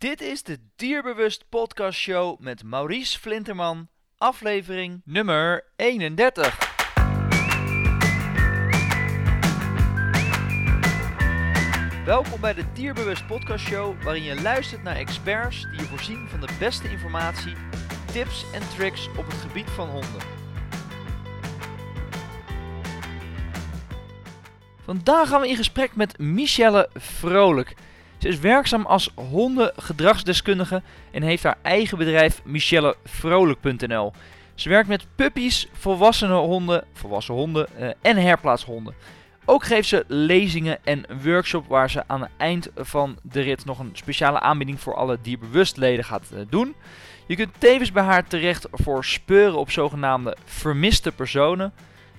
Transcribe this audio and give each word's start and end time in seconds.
Dit 0.00 0.20
is 0.20 0.42
de 0.42 0.58
Dierbewust 0.76 1.44
Podcast 1.48 1.98
Show 1.98 2.38
met 2.38 2.62
Maurice 2.62 3.18
Flinterman, 3.18 3.88
aflevering 4.16 5.02
nummer 5.04 5.64
31. 5.76 6.58
Welkom 12.04 12.40
bij 12.40 12.54
de 12.54 12.64
Dierbewust 12.72 13.26
Podcast 13.26 13.66
Show, 13.66 14.02
waarin 14.02 14.22
je 14.22 14.42
luistert 14.42 14.82
naar 14.82 14.96
experts 14.96 15.62
die 15.62 15.80
je 15.80 15.86
voorzien 15.86 16.28
van 16.28 16.40
de 16.40 16.48
beste 16.58 16.90
informatie, 16.90 17.54
tips 18.12 18.44
en 18.52 18.68
tricks 18.76 19.08
op 19.08 19.26
het 19.26 19.34
gebied 19.40 19.70
van 19.70 19.88
honden. 19.88 20.22
Vandaag 24.82 25.28
gaan 25.28 25.40
we 25.40 25.48
in 25.48 25.56
gesprek 25.56 25.96
met 25.96 26.18
Michelle 26.18 26.88
Vrolijk. 26.94 27.74
Ze 28.20 28.28
is 28.28 28.38
werkzaam 28.38 28.86
als 28.86 29.12
hondengedragsdeskundige 29.14 30.82
en 31.10 31.22
heeft 31.22 31.42
haar 31.42 31.58
eigen 31.62 31.98
bedrijf 31.98 32.40
michellevrolijk.nl. 32.44 34.12
Ze 34.54 34.68
werkt 34.68 34.88
met 34.88 35.06
puppies, 35.14 35.68
volwassene 35.72 36.34
honden, 36.34 36.84
volwassen 36.92 37.34
honden 37.34 37.66
uh, 37.78 37.90
en 38.02 38.16
herplaatshonden. 38.16 38.94
Ook 39.44 39.64
geeft 39.64 39.88
ze 39.88 40.04
lezingen 40.06 40.78
en 40.84 41.04
workshops 41.22 41.68
waar 41.68 41.90
ze 41.90 42.02
aan 42.06 42.20
het 42.20 42.30
eind 42.36 42.68
van 42.76 43.18
de 43.22 43.40
rit 43.40 43.64
nog 43.64 43.78
een 43.78 43.90
speciale 43.92 44.40
aanbieding 44.40 44.80
voor 44.80 44.94
alle 44.94 45.18
dierbewustleden 45.22 46.04
gaat 46.04 46.30
uh, 46.34 46.40
doen. 46.48 46.74
Je 47.26 47.36
kunt 47.36 47.54
tevens 47.58 47.92
bij 47.92 48.02
haar 48.02 48.26
terecht 48.26 48.66
voor 48.72 49.04
speuren 49.04 49.58
op 49.58 49.70
zogenaamde 49.70 50.36
vermiste 50.44 51.12
personen. 51.12 51.72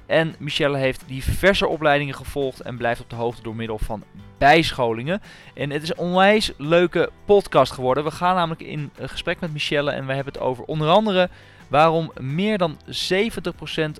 En 0.05 0.35
Michelle 0.39 0.77
heeft 0.77 1.03
diverse 1.07 1.67
opleidingen 1.67 2.15
gevolgd 2.15 2.59
en 2.59 2.77
blijft 2.77 3.01
op 3.01 3.09
de 3.09 3.15
hoogte 3.15 3.41
door 3.41 3.55
middel 3.55 3.77
van 3.77 4.03
bijscholingen. 4.41 5.21
En 5.53 5.69
het 5.69 5.83
is 5.83 5.89
een 5.89 5.97
onwijs 5.97 6.51
leuke 6.57 7.09
podcast 7.25 7.71
geworden. 7.71 8.03
We 8.03 8.11
gaan 8.11 8.35
namelijk 8.35 8.61
in 8.61 8.91
gesprek 8.99 9.39
met 9.39 9.53
Michelle 9.53 9.91
en 9.91 10.05
we 10.05 10.13
hebben 10.13 10.33
het 10.33 10.41
over 10.41 10.63
onder 10.63 10.89
andere 10.89 11.29
waarom 11.67 12.11
meer 12.19 12.57
dan 12.57 12.77
70% 12.85 12.89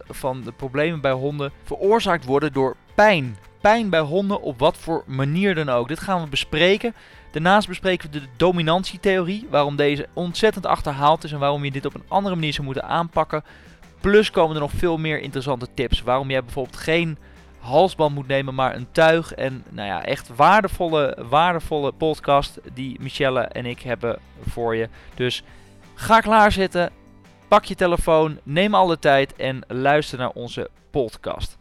van 0.08 0.42
de 0.42 0.52
problemen 0.52 1.02
bij 1.02 1.12
honden 1.12 1.52
veroorzaakt 1.64 2.26
worden 2.26 2.54
door 2.54 2.76
pijn. 2.96 3.38
Pijn 3.62 3.90
bij 3.90 4.00
honden 4.00 4.42
op 4.42 4.60
wat 4.60 4.78
voor 4.78 5.04
manier 5.06 5.56
dan 5.56 5.70
ook. 5.70 5.88
Dit 5.88 6.00
gaan 6.00 6.24
we 6.24 6.30
bespreken. 6.30 6.94
Daarnaast 7.32 7.68
bespreken 7.68 8.12
we 8.12 8.20
de 8.20 8.26
dominantietheorie, 8.38 9.48
waarom 9.50 9.76
deze 9.76 10.08
ontzettend 10.14 10.66
achterhaald 10.66 11.24
is 11.24 11.32
en 11.32 11.40
waarom 11.40 11.64
je 11.64 11.72
dit 11.72 11.86
op 11.86 11.94
een 11.94 12.06
andere 12.08 12.36
manier 12.36 12.54
zou 12.54 12.66
moeten 12.66 12.84
aanpakken. 12.88 13.44
Plus 14.00 14.32
komen 14.32 14.56
er 14.56 14.62
nog 14.62 14.72
veel 14.76 14.98
meer 14.98 15.22
interessante 15.22 15.68
tips. 15.74 16.02
Waarom 16.02 16.30
jij 16.30 16.44
bijvoorbeeld 16.44 16.78
geen 16.78 17.18
halsband 17.62 18.16
moet 18.16 18.28
nemen, 18.28 18.56
maar 18.56 18.76
een 18.76 18.92
tuig. 18.92 19.34
En 19.34 19.64
nou 19.70 19.88
ja, 19.88 20.06
echt 20.06 20.36
waardevolle, 20.36 21.18
waardevolle 21.30 21.92
podcast 21.92 22.60
die 22.74 22.98
Michelle 23.00 23.42
en 23.42 23.66
ik 23.66 23.82
hebben 23.82 24.20
voor 24.48 24.76
je. 24.76 24.90
Dus 25.16 25.44
ga 25.94 26.20
klaarzitten, 26.20 26.92
pak 27.48 27.66
je 27.66 27.76
telefoon, 27.76 28.40
neem 28.44 28.76
alle 28.76 29.00
tijd 29.00 29.36
en 29.36 29.64
luister 29.68 30.18
naar 30.18 30.32
onze 30.32 30.70
podcast. 30.90 31.60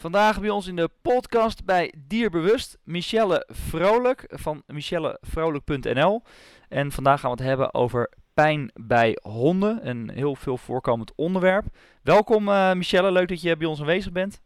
Vandaag 0.00 0.40
bij 0.40 0.50
ons 0.50 0.66
in 0.66 0.76
de 0.76 0.90
podcast 1.02 1.64
bij 1.64 1.94
Dierbewust 2.06 2.78
Michelle 2.84 3.46
Vrolijk 3.48 4.24
van 4.28 4.62
michellevrolijk.nl. 4.66 6.22
En 6.68 6.92
vandaag 6.92 7.20
gaan 7.20 7.30
we 7.30 7.36
het 7.36 7.46
hebben 7.46 7.74
over 7.74 8.10
pijn 8.34 8.70
bij 8.74 9.18
honden. 9.22 9.88
Een 9.88 10.10
heel 10.10 10.36
veel 10.36 10.56
voorkomend 10.56 11.12
onderwerp. 11.14 11.66
Welkom 12.02 12.48
uh, 12.48 12.72
Michelle, 12.72 13.12
leuk 13.12 13.28
dat 13.28 13.40
je 13.40 13.56
bij 13.56 13.66
ons 13.66 13.80
aanwezig 13.80 14.12
bent. 14.12 14.40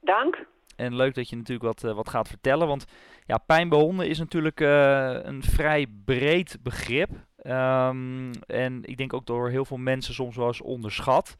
Dank. 0.00 0.46
En 0.76 0.96
leuk 0.96 1.14
dat 1.14 1.28
je 1.28 1.36
natuurlijk 1.36 1.64
wat, 1.64 1.90
uh, 1.90 1.94
wat 1.96 2.08
gaat 2.08 2.28
vertellen. 2.28 2.66
Want 2.66 2.84
ja, 3.26 3.38
pijn 3.38 3.68
bij 3.68 3.78
honden 3.78 4.08
is 4.08 4.18
natuurlijk 4.18 4.60
uh, 4.60 5.18
een 5.22 5.42
vrij 5.42 5.86
breed 6.04 6.58
begrip. 6.62 7.10
Um, 7.46 8.30
en 8.46 8.84
ik 8.84 8.96
denk 8.96 9.12
ook 9.12 9.26
door 9.26 9.48
heel 9.48 9.64
veel 9.64 9.76
mensen 9.76 10.14
soms 10.14 10.36
wel 10.36 10.46
eens 10.46 10.60
onderschat. 10.60 11.36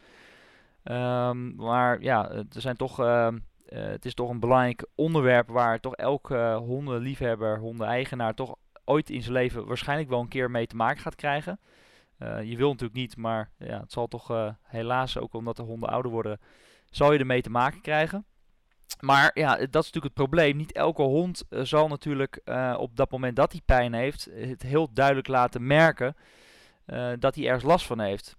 Um, 0.84 1.54
maar 1.54 2.00
ja, 2.00 2.30
er 2.30 2.44
zijn 2.48 2.76
toch, 2.76 3.00
uh, 3.00 3.28
het 3.66 4.04
is 4.04 4.14
toch 4.14 4.30
een 4.30 4.40
belangrijk 4.40 4.86
onderwerp 4.94 5.48
waar 5.48 5.80
toch 5.80 5.96
elke 5.96 6.54
hondenliefhebber, 6.54 7.58
hondeneigenaar 7.58 8.34
toch 8.34 8.56
ooit 8.84 9.10
in 9.10 9.22
zijn 9.22 9.34
leven 9.34 9.66
waarschijnlijk 9.66 10.08
wel 10.08 10.20
een 10.20 10.28
keer 10.28 10.50
mee 10.50 10.66
te 10.66 10.76
maken 10.76 11.02
gaat 11.02 11.14
krijgen. 11.14 11.60
Uh, 12.18 12.42
je 12.42 12.56
wil 12.56 12.68
natuurlijk 12.68 12.98
niet, 12.98 13.16
maar 13.16 13.50
ja, 13.58 13.80
het 13.80 13.92
zal 13.92 14.08
toch 14.08 14.30
uh, 14.30 14.50
helaas, 14.62 15.18
ook 15.18 15.34
omdat 15.34 15.56
de 15.56 15.62
honden 15.62 15.88
ouder 15.88 16.10
worden, 16.10 16.40
zal 16.90 17.12
je 17.12 17.18
ermee 17.18 17.42
te 17.42 17.50
maken 17.50 17.80
krijgen. 17.80 18.24
Maar 19.00 19.30
ja, 19.34 19.56
dat 19.56 19.60
is 19.60 19.70
natuurlijk 19.72 20.04
het 20.04 20.14
probleem. 20.14 20.56
Niet 20.56 20.72
elke 20.72 21.02
hond 21.02 21.44
uh, 21.50 21.60
zal 21.62 21.88
natuurlijk 21.88 22.40
op 22.76 22.96
dat 22.96 23.10
moment 23.10 23.36
dat 23.36 23.52
hij 23.52 23.60
pijn 23.64 23.92
heeft, 23.92 24.28
het 24.34 24.62
heel 24.62 24.92
duidelijk 24.92 25.28
laten 25.28 25.66
merken 25.66 26.16
dat 27.18 27.34
hij 27.34 27.46
ergens 27.46 27.64
last 27.64 27.86
van 27.86 28.00
heeft. 28.00 28.36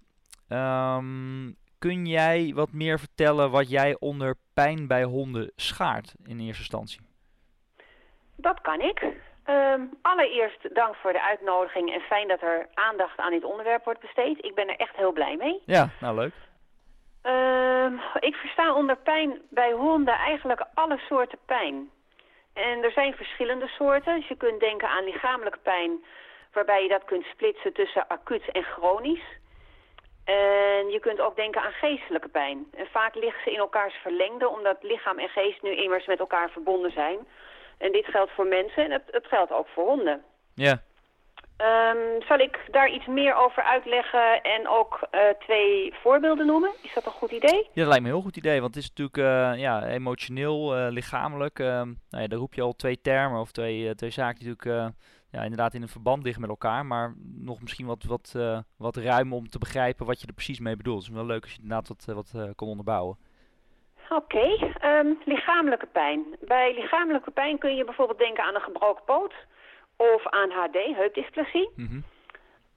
Um, 0.48 1.56
kun 1.78 2.06
jij 2.06 2.52
wat 2.54 2.72
meer 2.72 2.98
vertellen 2.98 3.50
wat 3.50 3.70
jij 3.70 3.96
onder 3.98 4.36
pijn 4.52 4.86
bij 4.86 5.04
honden 5.04 5.52
schaart 5.56 6.14
in 6.24 6.40
eerste 6.40 6.60
instantie? 6.60 7.00
Dat 8.36 8.60
kan 8.60 8.80
ik. 8.80 9.12
Um, 9.50 9.90
allereerst 10.02 10.74
dank 10.74 10.94
voor 10.94 11.12
de 11.12 11.22
uitnodiging 11.22 11.92
en 11.92 12.00
fijn 12.00 12.28
dat 12.28 12.42
er 12.42 12.68
aandacht 12.74 13.18
aan 13.18 13.30
dit 13.30 13.44
onderwerp 13.44 13.84
wordt 13.84 14.00
besteed. 14.00 14.44
Ik 14.44 14.54
ben 14.54 14.68
er 14.68 14.76
echt 14.76 14.96
heel 14.96 15.12
blij 15.12 15.36
mee. 15.36 15.62
Ja, 15.66 15.88
nou 16.00 16.14
leuk. 16.14 16.32
Um, 17.22 18.00
ik 18.20 18.34
versta 18.34 18.74
onder 18.74 18.96
pijn 18.96 19.42
bij 19.50 19.72
honden 19.72 20.14
eigenlijk 20.14 20.64
alle 20.74 20.98
soorten 20.98 21.38
pijn. 21.46 21.90
En 22.52 22.82
er 22.82 22.90
zijn 22.90 23.14
verschillende 23.14 23.68
soorten. 23.68 24.16
Dus 24.16 24.28
je 24.28 24.36
kunt 24.36 24.60
denken 24.60 24.88
aan 24.88 25.04
lichamelijke 25.04 25.58
pijn, 25.58 26.04
waarbij 26.52 26.82
je 26.82 26.88
dat 26.88 27.04
kunt 27.04 27.24
splitsen 27.24 27.72
tussen 27.72 28.08
acuut 28.08 28.50
en 28.52 28.62
chronisch. 28.62 29.26
En 30.24 30.90
je 30.90 30.98
kunt 31.00 31.20
ook 31.20 31.36
denken 31.36 31.62
aan 31.62 31.72
geestelijke 31.72 32.28
pijn. 32.28 32.66
En 32.76 32.86
vaak 32.86 33.14
liggen 33.14 33.42
ze 33.42 33.50
in 33.50 33.58
elkaars 33.58 33.94
verlengde, 33.94 34.48
omdat 34.48 34.76
lichaam 34.82 35.18
en 35.18 35.28
geest 35.28 35.62
nu 35.62 35.70
immers 35.70 36.06
met 36.06 36.18
elkaar 36.18 36.50
verbonden 36.50 36.92
zijn. 36.92 37.18
En 37.78 37.92
dit 37.92 38.04
geldt 38.04 38.32
voor 38.32 38.46
mensen 38.46 38.84
en 38.84 38.90
het, 38.90 39.02
het 39.10 39.26
geldt 39.26 39.52
ook 39.52 39.68
voor 39.68 39.84
honden. 39.84 40.22
Ja. 40.54 40.82
Um, 41.58 42.22
zal 42.22 42.38
ik 42.38 42.60
daar 42.70 42.90
iets 42.90 43.06
meer 43.06 43.34
over 43.34 43.62
uitleggen 43.62 44.42
en 44.42 44.68
ook 44.68 45.08
uh, 45.12 45.20
twee 45.38 45.94
voorbeelden 46.02 46.46
noemen? 46.46 46.70
Is 46.82 46.94
dat 46.94 47.06
een 47.06 47.12
goed 47.12 47.30
idee? 47.30 47.68
Ja, 47.72 47.82
dat 47.82 47.86
lijkt 47.86 48.02
me 48.02 48.08
een 48.08 48.14
heel 48.14 48.24
goed 48.24 48.36
idee, 48.36 48.60
want 48.60 48.74
het 48.74 48.82
is 48.82 48.88
natuurlijk 48.88 49.16
uh, 49.16 49.60
ja, 49.60 49.86
emotioneel, 49.86 50.78
uh, 50.78 50.86
lichamelijk. 50.90 51.58
nou 51.58 51.96
ja, 52.08 52.26
daar 52.26 52.38
roep 52.38 52.54
je 52.54 52.62
al 52.62 52.72
twee 52.72 53.00
termen 53.00 53.40
of 53.40 53.52
twee, 53.52 53.94
twee 53.94 54.10
zaken 54.10 54.38
die 54.38 54.48
natuurlijk 54.48 54.94
ja, 55.30 55.42
inderdaad 55.42 55.74
in 55.74 55.82
een 55.82 55.88
verband 55.88 56.22
liggen 56.22 56.40
met 56.40 56.50
elkaar. 56.50 56.86
Maar 56.86 57.14
nog 57.36 57.60
misschien 57.60 57.86
wat, 57.86 58.04
wat, 58.04 58.34
wat 58.76 58.96
ruim 58.96 59.32
om 59.32 59.48
te 59.48 59.58
begrijpen 59.58 60.06
wat 60.06 60.20
je 60.20 60.26
er 60.26 60.32
precies 60.32 60.60
mee 60.60 60.76
bedoelt. 60.76 61.02
Het 61.02 61.10
is 61.10 61.16
wel 61.16 61.26
leuk 61.26 61.42
als 61.42 61.52
je 61.52 61.62
inderdaad 61.62 61.88
wat, 61.88 62.04
wat 62.04 62.54
kon 62.54 62.68
onderbouwen. 62.68 63.18
Oké, 64.08 64.36
okay, 64.36 65.00
um, 65.00 65.20
lichamelijke 65.24 65.86
pijn. 65.86 66.24
Bij 66.40 66.74
lichamelijke 66.74 67.30
pijn 67.30 67.58
kun 67.58 67.76
je 67.76 67.84
bijvoorbeeld 67.84 68.18
denken 68.18 68.44
aan 68.44 68.54
een 68.54 68.60
gebroken 68.60 69.04
poot 69.04 69.34
of 69.96 70.26
aan 70.26 70.50
HD, 70.50 70.76
heupdysplasie. 70.96 71.70
Mm 71.76 71.86
-hmm. 71.86 72.04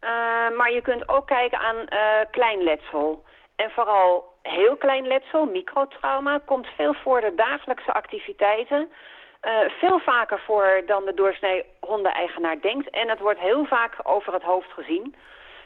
uh, 0.02 0.58
maar 0.58 0.72
je 0.72 0.82
kunt 0.82 1.10
ook 1.10 1.28
kijken 1.28 1.60
aan 1.60 1.76
uh, 1.76 2.20
klein 2.32 2.64
letsel. 2.64 3.24
En 3.56 3.72
vooral 3.72 4.34
heel 4.42 4.76
klein 4.76 5.08
letsel, 5.08 5.46
microtrauma, 5.46 6.40
komt 6.46 6.68
veel 6.68 6.94
voor 6.94 7.22
de 7.22 7.36
dagelijkse 7.36 7.94
activiteiten. 7.94 8.92
Uh, 9.42 9.59
veel 9.80 10.00
vaker 10.00 10.40
voor 10.40 10.84
dan 10.86 11.06
de 11.06 11.14
doorsnee 11.14 11.66
hondeneigenaar 11.80 12.62
denkt. 12.62 12.90
En 12.90 13.09
het 13.09 13.20
wordt 13.20 13.40
heel 13.40 13.66
vaak 13.66 13.94
over 14.04 14.34
het 14.34 14.44
hoofd 14.44 14.72
gezien. 14.72 15.16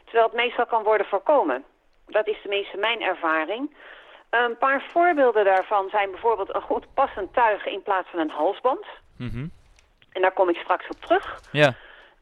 Terwijl 0.04 0.26
het 0.26 0.36
meestal 0.36 0.66
kan 0.66 0.82
worden 0.82 1.06
voorkomen. 1.06 1.64
Dat 2.06 2.26
is 2.26 2.40
tenminste 2.40 2.76
mijn 2.76 3.02
ervaring. 3.02 3.74
Een 4.40 4.58
paar 4.58 4.82
voorbeelden 4.92 5.44
daarvan 5.44 5.88
zijn 5.88 6.10
bijvoorbeeld 6.10 6.54
een 6.54 6.62
goed 6.62 6.94
passend 6.94 7.34
tuig 7.34 7.66
in 7.66 7.82
plaats 7.82 8.08
van 8.10 8.18
een 8.18 8.30
halsband. 8.30 8.86
Mm 9.18 9.28
-hmm. 9.28 9.50
En 10.12 10.22
daar 10.22 10.32
kom 10.32 10.48
ik 10.48 10.56
straks 10.56 10.88
op 10.88 11.00
terug. 11.00 11.40
Ja. 11.50 11.74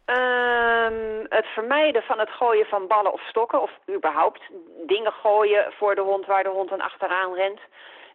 Um, 0.06 1.26
het 1.28 1.46
vermijden 1.46 2.02
van 2.02 2.18
het 2.18 2.30
gooien 2.30 2.66
van 2.66 2.86
ballen 2.86 3.12
of 3.12 3.20
stokken, 3.20 3.62
of 3.62 3.70
überhaupt 3.90 4.40
dingen 4.86 5.12
gooien 5.12 5.72
voor 5.72 5.94
de 5.94 6.00
hond 6.00 6.26
waar 6.26 6.42
de 6.42 6.48
hond 6.48 6.68
dan 6.68 6.80
achteraan 6.80 7.34
rent. 7.34 7.60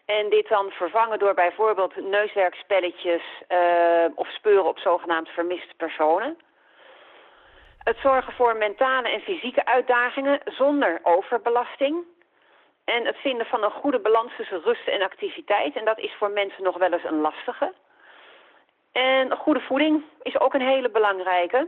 En 0.06 0.30
dit 0.30 0.48
dan 0.48 0.70
vervangen 0.70 1.20
door 1.20 1.34
bijvoorbeeld 1.34 1.96
neuswerkspelletjes 1.96 3.24
uh, 3.50 3.58
of 4.16 4.28
speuren 4.28 4.66
op 4.66 4.80
zogenaamd 4.80 5.30
vermiste 5.30 5.74
personen. 5.78 6.38
Het 7.84 7.98
zorgen 7.98 8.34
voor 8.34 8.56
mentale 8.56 9.10
en 9.10 9.22
fysieke 9.22 9.66
uitdagingen 9.66 10.40
zonder 10.46 11.00
overbelasting. 11.04 12.04
En 12.86 13.06
het 13.06 13.18
vinden 13.18 13.46
van 13.46 13.64
een 13.64 13.72
goede 13.72 14.00
balans 14.00 14.32
tussen 14.38 14.62
rust 14.62 14.88
en 14.88 15.02
activiteit. 15.02 15.76
En 15.76 15.86
dat 15.86 16.00
is 16.00 16.14
voor 16.18 16.32
mensen 16.32 16.64
nog 16.64 16.78
wel 16.78 16.92
eens 16.92 17.04
een 17.04 17.22
lastige. 17.22 17.74
En 18.92 19.38
goede 19.38 19.60
voeding 19.60 20.04
is 20.22 20.40
ook 20.40 20.54
een 20.54 20.68
hele 20.68 20.90
belangrijke. 20.90 21.68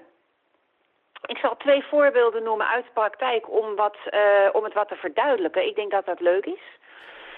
Ik 1.26 1.38
zal 1.38 1.58
twee 1.58 1.84
voorbeelden 1.84 2.44
noemen 2.44 2.68
uit 2.68 2.86
de 2.86 2.92
praktijk 2.94 3.50
om, 3.50 3.76
wat, 3.76 3.98
uh, 4.12 4.50
om 4.52 4.64
het 4.64 4.74
wat 4.74 4.88
te 4.88 4.96
verduidelijken. 4.96 5.68
Ik 5.68 5.76
denk 5.76 5.92
dat 5.92 6.06
dat 6.06 6.20
leuk 6.20 6.46
is. 6.46 6.62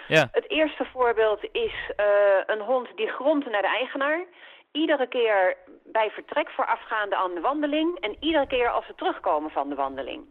Ja. 0.08 0.28
Het 0.32 0.50
eerste 0.50 0.86
voorbeeld 0.86 1.44
is 1.52 1.74
uh, 1.98 2.06
een 2.46 2.62
hond 2.62 2.88
die 2.96 3.08
grondt 3.08 3.50
naar 3.50 3.62
de 3.62 3.68
eigenaar. 3.68 4.26
Iedere 4.72 5.08
keer 5.08 5.58
bij 5.84 6.12
vertrek 6.12 6.50
voorafgaande 6.50 7.16
aan 7.16 7.34
de 7.34 7.42
wandeling 7.42 8.00
en 8.00 8.16
iedere 8.20 8.48
keer 8.48 8.70
als 8.70 8.86
ze 8.86 8.96
terugkomen 8.96 9.52
van 9.52 9.70
de 9.70 9.76
wandeling. 9.76 10.26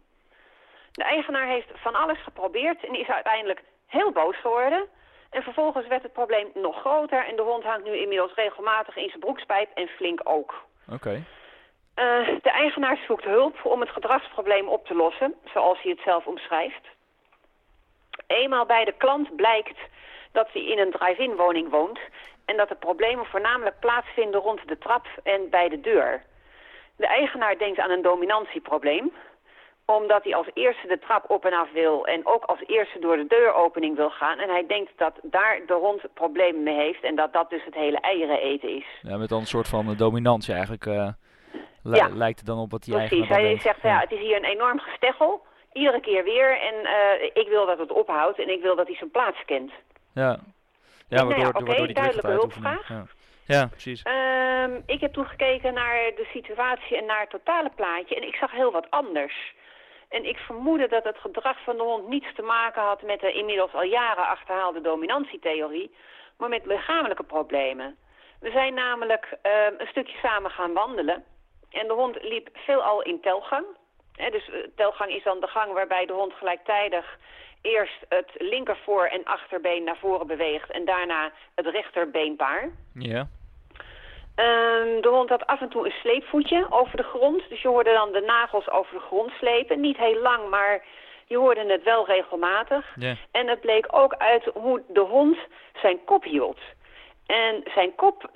De 0.99 1.05
eigenaar 1.05 1.47
heeft 1.47 1.67
van 1.73 1.95
alles 1.95 2.23
geprobeerd 2.23 2.83
en 2.85 2.99
is 2.99 3.07
uiteindelijk 3.07 3.61
heel 3.87 4.11
boos 4.11 4.35
geworden. 4.39 4.87
En 5.29 5.43
vervolgens 5.43 5.87
werd 5.87 6.03
het 6.03 6.13
probleem 6.13 6.47
nog 6.53 6.79
groter 6.79 7.25
en 7.25 7.35
de 7.35 7.41
hond 7.41 7.63
hangt 7.63 7.83
nu 7.83 7.95
inmiddels 7.97 8.33
regelmatig 8.33 8.95
in 8.95 9.07
zijn 9.07 9.19
broekspijp 9.19 9.69
en 9.73 9.87
flink 9.87 10.21
ook. 10.23 10.63
Oké. 10.91 11.09
Uh, 11.09 12.27
de 12.41 12.49
eigenaar 12.51 12.99
zoekt 13.07 13.23
hulp 13.23 13.65
om 13.65 13.79
het 13.79 13.89
gedragsprobleem 13.89 14.67
op 14.67 14.85
te 14.85 14.95
lossen, 14.95 15.35
zoals 15.53 15.81
hij 15.81 15.91
het 15.91 16.01
zelf 16.03 16.25
omschrijft. 16.25 16.87
Eenmaal 18.27 18.65
bij 18.65 18.85
de 18.85 18.93
klant 18.97 19.35
blijkt 19.35 19.79
dat 20.31 20.49
hij 20.51 20.63
in 20.63 20.79
een 20.79 20.91
drive-in 20.91 21.35
woning 21.35 21.69
woont 21.69 21.99
en 22.45 22.57
dat 22.57 22.69
de 22.69 22.75
problemen 22.75 23.25
voornamelijk 23.25 23.79
plaatsvinden 23.79 24.41
rond 24.41 24.67
de 24.67 24.77
trap 24.77 25.07
en 25.23 25.49
bij 25.49 25.69
de 25.69 25.81
deur. 25.81 26.23
De 26.95 27.07
eigenaar 27.07 27.57
denkt 27.57 27.79
aan 27.79 27.91
een 27.91 28.01
dominantieprobleem, 28.01 29.11
omdat 29.95 30.23
hij 30.23 30.35
als 30.35 30.49
eerste 30.53 30.87
de 30.87 30.99
trap 30.99 31.29
op 31.29 31.45
en 31.45 31.53
af 31.53 31.71
wil 31.71 32.05
en 32.05 32.25
ook 32.25 32.43
als 32.43 32.63
eerste 32.65 32.99
door 32.99 33.15
de 33.15 33.27
deuropening 33.27 33.95
wil 33.95 34.09
gaan. 34.09 34.39
En 34.39 34.49
hij 34.49 34.65
denkt 34.67 34.91
dat 34.95 35.13
daar 35.23 35.59
de 35.67 35.73
hond 35.73 36.01
problemen 36.13 36.63
mee 36.63 36.75
heeft 36.75 37.03
en 37.03 37.15
dat 37.15 37.33
dat 37.33 37.49
dus 37.49 37.65
het 37.65 37.73
hele 37.73 37.99
eieren 37.99 38.39
eten 38.39 38.69
is. 38.69 38.85
Ja, 39.01 39.17
met 39.17 39.29
dan 39.29 39.39
een 39.39 39.45
soort 39.45 39.67
van 39.67 39.95
dominantie 39.97 40.53
eigenlijk. 40.53 40.85
Uh, 40.85 41.07
ja. 41.83 42.09
Lijkt 42.13 42.39
het 42.39 42.47
dan 42.47 42.59
op 42.59 42.71
wat 42.71 42.85
hij 42.85 43.07
Precies, 43.07 43.27
hij 43.27 43.59
zegt 43.59 43.81
ja. 43.81 43.99
het 43.99 44.11
is 44.11 44.19
hier 44.19 44.35
een 44.35 44.51
enorm 44.55 44.79
gesteggel, 44.79 45.45
iedere 45.73 45.99
keer 45.99 46.23
weer. 46.23 46.59
En 46.61 46.73
uh, 46.83 47.25
ik 47.33 47.47
wil 47.49 47.65
dat 47.65 47.79
het 47.79 47.91
ophoudt 47.91 48.39
en 48.39 48.49
ik 48.49 48.61
wil 48.61 48.75
dat 48.75 48.87
hij 48.87 48.95
zijn 48.95 49.11
plaats 49.11 49.45
kent. 49.45 49.71
Ja, 50.13 50.39
ja 51.07 51.25
waardoor, 51.25 51.37
nou 51.37 51.65
ja, 51.65 51.83
Oké, 51.83 51.93
duidelijke 51.93 52.31
hulpvraag. 52.31 52.89
Ja. 52.89 53.05
Ja, 53.55 53.67
precies. 53.67 54.03
Um, 54.05 54.83
ik 54.85 54.99
heb 54.99 55.13
toen 55.13 55.25
gekeken 55.25 55.73
naar 55.73 56.11
de 56.15 56.27
situatie 56.33 56.97
en 56.97 57.05
naar 57.05 57.19
het 57.19 57.29
totale 57.29 57.71
plaatje 57.75 58.15
en 58.15 58.27
ik 58.27 58.35
zag 58.35 58.51
heel 58.51 58.71
wat 58.71 58.87
anders. 58.89 59.53
En 60.09 60.25
ik 60.25 60.37
vermoedde 60.37 60.87
dat 60.87 61.03
het 61.03 61.17
gedrag 61.17 61.63
van 61.63 61.77
de 61.77 61.83
hond 61.83 62.07
niets 62.07 62.35
te 62.35 62.41
maken 62.41 62.81
had 62.81 63.01
met 63.01 63.19
de 63.19 63.33
inmiddels 63.33 63.73
al 63.73 63.83
jaren 63.83 64.27
achterhaalde 64.27 64.81
dominantietheorie, 64.81 65.95
maar 66.37 66.49
met 66.49 66.65
lichamelijke 66.65 67.23
problemen. 67.23 67.97
We 68.39 68.51
zijn 68.51 68.73
namelijk 68.73 69.37
uh, 69.43 69.51
een 69.77 69.87
stukje 69.87 70.17
samen 70.17 70.51
gaan 70.51 70.73
wandelen 70.73 71.23
en 71.69 71.87
de 71.87 71.93
hond 71.93 72.23
liep 72.23 72.49
veelal 72.53 73.01
in 73.01 73.21
telgang. 73.21 73.65
Dus 74.31 74.47
uh, 74.49 74.55
telgang 74.75 75.11
is 75.11 75.23
dan 75.23 75.39
de 75.39 75.47
gang 75.47 75.73
waarbij 75.73 76.05
de 76.05 76.13
hond 76.13 76.33
gelijktijdig 76.33 77.17
eerst 77.61 78.05
het 78.09 78.31
linkervoor- 78.37 79.05
en 79.05 79.23
achterbeen 79.23 79.83
naar 79.83 79.97
voren 79.97 80.27
beweegt 80.27 80.71
en 80.71 80.85
daarna 80.85 81.31
het 81.55 81.65
rechterbeenpaar. 81.65 82.69
Ja. 82.93 83.27
Um, 84.39 85.01
de 85.01 85.09
hond 85.09 85.29
had 85.29 85.47
af 85.47 85.61
en 85.61 85.69
toe 85.69 85.85
een 85.85 85.99
sleepvoetje 86.01 86.67
over 86.69 86.97
de 86.97 87.03
grond. 87.03 87.49
Dus 87.49 87.61
je 87.61 87.67
hoorde 87.67 87.93
dan 87.93 88.11
de 88.11 88.21
nagels 88.21 88.69
over 88.69 88.93
de 88.93 88.99
grond 88.99 89.31
slepen. 89.31 89.79
Niet 89.79 89.97
heel 89.97 90.21
lang, 90.21 90.49
maar 90.49 90.85
je 91.25 91.37
hoorde 91.37 91.71
het 91.71 91.83
wel 91.83 92.05
regelmatig. 92.05 92.95
Yeah. 92.95 93.15
En 93.31 93.47
het 93.47 93.61
bleek 93.61 93.87
ook 93.91 94.13
uit 94.13 94.43
hoe 94.53 94.81
de 94.87 94.99
hond 94.99 95.37
zijn 95.81 96.03
kop 96.05 96.23
hield. 96.23 96.59
En 97.25 97.63
zijn 97.73 97.95
kop 97.95 98.29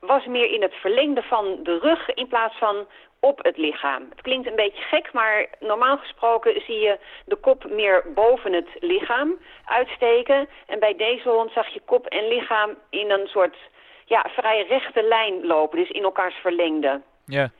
was 0.00 0.26
meer 0.26 0.50
in 0.50 0.62
het 0.62 0.74
verlengde 0.74 1.22
van 1.22 1.58
de 1.62 1.78
rug 1.78 2.14
in 2.14 2.28
plaats 2.28 2.58
van 2.58 2.86
op 3.20 3.44
het 3.44 3.56
lichaam. 3.56 4.06
Het 4.10 4.20
klinkt 4.20 4.46
een 4.46 4.56
beetje 4.56 4.82
gek, 4.82 5.12
maar 5.12 5.46
normaal 5.60 5.96
gesproken 5.96 6.60
zie 6.60 6.78
je 6.78 6.98
de 7.24 7.36
kop 7.36 7.70
meer 7.70 8.04
boven 8.14 8.52
het 8.52 8.68
lichaam 8.80 9.38
uitsteken. 9.64 10.48
En 10.66 10.78
bij 10.78 10.96
deze 10.96 11.28
hond 11.28 11.52
zag 11.52 11.68
je 11.68 11.80
kop 11.84 12.06
en 12.06 12.28
lichaam 12.28 12.70
in 12.90 13.10
een 13.10 13.26
soort 13.26 13.56
ja, 14.06 14.24
vrij 14.28 14.66
rechte 14.68 15.02
lijn 15.02 15.46
lopen, 15.46 15.78
dus 15.78 15.90
in 15.90 16.02
elkaars 16.02 16.34
verlengde. 16.34 17.00
Ja. 17.24 17.50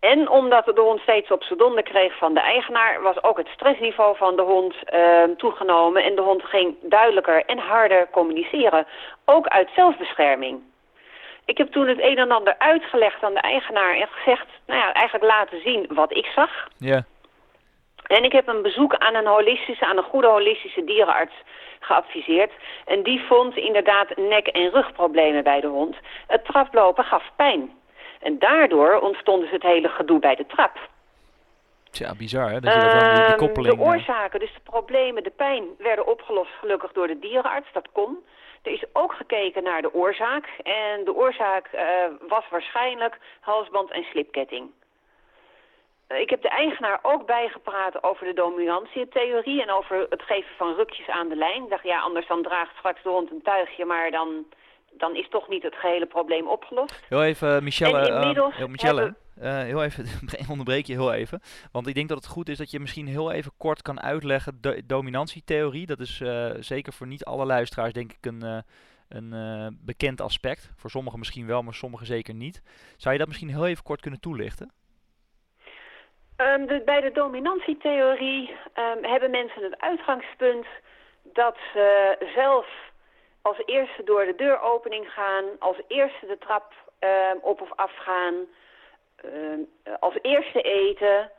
En 0.00 0.28
omdat 0.28 0.64
de 0.64 0.80
hond 0.80 1.00
steeds 1.00 1.30
op 1.30 1.42
zijn 1.42 1.58
donder 1.58 1.82
kreeg 1.82 2.16
van 2.16 2.34
de 2.34 2.40
eigenaar, 2.40 3.02
was 3.02 3.22
ook 3.22 3.36
het 3.36 3.48
stressniveau 3.48 4.16
van 4.16 4.36
de 4.36 4.42
hond 4.42 4.74
uh, 4.94 5.22
toegenomen. 5.36 6.04
En 6.04 6.14
de 6.14 6.22
hond 6.22 6.42
ging 6.44 6.76
duidelijker 6.82 7.44
en 7.44 7.58
harder 7.58 8.08
communiceren. 8.10 8.86
Ook 9.24 9.46
uit 9.46 9.68
zelfbescherming. 9.74 10.60
Ik 11.44 11.58
heb 11.58 11.72
toen 11.72 11.88
het 11.88 12.00
een 12.00 12.18
en 12.18 12.30
ander 12.30 12.54
uitgelegd 12.58 13.22
aan 13.22 13.34
de 13.34 13.40
eigenaar 13.40 13.94
en 13.94 14.08
gezegd, 14.08 14.46
nou 14.66 14.80
ja, 14.80 14.92
eigenlijk 14.92 15.24
laten 15.24 15.60
zien 15.60 15.86
wat 15.88 16.16
ik 16.16 16.26
zag. 16.26 16.68
Ja. 16.78 17.04
En 18.06 18.24
ik 18.24 18.32
heb 18.32 18.48
een 18.48 18.62
bezoek 18.62 18.94
aan 18.94 19.14
een 19.14 19.26
holistische, 19.26 19.84
aan 19.84 19.96
een 19.96 20.02
goede 20.12 20.26
holistische 20.26 20.84
dierenarts 20.84 21.34
geadviseerd. 21.80 22.52
En 22.84 23.02
die 23.02 23.20
vond 23.20 23.56
inderdaad 23.56 24.16
nek- 24.16 24.46
en 24.46 24.70
rugproblemen 24.70 25.44
bij 25.44 25.60
de 25.60 25.66
hond. 25.66 25.96
Het 26.26 26.44
traplopen 26.44 27.04
gaf 27.04 27.24
pijn. 27.36 27.78
En 28.20 28.38
daardoor 28.38 28.98
ontstond 29.00 29.42
dus 29.42 29.50
het 29.50 29.62
hele 29.62 29.88
gedoe 29.88 30.18
bij 30.18 30.34
de 30.34 30.46
trap. 30.46 30.78
Tja, 31.90 32.14
bizar 32.14 32.50
hè, 32.50 32.60
dat 32.60 32.74
je 32.74 32.80
dat 32.80 33.14
die, 33.14 33.24
die 33.24 33.34
koppeling... 33.34 33.74
De 33.74 33.84
oorzaken, 33.84 34.40
dus 34.40 34.54
de 34.54 34.60
problemen, 34.70 35.22
de 35.22 35.30
pijn, 35.30 35.64
werden 35.78 36.06
opgelost 36.06 36.50
gelukkig 36.60 36.92
door 36.92 37.06
de 37.06 37.18
dierenarts. 37.18 37.72
Dat 37.72 37.88
kon. 37.92 38.18
Er 38.62 38.72
is 38.72 38.84
ook 38.92 39.12
gekeken 39.12 39.62
naar 39.62 39.82
de 39.82 39.94
oorzaak. 39.94 40.48
En 40.62 41.04
de 41.04 41.14
oorzaak 41.14 41.70
uh, 41.74 41.82
was 42.28 42.44
waarschijnlijk 42.50 43.18
halsband 43.40 43.90
en 43.90 44.02
slipketting. 44.02 44.70
Ik 46.18 46.30
heb 46.30 46.42
de 46.42 46.48
eigenaar 46.48 46.98
ook 47.02 47.26
bijgepraat 47.26 48.02
over 48.02 48.26
de 48.26 48.34
dominantietheorie 48.34 49.62
en 49.62 49.70
over 49.70 50.06
het 50.08 50.22
geven 50.22 50.56
van 50.56 50.74
rukjes 50.74 51.08
aan 51.08 51.28
de 51.28 51.36
lijn. 51.36 51.62
Ik 51.62 51.70
dacht, 51.70 51.82
ja, 51.82 52.00
anders 52.00 52.26
dan 52.26 52.42
draagt 52.42 52.76
straks 52.76 53.02
de 53.02 53.08
hond 53.08 53.30
een 53.30 53.42
tuigje, 53.42 53.84
maar 53.84 54.10
dan, 54.10 54.44
dan 54.90 55.16
is 55.16 55.28
toch 55.28 55.48
niet 55.48 55.62
het 55.62 55.74
gehele 55.74 56.06
probleem 56.06 56.48
opgelost. 56.48 57.04
Heel 57.08 57.24
even, 57.24 57.64
Michelle, 57.64 58.08
uh, 58.08 58.30
heel, 58.56 58.68
Michelle 58.68 59.14
uh, 59.42 59.62
heel 59.62 59.84
even, 59.84 60.06
onderbreek 60.52 60.86
je 60.86 60.92
heel 60.92 61.12
even. 61.12 61.40
Want 61.72 61.86
ik 61.86 61.94
denk 61.94 62.08
dat 62.08 62.18
het 62.18 62.26
goed 62.26 62.48
is 62.48 62.58
dat 62.58 62.70
je 62.70 62.80
misschien 62.80 63.06
heel 63.06 63.32
even 63.32 63.52
kort 63.56 63.82
kan 63.82 64.00
uitleggen 64.00 64.58
de 64.60 64.82
dominantietheorie. 64.86 65.86
Dat 65.86 66.00
is 66.00 66.20
uh, 66.20 66.50
zeker 66.58 66.92
voor 66.92 67.06
niet 67.06 67.24
alle 67.24 67.44
luisteraars 67.44 67.92
denk 67.92 68.12
ik 68.12 68.26
een, 68.26 68.64
een 69.08 69.78
bekend 69.80 70.20
aspect. 70.20 70.72
Voor 70.76 70.90
sommigen 70.90 71.18
misschien 71.18 71.46
wel, 71.46 71.62
maar 71.62 71.74
sommigen 71.74 72.06
zeker 72.06 72.34
niet. 72.34 72.62
Zou 72.96 73.12
je 73.12 73.18
dat 73.18 73.28
misschien 73.28 73.50
heel 73.50 73.66
even 73.66 73.84
kort 73.84 74.00
kunnen 74.00 74.20
toelichten? 74.20 74.72
Um, 76.40 76.66
de, 76.66 76.82
bij 76.84 77.00
de 77.00 77.12
dominantietheorie 77.12 78.56
um, 78.78 79.04
hebben 79.04 79.30
mensen 79.30 79.62
het 79.62 79.80
uitgangspunt 79.80 80.66
dat 81.22 81.56
ze 81.72 82.16
zelf 82.34 82.66
als 83.42 83.62
eerste 83.66 84.04
door 84.04 84.24
de 84.24 84.34
deuropening 84.34 85.12
gaan, 85.12 85.44
als 85.58 85.76
eerste 85.88 86.26
de 86.26 86.38
trap 86.38 86.72
um, 87.00 87.38
op 87.40 87.60
of 87.60 87.72
af 87.74 87.92
gaan, 87.96 88.34
als 90.00 90.18
eerste 90.22 90.60
eten, 90.62 91.30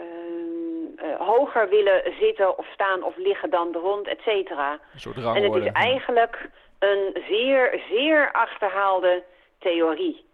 uh, 0.00 1.16
hoger 1.18 1.68
willen 1.68 2.14
zitten 2.20 2.58
of 2.58 2.66
staan 2.72 3.02
of 3.02 3.16
liggen 3.16 3.50
dan 3.50 3.72
de 3.72 3.78
hond, 3.78 4.06
et 4.06 4.20
cetera. 4.20 4.78
En 5.14 5.42
het 5.42 5.54
is 5.54 5.72
eigenlijk 5.72 6.48
een 6.78 7.22
zeer, 7.28 7.82
zeer 7.88 8.32
achterhaalde 8.32 9.22
theorie. 9.58 10.26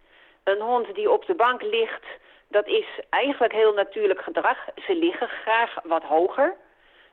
Een 0.43 0.61
hond 0.61 0.95
die 0.95 1.11
op 1.11 1.25
de 1.25 1.35
bank 1.35 1.61
ligt 1.61 2.05
dat 2.51 2.67
is 2.67 2.85
eigenlijk 3.09 3.53
heel 3.53 3.73
natuurlijk 3.73 4.21
gedrag. 4.21 4.57
Ze 4.75 4.95
liggen 4.95 5.27
graag 5.27 5.75
wat 5.83 6.03
hoger. 6.03 6.55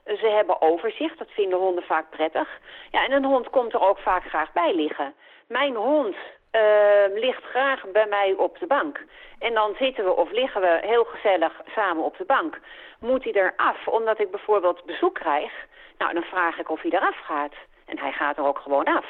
Ze 0.04 0.26
hebben 0.26 0.60
overzicht, 0.62 1.18
dat 1.18 1.30
vinden 1.30 1.58
honden 1.58 1.84
vaak 1.84 2.10
prettig. 2.10 2.48
Ja, 2.90 3.04
en 3.04 3.12
een 3.12 3.24
hond 3.24 3.50
komt 3.50 3.74
er 3.74 3.80
ook 3.80 3.98
vaak 3.98 4.24
graag 4.24 4.52
bij 4.52 4.74
liggen. 4.74 5.14
Mijn 5.46 5.74
hond 5.74 6.16
uh, 6.52 7.14
ligt 7.14 7.42
graag 7.44 7.90
bij 7.92 8.06
mij 8.06 8.34
op 8.36 8.58
de 8.58 8.66
bank. 8.66 9.04
En 9.38 9.54
dan 9.54 9.74
zitten 9.78 10.04
we 10.04 10.16
of 10.16 10.30
liggen 10.30 10.60
we 10.60 10.78
heel 10.80 11.04
gezellig 11.04 11.52
samen 11.74 12.04
op 12.04 12.16
de 12.16 12.24
bank. 12.24 12.58
Moet 13.00 13.24
hij 13.24 13.32
eraf 13.32 13.88
omdat 13.88 14.20
ik 14.20 14.30
bijvoorbeeld 14.30 14.84
bezoek 14.84 15.14
krijg? 15.14 15.52
Nou, 15.98 16.14
dan 16.14 16.22
vraag 16.22 16.58
ik 16.58 16.70
of 16.70 16.82
hij 16.82 16.90
eraf 16.90 17.16
gaat. 17.18 17.54
En 17.86 17.98
hij 17.98 18.12
gaat 18.12 18.36
er 18.36 18.46
ook 18.46 18.58
gewoon 18.58 18.84
af. 18.84 19.06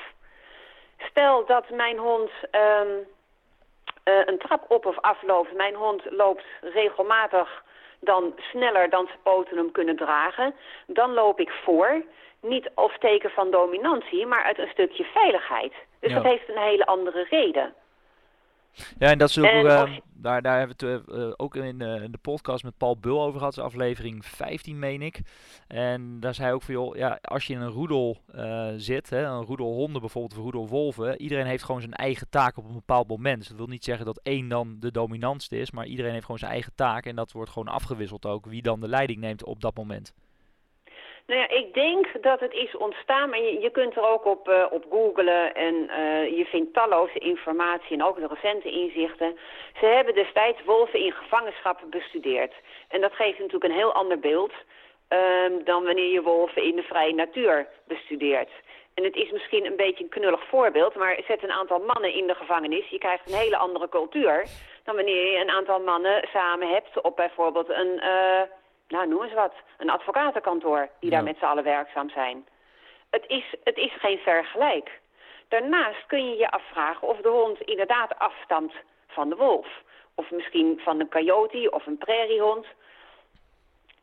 Stel 0.99 1.47
dat 1.47 1.71
mijn 1.71 1.99
hond... 1.99 2.31
Uh, 2.53 2.81
een 4.27 4.39
trap 4.39 4.65
op 4.69 4.87
of 4.87 4.99
afloopt. 5.01 5.53
Mijn 5.53 5.75
hond 5.75 6.03
loopt 6.11 6.45
regelmatig 6.61 7.63
dan 8.01 8.35
sneller 8.39 8.91
dan 8.91 9.07
zijn 9.07 9.19
poten 9.23 9.57
hem 9.57 9.73
kunnen 9.73 9.97
dragen. 9.97 10.55
Dan 10.87 11.13
loop 11.13 11.41
ik 11.41 11.51
voor. 11.65 12.03
Niet 12.41 12.71
als 12.75 12.93
teken 12.99 13.31
van 13.31 13.51
dominantie, 13.51 14.27
maar 14.27 14.43
uit 14.43 14.59
een 14.59 14.69
stukje 14.69 15.05
veiligheid. 15.05 15.73
Dus 16.01 16.11
Ja. 16.11 16.17
dat 16.17 16.25
heeft 16.25 16.49
een 16.49 16.63
hele 16.63 16.87
andere 16.87 17.27
reden. 17.31 17.75
Ja, 18.99 19.11
en 19.11 19.19
dat 19.19 19.29
is 19.29 19.39
ook, 19.39 19.45
En 19.45 19.67
eh, 19.67 19.99
daar, 20.15 20.43
daar 20.43 20.59
hebben 20.59 20.77
we 20.79 20.87
het 20.87 21.09
eh, 21.09 21.23
eh, 21.23 21.33
ook 21.37 21.57
in, 21.57 21.81
in 21.81 22.11
de 22.11 22.19
podcast 22.23 22.65
met 22.65 22.77
Paul 22.77 22.97
Bul 22.97 23.23
over 23.23 23.39
gehad, 23.39 23.55
dat 23.55 23.65
is 23.65 23.71
aflevering 23.71 24.27
15 24.27 24.79
meen 24.79 25.03
ik. 25.03 25.21
En 25.67 26.21
daar 26.21 26.35
zei 26.35 26.47
hij 26.47 26.55
ook 26.55 26.63
van, 26.63 26.75
joh, 26.75 26.97
ja, 26.97 27.19
als 27.23 27.47
je 27.47 27.55
in 27.55 27.61
een 27.61 27.71
roedel 27.71 28.23
zit, 28.77 29.11
hè, 29.11 29.25
een 29.25 29.45
roedel 29.45 29.73
honden 29.73 30.01
bijvoorbeeld, 30.01 30.33
of 30.33 30.39
een 30.39 30.45
roedel 30.45 30.69
wolven, 30.69 31.21
iedereen 31.21 31.47
heeft 31.47 31.65
gewoon 31.65 31.81
zijn 31.81 31.95
eigen 31.95 32.29
taak 32.31 32.57
op 32.57 32.65
een 32.65 32.73
bepaald 32.73 33.09
moment. 33.09 33.39
Dus 33.39 33.49
dat 33.49 33.57
wil 33.57 33.67
niet 33.67 33.85
zeggen 33.85 34.07
dat 34.07 34.21
één 34.23 34.49
dan 34.49 34.77
de 34.81 34.91
dominantste 34.91 35.59
is, 35.59 35.71
maar 35.71 35.87
iedereen 35.87 36.13
heeft 36.13 36.25
gewoon 36.25 36.39
zijn 36.39 36.53
eigen 36.53 36.73
taak 36.75 37.07
en 37.07 37.17
dat 37.17 37.33
wordt 37.33 37.51
gewoon 37.51 37.69
afgewisseld 37.69 38.27
ook, 38.27 38.47
wie 38.47 38.63
dan 38.63 38.81
de 38.81 38.89
leiding 38.89 39.21
neemt 39.21 39.45
op 39.45 39.61
dat 39.61 39.77
moment. 39.77 40.13
Nou 41.29 41.41
ja, 41.41 41.49
ik 41.49 41.75
denk 41.75 42.23
dat 42.23 42.41
het 42.41 42.53
is 42.53 42.77
ontstaan, 42.77 43.31
maar 43.31 43.41
je, 43.41 43.71
kunt 43.71 43.97
er 43.97 44.09
ook 44.09 44.25
op, 44.25 44.49
uh, 44.49 44.67
op 44.71 44.85
googlen 44.91 45.55
en 45.55 45.75
uh, 45.75 46.37
je 46.39 46.45
vindt 46.45 46.75
talloze 46.75 47.19
informatie 47.19 47.97
en 47.97 48.05
ook 48.05 48.17
de 48.17 48.27
recente 48.27 48.71
inzichten. 48.71 49.39
Ze 49.81 49.87
hebben 49.87 50.15
destijds 50.15 50.65
wolven 50.65 51.01
in 51.05 51.13
gevangenschap 51.13 51.81
bestudeerd. 51.91 52.55
En 52.89 53.01
dat 53.01 53.13
geeft 53.13 53.39
natuurlijk 53.39 53.65
een 53.65 53.79
heel 53.79 53.93
ander 53.93 54.19
beeld 54.19 54.53
um, 55.09 55.65
dan 55.65 55.85
wanneer 55.85 56.13
je 56.13 56.23
wolven 56.23 56.63
in 56.63 56.77
de 56.77 56.83
vrije 56.83 57.15
natuur 57.15 57.69
bestudeert. 57.87 58.51
En 58.95 59.05
het 59.05 59.17
is 59.17 59.31
misschien 59.31 59.67
een 59.67 59.77
beetje 59.77 60.05
een 60.05 60.11
knullig 60.11 60.49
voorbeeld, 60.49 60.95
maar 60.95 61.21
zet 61.27 61.43
een 61.43 61.59
aantal 61.61 61.79
mannen 61.79 62.13
in 62.15 62.27
de 62.27 62.35
gevangenis. 62.35 62.89
Je 62.89 62.99
krijgt 62.99 63.29
een 63.29 63.39
hele 63.39 63.57
andere 63.57 63.89
cultuur 63.89 64.47
dan 64.85 64.95
wanneer 64.95 65.33
je 65.33 65.39
een 65.39 65.51
aantal 65.51 65.81
mannen 65.81 66.29
samen 66.33 66.69
hebt 66.69 67.01
op 67.01 67.17
bijvoorbeeld 67.17 67.69
een... 67.69 68.01
Nou 68.89 69.09
noem 69.09 69.23
eens 69.23 69.33
wat, 69.33 69.55
een 69.79 69.91
advocatenkantoor 69.91 70.89
die 71.01 71.11
daar 71.11 71.23
met 71.23 71.39
z'n 71.39 71.45
allen 71.45 71.65
werkzaam 71.65 72.11
zijn. 72.11 72.47
Het 73.11 73.25
is, 73.27 73.55
het 73.65 73.77
is 73.77 73.93
geen 73.99 74.19
vergelijk. 74.19 75.01
Daarnaast 75.49 76.07
kun 76.07 76.29
je 76.29 76.37
je 76.37 76.51
afvragen 76.51 77.09
of 77.09 77.21
de 77.21 77.29
hond 77.29 77.61
inderdaad 77.61 78.19
afstamt 78.19 78.73
van 79.07 79.29
de 79.29 79.37
wolf. 79.37 79.67
Of 80.15 80.31
misschien 80.31 80.81
van 80.83 81.01
een 81.01 81.09
coyote 81.09 81.71
of 81.71 81.87
een 81.87 81.99
prairiehond. 81.99 82.67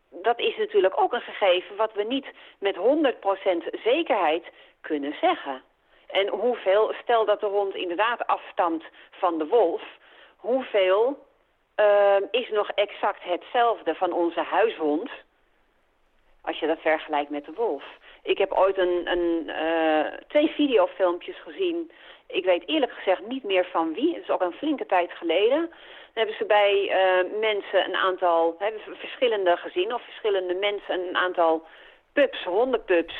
Dat 0.09 0.39
is 0.39 0.57
natuurlijk 0.57 0.99
ook 0.99 1.13
een 1.13 1.21
gegeven 1.21 1.75
wat 1.75 1.93
we 1.93 2.03
niet 2.03 2.27
met 2.59 2.75
100% 2.75 3.79
zekerheid 3.83 4.45
kunnen 4.81 5.15
zeggen. 5.21 5.61
En 6.07 6.27
hoeveel, 6.27 6.93
stel 7.01 7.25
dat 7.25 7.39
de 7.39 7.45
hond 7.45 7.75
inderdaad 7.75 8.27
afstamt 8.27 8.83
van 9.11 9.37
de 9.37 9.47
wolf... 9.47 9.81
hoeveel 10.35 11.25
uh, 11.79 12.15
is 12.31 12.49
nog 12.49 12.69
exact 12.69 13.23
hetzelfde 13.23 13.95
van 13.95 14.13
onze 14.13 14.41
huishond... 14.41 15.09
als 16.41 16.59
je 16.59 16.67
dat 16.67 16.79
vergelijkt 16.79 17.29
met 17.29 17.45
de 17.45 17.53
wolf. 17.55 17.83
Ik 18.23 18.37
heb 18.37 18.51
ooit 18.51 18.77
een, 18.77 19.01
een, 19.11 19.43
uh, 19.47 20.13
twee 20.27 20.47
videofilmpjes 20.47 21.41
gezien. 21.41 21.91
Ik 22.27 22.45
weet 22.45 22.67
eerlijk 22.67 22.91
gezegd 22.91 23.27
niet 23.27 23.43
meer 23.43 23.65
van 23.65 23.93
wie. 23.93 24.13
Het 24.13 24.23
is 24.23 24.29
ook 24.29 24.41
een 24.41 24.51
flinke 24.51 24.85
tijd 24.85 25.11
geleden. 25.11 25.59
Dan 25.59 25.69
hebben 26.13 26.35
ze 26.35 26.45
bij 26.45 26.73
uh, 26.83 27.39
mensen 27.39 27.85
een 27.85 27.95
aantal, 27.95 28.55
hebben 28.59 28.81
verschillende 28.97 29.57
gezinnen 29.57 29.95
of 29.95 30.03
verschillende 30.03 30.53
mensen 30.53 31.07
een 31.07 31.15
aantal 31.15 31.65
pups, 32.13 32.43
hondenpups, 32.43 33.15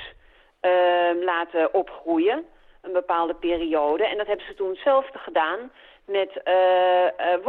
uh, 0.62 1.24
laten 1.24 1.74
opgroeien. 1.74 2.46
Een 2.82 2.92
bepaalde 2.94 3.36
periode. 3.36 4.06
En 4.06 4.18
dat 4.18 4.28
hebben 4.28 4.46
ze 4.46 4.54
toen 4.54 4.70
hetzelfde 4.70 5.18
gedaan 5.18 5.72
met 6.06 6.42
uh. 6.46 7.44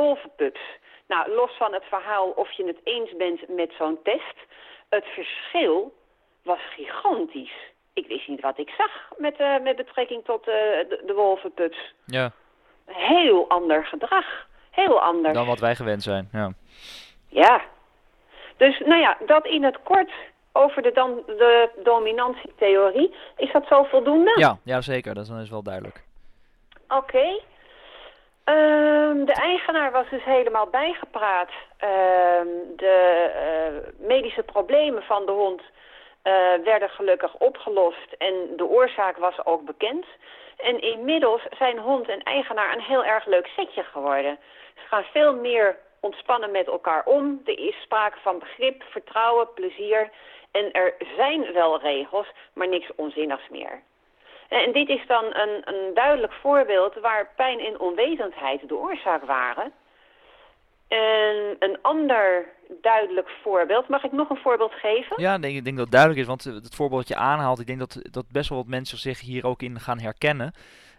Nou, 1.08 1.30
los 1.30 1.50
van 1.56 1.72
het 1.72 1.84
verhaal 1.84 2.30
of 2.30 2.50
je 2.50 2.66
het 2.66 2.80
eens 2.84 3.16
bent 3.16 3.48
met 3.48 3.72
zo'n 3.78 3.98
test, 4.02 4.36
het 4.88 5.04
verschil 5.04 5.94
was 6.42 6.60
gigantisch. 6.74 7.54
Ik 7.92 8.06
wist 8.06 8.28
niet 8.28 8.40
wat 8.40 8.58
ik 8.58 8.70
zag 8.76 8.90
met, 9.16 9.40
uh, 9.40 9.60
met 9.62 9.76
betrekking 9.76 10.24
tot 10.24 10.40
uh, 10.40 10.54
de, 10.54 11.02
de 11.06 11.14
wolvenpups. 11.14 11.94
Ja. 12.06 12.32
Heel 12.86 13.48
ander 13.48 13.86
gedrag. 13.86 14.46
Heel 14.70 15.00
anders. 15.00 15.34
Dan 15.34 15.46
wat 15.46 15.58
wij 15.58 15.76
gewend 15.76 16.02
zijn, 16.02 16.28
ja. 16.32 16.52
Ja. 17.28 17.60
Dus, 18.56 18.78
nou 18.78 19.00
ja, 19.00 19.16
dat 19.26 19.46
in 19.46 19.64
het 19.64 19.82
kort 19.82 20.10
over 20.52 20.82
de, 20.82 20.92
dan, 20.92 21.22
de 21.26 21.70
dominantietheorie. 21.82 23.14
Is 23.36 23.52
dat 23.52 23.66
zo 23.66 23.82
voldoende? 23.82 24.34
Ja, 24.38 24.58
ja 24.64 24.80
zeker. 24.80 25.14
Dat 25.14 25.28
is 25.28 25.50
wel 25.50 25.62
duidelijk. 25.62 26.04
Oké. 26.88 26.96
Okay. 26.96 27.42
Um, 28.48 29.24
de 29.24 29.32
eigenaar 29.32 29.92
was 29.92 30.08
dus 30.10 30.24
helemaal 30.24 30.66
bijgepraat. 30.66 31.50
Um, 31.80 32.76
de 32.76 33.30
uh, 33.34 34.06
medische 34.08 34.42
problemen 34.42 35.02
van 35.02 35.26
de 35.26 35.32
hond 35.32 35.60
uh, 35.60 36.64
werden 36.64 36.88
gelukkig 36.88 37.34
opgelost 37.34 38.12
en 38.18 38.34
de 38.56 38.64
oorzaak 38.64 39.16
was 39.16 39.44
ook 39.44 39.64
bekend. 39.64 40.06
En 40.56 40.80
inmiddels 40.80 41.42
zijn 41.58 41.78
hond 41.78 42.08
en 42.08 42.22
eigenaar 42.22 42.72
een 42.72 42.82
heel 42.82 43.04
erg 43.04 43.26
leuk 43.26 43.46
setje 43.46 43.82
geworden. 43.82 44.38
Ze 44.74 44.86
gaan 44.88 45.04
veel 45.04 45.34
meer 45.34 45.76
ontspannen 46.00 46.50
met 46.50 46.66
elkaar 46.66 47.04
om. 47.04 47.40
Er 47.44 47.58
is 47.58 47.80
sprake 47.82 48.18
van 48.22 48.38
begrip, 48.38 48.82
vertrouwen, 48.82 49.52
plezier. 49.54 50.10
En 50.50 50.72
er 50.72 50.94
zijn 51.16 51.52
wel 51.52 51.80
regels, 51.80 52.26
maar 52.52 52.68
niks 52.68 52.94
onzinnigs 52.96 53.48
meer. 53.48 53.82
En 54.48 54.72
dit 54.72 54.88
is 54.88 55.06
dan 55.06 55.24
een, 55.24 55.62
een 55.64 55.94
duidelijk 55.94 56.32
voorbeeld 56.32 56.94
waar 56.94 57.30
pijn 57.36 57.58
en 57.60 57.80
onwetendheid 57.80 58.68
de 58.68 58.76
oorzaak 58.76 59.24
waren. 59.24 59.72
En 60.88 61.56
een 61.58 61.78
ander 61.82 62.46
duidelijk 62.80 63.28
voorbeeld. 63.42 63.88
Mag 63.88 64.04
ik 64.04 64.12
nog 64.12 64.30
een 64.30 64.36
voorbeeld 64.36 64.72
geven? 64.72 65.20
Ja, 65.20 65.34
ik 65.34 65.42
denk, 65.42 65.56
ik 65.56 65.64
denk 65.64 65.76
dat 65.76 65.84
het 65.84 65.94
duidelijk 65.94 66.22
is, 66.22 66.26
want 66.26 66.44
het 66.44 66.74
voorbeeld 66.74 67.00
dat 67.08 67.16
je 67.16 67.24
aanhaalt, 67.24 67.60
ik 67.60 67.66
denk 67.66 67.78
dat, 67.78 67.98
dat 68.02 68.24
best 68.28 68.48
wel 68.48 68.58
wat 68.58 68.66
mensen 68.66 68.98
zich 68.98 69.20
hier 69.20 69.46
ook 69.46 69.62
in 69.62 69.80
gaan 69.80 70.00
herkennen. 70.00 70.52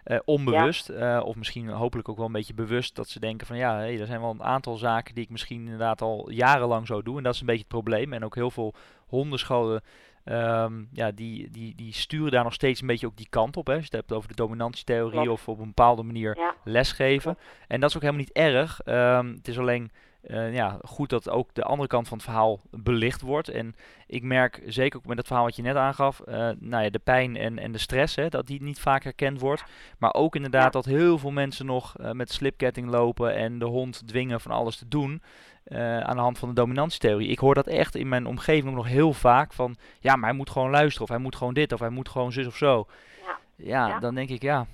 Uh, 0.06 0.20
onbewust, 0.26 0.88
ja. 0.88 1.18
uh, 1.18 1.26
of 1.26 1.36
misschien 1.36 1.70
hopelijk 1.70 2.10
ook 2.10 2.18
wel 2.18 2.26
een 2.26 2.32
beetje 2.32 2.54
bewust, 2.54 2.96
dat 2.96 3.08
ze 3.08 3.20
denken 3.20 3.48
van 3.48 3.58
ja, 3.58 3.76
hey, 3.76 4.00
er 4.00 4.06
zijn 4.06 4.22
wel 4.22 4.30
een 4.30 4.44
aantal 4.44 4.76
zaken 4.76 5.16
die 5.16 5.24
ik 5.24 5.30
misschien 5.30 5.64
inderdaad 5.64 6.02
al 6.02 6.30
jarenlang 6.32 6.88
zo 6.88 7.02
doe. 7.02 7.18
En 7.18 7.24
dat 7.24 7.34
is 7.34 7.40
een 7.40 7.46
beetje 7.46 7.62
het 7.62 7.72
probleem. 7.72 8.14
En 8.14 8.26
ook 8.26 8.36
heel 8.36 8.52
veel 8.52 8.74
hondenscholen 9.08 9.82
Um, 10.32 10.90
ja, 10.92 11.12
die, 11.12 11.52
die, 11.52 11.76
die 11.76 11.94
sturen 11.94 12.32
daar 12.32 12.44
nog 12.44 12.54
steeds 12.54 12.82
een 12.82 12.88
beetje 12.88 13.08
ook 13.08 13.18
die 13.18 13.30
kant 13.30 13.58
op. 13.58 13.68
Hè. 13.68 13.74
Als 13.74 13.82
je 13.82 13.90
het 13.90 14.00
hebt 14.00 14.14
over 14.14 14.30
de 14.30 14.36
dominantietheorie 14.36 15.22
Klopt. 15.22 15.30
of 15.30 15.48
op 15.48 15.60
een 15.60 15.66
bepaalde 15.66 16.04
manier 16.04 16.38
ja. 16.38 16.56
lesgeven. 16.64 17.38
En 17.68 17.80
dat 17.80 17.90
is 17.90 17.96
ook 17.96 18.02
helemaal 18.02 18.24
niet 18.24 18.36
erg. 18.36 18.82
Um, 18.86 19.34
het 19.34 19.48
is 19.48 19.60
alleen 19.60 19.92
uh, 20.24 20.54
ja, 20.54 20.80
goed 20.84 21.10
dat 21.10 21.30
ook 21.30 21.54
de 21.54 21.64
andere 21.64 21.88
kant 21.88 22.08
van 22.08 22.18
het 22.18 22.26
verhaal 22.26 22.60
belicht 22.72 23.22
wordt. 23.22 23.50
En 23.50 23.76
ik 24.08 24.24
merk 24.24 24.62
zeker 24.66 25.00
ook 25.00 25.06
met 25.06 25.18
het 25.18 25.28
verhaal 25.28 25.46
wat 25.46 25.56
je 25.56 25.62
net 25.62 25.76
aangaf, 25.76 26.22
uh, 26.28 26.50
nou 26.60 26.84
ja, 26.84 26.90
de 26.90 27.00
pijn 27.00 27.36
en, 27.36 27.60
en 27.60 27.72
de 27.72 27.78
stress, 27.78 28.16
hè, 28.16 28.30
dat 28.30 28.48
die 28.48 28.64
niet 28.64 28.80
vaak 28.80 29.04
herkend 29.04 29.40
wordt. 29.40 29.64
Maar 29.98 30.14
ook 30.14 30.36
inderdaad 30.36 30.64
ja. 30.64 30.70
dat 30.70 30.86
heel 30.86 31.18
veel 31.18 31.32
mensen 31.32 31.66
nog 31.66 31.96
uh, 32.00 32.12
met 32.12 32.32
slipketting 32.32 32.90
lopen 32.90 33.36
en 33.36 33.60
de 33.60 33.66
hond 33.66 34.08
dwingen 34.08 34.42
van 34.42 34.52
alles 34.52 34.78
te 34.78 34.88
doen. 34.88 35.22
Uh, 35.70 36.00
aan 36.00 36.16
de 36.16 36.22
hand 36.22 36.40
van 36.40 36.50
de 36.50 36.56
dominantietheorie. 36.56 37.30
Ik 37.30 37.40
hoor 37.40 37.56
dat 37.56 37.68
echt 37.68 37.96
in 37.96 38.10
mijn 38.10 38.26
omgeving 38.26 38.76
nog 38.76 38.88
heel 38.88 39.14
vaak 39.14 39.54
van, 39.54 39.76
ja, 40.00 40.16
maar 40.16 40.30
hij 40.30 40.38
moet 40.38 40.50
gewoon 40.50 40.70
luisteren 40.70 41.02
of 41.02 41.10
hij 41.10 41.18
moet 41.18 41.36
gewoon 41.36 41.54
dit 41.54 41.74
of 41.74 41.80
hij 41.80 41.90
moet 41.90 42.10
gewoon 42.10 42.32
zus 42.32 42.48
of 42.48 42.56
zo. 42.56 42.86
Ja, 43.26 43.38
ja, 43.56 43.88
ja. 43.88 44.00
dan 44.00 44.16
denk 44.16 44.30
ik, 44.30 44.42
ja, 44.42 44.66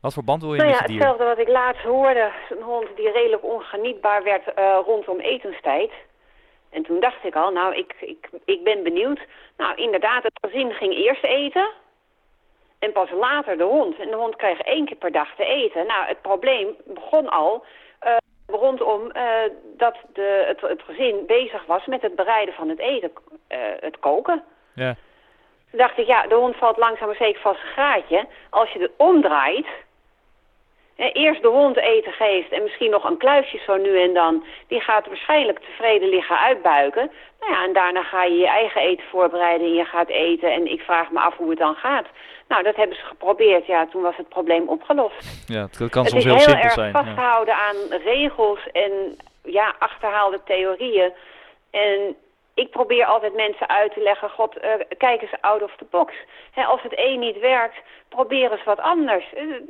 wat 0.00 0.14
voor 0.14 0.24
band 0.24 0.42
wil 0.42 0.54
je 0.54 0.58
nou 0.58 0.70
met 0.70 0.80
ja, 0.80 0.86
dier? 0.86 0.96
Hetzelfde 0.96 1.24
wat 1.24 1.38
ik 1.38 1.48
laatst 1.48 1.82
hoorde, 1.82 2.32
een 2.50 2.62
hond 2.62 2.88
die 2.96 3.10
redelijk 3.10 3.44
ongenietbaar 3.44 4.22
werd 4.22 4.58
uh, 4.58 4.78
rondom 4.84 5.20
etenstijd. 5.20 5.90
En 6.70 6.82
toen 6.82 7.00
dacht 7.00 7.24
ik 7.24 7.34
al, 7.34 7.50
nou, 7.50 7.74
ik, 7.74 7.94
ik, 8.00 8.28
ik 8.44 8.64
ben 8.64 8.82
benieuwd. 8.82 9.20
Nou, 9.56 9.74
inderdaad, 9.74 10.22
het 10.22 10.38
gezin 10.40 10.72
ging 10.72 10.94
eerst 10.94 11.24
eten. 11.24 11.68
En 12.78 12.92
pas 12.92 13.10
later 13.10 13.56
de 13.58 13.64
hond. 13.64 13.98
En 13.98 14.08
de 14.08 14.16
hond 14.16 14.36
kreeg 14.36 14.60
één 14.60 14.86
keer 14.86 14.96
per 14.96 15.12
dag 15.12 15.34
te 15.34 15.44
eten. 15.44 15.86
Nou, 15.86 16.06
het 16.06 16.22
probleem 16.22 16.66
begon 16.84 17.28
al 17.28 17.64
uh, 18.04 18.16
rondom 18.46 19.10
uh, 19.12 19.22
dat 19.76 19.96
de, 20.12 20.44
het, 20.46 20.60
het 20.60 20.82
gezin 20.82 21.24
bezig 21.26 21.66
was 21.66 21.86
met 21.86 22.02
het 22.02 22.16
bereiden 22.16 22.54
van 22.54 22.68
het 22.68 22.78
eten. 22.78 23.10
Uh, 23.48 23.58
het 23.80 23.98
koken. 23.98 24.42
Ja. 24.74 24.94
Toen 25.70 25.78
dacht 25.78 25.98
ik, 25.98 26.06
ja, 26.06 26.26
de 26.26 26.34
hond 26.34 26.56
valt 26.56 26.76
langzaam 26.76 27.06
maar 27.06 27.16
zeker 27.16 27.40
van 27.40 27.54
zijn 27.54 27.72
graadje. 27.72 28.26
Als 28.50 28.70
je 28.70 28.78
het 28.78 28.92
omdraait... 28.96 29.66
Eerst 30.96 31.42
de 31.42 31.48
hond 31.48 31.76
eten 31.76 32.12
geeft 32.12 32.52
en 32.52 32.62
misschien 32.62 32.90
nog 32.90 33.04
een 33.04 33.16
kluisje 33.16 33.58
zo 33.66 33.76
nu 33.76 34.02
en 34.02 34.14
dan. 34.14 34.44
Die 34.68 34.80
gaat 34.80 35.06
waarschijnlijk 35.06 35.58
tevreden 35.58 36.08
liggen 36.08 36.38
uitbuiken. 36.38 37.10
Nou 37.40 37.52
ja, 37.52 37.64
en 37.64 37.72
daarna 37.72 38.02
ga 38.02 38.24
je 38.24 38.36
je 38.36 38.46
eigen 38.46 38.80
eten 38.80 39.04
voorbereiden 39.10 39.66
en 39.66 39.74
je 39.74 39.84
gaat 39.84 40.08
eten. 40.08 40.52
En 40.52 40.72
ik 40.72 40.80
vraag 40.80 41.10
me 41.10 41.20
af 41.20 41.36
hoe 41.36 41.50
het 41.50 41.58
dan 41.58 41.74
gaat. 41.74 42.06
Nou, 42.48 42.62
dat 42.62 42.76
hebben 42.76 42.96
ze 42.96 43.02
geprobeerd. 43.04 43.66
Ja, 43.66 43.86
toen 43.86 44.02
was 44.02 44.16
het 44.16 44.28
probleem 44.28 44.68
opgelost. 44.68 45.44
Ja, 45.46 45.62
het 45.62 45.76
kan 45.76 46.02
het 46.02 46.10
soms 46.10 46.14
is 46.14 46.24
heel 46.24 46.32
heel 46.34 46.40
simpel 46.40 46.62
erg 46.62 46.72
zijn. 46.72 46.92
vasthouden 46.92 47.54
ja. 47.54 47.66
aan 47.66 48.00
regels 48.04 48.60
en 48.72 49.16
ja, 49.44 49.74
achterhaalde 49.78 50.40
theorieën. 50.44 51.12
En 51.70 52.16
ik 52.62 52.70
probeer 52.70 53.06
altijd 53.06 53.34
mensen 53.34 53.68
uit 53.68 53.92
te 53.92 54.02
leggen, 54.02 54.30
god, 54.30 54.56
uh, 54.56 54.70
kijk 54.98 55.22
eens 55.22 55.40
out 55.40 55.62
of 55.62 55.76
the 55.76 55.86
box. 55.90 56.14
He, 56.50 56.64
als 56.64 56.82
het 56.82 56.92
een 56.96 57.18
niet 57.18 57.38
werkt, 57.38 57.76
probeer 58.08 58.52
eens 58.52 58.64
wat 58.64 58.78
anders. 58.80 59.24
Uh, 59.34 59.60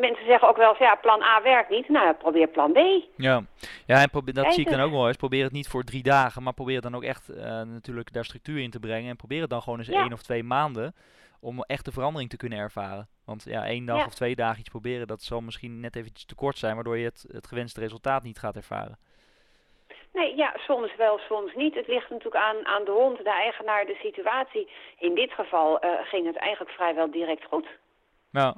mensen 0.00 0.26
zeggen 0.26 0.48
ook 0.48 0.56
wel 0.56 0.68
eens, 0.68 0.78
ja, 0.78 0.94
plan 0.94 1.22
A 1.22 1.42
werkt 1.42 1.70
niet. 1.70 1.88
Nou, 1.88 2.14
probeer 2.14 2.48
plan 2.48 2.72
B. 2.72 2.78
Ja, 3.16 3.42
ja 3.86 4.00
en 4.00 4.10
probeer, 4.10 4.34
dat 4.34 4.42
Kijk 4.42 4.54
zie 4.54 4.64
ik 4.64 4.70
dan 4.70 4.80
ook 4.80 4.90
wel 4.90 5.06
eens. 5.08 5.16
Probeer 5.16 5.44
het 5.44 5.52
niet 5.52 5.68
voor 5.68 5.82
drie 5.84 6.02
dagen, 6.02 6.42
maar 6.42 6.52
probeer 6.52 6.80
dan 6.80 6.94
ook 6.94 7.04
echt 7.04 7.30
uh, 7.30 7.36
natuurlijk 7.62 8.12
daar 8.12 8.24
structuur 8.24 8.62
in 8.62 8.70
te 8.70 8.80
brengen. 8.80 9.10
En 9.10 9.16
probeer 9.16 9.40
het 9.40 9.50
dan 9.50 9.62
gewoon 9.62 9.78
eens 9.78 9.88
Ja. 9.88 10.02
één 10.02 10.12
of 10.12 10.22
twee 10.22 10.42
maanden 10.42 10.94
om 11.40 11.62
echt 11.62 11.84
de 11.84 11.92
verandering 11.92 12.30
te 12.30 12.36
kunnen 12.36 12.58
ervaren. 12.58 13.08
Want 13.24 13.44
ja, 13.44 13.66
één 13.66 13.86
dag 13.86 13.98
Ja. 13.98 14.04
of 14.04 14.14
twee 14.14 14.34
dagen 14.34 14.60
iets 14.60 14.68
proberen, 14.68 15.06
dat 15.06 15.22
zal 15.22 15.40
misschien 15.40 15.80
net 15.80 15.96
eventjes 15.96 16.24
te 16.24 16.34
kort 16.34 16.58
zijn, 16.58 16.74
waardoor 16.74 16.98
je 16.98 17.04
het, 17.04 17.26
het 17.32 17.46
gewenste 17.46 17.80
resultaat 17.80 18.22
niet 18.22 18.38
gaat 18.38 18.56
ervaren. 18.56 18.98
Nee, 20.14 20.36
ja, 20.36 20.54
soms 20.56 20.96
wel, 20.96 21.18
soms 21.18 21.54
niet. 21.54 21.74
Het 21.74 21.86
ligt 21.86 22.10
natuurlijk 22.10 22.44
aan, 22.44 22.66
aan 22.66 22.84
de 22.84 22.90
hond, 22.90 23.18
de 23.18 23.30
eigenaar, 23.30 23.86
de 23.86 23.98
situatie. 24.02 24.68
In 24.98 25.14
dit 25.14 25.32
geval 25.32 25.84
uh, 25.84 25.90
ging 26.02 26.26
het 26.26 26.36
eigenlijk 26.36 26.74
vrijwel 26.74 27.10
direct 27.10 27.44
goed. 27.44 27.66
Nou, 28.30 28.56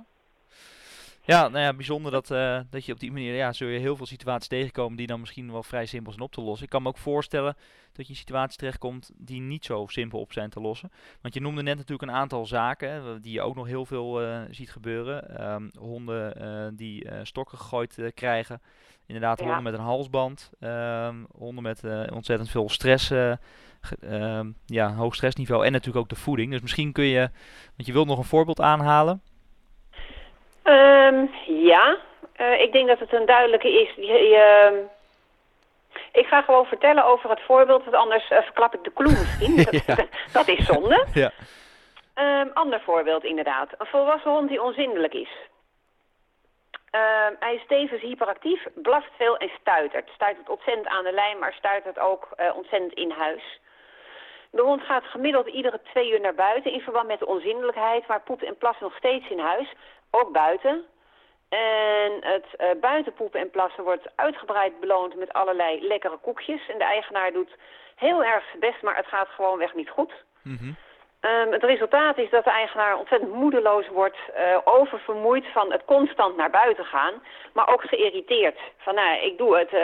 Ja, 1.27 1.49
nou 1.49 1.65
ja, 1.65 1.75
bijzonder 1.75 2.13
dat, 2.13 2.31
uh, 2.31 2.61
dat 2.71 2.85
je 2.85 2.93
op 2.93 3.01
die 3.01 3.13
manier, 3.13 3.35
ja, 3.35 3.53
zul 3.53 3.69
je 3.69 3.79
heel 3.79 3.97
veel 3.97 4.07
situaties 4.07 4.49
tegenkomen 4.49 4.97
die 4.97 5.07
dan 5.07 5.21
misschien 5.21 5.53
wel 5.53 5.63
vrij 5.63 5.87
simpel 5.87 6.13
zijn 6.13 6.25
op 6.25 6.33
te 6.33 6.41
lossen. 6.41 6.65
Ik 6.65 6.71
kan 6.71 6.83
me 6.83 6.89
ook 6.89 6.99
voorstellen 6.99 7.57
dat 7.93 8.07
je 8.07 8.13
in 8.13 8.19
situaties 8.19 8.57
terechtkomt 8.57 9.11
die 9.17 9.41
niet 9.41 9.65
zo 9.65 9.87
simpel 9.87 10.21
op 10.21 10.33
zijn 10.33 10.51
te 10.51 10.61
lossen. 10.61 10.91
Want 11.21 11.35
je 11.35 11.41
noemde 11.41 11.63
net 11.63 11.77
natuurlijk 11.77 12.11
een 12.11 12.17
aantal 12.17 12.47
zaken 12.47 12.91
hè, 12.91 13.21
die 13.21 13.33
je 13.33 13.43
ook 13.43 13.55
nog 13.55 13.67
heel 13.67 13.87
veel 13.87 14.23
uh, 14.23 14.41
ziet 14.51 14.71
gebeuren. 14.71 15.51
Um, 15.53 15.71
honden 15.79 16.43
uh, 16.43 16.67
die 16.73 17.09
stokken 17.23 17.59
gegooid 17.59 18.01
krijgen. 18.15 18.61
Inderdaad, 19.07 19.39
ja. 19.39 19.45
honden 19.45 19.63
met 19.63 19.73
een 19.75 19.81
halsband. 19.81 20.51
Um, 20.61 21.27
honden 21.33 21.63
met 21.63 21.83
ontzettend 22.13 22.51
veel 22.51 22.69
stress. 22.69 23.11
Um, 23.11 24.57
ja, 24.67 24.95
hoog 24.95 25.15
stressniveau 25.15 25.65
en 25.65 25.73
natuurlijk 25.73 25.99
ook 25.99 26.09
de 26.09 26.17
voeding. 26.17 26.51
Dus 26.51 26.61
misschien 26.61 26.93
kun 26.93 27.05
je, 27.05 27.31
want 27.77 27.87
je 27.87 27.93
wilt 27.93 28.07
nog 28.07 28.19
een 28.19 28.25
voorbeeld 28.25 28.61
aanhalen. 28.61 29.23
Um, 30.67 31.31
ja, 31.47 31.97
uh, 32.41 32.61
ik 32.61 32.73
denk 32.73 32.89
dat 32.89 32.99
het 32.99 33.13
een 33.13 33.27
duidelijke 33.27 33.83
is. 33.83 33.95
Je, 33.95 34.13
je, 34.13 34.85
ik 36.13 36.27
ga 36.27 36.43
gewoon 36.43 36.67
vertellen 36.67 37.05
over 37.05 37.31
het 37.31 37.41
voorbeeld, 37.41 37.85
want 37.85 37.97
anders 37.97 38.31
uh, 38.31 38.39
verklap 38.39 38.75
ik 38.75 38.85
de 38.85 38.93
clue 38.93 39.11
misschien. 39.11 39.57
dat, 39.87 40.07
dat, 40.33 40.49
is 40.49 40.67
zonde. 40.67 41.07
Ja. 41.13 41.33
Um, 42.15 42.51
ander 42.55 42.81
voorbeeld 42.81 43.25
inderdaad. 43.25 43.69
Een 43.79 43.87
volwassen 43.87 44.31
hond 44.31 44.49
die 44.49 44.63
onzindelijk 44.63 45.15
is. 45.15 45.29
Hij 47.39 47.55
is 47.55 47.67
tevens 47.69 48.03
hyperactief, 48.03 48.67
blaft 48.75 49.11
veel 49.17 49.37
en 49.37 49.51
stuitert. 49.61 50.09
Stuitert 50.15 50.49
ontzettend 50.49 50.87
aan 50.87 51.05
de 51.05 51.13
lijn, 51.13 51.39
maar 51.39 51.53
stuitert 51.53 51.99
ook 51.99 52.29
uh, 52.41 52.57
ontzettend 52.57 52.93
in 52.93 53.11
huis. 53.11 53.61
De 54.51 54.63
hond 54.63 54.83
gaat 54.83 55.05
gemiddeld 55.05 55.47
iedere 55.47 55.81
twee 55.83 56.11
uur 56.13 56.21
naar 56.21 56.35
buiten 56.35 56.73
in 56.73 56.81
verband 56.81 57.07
met 57.07 57.19
de 57.19 57.27
onzindelijkheid, 57.27 58.07
maar 58.07 58.21
poept 58.21 58.43
en 58.43 58.57
plast 58.57 58.81
nog 58.81 58.97
steeds 58.97 59.29
in 59.29 59.39
huis 59.39 59.69
ook 60.21 60.33
buiten. 60.33 60.85
En 61.49 62.13
het 62.21 62.47
uh, 62.59 62.81
buitenpoepen 62.81 63.41
en 63.41 63.51
plassen 63.51 63.85
wordt 63.85 64.09
uitgebreid 64.15 64.81
beloond 64.81 65.17
met 65.17 65.33
allerlei 65.33 65.87
lekkere 65.87 66.17
koekjes. 66.17 66.69
En 66.69 66.79
de 66.79 66.85
eigenaar 66.85 67.33
doet 67.33 67.57
heel 67.95 68.25
erg 68.25 68.45
zijn 68.47 68.61
best, 68.61 68.83
maar 68.83 68.97
het 68.97 69.07
gaat 69.07 69.29
gewoon 69.29 69.59
weg 69.59 69.75
niet 69.75 69.91
goed. 69.91 70.13
Mm 70.43 70.77
um, 71.21 71.53
het 71.53 71.63
resultaat 71.63 72.19
is 72.19 72.31
dat 72.31 72.45
de 72.45 72.51
eigenaar 72.51 72.99
ontzettend 72.99 73.33
moedeloos 73.33 73.89
wordt, 73.89 74.17
uh, 74.39 74.59
oververmoeid 74.65 75.47
van 75.53 75.73
het 75.73 75.85
constant 75.85 76.37
naar 76.37 76.51
buiten 76.51 76.85
gaan. 76.85 77.15
Maar 77.53 77.69
ook 77.69 77.83
geïrriteerd. 77.83 78.59
Van 78.77 78.95
nou, 78.95 79.21
ik 79.21 79.39
doe 79.39 79.59
het 79.59 79.73
uh, 79.73 79.81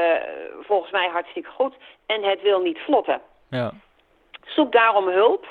volgens 0.60 0.92
mij 0.92 1.08
hartstikke 1.08 1.50
goed 1.50 1.74
en 2.06 2.22
het 2.22 2.42
wil 2.42 2.60
niet 2.60 2.78
vlotten. 2.78 3.20
Ja. 3.48 3.72
Zoek 4.44 4.72
daarom 4.72 5.08
hulp. 5.08 5.46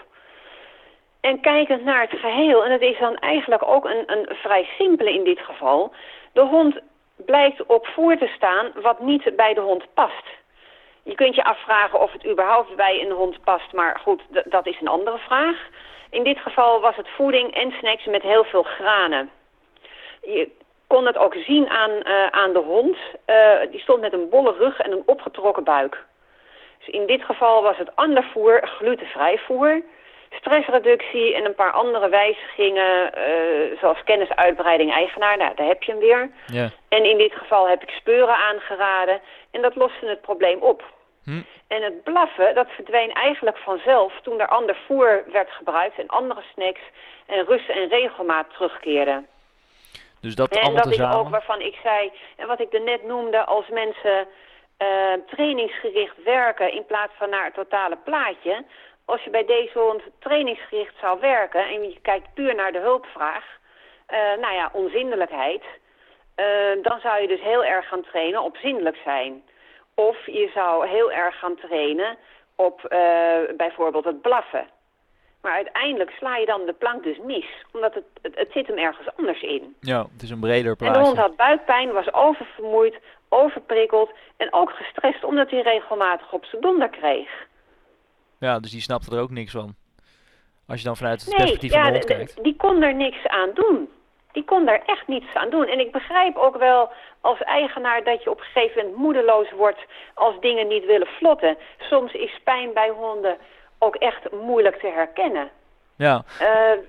En 1.22 1.40
kijkend 1.40 1.84
naar 1.84 2.02
het 2.02 2.20
geheel, 2.20 2.66
en 2.66 2.72
het 2.72 2.82
is 2.82 3.00
dan 3.00 3.16
eigenlijk 3.16 3.68
ook 3.68 3.86
een, 3.86 4.04
een 4.06 4.36
vrij 4.36 4.70
simpele 4.78 5.14
in 5.14 5.24
dit 5.24 5.40
geval. 5.40 5.94
De 6.34 6.42
hond 6.42 6.80
blijkt 7.16 7.66
op 7.66 7.88
voer 7.88 8.18
te 8.18 8.32
staan 8.36 8.72
wat 8.76 9.00
niet 9.00 9.36
bij 9.36 9.54
de 9.54 9.62
hond 9.62 9.94
past. 9.94 10.26
Je 11.04 11.16
kunt 11.16 11.36
je 11.36 11.44
afvragen 11.44 12.02
of 12.02 12.12
het 12.12 12.26
überhaupt 12.26 12.76
bij 12.76 13.02
een 13.02 13.12
hond 13.12 13.44
past, 13.44 13.74
maar 13.74 14.00
goed, 14.04 14.22
dat 14.46 14.68
is 14.68 14.78
een 14.82 14.88
andere 14.88 15.18
vraag. 15.18 15.58
In 16.10 16.24
dit 16.24 16.38
geval 16.38 16.82
was 16.82 16.96
het 16.96 17.10
voeding 17.10 17.54
en 17.54 17.72
snacks 17.72 18.06
met 18.06 18.22
heel 18.22 18.44
veel 18.44 18.64
granen. 18.64 19.30
Je 20.22 20.50
kon 20.88 21.06
het 21.06 21.18
ook 21.18 21.34
zien 21.34 21.70
aan, 21.70 21.92
uh, 21.92 22.28
aan 22.28 22.54
de 22.54 22.60
hond. 22.60 22.98
Uh, 23.28 23.72
die 23.72 23.80
stond 23.80 24.02
met 24.02 24.14
een 24.14 24.30
bolle 24.30 24.54
rug 24.58 24.80
en 24.80 24.92
een 24.92 25.04
opgetrokken 25.06 25.64
buik. 25.64 26.06
Dus 26.78 26.88
in 26.88 27.06
dit 27.06 27.24
geval 27.24 27.62
was 27.62 27.78
het 27.78 27.96
ander 27.96 28.24
voer 28.24 28.68
glutenvrij 28.68 29.38
voer 29.38 29.82
stressreductie 30.32 31.36
en 31.36 31.46
een 31.46 31.56
paar 31.56 31.72
andere 31.72 32.10
wijzigingen, 32.10 33.12
uh, 33.18 33.80
zoals 33.80 34.04
kennisuitbreiding 34.04 34.92
eigenaar, 34.92 35.38
nou, 35.38 35.56
daar 35.56 35.68
heb 35.68 35.84
je 35.84 35.92
hem 35.92 36.02
weer. 36.02 36.30
Ja. 36.48 36.70
En 36.90 37.06
in 37.06 37.18
dit 37.18 37.34
geval 37.34 37.70
heb 37.70 37.82
ik 37.82 37.90
speuren 37.90 38.36
aangeraden 38.36 39.20
en 39.52 39.62
dat 39.62 39.76
loste 39.76 40.06
het 40.06 40.22
probleem 40.22 40.62
op. 40.62 40.84
Hm. 41.24 41.42
En 41.68 41.82
het 41.82 42.04
blaffen, 42.04 42.56
dat 42.56 42.68
verdween 42.70 43.14
eigenlijk 43.14 43.58
vanzelf 43.58 44.14
toen 44.22 44.40
er 44.40 44.48
ander 44.48 44.78
voer 44.86 45.24
werd 45.32 45.50
gebruikt 45.50 46.00
en 46.00 46.08
andere 46.08 46.42
snacks 46.54 46.82
en 47.26 47.46
rust 47.46 47.70
en 47.70 47.90
regelmaat 47.90 48.50
terugkeerden. 48.54 49.28
Dus 50.22 50.36
dat 50.36 50.50
en 50.50 50.62
allemaal 50.62 50.84
dat 50.84 50.94
is 50.94 51.02
ook 51.02 51.30
waarvan 51.30 51.62
ik 51.62 51.76
zei, 51.84 52.12
en 52.38 52.48
wat 52.48 52.60
ik 52.60 52.74
er 52.74 52.82
net 52.82 53.04
noemde, 53.04 53.46
als 53.46 53.70
mensen 53.70 54.28
uh, 54.82 54.88
trainingsgericht 55.28 56.24
werken 56.24 56.74
in 56.74 56.86
plaats 56.86 57.14
van 57.18 57.30
naar 57.30 57.46
het 57.46 57.54
totale 57.54 57.98
plaatje, 58.04 58.66
als 59.06 59.24
je 59.24 59.30
bij 59.30 59.46
deze 59.46 59.80
hond 59.80 60.02
trainingsgericht 60.20 60.96
zou 61.00 61.20
werken 61.20 61.66
en 61.66 61.82
je 61.82 62.00
kijkt 62.02 62.34
puur 62.34 62.56
naar 62.56 62.72
de 62.72 62.80
hulpvraag, 62.80 63.46
uh, 64.10 64.18
nou 64.42 64.54
ja, 64.54 64.70
onzindelijkheid, 64.74 65.64
uh, 66.36 66.84
dan 66.84 67.00
zou 67.00 67.22
je 67.22 67.28
dus 67.28 67.42
heel 67.42 67.64
erg 67.64 67.88
gaan 67.88 68.04
trainen 68.04 68.42
op 68.42 68.58
zindelijk 68.58 68.98
zijn. 69.04 69.44
Of 69.96 70.26
je 70.26 70.50
zou 70.54 70.88
heel 70.88 71.12
erg 71.12 71.40
gaan 71.40 71.56
trainen 71.56 72.18
op 72.56 72.80
uh, 72.90 73.56
bijvoorbeeld 73.58 74.06
het 74.06 74.22
blaffen. 74.22 74.68
Maar 75.42 75.54
uiteindelijk 75.54 76.10
sla 76.10 76.38
je 76.38 76.46
dan 76.46 76.66
de 76.66 76.74
plank 76.74 77.04
dus 77.04 77.18
mis, 77.18 77.46
omdat 77.74 77.94
het, 77.94 78.04
het, 78.22 78.36
het, 78.36 78.52
zit 78.52 78.68
hem 78.68 78.78
ergens 78.78 79.08
anders 79.18 79.42
in. 79.42 79.76
Ja, 79.80 80.06
het 80.14 80.22
is 80.22 80.30
een 80.30 80.40
breder 80.40 80.76
plaatje. 80.76 80.96
En 80.96 81.02
de 81.02 81.08
hond 81.08 81.20
had 81.20 81.36
buikpijn, 81.36 81.92
was 81.92 82.14
oververmoeid, 82.14 83.00
overprikkeld 83.30 84.12
en 84.38 84.54
ook 84.54 84.70
gestrest 84.70 85.24
omdat 85.24 85.50
hij 85.50 85.62
regelmatig 85.62 86.34
op 86.34 86.46
zijn 86.46 86.62
donder 86.62 86.90
kreeg. 86.90 87.50
Ja, 88.42 88.60
dus 88.60 88.72
die 88.72 88.82
snapte 88.82 89.16
er 89.16 89.22
ook 89.22 89.30
niks 89.30 89.52
van. 89.52 89.76
Als 90.68 90.80
je 90.80 90.86
dan 90.86 90.98
vanuit 90.98 91.22
het 91.22 91.36
perspectief 91.36 91.72
van 91.72 91.84
de 91.84 91.90
hond 91.90 92.06
kijkt. 92.06 92.44
die 92.44 92.56
kon 92.56 92.82
er 92.82 92.96
niks 92.96 93.28
aan 93.28 93.50
doen. 93.54 93.90
Die 94.32 94.44
kon 94.44 94.66
daar 94.66 94.82
echt 94.86 95.08
niets 95.08 95.34
aan 95.34 95.50
doen. 95.50 95.68
En 95.68 95.80
ik 95.80 95.92
begrijp 95.92 96.38
ook 96.38 96.58
wel 96.58 96.92
als 97.22 97.40
eigenaar 97.40 98.04
dat 98.04 98.24
je 98.24 98.30
op 98.30 98.40
een 98.40 98.46
gegeven 98.46 98.82
moment 98.82 99.02
moedeloos 99.02 99.52
wordt 99.52 99.80
als 100.14 100.40
dingen 100.40 100.68
niet 100.68 100.86
willen 100.86 101.08
vlotten. 101.08 101.58
Soms 101.80 102.14
is 102.14 102.40
pijn 102.44 102.74
bij 102.74 102.90
honden 102.90 103.38
ook 103.80 103.96
echt 103.96 104.32
moeilijk 104.32 104.76
te 104.76 104.88
herkennen. 104.88 105.50
Ja. 105.96 106.24
Uh, 106.42 106.80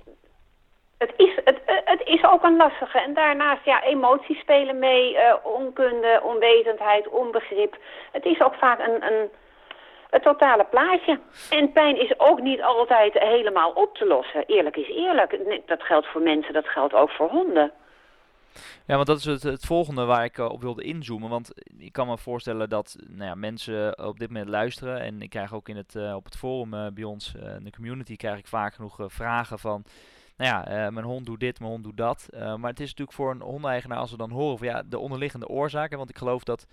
het, 0.97 1.13
is, 1.17 1.39
het, 1.43 1.59
het 1.65 2.01
is 2.05 2.23
ook 2.23 2.43
een 2.43 2.55
lastige. 2.55 2.99
En 2.99 3.13
daarnaast, 3.13 3.65
ja, 3.65 3.83
emoties 3.83 4.39
spelen 4.39 4.79
mee, 4.79 5.13
uh, 5.13 5.35
onkunde, 5.43 6.21
onwetendheid, 6.23 7.07
onbegrip. 7.07 7.77
Het 8.11 8.25
is 8.25 8.41
ook 8.41 8.55
vaak 8.55 8.79
een, 8.79 9.13
een 9.13 9.29
het 10.13 10.23
totale 10.23 10.65
plaatje. 10.69 11.19
En 11.49 11.71
pijn 11.71 12.01
is 12.01 12.19
ook 12.19 12.41
niet 12.41 12.61
altijd 12.61 13.13
helemaal 13.13 13.71
op 13.71 13.95
te 13.95 14.05
lossen. 14.05 14.45
Eerlijk 14.45 14.77
is 14.77 14.89
eerlijk. 14.89 15.61
Dat 15.65 15.83
geldt 15.83 16.07
voor 16.07 16.21
mensen, 16.21 16.53
dat 16.53 16.67
geldt 16.67 16.93
ook 16.93 17.09
voor 17.09 17.29
honden. 17.29 17.71
Ja, 18.85 18.95
want 18.95 19.07
dat 19.07 19.17
is 19.17 19.25
het, 19.25 19.43
het 19.43 19.65
volgende 19.65 20.05
waar 20.05 20.23
ik 20.23 20.37
uh, 20.37 20.49
op 20.49 20.61
wilde 20.61 20.83
inzoomen. 20.83 21.29
Want 21.29 21.51
ik 21.77 21.91
kan 21.91 22.07
me 22.07 22.17
voorstellen 22.17 22.69
dat 22.69 22.95
nou 23.09 23.25
ja, 23.29 23.35
mensen 23.35 24.05
op 24.07 24.19
dit 24.19 24.29
moment 24.29 24.49
luisteren. 24.49 24.99
En 24.99 25.21
ik 25.21 25.29
krijg 25.29 25.53
ook 25.53 25.69
in 25.69 25.75
het, 25.75 25.95
uh, 25.95 26.15
op 26.15 26.25
het 26.25 26.37
forum 26.37 26.73
uh, 26.73 26.87
bij 26.93 27.03
ons 27.03 27.33
in 27.57 27.63
de 27.63 27.71
community 27.71 28.15
krijg 28.15 28.37
ik 28.37 28.47
vaak 28.47 28.73
genoeg 28.73 28.99
vragen 29.07 29.59
van... 29.59 29.83
Nou 30.37 30.49
ja, 30.51 30.89
mijn 30.91 31.05
hond 31.05 31.25
doet 31.25 31.39
dit, 31.39 31.59
mijn 31.59 31.71
hond 31.71 31.83
doet 31.83 31.97
dat. 31.97 32.27
maar 32.31 32.69
het 32.69 32.79
is 32.79 32.89
natuurlijk 32.89 33.17
voor 33.17 33.31
een 33.31 33.41
hondeigenaar 33.41 33.97
als 33.97 34.11
we 34.11 34.17
dan 34.17 34.31
horen 34.31 34.57
van 34.57 34.67
ja, 34.67 34.83
de 34.85 34.99
onderliggende 34.99 35.47
oorzaken. 35.47 35.97
Want 35.97 36.09
ik 36.09 36.17
geloof 36.17 36.43
dat... 36.43 36.67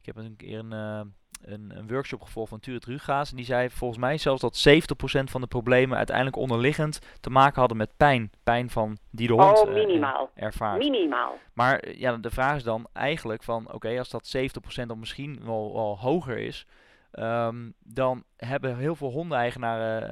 Ik 0.00 0.06
heb 0.06 0.16
een 0.16 0.36
keer 0.36 0.58
een 0.58 1.14
een, 1.42 1.72
een 1.76 1.88
workshop 1.88 2.22
gevolgd 2.22 2.48
van 2.48 2.60
Turet 2.60 2.84
Rugaas. 2.84 3.30
En 3.30 3.36
die 3.36 3.44
zei 3.44 3.70
volgens 3.70 4.00
mij 4.00 4.18
zelfs 4.18 4.40
dat 4.40 4.68
70% 4.68 5.30
van 5.30 5.40
de 5.40 5.46
problemen 5.46 5.96
uiteindelijk 5.96 6.36
onderliggend 6.36 6.98
te 7.20 7.30
maken 7.30 7.58
hadden 7.58 7.76
met 7.76 7.96
pijn. 7.96 8.30
Pijn 8.42 8.70
van 8.70 8.98
die 9.10 9.26
de 9.26 9.32
hond 9.32 9.58
oh, 9.58 9.72
minimaal. 9.72 10.30
Ervaart. 10.34 10.78
Minimaal. 10.78 11.38
Maar 11.52 11.78
eh, 11.78 11.98
ja, 11.98 12.16
de 12.16 12.30
vraag 12.30 12.56
is 12.56 12.62
dan 12.62 12.86
eigenlijk 12.92 13.42
van 13.42 13.72
oké, 13.72 13.98
als 13.98 14.10
dat 14.10 14.36
70% 14.36 14.86
of 14.86 14.96
misschien 14.96 15.40
wel, 15.44 15.72
wel 15.74 15.98
hoger 15.98 16.38
is. 16.38 16.66
Um, 17.12 17.74
dan 17.78 18.24
hebben 18.36 18.76
heel 18.76 18.96
veel 18.96 19.10
hondeneigenaren 19.10 20.10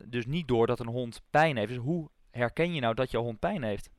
uh, 0.00 0.06
dus 0.08 0.26
niet 0.26 0.48
door 0.48 0.66
dat 0.66 0.80
een 0.80 0.88
hond 0.88 1.22
pijn 1.30 1.56
heeft. 1.56 1.68
Dus 1.68 1.78
hoe 1.78 2.08
herken 2.30 2.74
je 2.74 2.80
nou 2.80 2.94
dat 2.94 3.10
jouw 3.10 3.22
hond 3.22 3.38
pijn 3.38 3.62
heeft? 3.62 3.90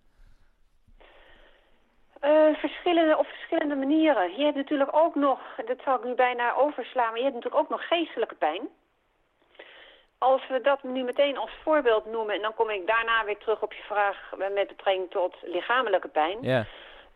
Uh, 2.25 2.55
verschillende, 2.55 3.17
op 3.17 3.27
verschillende 3.27 3.75
manieren. 3.75 4.37
Je 4.37 4.43
hebt 4.43 4.55
natuurlijk 4.55 4.95
ook 4.95 5.15
nog, 5.15 5.39
dat 5.65 5.77
zal 5.83 5.95
ik 5.95 6.03
nu 6.03 6.13
bijna 6.13 6.53
overslaan, 6.53 7.09
maar 7.09 7.17
je 7.17 7.23
hebt 7.23 7.35
natuurlijk 7.35 7.63
ook 7.63 7.69
nog 7.69 7.87
geestelijke 7.87 8.35
pijn. 8.35 8.61
Als 10.17 10.47
we 10.47 10.61
dat 10.61 10.83
nu 10.83 11.03
meteen 11.03 11.37
als 11.37 11.51
voorbeeld 11.63 12.05
noemen, 12.05 12.35
en 12.35 12.41
dan 12.41 12.53
kom 12.53 12.69
ik 12.69 12.87
daarna 12.87 13.25
weer 13.25 13.37
terug 13.37 13.61
op 13.61 13.73
je 13.73 13.83
vraag 13.83 14.31
met 14.37 14.53
betrekking 14.53 15.11
tot 15.11 15.35
lichamelijke 15.41 16.07
pijn. 16.07 16.37
Ja. 16.41 16.65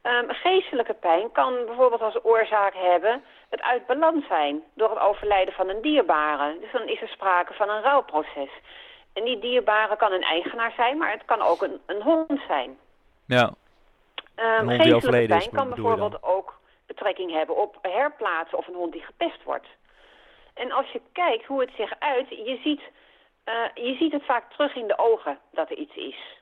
Um, 0.03 0.29
geestelijke 0.29 0.93
pijn 0.93 1.31
kan 1.31 1.65
bijvoorbeeld 1.65 2.01
als 2.01 2.23
oorzaak 2.23 2.73
hebben 2.73 3.23
het 3.49 3.61
uit 3.61 3.85
balans 3.85 4.27
zijn 4.27 4.63
door 4.73 4.89
het 4.89 4.99
overlijden 4.99 5.53
van 5.53 5.69
een 5.69 5.81
dierbare. 5.81 6.57
Dus 6.59 6.71
dan 6.71 6.87
is 6.87 7.01
er 7.01 7.07
sprake 7.07 7.53
van 7.53 7.69
een 7.69 7.81
rouwproces. 7.81 8.49
En 9.13 9.23
die 9.23 9.39
dierbare 9.39 9.95
kan 9.95 10.11
een 10.11 10.23
eigenaar 10.23 10.73
zijn, 10.75 10.97
maar 10.97 11.11
het 11.11 11.25
kan 11.25 11.41
ook 11.41 11.61
een, 11.61 11.81
een 11.85 12.01
hond 12.01 12.41
zijn. 12.47 12.77
Ja. 13.25 13.53
Um, 14.43 14.69
geestelijke 14.69 15.27
pijn 15.27 15.49
kan 15.51 15.69
bijvoorbeeld 15.69 16.23
ook 16.23 16.59
betrekking 16.85 17.31
hebben 17.31 17.55
op 17.55 17.77
herplaatsen 17.81 18.57
of 18.57 18.67
een 18.67 18.73
hond 18.73 18.91
die 18.91 19.01
gepest 19.01 19.43
wordt. 19.43 19.67
En 20.53 20.71
als 20.71 20.91
je 20.91 21.01
kijkt 21.11 21.45
hoe 21.45 21.59
het 21.59 21.71
zich 21.77 21.93
uit, 21.99 22.29
je 22.29 22.59
ziet, 22.63 22.81
uh, 23.45 23.85
je 23.85 23.95
ziet 23.95 24.11
het 24.11 24.25
vaak 24.25 24.51
terug 24.51 24.75
in 24.75 24.87
de 24.87 24.97
ogen 24.97 25.39
dat 25.51 25.69
er 25.69 25.77
iets 25.77 25.95
is. 25.95 26.41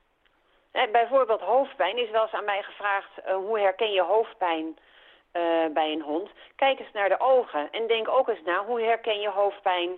bijvoorbeeld 0.92 1.42
hoofdpijn 1.42 1.98
is 1.98 2.10
wel 2.10 2.22
eens 2.22 2.32
aan 2.32 2.46
mij 2.46 2.64
gevraagd, 2.64 3.10
hoe 3.34 3.60
herken 3.60 3.92
je 3.92 4.02
hoofdpijn 4.02 4.78
bij 5.74 5.92
een 5.92 6.02
hond? 6.02 6.30
Kijk 6.56 6.80
eens 6.80 6.92
naar 6.94 7.10
de 7.10 7.20
ogen 7.20 7.72
en 7.72 7.88
denk 7.88 8.08
ook 8.08 8.28
eens 8.28 8.44
na, 8.46 8.66
hoe 8.66 8.82
herken 8.82 9.20
je 9.20 9.30
hoofdpijn 9.30 9.90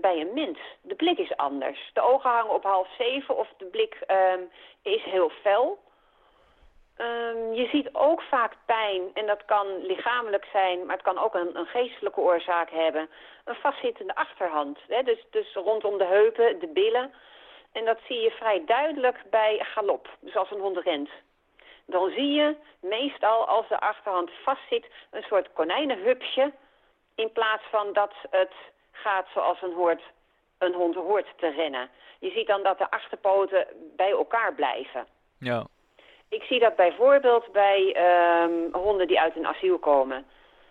bij 0.00 0.20
een 0.20 0.34
mens? 0.34 0.58
De 0.82 0.94
blik 0.94 1.18
is 1.18 1.36
anders. 1.36 1.90
De 1.92 2.00
ogen 2.00 2.30
hangen 2.30 2.54
op 2.54 2.62
half 2.62 2.88
zeven 2.98 3.36
of 3.36 3.48
de 3.56 3.64
blik 3.64 3.94
ehm, 4.06 4.40
is 4.82 5.02
heel 5.02 5.28
fel. 5.28 5.78
Um, 6.98 7.52
je 7.52 7.68
ziet 7.72 7.88
ook 7.92 8.22
vaak 8.22 8.52
pijn 8.66 9.02
en 9.14 9.26
dat 9.26 9.44
kan 9.44 9.66
lichamelijk 9.86 10.48
zijn, 10.52 10.86
maar 10.86 10.94
het 10.94 11.04
kan 11.04 11.18
ook 11.18 11.34
een, 11.34 11.58
een 11.58 11.66
geestelijke 11.66 12.20
oorzaak 12.20 12.70
hebben. 12.70 13.08
Een 13.44 13.54
vastzittende 13.54 14.14
achterhand, 14.14 14.78
hè? 14.88 15.02
Dus, 15.02 15.24
dus 15.30 15.54
rondom 15.54 15.98
de 15.98 16.04
heupen, 16.04 16.58
de 16.58 16.66
billen. 16.66 17.12
En 17.72 17.84
dat 17.84 17.98
zie 18.06 18.20
je 18.20 18.30
vrij 18.30 18.62
duidelijk 18.66 19.22
bij 19.30 19.58
galop, 19.62 20.08
dus 20.20 20.36
als 20.36 20.50
een 20.50 20.60
hond 20.60 20.78
rent. 20.78 21.10
Dan 21.86 22.10
zie 22.10 22.32
je 22.32 22.56
meestal 22.80 23.46
als 23.46 23.68
de 23.68 23.80
achterhand 23.80 24.30
vastzit 24.42 24.86
een 25.10 25.22
soort 25.22 25.52
konijnenhupje... 25.52 26.52
in 27.14 27.32
plaats 27.32 27.62
van 27.70 27.92
dat 27.92 28.12
het 28.30 28.52
gaat 28.92 29.26
zoals 29.34 29.62
een, 29.62 29.72
hoort, 29.72 30.02
een 30.58 30.74
hond 30.74 30.94
hoort 30.94 31.26
te 31.36 31.48
rennen. 31.48 31.90
Je 32.18 32.30
ziet 32.30 32.46
dan 32.46 32.62
dat 32.62 32.78
de 32.78 32.90
achterpoten 32.90 33.66
bij 33.96 34.10
elkaar 34.10 34.54
blijven. 34.54 35.06
Ja. 35.38 35.66
Ik 36.38 36.42
zie 36.42 36.60
dat 36.60 36.76
bijvoorbeeld 36.76 37.52
bij 37.52 37.96
um, 38.42 38.74
honden 38.82 39.06
die 39.06 39.20
uit 39.20 39.36
een 39.36 39.46
asiel 39.46 39.78
komen. 39.78 40.24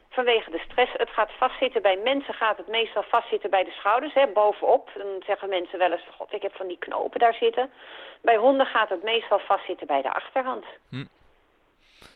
Vanwege 0.10 0.52
de 0.52 0.63
stress, 0.67 0.91
het 0.93 1.10
gaat 1.10 1.32
vastzitten. 1.32 1.82
Bij 1.82 1.97
mensen 2.04 2.34
gaat 2.34 2.58
het 2.58 2.67
meestal 2.67 3.04
vastzitten 3.04 3.50
bij 3.50 3.63
de 3.63 3.71
schouders, 3.71 4.13
hè, 4.13 4.28
bovenop. 4.28 4.89
Dan 4.97 5.21
zeggen 5.26 5.50
mensen 5.50 5.80
wel 5.80 5.91
eens, 5.91 6.08
god, 6.17 6.34
ik 6.34 6.41
heb 6.41 6.54
van 6.54 6.67
die 6.67 6.78
knopen 6.78 7.19
daar 7.19 7.34
zitten. 7.34 7.69
Bij 8.21 8.36
honden 8.36 8.65
gaat 8.65 8.89
het 8.89 9.04
meestal 9.04 9.39
vastzitten 9.39 9.88
bij 9.88 10.02
de 10.02 10.13
achterhand. 10.13 10.65
Hm. 10.89 11.06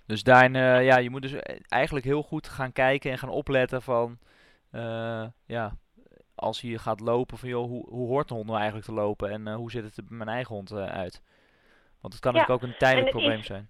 Dus 0.07 0.23
daarin, 0.23 0.55
uh, 0.55 0.85
ja, 0.85 0.97
je 0.97 1.09
moet 1.09 1.21
dus 1.21 1.35
eigenlijk 1.67 2.05
heel 2.05 2.21
goed 2.21 2.47
gaan 2.47 2.71
kijken 2.71 3.11
en 3.11 3.17
gaan 3.17 3.29
opletten 3.29 3.81
van, 3.81 4.17
uh, 4.71 5.25
ja, 5.45 5.71
als 6.35 6.61
je 6.61 6.77
gaat 6.77 6.99
lopen, 6.99 7.37
van 7.37 7.49
joh, 7.49 7.67
hoe, 7.67 7.89
hoe 7.89 8.07
hoort 8.07 8.29
een 8.29 8.35
hond 8.35 8.47
nou 8.47 8.59
eigenlijk 8.59 8.87
te 8.87 8.93
lopen 8.93 9.31
en 9.31 9.47
uh, 9.47 9.55
hoe 9.55 9.71
ziet 9.71 9.83
het 9.83 10.09
mijn 10.09 10.29
eigen 10.29 10.55
hond 10.55 10.71
uit? 10.73 11.21
Want 12.05 12.17
het 12.17 12.25
kan 12.25 12.33
natuurlijk 12.33 12.63
ook 12.63 12.69
een 12.69 12.77
tijdelijk 12.77 13.09
probleem 13.09 13.43
zijn. 13.43 13.69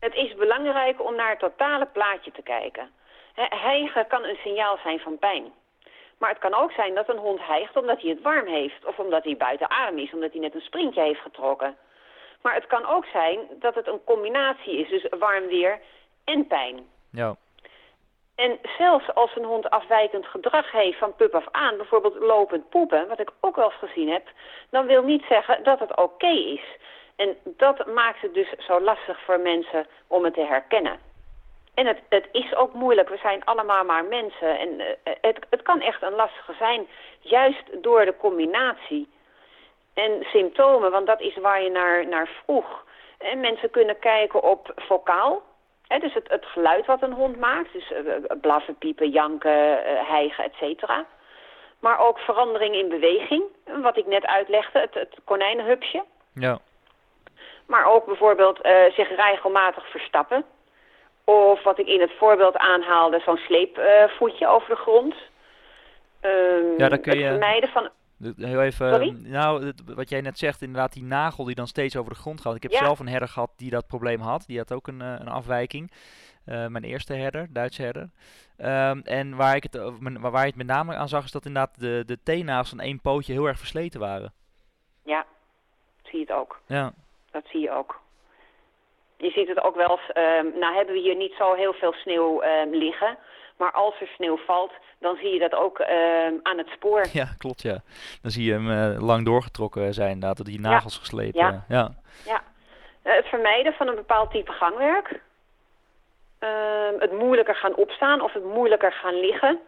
Het 0.00 0.14
is 0.14 0.34
belangrijk 0.34 1.04
om 1.04 1.14
naar 1.14 1.30
het 1.30 1.38
totale 1.38 1.86
plaatje 1.86 2.32
te 2.32 2.42
kijken. 2.42 2.90
hijgen 3.34 4.06
kan 4.06 4.24
een 4.24 4.38
signaal 4.42 4.78
zijn 4.82 4.98
van 5.00 5.18
pijn. 5.18 5.52
Maar 6.18 6.30
het 6.30 6.38
kan 6.38 6.54
ook 6.54 6.72
zijn 6.72 6.94
dat 6.94 7.08
een 7.08 7.18
hond 7.18 7.40
hijgt 7.46 7.76
omdat 7.76 8.00
hij 8.00 8.10
het 8.10 8.22
warm 8.22 8.46
heeft. 8.46 8.84
Of 8.84 8.98
omdat 8.98 9.24
hij 9.24 9.36
buiten 9.36 9.70
adem 9.70 9.98
is, 9.98 10.12
omdat 10.12 10.32
hij 10.32 10.40
net 10.40 10.54
een 10.54 10.60
sprintje 10.60 11.02
heeft 11.02 11.20
getrokken. 11.20 11.76
Maar 12.42 12.54
het 12.54 12.66
kan 12.66 12.86
ook 12.86 13.04
zijn 13.04 13.38
dat 13.58 13.74
het 13.74 13.86
een 13.86 14.04
combinatie 14.04 14.76
is. 14.76 14.88
Dus 14.88 15.18
warm 15.18 15.46
weer 15.46 15.80
en 16.24 16.46
pijn. 16.46 16.88
Ja. 17.10 17.36
En 18.34 18.58
zelfs 18.78 19.14
als 19.14 19.36
een 19.36 19.44
hond 19.44 19.70
afwijkend 19.70 20.26
gedrag 20.26 20.70
heeft 20.70 20.98
van 20.98 21.16
pup 21.16 21.34
af 21.34 21.46
aan, 21.50 21.76
bijvoorbeeld 21.76 22.18
lopend 22.18 22.68
poepen, 22.68 23.08
wat 23.08 23.20
ik 23.20 23.30
ook 23.40 23.56
wel 23.56 23.64
eens 23.64 23.90
gezien 23.90 24.08
heb, 24.08 24.28
dan 24.70 24.86
wil 24.86 25.02
niet 25.02 25.24
zeggen 25.28 25.62
dat 25.62 25.78
het 25.78 25.96
oké 25.96 26.28
is. 26.28 26.62
En 27.20 27.36
dat 27.44 27.86
maakt 27.86 28.20
het 28.20 28.34
dus 28.34 28.54
zo 28.58 28.80
lastig 28.80 29.20
voor 29.20 29.40
mensen 29.40 29.86
om 30.06 30.24
het 30.24 30.34
te 30.34 30.44
herkennen. 30.44 30.98
En 31.74 31.86
het, 31.86 31.98
het 32.08 32.28
is 32.32 32.54
ook 32.54 32.72
moeilijk, 32.72 33.08
we 33.08 33.16
zijn 33.16 33.44
allemaal 33.44 33.84
maar 33.84 34.04
mensen. 34.04 34.58
En 34.58 34.80
uh, 34.80 34.86
het, 35.20 35.46
het 35.50 35.62
kan 35.62 35.80
echt 35.80 36.02
een 36.02 36.14
lastige 36.14 36.54
zijn, 36.58 36.86
juist 37.20 37.82
door 37.82 38.04
de 38.04 38.16
combinatie. 38.16 39.08
En 39.94 40.22
symptomen, 40.22 40.90
want 40.90 41.06
dat 41.06 41.20
is 41.20 41.36
waar 41.36 41.62
je 41.62 41.70
naar, 41.70 42.06
naar 42.06 42.28
vroeg. 42.42 42.84
En 43.18 43.40
mensen 43.40 43.70
kunnen 43.70 43.98
kijken 43.98 44.42
op 44.42 44.72
vocaal. 44.76 45.42
Dus 45.98 46.14
het, 46.14 46.28
het 46.28 46.46
geluid 46.46 46.86
wat 46.86 47.02
een 47.02 47.12
hond 47.12 47.38
maakt. 47.38 47.72
Dus 47.72 47.90
uh, 47.90 48.14
blaffen, 48.40 48.74
piepen, 48.74 49.10
janken, 49.10 49.52
uh, 49.52 50.08
hijgen, 50.08 50.44
et 50.44 50.54
cetera. 50.54 51.06
Maar 51.80 51.98
ook 51.98 52.18
verandering 52.18 52.74
in 52.74 52.88
beweging. 52.88 53.42
Wat 53.82 53.96
ik 53.96 54.06
net 54.06 54.26
uitlegde, 54.26 54.78
het, 54.78 54.94
het. 54.94 55.16
Ja. 56.34 56.58
Maar 57.70 57.84
ook 57.84 58.06
bijvoorbeeld 58.06 58.66
uh, 58.66 58.92
zich 58.92 59.08
regelmatig 59.16 59.90
verstappen. 59.90 60.44
Of 61.24 61.62
wat 61.62 61.78
ik 61.78 61.86
in 61.86 62.00
het 62.00 62.12
voorbeeld 62.18 62.56
aanhaalde, 62.56 63.20
zo'n 63.20 63.36
sleepvoetje 63.36 64.46
over 64.46 64.68
de 64.68 64.76
grond. 64.76 65.14
Um, 66.20 66.78
ja, 66.78 66.88
dan 66.88 67.00
kun 67.00 67.18
je... 67.18 67.24
Het 67.24 67.30
vermijden 67.30 67.68
van... 67.68 67.88
Heel 68.36 68.62
even, 68.62 69.30
nou, 69.30 69.72
wat 69.94 70.08
jij 70.08 70.20
net 70.20 70.38
zegt, 70.38 70.62
inderdaad, 70.62 70.92
die 70.92 71.04
nagel 71.04 71.44
die 71.44 71.54
dan 71.54 71.66
steeds 71.66 71.96
over 71.96 72.12
de 72.12 72.18
grond 72.18 72.40
gaat. 72.40 72.54
Ik 72.54 72.62
heb 72.62 72.72
zelf 72.72 72.98
een 72.98 73.08
herder 73.08 73.28
gehad 73.28 73.50
die 73.56 73.70
dat 73.70 73.86
probleem 73.86 74.20
had. 74.20 74.44
Die 74.46 74.58
had 74.58 74.72
ook 74.72 74.86
een, 74.86 75.00
eh, 75.00 75.14
een 75.18 75.28
afwijking. 75.28 75.92
Uh, 76.46 76.66
mijn 76.66 76.84
eerste 76.84 77.14
herder, 77.14 77.46
Duitse 77.50 77.82
herder. 77.82 78.10
Um, 78.58 79.00
en 79.04 79.36
waar, 79.36 79.56
ik 79.56 79.62
het, 79.62 79.76
waar 80.20 80.40
je 80.40 80.46
het 80.46 80.56
met 80.56 80.66
name 80.66 80.94
aan 80.94 81.08
zag, 81.08 81.24
is 81.24 81.32
dat 81.32 81.46
inderdaad 81.46 81.80
de, 81.80 82.02
de 82.06 82.18
teennagels 82.22 82.68
van 82.68 82.80
één 82.80 83.00
pootje 83.00 83.32
heel 83.32 83.46
erg 83.46 83.58
versleten 83.58 84.00
waren. 84.00 84.32
Ja, 85.04 85.26
zie 86.02 86.18
je 86.18 86.24
het 86.26 86.34
ook. 86.34 86.60
Ja. 86.66 86.92
Dat 87.32 87.44
zie 87.48 87.60
je 87.60 87.70
ook. 87.70 88.00
Je 89.16 89.30
ziet 89.30 89.48
het 89.48 89.62
ook 89.62 89.74
wel 89.76 89.90
eens, 89.90 90.10
uh, 90.16 90.60
nou 90.60 90.74
hebben 90.74 90.94
we 90.94 91.00
hier 91.00 91.16
niet 91.16 91.34
zo 91.38 91.54
heel 91.54 91.72
veel 91.72 91.92
sneeuw 91.92 92.42
uh, 92.42 92.50
liggen. 92.70 93.18
Maar 93.60 93.72
als 93.72 94.00
er 94.00 94.06
sneeuw 94.06 94.36
valt, 94.36 94.72
dan 94.98 95.16
zie 95.16 95.32
je 95.32 95.38
dat 95.38 95.54
ook 95.54 95.78
uh, 95.78 95.86
aan 96.42 96.58
het 96.58 96.68
spoor. 96.68 97.06
Ja, 97.12 97.28
klopt 97.38 97.62
ja. 97.62 97.78
Dan 98.22 98.30
zie 98.30 98.44
je 98.44 98.52
hem 98.52 98.70
uh, 98.70 99.02
lang 99.02 99.24
doorgetrokken 99.24 99.94
zijn 99.94 100.10
inderdaad, 100.10 100.36
dat 100.36 100.46
die 100.46 100.60
nagels 100.60 100.94
ja. 100.94 101.00
geslepen. 101.00 101.40
Ja, 101.40 101.64
ja. 101.68 101.90
ja. 102.24 102.42
Uh, 103.04 103.14
het 103.14 103.26
vermijden 103.26 103.72
van 103.72 103.88
een 103.88 103.94
bepaald 103.94 104.30
type 104.30 104.52
gangwerk. 104.52 105.20
Ehm, 106.38 106.94
het 106.98 107.12
moeilijker 107.12 107.54
gaan 107.54 107.74
opstaan 107.74 108.20
of 108.20 108.32
het 108.32 108.44
moeilijker 108.44 108.92
gaan 108.92 109.20
liggen. 109.20 109.58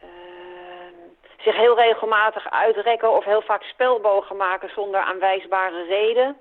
Ehm, 0.00 0.94
zich 1.38 1.56
heel 1.56 1.76
regelmatig 1.76 2.50
uitrekken 2.50 3.16
of 3.16 3.24
heel 3.24 3.42
vaak 3.42 3.62
spelbogen 3.62 4.36
maken 4.36 4.70
zonder 4.74 5.00
aanwijsbare 5.00 5.84
reden 5.84 6.36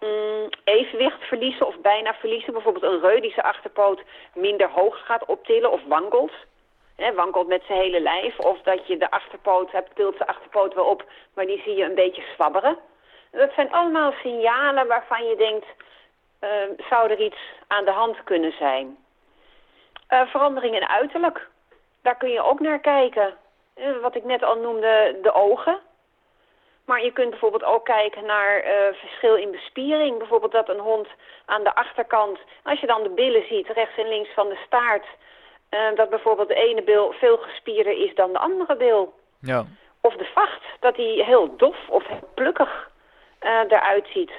mm, 0.00 0.48
evenwicht 0.64 1.22
verliezen 1.24 1.66
of 1.66 1.78
bijna 1.78 2.14
verliezen. 2.14 2.52
Bijvoorbeeld 2.52 2.84
een 2.84 3.00
reu 3.00 3.20
die 3.20 3.42
achterpoot 3.42 4.02
minder 4.34 4.70
hoog 4.70 5.06
gaat 5.06 5.24
optillen 5.24 5.72
of 5.72 5.80
wankelt. 5.86 6.32
He, 6.96 7.14
wankelt 7.14 7.46
met 7.46 7.62
zijn 7.66 7.78
hele 7.78 8.00
lijf. 8.00 8.38
Of 8.38 8.62
dat 8.62 8.86
je 8.86 8.96
de 8.96 9.10
achterpoot 9.10 9.72
hebt, 9.72 9.94
tilt 9.94 10.16
zijn 10.16 10.28
achterpoot 10.28 10.74
wel 10.74 10.84
op, 10.84 11.04
maar 11.34 11.46
die 11.46 11.62
zie 11.62 11.74
je 11.74 11.84
een 11.84 11.94
beetje 11.94 12.24
zwabberen. 12.34 12.78
Dat 13.30 13.52
zijn 13.54 13.72
allemaal 13.72 14.12
signalen 14.12 14.86
waarvan 14.86 15.26
je 15.26 15.36
denkt, 15.36 15.66
uh, 16.40 16.50
zou 16.90 17.10
er 17.10 17.20
iets 17.20 17.38
aan 17.66 17.84
de 17.84 17.90
hand 17.90 18.24
kunnen 18.24 18.52
zijn. 18.58 18.96
Uh, 20.10 20.26
verandering 20.26 20.74
in 20.74 20.88
uiterlijk, 20.88 21.48
daar 22.02 22.16
kun 22.16 22.30
je 22.30 22.42
ook 22.42 22.60
naar 22.60 22.78
kijken. 22.78 23.34
Uh, 23.76 23.98
wat 24.02 24.14
ik 24.14 24.24
net 24.24 24.42
al 24.42 24.56
noemde, 24.56 25.18
de 25.22 25.32
ogen. 25.32 25.78
Maar 26.86 27.04
je 27.04 27.12
kunt 27.12 27.30
bijvoorbeeld 27.30 27.64
ook 27.64 27.84
kijken 27.84 28.24
naar 28.26 28.64
uh, 28.64 28.72
verschil 28.92 29.34
in 29.34 29.50
bespiering. 29.50 30.18
Bijvoorbeeld 30.18 30.52
dat 30.52 30.68
een 30.68 30.80
hond 30.80 31.08
aan 31.44 31.62
de 31.62 31.74
achterkant, 31.74 32.38
als 32.62 32.80
je 32.80 32.86
dan 32.86 33.02
de 33.02 33.10
billen 33.10 33.46
ziet, 33.48 33.68
rechts 33.68 33.96
en 33.96 34.08
links 34.08 34.32
van 34.34 34.48
de 34.48 34.58
staart... 34.66 35.06
Uh, 35.70 35.94
dat 35.94 36.10
bijvoorbeeld 36.10 36.48
de 36.48 36.54
ene 36.54 36.82
bil 36.82 37.12
veel 37.12 37.36
gespierder 37.36 37.92
is 37.92 38.14
dan 38.14 38.32
de 38.32 38.38
andere 38.38 38.76
bil. 38.76 39.14
Ja. 39.40 39.64
Of 40.00 40.14
de 40.14 40.24
vacht, 40.24 40.62
dat 40.80 40.96
die 40.96 41.24
heel 41.24 41.56
dof 41.56 41.76
of 41.88 42.06
heel 42.06 42.28
plukkig 42.34 42.90
uh, 43.42 43.60
eruit 43.68 44.06
ziet. 44.12 44.32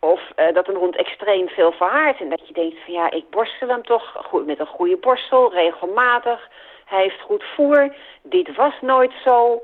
Of 0.00 0.20
dat 0.52 0.68
een 0.68 0.76
hond 0.76 0.96
extreem 0.96 1.48
veel 1.48 1.72
verhaart 1.72 2.20
en 2.20 2.28
dat 2.28 2.48
je 2.48 2.54
denkt 2.54 2.76
van 2.84 2.92
ja, 2.92 3.10
ik 3.10 3.30
borstel 3.30 3.68
hem 3.68 3.82
toch 3.82 4.16
goed, 4.26 4.46
met 4.46 4.58
een 4.58 4.66
goede 4.66 4.96
borstel, 4.96 5.52
regelmatig. 5.52 6.48
Hij 6.84 7.02
heeft 7.02 7.20
goed 7.20 7.44
voer, 7.54 7.94
dit 8.22 8.54
was 8.56 8.74
nooit 8.80 9.12
zo... 9.24 9.62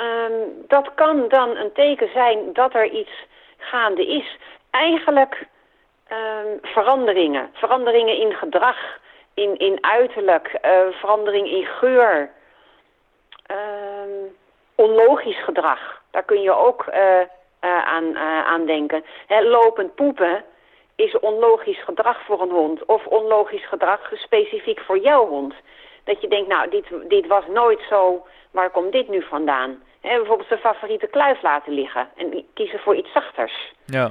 Um, 0.00 0.64
dat 0.68 0.94
kan 0.94 1.28
dan 1.28 1.56
een 1.56 1.72
teken 1.72 2.10
zijn 2.12 2.52
dat 2.52 2.74
er 2.74 2.90
iets 2.90 3.26
gaande 3.56 4.06
is. 4.06 4.36
Eigenlijk 4.70 5.46
um, 6.12 6.58
veranderingen. 6.62 7.50
Veranderingen 7.52 8.16
in 8.16 8.32
gedrag, 8.32 8.76
in, 9.34 9.58
in 9.58 9.78
uiterlijk, 9.80 10.58
uh, 10.64 10.70
verandering 10.90 11.50
in 11.50 11.64
geur. 11.64 12.30
Um, 13.50 14.36
onlogisch 14.74 15.44
gedrag. 15.44 16.02
Daar 16.10 16.22
kun 16.22 16.40
je 16.40 16.52
ook 16.52 16.86
uh, 16.88 17.20
uh, 17.60 17.84
aan, 17.84 18.16
aan 18.46 18.66
denken. 18.66 19.04
Lopend 19.28 19.94
poepen 19.94 20.44
is 20.96 21.18
onlogisch 21.18 21.84
gedrag 21.84 22.24
voor 22.24 22.40
een 22.40 22.50
hond. 22.50 22.84
Of 22.84 23.06
onlogisch 23.06 23.68
gedrag 23.68 24.10
specifiek 24.14 24.80
voor 24.80 24.98
jouw 24.98 25.26
hond. 25.26 25.54
Dat 26.04 26.20
je 26.20 26.28
denkt, 26.28 26.48
nou, 26.48 26.70
dit, 26.70 26.86
dit 27.08 27.26
was 27.26 27.44
nooit 27.46 27.80
zo, 27.88 28.26
waar 28.50 28.70
komt 28.70 28.92
dit 28.92 29.08
nu 29.08 29.22
vandaan? 29.22 29.82
Bijvoorbeeld 30.00 30.48
zijn 30.48 30.60
favoriete 30.60 31.06
kluif 31.06 31.42
laten 31.42 31.72
liggen 31.72 32.08
en 32.16 32.44
kiezen 32.54 32.78
voor 32.78 32.96
iets 32.96 33.12
zachters. 33.12 33.72
Ja. 33.84 34.10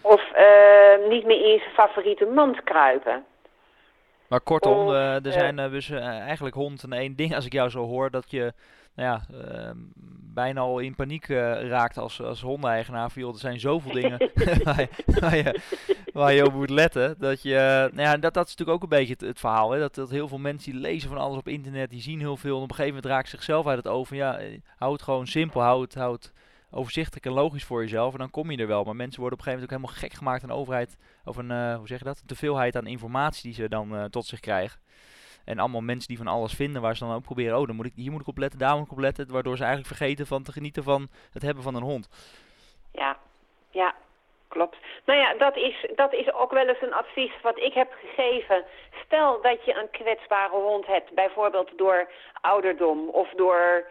Of 0.00 0.22
uh, 0.36 1.08
niet 1.08 1.24
meer 1.24 1.52
in 1.52 1.58
zijn 1.58 1.74
favoriete 1.74 2.26
mand 2.26 2.62
kruipen. 2.62 3.24
Maar 4.28 4.40
kortom, 4.40 4.86
Of, 4.86 4.92
eh, 4.92 5.14
er 5.14 5.26
eh, 5.26 5.32
zijn 5.32 5.58
eh, 5.58 5.70
dus 5.70 5.90
eigenlijk 5.90 6.54
hond 6.54 6.82
en 6.82 6.92
één 6.92 7.16
ding 7.16 7.34
als 7.34 7.46
ik 7.46 7.52
jou 7.52 7.70
zo 7.70 7.86
hoor, 7.86 8.10
dat 8.10 8.30
je 8.30 8.52
nou 8.94 9.08
ja, 9.08 9.38
ehm, 9.44 9.76
bijna 10.34 10.60
al 10.60 10.78
in 10.78 10.94
paniek 10.94 11.28
eh, 11.28 11.68
raakt 11.68 11.98
als, 11.98 12.22
als 12.22 12.40
hondeneigenaar. 12.40 13.10
Van, 13.10 13.22
joh, 13.22 13.32
er 13.32 13.38
zijn 13.38 13.60
zoveel 13.60 13.92
dingen 13.92 14.18
waar, 14.64 14.80
je, 14.80 14.88
waar, 15.20 15.36
je, 15.36 15.60
waar 16.12 16.32
je 16.32 16.46
op 16.46 16.52
moet 16.52 16.70
letten. 16.70 17.14
Dat, 17.18 17.42
je, 17.42 17.88
nou 17.92 18.08
ja, 18.08 18.16
dat, 18.16 18.34
dat 18.34 18.46
is 18.46 18.50
natuurlijk 18.50 18.76
ook 18.76 18.82
een 18.82 18.98
beetje 18.98 19.12
het, 19.12 19.20
het 19.20 19.40
verhaal. 19.40 19.70
Hè? 19.70 19.78
Dat, 19.78 19.94
dat 19.94 20.10
heel 20.10 20.28
veel 20.28 20.38
mensen 20.38 20.72
die 20.72 20.80
lezen 20.80 21.08
van 21.08 21.18
alles 21.18 21.38
op 21.38 21.48
internet, 21.48 21.90
die 21.90 22.02
zien 22.02 22.18
heel 22.18 22.36
veel. 22.36 22.56
En 22.56 22.62
op 22.62 22.70
een 22.70 22.76
gegeven 22.76 23.00
moment 23.02 23.24
ze 23.26 23.36
zichzelf 23.36 23.66
uit 23.66 23.76
het 23.76 23.88
oog 23.88 24.08
van 24.08 24.16
ja, 24.16 24.38
eh, 24.38 24.60
hou 24.76 24.92
het 24.92 25.02
gewoon 25.02 25.26
simpel, 25.26 25.60
hou 25.60 25.82
het, 25.82 25.94
hou 25.94 26.12
het 26.12 26.32
overzichtelijk 26.70 27.26
en 27.26 27.32
logisch 27.32 27.64
voor 27.64 27.82
jezelf. 27.82 28.12
En 28.12 28.18
dan 28.18 28.30
kom 28.30 28.50
je 28.50 28.56
er 28.56 28.66
wel. 28.66 28.84
Maar 28.84 28.96
mensen 28.96 29.20
worden 29.20 29.38
op 29.38 29.46
een 29.46 29.52
gegeven 29.52 29.70
moment 29.70 29.84
ook 29.84 29.92
helemaal 29.92 30.10
gek 30.10 30.18
gemaakt 30.18 30.42
aan 30.42 30.48
de 30.48 30.54
overheid. 30.54 30.96
Of 31.24 31.36
een, 31.36 31.50
eh, 31.50 31.76
hoe 31.76 31.86
zeg 31.86 31.98
je 31.98 32.04
dat? 32.04 32.22
Teveelheid 32.26 32.76
aan 32.76 32.86
informatie 32.86 33.42
die 33.42 33.54
ze 33.54 33.68
dan 33.68 33.96
eh, 33.96 34.04
tot 34.04 34.26
zich 34.26 34.40
krijgen. 34.40 34.80
En 35.44 35.58
allemaal 35.58 35.80
mensen 35.80 36.08
die 36.08 36.16
van 36.16 36.26
alles 36.26 36.52
vinden, 36.52 36.82
waar 36.82 36.96
ze 36.96 37.04
dan 37.04 37.14
ook 37.14 37.22
proberen, 37.22 37.58
oh, 37.58 37.66
dan 37.66 37.76
moet 37.76 37.86
ik, 37.86 37.92
hier 37.94 38.10
moet 38.10 38.20
ik 38.20 38.26
op 38.26 38.38
letten, 38.38 38.58
daar 38.58 38.76
moet 38.76 38.86
ik 38.86 38.92
op 38.92 38.98
letten. 38.98 39.32
Waardoor 39.32 39.56
ze 39.56 39.64
eigenlijk 39.64 39.94
vergeten 39.94 40.26
van 40.26 40.42
te 40.42 40.52
genieten 40.52 40.82
van 40.82 41.08
het 41.32 41.42
hebben 41.42 41.62
van 41.62 41.74
een 41.74 41.82
hond. 41.82 42.08
Ja, 42.92 43.16
ja, 43.70 43.94
klopt. 44.48 44.76
Nou 45.04 45.18
ja, 45.18 45.34
dat 45.34 45.56
is, 45.56 45.86
dat 45.94 46.12
is 46.12 46.32
ook 46.32 46.52
wel 46.52 46.68
eens 46.68 46.82
een 46.82 46.94
advies 46.94 47.32
wat 47.42 47.58
ik 47.58 47.74
heb 47.74 47.92
gegeven. 48.00 48.64
Stel 49.04 49.42
dat 49.42 49.64
je 49.64 49.74
een 49.74 49.90
kwetsbare 49.90 50.52
hond 50.52 50.86
hebt, 50.86 51.14
bijvoorbeeld 51.14 51.78
door 51.78 52.10
ouderdom 52.40 53.08
of 53.08 53.28
door 53.36 53.86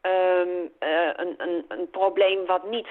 ehm, 0.00 0.48
eh, 0.78 1.10
een, 1.16 1.34
een, 1.38 1.64
een 1.68 1.90
probleem 1.90 2.46
wat 2.46 2.70
niet 2.70 2.88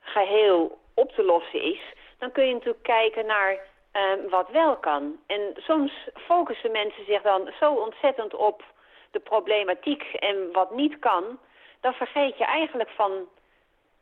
geheel 0.00 0.78
op 0.94 1.12
te 1.12 1.22
lossen 1.22 1.62
is. 1.62 1.80
Dan 2.18 2.32
kun 2.32 2.46
je 2.46 2.52
natuurlijk 2.52 2.82
kijken 2.82 3.26
naar 3.26 3.58
ehm, 3.96 4.28
wat 4.28 4.48
wel 4.50 4.76
kan. 4.76 5.16
En 5.26 5.40
soms 5.56 5.92
focussen 6.14 6.72
mensen 6.72 7.04
zich 7.04 7.22
dan 7.22 7.50
zo 7.60 7.72
ontzettend 7.72 8.34
op 8.34 8.62
de 9.10 9.20
problematiek 9.20 10.02
en 10.02 10.52
wat 10.52 10.74
niet 10.74 10.98
kan. 10.98 11.38
Dan 11.80 11.92
vergeet 11.92 12.38
je 12.38 12.44
eigenlijk 12.44 12.90
van 12.90 13.12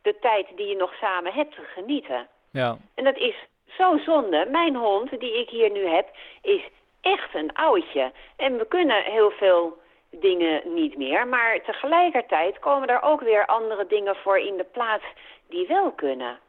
de 0.01 0.15
tijd 0.19 0.47
die 0.55 0.67
je 0.67 0.75
nog 0.75 0.93
samen 0.93 1.33
hebt 1.33 1.55
te 1.55 1.61
genieten. 1.61 2.27
Ja, 2.51 2.77
En 2.95 3.03
dat 3.03 3.17
is 3.17 3.35
zo 3.77 3.97
zonde. 3.97 4.45
Mijn 4.51 4.75
hond, 4.75 5.19
die 5.19 5.39
ik 5.39 5.49
hier 5.49 5.71
nu 5.71 5.85
heb, 5.85 6.07
is 6.41 6.61
echt 7.01 7.35
een 7.35 7.53
oudje. 7.53 8.11
En 8.35 8.57
we 8.57 8.65
kunnen 8.67 9.03
heel 9.03 9.31
veel 9.31 9.77
dingen 10.09 10.61
niet 10.73 10.97
meer. 10.97 11.27
Maar 11.27 11.61
tegelijkertijd 11.61 12.59
komen 12.59 12.87
er 12.87 13.01
ook 13.01 13.21
weer 13.21 13.45
andere 13.45 13.87
dingen 13.87 14.15
voor 14.15 14.39
in 14.39 14.57
de 14.57 14.63
plaats 14.63 15.03
die 15.49 15.67
wel 15.67 15.91
kunnen. 15.91 16.39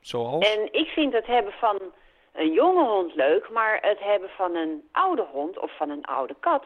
zoals? 0.00 0.54
En 0.54 0.72
ik 0.72 0.88
vind 0.88 1.12
het 1.12 1.26
hebben 1.26 1.52
van 1.52 1.80
een 2.34 2.52
jonge 2.52 2.84
hond 2.84 3.14
leuk, 3.14 3.50
maar 3.50 3.78
het 3.80 3.98
hebben 3.98 4.28
van 4.28 4.54
een 4.54 4.88
oude 4.92 5.22
hond 5.22 5.58
of 5.58 5.76
van 5.76 5.90
een 5.90 6.04
oude 6.04 6.34
kat 6.40 6.64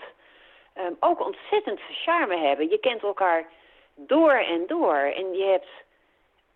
ehm, 0.73 0.93
ook 1.01 1.27
ontzettend 1.27 1.81
veel 1.81 1.95
charme 1.95 2.37
hebben. 2.37 2.69
Je 2.69 2.79
kent 2.79 3.03
elkaar 3.03 3.47
door 3.95 4.33
en 4.33 4.67
door 4.67 4.97
en 4.97 5.33
je 5.33 5.45
hebt 5.45 5.69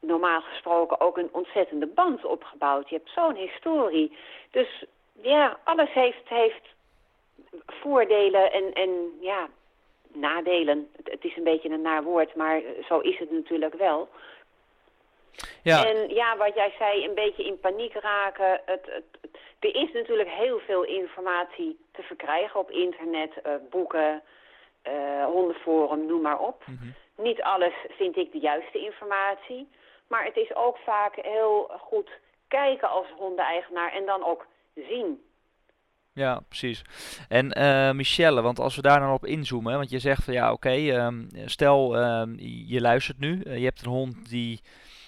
normaal 0.01 0.41
gesproken 0.41 1.01
ook 1.01 1.19
een 1.19 1.29
ontzettende 1.33 1.87
band 1.87 2.25
opgebouwd. 2.25 2.89
Je 2.89 2.97
hebt 2.97 3.11
zo'n 3.11 3.35
historie. 3.35 4.17
Dus 4.51 4.85
ja, 5.23 5.59
alles 5.65 5.93
heeft, 5.93 6.29
heeft 6.29 6.75
voordelen 7.67 8.53
en, 8.53 8.73
en 8.73 8.91
ja, 9.21 9.49
nadelen. 10.13 10.91
Het, 10.97 11.11
het 11.11 11.25
is 11.25 11.37
een 11.37 11.45
beetje 11.45 11.71
een 11.71 11.83
naar 11.83 12.03
woord, 12.03 12.35
maar 12.35 12.61
zo 12.89 12.99
is 12.99 13.19
het 13.19 13.31
natuurlijk 13.31 13.75
wel. 13.75 14.09
Ja, 15.63 15.87
En 15.87 16.09
ja, 16.15 16.37
wat 16.37 16.55
jij 16.55 16.73
zei, 16.79 17.05
een 17.05 17.15
beetje 17.15 17.45
in 17.45 17.61
paniek 17.61 17.95
raken. 17.95 18.51
Het, 18.51 18.81
het, 18.87 19.05
het- 19.21 19.41
er 19.59 19.75
is 19.75 19.93
natuurlijk 19.93 20.29
heel 20.31 20.59
veel 20.59 20.83
informatie 20.85 21.79
te 21.93 22.03
verkrijgen 22.03 22.61
op 22.61 22.71
internet, 22.71 23.31
eh, 23.43 23.53
boeken, 23.71 24.23
eh, 24.83 25.25
hondenforum, 25.25 26.07
noem 26.07 26.21
maar 26.23 26.39
op. 26.39 26.63
mhm. 26.67 26.87
Niet 27.17 27.43
alles 27.43 27.73
vind 27.91 28.17
ik 28.17 28.33
de 28.33 28.39
juiste 28.39 28.79
informatie. 28.79 29.69
Maar 30.09 30.25
het 30.25 30.37
is 30.37 30.55
ook 30.55 30.77
vaak 30.77 31.15
heel 31.15 31.71
goed 31.81 32.11
kijken 32.49 32.91
als 32.91 33.07
hondeneigenaar 33.17 33.93
en 33.93 34.07
dan 34.07 34.25
ook 34.25 34.47
zien. 34.75 35.23
Ja, 36.15 36.41
precies. 36.49 36.83
En 37.29 37.51
eh, 37.53 37.91
Michelle, 37.93 38.43
want 38.43 38.59
als 38.59 38.77
we 38.77 38.83
daar 38.83 39.01
dan 39.01 39.13
op 39.13 39.27
inzoomen, 39.27 39.77
want 39.77 39.91
je 39.91 39.99
zegt 39.99 40.25
van 40.25 40.35
ja, 40.35 40.53
oké, 40.53 40.71
ehm, 40.71 41.25
stel 41.45 41.97
ehm, 41.97 42.35
je 42.67 42.81
luistert 42.81 43.19
nu, 43.19 43.41
je 43.45 43.65
hebt 43.65 43.85
een 43.85 43.91
hond 43.93 44.31
die 44.31 44.61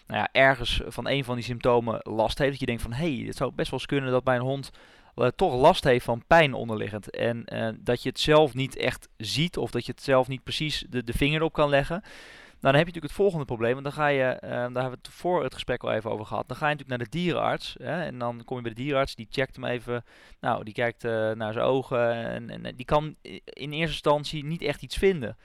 nou 0.06 0.20
ja, 0.20 0.28
ergens 0.32 0.82
van 0.86 1.08
een 1.08 1.24
van 1.24 1.34
die 1.34 1.44
symptomen 1.44 1.98
last 2.02 2.38
heeft, 2.38 2.50
dat 2.50 2.60
je 2.60 2.66
denkt 2.66 2.82
van 2.82 2.92
hé, 2.92 3.16
hey, 3.16 3.26
het 3.26 3.36
zou 3.36 3.52
best 3.54 3.70
wel 3.70 3.78
eens 3.78 3.88
kunnen 3.88 4.10
dat 4.10 4.24
mijn 4.24 4.40
hond 4.40 4.70
eh, 5.14 5.26
toch 5.26 5.54
last 5.54 5.84
heeft 5.84 6.04
van 6.04 6.24
pijn 6.26 6.54
onderliggend 6.54 7.10
en 7.10 7.44
eh, 7.44 7.68
dat 7.78 8.02
je 8.02 8.08
het 8.08 8.20
zelf 8.20 8.54
niet 8.54 8.76
echt 8.76 9.08
ziet 9.16 9.56
of 9.56 9.70
dat 9.70 9.86
je 9.86 9.92
het 9.92 10.02
zelf 10.02 10.28
niet 10.28 10.42
precies 10.42 10.84
de, 10.88 11.04
de 11.04 11.12
vinger 11.12 11.42
op 11.42 11.52
kan 11.52 11.68
leggen. 11.68 12.00
Nou, 12.00 12.76
dan 12.76 12.84
heb 12.84 12.94
je 12.94 13.00
natuurlijk 13.00 13.12
het 13.12 13.22
volgende 13.22 13.44
probleem, 13.44 13.72
want 13.72 13.84
dan 13.84 13.92
ga 13.92 14.06
je, 14.06 14.22
eh, 14.22 14.50
daar 14.50 14.60
hebben 14.60 14.90
we 14.90 14.98
het 15.02 15.08
voor 15.08 15.42
het 15.42 15.54
gesprek 15.54 15.82
al 15.82 15.92
even 15.92 16.10
over 16.10 16.26
gehad, 16.26 16.48
dan 16.48 16.56
ga 16.56 16.68
je 16.68 16.74
natuurlijk 16.74 16.98
naar 16.98 17.10
de 17.10 17.18
dierenarts 17.18 17.76
hè, 17.78 18.02
en 18.02 18.18
dan 18.18 18.42
kom 18.44 18.56
je 18.56 18.62
bij 18.62 18.72
de 18.72 18.80
dierenarts, 18.80 19.14
die 19.14 19.26
checkt 19.30 19.56
hem 19.56 19.64
even 19.64 20.04
nou, 20.40 20.64
die 20.64 20.74
kijkt 20.74 21.02
naar 21.34 21.52
zijn 21.52 21.64
ogen 21.64 22.12
en, 22.12 22.64
en 22.64 22.76
die 22.76 22.86
kan 22.86 23.16
in 23.44 23.72
eerste 23.72 23.92
instantie 23.92 24.44
niet 24.44 24.62
echt 24.62 24.82
iets 24.82 24.96
vinden. 24.96 25.36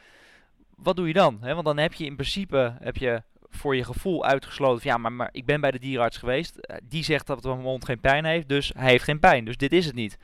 Wat 0.76 0.95
doe 0.95 1.08
je 1.08 1.13
dan? 1.13 1.39
Want 1.39 1.65
dan 1.65 1.78
heb 1.78 1.93
je 1.93 2.06
in 2.06 2.15
principe 2.15 2.78
heb 2.80 2.98
je 2.98 3.24
voor 3.50 3.76
je 3.76 3.84
gevoel 3.84 4.26
uitgesloten 4.26 4.90
ja, 4.90 4.98
maar, 4.98 5.30
ik 5.32 5.46
ben 5.46 5.62
bij 5.62 5.72
de 5.72 5.80
dierenarts 5.80 6.18
geweest. 6.18 6.58
Eh, 6.58 6.78
Die 6.84 7.04
zegt 7.04 7.28
dat 7.28 7.44
mijn 7.44 7.60
hond 7.62 7.86
geen 7.86 8.00
pijn 8.02 8.26
heeft, 8.26 8.50
dus 8.50 8.74
hij 8.78 8.90
heeft 8.90 9.04
geen 9.04 9.20
pijn. 9.20 9.46
Dus 9.46 9.58
dit 9.58 9.72
is 9.72 9.86
het 9.86 9.96
niet. 9.96 10.18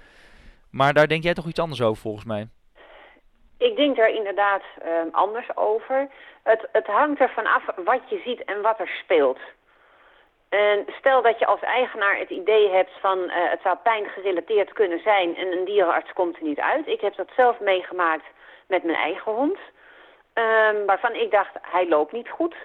Maar 0.72 0.94
daar 0.94 1.08
denk 1.08 1.24
jij 1.24 1.34
toch 1.34 1.48
iets 1.48 1.60
anders 1.60 1.82
over 1.82 2.02
volgens 2.02 2.26
mij? 2.26 2.48
Ik 3.58 3.76
denk 3.76 3.96
daar 3.96 4.10
inderdaad 4.10 4.64
ehm, 4.82 5.08
anders 5.12 5.56
over. 5.56 6.08
Het, 6.44 6.68
het 6.72 6.88
hangt 6.88 7.20
ervan 7.20 7.46
af 7.46 7.64
wat 7.86 8.02
je 8.10 8.22
ziet 8.26 8.44
en 8.44 8.62
wat 8.62 8.80
er 8.80 8.90
speelt. 9.04 9.40
En 10.50 10.86
stel 11.00 11.22
dat 11.22 11.40
je 11.40 11.46
als 11.46 11.60
eigenaar 11.62 12.18
het 12.18 12.30
idee 12.30 12.70
hebt 12.70 12.92
van 13.02 13.30
eh, 13.30 13.50
het 13.52 13.60
zou 13.64 13.76
pijn 13.84 14.06
gerelateerd 14.06 14.74
kunnen 14.74 15.00
zijn 15.00 15.36
en 15.36 15.52
een 15.52 15.66
dierenarts 15.66 16.14
komt 16.14 16.36
er 16.38 16.44
niet 16.44 16.60
uit. 16.60 16.88
Ik 16.88 17.02
heb 17.02 17.16
dat 17.16 17.30
zelf 17.36 17.60
meegemaakt 17.60 18.26
met 18.68 18.84
mijn 18.84 18.98
eigen 18.98 19.32
hond. 19.32 19.58
ehm, 20.34 20.86
waarvan 20.86 21.14
ik 21.14 21.32
dacht, 21.32 21.54
hij 21.62 21.88
loopt 21.88 22.12
niet 22.12 22.30
goed. 22.30 22.56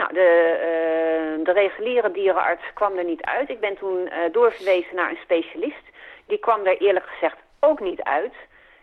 Nou, 0.00 0.12
de, 0.12 0.30
eh, 0.68 1.44
de 1.44 1.52
reguliere 1.52 2.10
dierenarts 2.10 2.62
kwam 2.74 2.98
er 2.98 3.04
niet 3.04 3.22
uit. 3.22 3.48
Ik 3.48 3.60
ben 3.60 3.76
toen 3.76 4.08
eh, 4.08 4.32
doorverwezen 4.32 4.96
naar 4.96 5.10
een 5.10 5.18
specialist. 5.22 5.84
Die 6.26 6.38
kwam 6.38 6.66
er 6.66 6.76
eerlijk 6.76 7.06
gezegd 7.06 7.36
ook 7.60 7.80
niet 7.80 8.02
uit. 8.02 8.32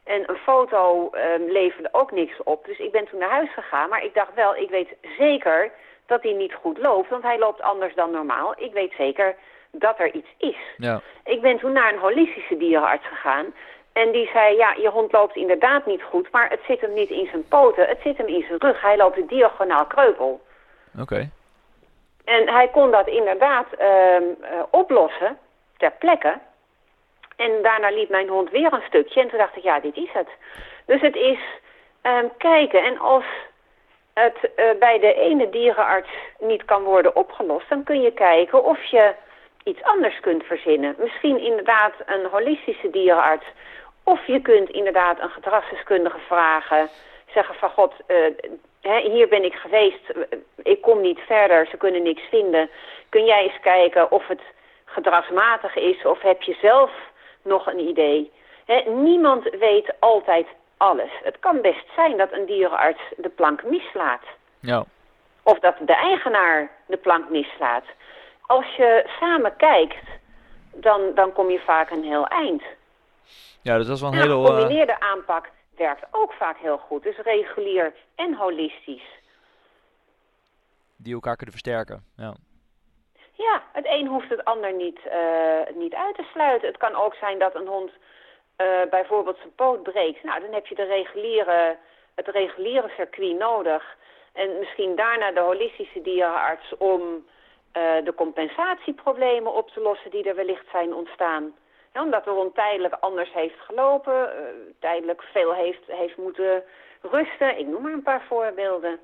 En 0.03 0.29
een 0.29 0.37
foto 0.37 1.09
ehm, 1.09 1.43
leverde 1.43 1.89
ook 1.91 2.11
niks 2.11 2.43
op. 2.43 2.65
Dus 2.65 2.79
ik 2.79 2.91
ben 2.91 3.05
toen 3.05 3.19
naar 3.19 3.29
huis 3.29 3.53
gegaan. 3.53 3.89
Maar 3.89 4.03
ik 4.03 4.13
dacht 4.13 4.33
wel, 4.33 4.55
ik 4.55 4.69
weet 4.69 4.89
zeker 5.17 5.71
dat 6.05 6.23
hij 6.23 6.33
niet 6.33 6.53
goed 6.53 6.77
loopt. 6.77 7.09
Want 7.09 7.23
hij 7.23 7.39
loopt 7.39 7.61
anders 7.61 7.95
dan 7.95 8.11
normaal. 8.11 8.53
Ik 8.57 8.73
weet 8.73 8.93
zeker 8.97 9.35
dat 9.71 9.99
er 9.99 10.13
iets 10.13 10.29
is. 10.37 10.57
Ja. 10.77 11.01
Ik 11.23 11.41
ben 11.41 11.57
toen 11.57 11.71
naar 11.71 11.93
een 11.93 11.99
holistische 11.99 12.57
dierenarts 12.57 13.07
gegaan. 13.07 13.53
En 13.93 14.11
die 14.11 14.29
zei, 14.33 14.55
ja, 14.55 14.73
je 14.73 14.89
hond 14.89 15.11
loopt 15.11 15.35
inderdaad 15.35 15.85
niet 15.85 16.03
goed. 16.03 16.31
Maar 16.31 16.49
het 16.49 16.61
zit 16.67 16.81
hem 16.81 16.93
niet 16.93 17.09
in 17.09 17.27
zijn 17.31 17.47
poten. 17.47 17.87
Het 17.87 17.99
zit 18.03 18.17
hem 18.17 18.27
in 18.27 18.45
zijn 18.47 18.59
rug. 18.59 18.81
Hij 18.81 18.97
loopt 18.97 19.29
diagonaal 19.29 19.85
kreupel. 19.85 20.45
Oké. 21.01 21.29
En 22.25 22.49
hij 22.49 22.67
kon 22.67 22.91
dat 22.91 23.07
inderdaad 23.07 23.67
ehm, 23.77 24.23
eh, 24.41 24.63
oplossen 24.69 25.37
ter 25.77 25.91
plekke. 25.91 26.39
En 27.35 27.61
daarna 27.61 27.89
liep 27.89 28.09
mijn 28.09 28.27
hond 28.27 28.49
weer 28.49 28.73
een 28.73 28.87
stukje. 28.87 29.21
En 29.21 29.29
toen 29.29 29.37
dacht 29.37 29.55
ik, 29.55 29.63
ja, 29.63 29.79
dit 29.79 29.95
is 29.95 30.09
het. 30.13 30.27
Dus 30.85 31.01
het 31.01 31.15
is 31.15 31.39
ehm, 32.01 32.25
kijken. 32.37 32.83
En 32.83 32.99
als 32.99 33.25
het 34.13 34.53
eh, 34.55 34.65
bij 34.79 34.99
de 34.99 35.13
ene 35.13 35.49
dierenarts 35.49 36.09
niet 36.39 36.65
kan 36.65 36.83
worden 36.83 37.15
opgelost... 37.15 37.69
dan 37.69 37.83
kun 37.83 38.01
je 38.01 38.11
kijken 38.11 38.63
of 38.63 38.83
je 38.83 39.13
iets 39.63 39.83
anders 39.83 40.19
kunt 40.19 40.43
verzinnen. 40.43 40.95
Misschien 40.97 41.39
inderdaad 41.39 41.93
een 42.05 42.25
holistische 42.25 42.89
dierenarts. 42.89 43.45
Of 44.03 44.25
je 44.25 44.41
kunt 44.41 44.69
inderdaad 44.69 45.19
een 45.19 45.29
gedragsdeskundige 45.29 46.19
vragen. 46.27 46.89
Zeggen 47.33 47.55
van, 47.55 47.69
god, 47.69 47.93
eh, 48.05 48.17
hè, 48.87 49.09
hier 49.09 49.27
ben 49.27 49.43
ik 49.43 49.53
geweest. 49.53 50.13
Ik 50.63 50.81
kom 50.81 51.01
niet 51.01 51.19
verder, 51.19 51.67
ze 51.67 51.77
kunnen 51.77 52.03
niks 52.03 52.21
vinden. 52.29 52.69
Kun 53.09 53.25
jij 53.25 53.43
eens 53.43 53.59
kijken 53.61 54.11
of 54.11 54.27
het 54.27 54.41
gedragsmatig 54.85 55.75
is 55.75 56.05
of 56.05 56.21
heb 56.21 56.41
je 56.41 56.57
zelf 56.61 56.91
nog 57.41 57.67
een 57.67 57.79
idee? 57.79 58.31
Hè, 58.65 58.91
niemand 58.91 59.43
weet 59.59 59.93
altijd 59.99 60.47
alles. 60.77 61.11
Het 61.23 61.39
kan 61.39 61.61
best 61.61 61.85
zijn 61.95 62.17
dat 62.17 62.31
een 62.31 62.45
dierenarts 62.45 63.01
de 63.17 63.29
plank 63.29 63.63
mislaat. 63.63 64.23
Ja. 64.59 64.83
Of 65.43 65.59
dat 65.59 65.75
de 65.79 65.95
eigenaar 65.95 66.69
de 66.85 66.97
plank 66.97 67.29
mislaat. 67.29 67.83
Als 68.45 68.75
je 68.75 69.09
samen 69.19 69.55
kijkt, 69.55 70.05
dan, 70.73 71.01
dan 71.15 71.33
kom 71.33 71.49
je 71.49 71.59
vaak 71.59 71.89
een 71.89 72.03
heel 72.03 72.27
eind. 72.27 72.63
Ja, 73.61 73.77
dus 73.77 73.87
dat 73.87 73.95
is 73.95 74.01
wel 74.01 74.11
een 74.11 74.17
En 74.17 74.23
een 74.23 74.29
hele... 74.29 74.41
eh, 74.41 74.53
gecombineerde 74.53 74.99
aanpak 74.99 75.49
werkt 75.77 76.05
ook 76.11 76.33
vaak 76.33 76.57
heel 76.57 76.77
goed. 76.77 77.03
Dus 77.03 77.17
regulier 77.17 77.93
en 78.15 78.33
holistisch. 78.33 79.15
die 80.97 81.13
elkaar 81.13 81.35
kunnen 81.35 81.55
versterken. 81.55 82.03
Ja. 82.15 82.35
Ja, 83.33 83.63
het 83.71 83.85
een 83.85 84.07
hoeft 84.07 84.29
het 84.29 84.43
ander 84.43 84.73
niet, 84.73 84.99
eh, 85.05 85.75
niet 85.75 85.93
uit 85.93 86.15
te 86.15 86.27
sluiten. 86.31 86.67
Het 86.67 86.77
kan 86.77 86.95
ook 86.95 87.13
zijn 87.13 87.39
dat 87.39 87.55
een 87.55 87.67
hond 87.67 87.91
bijvoorbeeld 88.89 89.37
zijn 89.37 89.55
poot 89.55 89.83
breekt, 89.83 90.23
nou, 90.23 90.41
dan 90.41 90.53
heb 90.53 90.67
je 90.67 90.75
de 90.75 90.83
reguliere, 90.83 91.77
het 92.15 92.27
reguliere 92.27 92.89
circuit 92.89 93.37
nodig. 93.37 93.97
En 94.33 94.59
misschien 94.59 94.95
daarna 94.95 95.31
de 95.31 95.39
holistische 95.39 96.01
dierenarts 96.01 96.77
om 96.77 97.25
de 98.03 98.13
compensatieproblemen 98.15 99.53
op 99.53 99.69
te 99.69 99.79
lossen 99.79 100.11
die 100.11 100.23
er 100.23 100.35
wellicht 100.35 100.65
zijn 100.71 100.93
ontstaan. 100.93 101.53
Omdat 101.93 102.23
de 102.23 102.29
hond 102.29 102.55
tijdelijk 102.55 102.93
anders 102.93 103.33
heeft 103.33 103.59
gelopen, 103.59 104.29
tijdelijk 104.79 105.21
veel 105.21 105.53
heeft, 105.53 105.83
heeft 105.87 106.17
moeten 106.17 106.63
rusten. 107.01 107.59
Ik 107.59 107.67
noem 107.67 107.81
maar 107.81 107.93
een 107.93 108.03
paar 108.03 108.25
voorbeelden. 108.27 108.99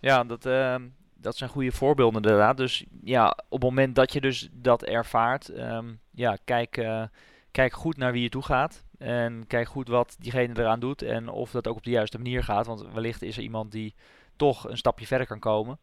Ja, 0.00 0.24
dat, 0.24 0.46
uh, 0.46 0.74
dat 1.14 1.36
zijn 1.36 1.50
goede 1.50 1.72
voorbeelden 1.72 2.22
inderdaad. 2.22 2.56
Dus 2.56 2.84
ja, 3.02 3.28
op 3.48 3.60
het 3.60 3.62
moment 3.62 3.94
dat 3.94 4.12
je 4.12 4.20
dus 4.20 4.48
dat 4.52 4.84
ervaart, 4.84 5.58
um, 5.58 6.00
ja, 6.10 6.36
kijk, 6.44 6.76
uh, 6.76 7.02
kijk 7.50 7.72
goed 7.72 7.96
naar 7.96 8.12
wie 8.12 8.22
je 8.22 8.28
toe 8.28 8.44
gaat. 8.44 8.84
En 8.98 9.46
kijk 9.46 9.66
goed 9.66 9.88
wat 9.88 10.16
diegene 10.20 10.60
eraan 10.60 10.80
doet 10.80 11.02
en 11.02 11.28
of 11.28 11.50
dat 11.50 11.68
ook 11.68 11.76
op 11.76 11.84
de 11.84 11.90
juiste 11.90 12.16
manier 12.16 12.44
gaat. 12.44 12.66
Want 12.66 12.92
wellicht 12.92 13.22
is 13.22 13.36
er 13.36 13.42
iemand 13.42 13.72
die 13.72 13.94
toch 14.36 14.68
een 14.68 14.76
stapje 14.76 15.06
verder 15.06 15.26
kan 15.26 15.38
komen. 15.38 15.78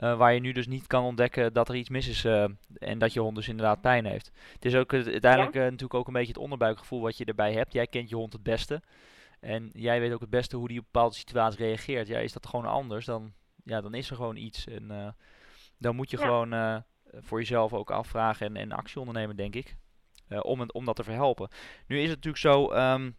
Uh, 0.00 0.16
waar 0.16 0.34
je 0.34 0.40
nu 0.40 0.52
dus 0.52 0.66
niet 0.66 0.86
kan 0.86 1.04
ontdekken 1.04 1.52
dat 1.52 1.68
er 1.68 1.74
iets 1.74 1.88
mis 1.88 2.08
is 2.08 2.24
uh, 2.24 2.44
en 2.78 2.98
dat 2.98 3.12
je 3.12 3.20
hond 3.20 3.36
dus 3.36 3.48
inderdaad 3.48 3.80
pijn 3.80 4.04
heeft. 4.04 4.32
Het 4.52 4.64
is 4.64 4.74
ook 4.74 4.92
uiteindelijk 4.92 5.54
ja? 5.54 5.62
natuurlijk 5.62 5.94
ook 5.94 6.06
een 6.06 6.12
beetje 6.12 6.32
het 6.32 6.42
onderbuikgevoel 6.42 7.00
wat 7.00 7.16
je 7.16 7.24
erbij 7.24 7.52
hebt. 7.52 7.72
Jij 7.72 7.86
kent 7.86 8.08
je 8.08 8.16
hond 8.16 8.32
het 8.32 8.42
beste. 8.42 8.82
En 9.40 9.70
jij 9.74 10.00
weet 10.00 10.12
ook 10.12 10.20
het 10.20 10.30
beste 10.30 10.56
hoe 10.56 10.68
die 10.68 10.78
op 10.78 10.84
bepaalde 10.92 11.14
situaties 11.14 11.58
reageert. 11.58 12.08
Ja, 12.08 12.18
is 12.18 12.32
dat 12.32 12.46
gewoon 12.46 12.66
anders, 12.66 13.06
dan, 13.06 13.32
ja, 13.64 13.80
dan 13.80 13.94
is 13.94 14.10
er 14.10 14.16
gewoon 14.16 14.36
iets. 14.36 14.66
En 14.66 15.14
dan 15.78 15.96
moet 15.96 16.10
je 16.10 16.18
ja. 16.18 16.22
gewoon 16.22 16.82
voor 17.20 17.38
jezelf 17.38 17.72
ook 17.72 17.90
afvragen 17.90 18.46
en, 18.46 18.56
en 18.56 18.72
actie 18.72 19.00
ondernemen, 19.00 19.36
denk 19.36 19.54
ik. 19.54 19.76
Om, 20.40 20.60
het, 20.60 20.72
om 20.72 20.84
dat 20.84 20.96
te 20.96 21.04
verhelpen. 21.04 21.48
Nu 21.86 21.96
is 21.96 22.10
het 22.10 22.24
natuurlijk 22.24 22.42
zo, 22.42 22.72
um, 22.72 23.16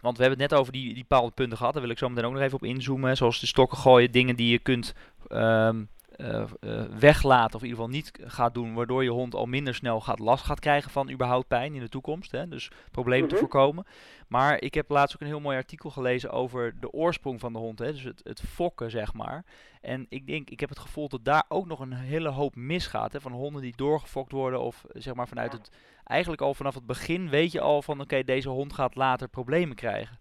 want 0.00 0.16
we 0.16 0.22
hebben 0.22 0.40
het 0.40 0.50
net 0.50 0.60
over 0.60 0.72
die, 0.72 0.94
die 0.94 1.06
bepaalde 1.08 1.32
punten 1.32 1.58
gehad. 1.58 1.72
Daar 1.72 1.82
wil 1.82 1.90
ik 1.90 1.98
zo 1.98 2.08
meteen 2.08 2.24
ook 2.24 2.32
nog 2.32 2.42
even 2.42 2.56
op 2.56 2.64
inzoomen. 2.64 3.16
Zoals 3.16 3.40
de 3.40 3.46
stokken 3.46 3.78
gooien, 3.78 4.10
dingen 4.10 4.36
die 4.36 4.50
je 4.50 4.58
kunt 4.58 4.94
um, 5.28 5.88
uh, 6.20 6.44
uh, 6.60 6.82
weglaten 6.98 7.54
of 7.54 7.62
in 7.62 7.68
ieder 7.68 7.84
geval 7.84 7.96
niet 7.96 8.12
gaat 8.22 8.54
doen, 8.54 8.74
waardoor 8.74 9.04
je 9.04 9.10
hond 9.10 9.34
al 9.34 9.46
minder 9.46 9.74
snel 9.74 10.00
gaat 10.00 10.18
last 10.18 10.44
gaat 10.44 10.60
krijgen 10.60 10.90
van 10.90 11.10
überhaupt 11.10 11.48
pijn 11.48 11.74
in 11.74 11.80
de 11.80 11.88
toekomst. 11.88 12.30
Hè? 12.30 12.48
Dus 12.48 12.70
problemen 12.90 13.24
mm 13.24 13.28
-hmm. 13.28 13.38
te 13.38 13.44
voorkomen. 13.44 13.86
Maar 14.28 14.62
ik 14.62 14.74
heb 14.74 14.90
laatst 14.90 15.14
ook 15.14 15.20
een 15.20 15.26
heel 15.26 15.40
mooi 15.40 15.56
artikel 15.56 15.90
gelezen 15.90 16.30
over 16.30 16.74
de 16.80 16.92
oorsprong 16.92 17.40
van 17.40 17.52
de 17.52 17.58
hond, 17.58 17.78
hè? 17.78 17.92
dus 17.92 18.02
het, 18.02 18.20
het 18.24 18.40
fokken 18.40 18.90
zeg 18.90 19.14
maar. 19.14 19.44
En 19.80 20.06
ik 20.08 20.26
denk, 20.26 20.50
ik 20.50 20.60
heb 20.60 20.68
het 20.68 20.78
gevoel 20.78 21.08
dat 21.08 21.24
daar 21.24 21.44
ook 21.48 21.66
nog 21.66 21.80
een 21.80 21.92
hele 21.92 22.28
hoop 22.28 22.56
misgaat, 22.56 23.12
hè? 23.12 23.20
van 23.20 23.32
honden 23.32 23.62
die 23.62 23.76
doorgefokt 23.76 24.32
worden 24.32 24.60
of 24.60 24.84
zeg 24.92 25.14
maar 25.14 25.28
vanuit 25.28 25.52
het, 25.52 25.70
eigenlijk 26.04 26.42
al 26.42 26.54
vanaf 26.54 26.74
het 26.74 26.86
begin 26.86 27.28
weet 27.28 27.52
je 27.52 27.60
al 27.60 27.82
van 27.82 27.94
oké, 27.94 28.02
okay, 28.02 28.24
deze 28.24 28.48
hond 28.48 28.72
gaat 28.72 28.94
later 28.94 29.28
problemen 29.28 29.76
krijgen. 29.76 30.18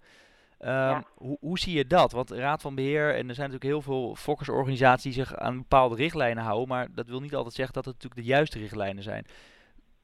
Um, 0.59 0.69
ja. 0.69 1.03
hoe, 1.15 1.37
hoe, 1.39 1.59
zie 1.59 1.77
je 1.77 1.85
dat? 1.85 2.11
Want 2.11 2.31
Raad 2.31 2.61
van 2.61 2.75
Beheer, 2.75 3.15
en 3.15 3.29
er 3.29 3.35
zijn 3.35 3.49
natuurlijk 3.49 3.63
heel 3.63 3.81
veel 3.81 4.15
fokkersorganisaties 4.15 5.03
die 5.15 5.25
zich 5.25 5.35
aan 5.35 5.57
bepaalde 5.57 5.95
richtlijnen 5.95 6.43
houden, 6.43 6.67
maar 6.67 6.87
dat 6.91 7.07
wil 7.07 7.19
niet 7.19 7.35
altijd 7.35 7.53
zeggen 7.53 7.73
dat 7.73 7.85
het 7.85 7.93
natuurlijk 7.93 8.21
de 8.21 8.33
juiste 8.33 8.59
richtlijnen 8.59 9.03
zijn. 9.03 9.25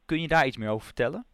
Kun 0.06 0.22
je 0.22 0.28
daar 0.28 0.46
iets 0.46 0.58
meer 0.58 0.70
over 0.70 0.86
vertellen? 0.86 1.26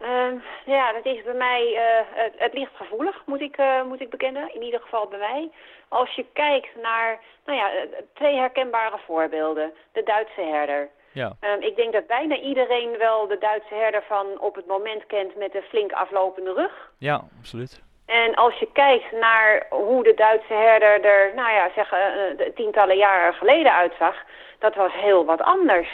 Uh, 0.00 0.32
ja, 0.66 0.92
dat 0.92 1.06
is 1.06 1.22
bij 1.22 1.34
mij, 1.34 1.62
uh, 1.72 2.22
het, 2.24 2.32
het, 2.36 2.52
ligt 2.54 2.76
gevoelig, 2.76 3.22
moet 3.26 3.40
ik, 3.40 3.58
uh, 3.58 3.84
moet 3.84 4.00
ik 4.00 4.10
bekennen. 4.10 4.54
In 4.54 4.62
ieder 4.62 4.80
geval 4.80 5.08
bij 5.08 5.18
mij. 5.18 5.50
Als 5.88 6.14
je 6.14 6.26
kijkt 6.32 6.76
naar, 6.82 7.20
nou 7.46 7.58
ja, 7.58 7.70
twee 8.14 8.36
herkenbare 8.36 8.98
voorbeelden. 9.06 9.72
De 9.92 10.02
Duitse 10.02 10.40
herder. 10.40 10.88
Ja. 11.12 11.36
Um, 11.40 11.62
ik 11.62 11.76
denk 11.76 11.92
dat 11.92 12.06
bijna 12.06 12.36
iedereen 12.36 12.98
wel 12.98 13.26
de 13.26 13.38
Duitse 13.38 13.74
herder 13.74 14.02
van 14.02 14.40
op 14.40 14.54
het 14.54 14.66
moment 14.66 15.06
kent 15.06 15.36
met 15.36 15.52
de 15.52 15.62
flink 15.62 15.92
aflopende 15.92 16.52
rug. 16.52 16.92
Ja, 16.98 17.24
absoluut. 17.38 17.82
En 18.08 18.34
als 18.34 18.54
je 18.54 18.68
kijkt 18.72 19.12
naar 19.12 19.66
hoe 19.70 20.02
de 20.02 20.14
Duitse 20.14 20.52
herder 20.52 21.04
er, 21.04 21.34
nou 21.34 21.52
ja, 21.52 21.70
zeg, 21.74 21.92
uh, 21.92 22.48
tientallen 22.54 22.96
jaren 22.96 23.34
geleden 23.34 23.74
uitzag, 23.74 24.14
dat 24.58 24.74
was 24.74 24.92
heel 24.92 25.24
wat 25.24 25.40
anders. 25.40 25.88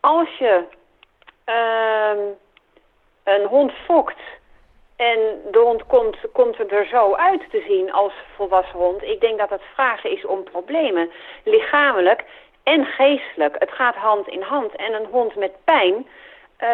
Als 0.00 0.28
je 0.38 0.64
uh, 1.46 2.24
een 3.24 3.46
hond 3.46 3.72
fokt 3.72 4.20
en 4.96 5.18
de 5.50 5.58
hond 5.58 5.86
komt, 5.86 6.16
komt 6.32 6.72
er 6.72 6.86
zo 6.86 7.14
uit 7.14 7.50
te 7.50 7.64
zien 7.68 7.92
als 7.92 8.12
volwassen 8.36 8.78
hond, 8.78 9.02
ik 9.02 9.20
denk 9.20 9.38
dat 9.38 9.50
het 9.50 9.62
vragen 9.74 10.10
is 10.10 10.26
om 10.26 10.44
problemen, 10.44 11.10
lichamelijk 11.44 12.24
en 12.62 12.84
geestelijk. 12.84 13.56
Het 13.58 13.70
gaat 13.70 13.96
hand 13.96 14.28
in 14.28 14.42
hand 14.42 14.76
en 14.76 14.92
een 14.92 15.06
hond 15.10 15.34
met 15.34 15.52
pijn, 15.64 16.06
uh, 16.60 16.68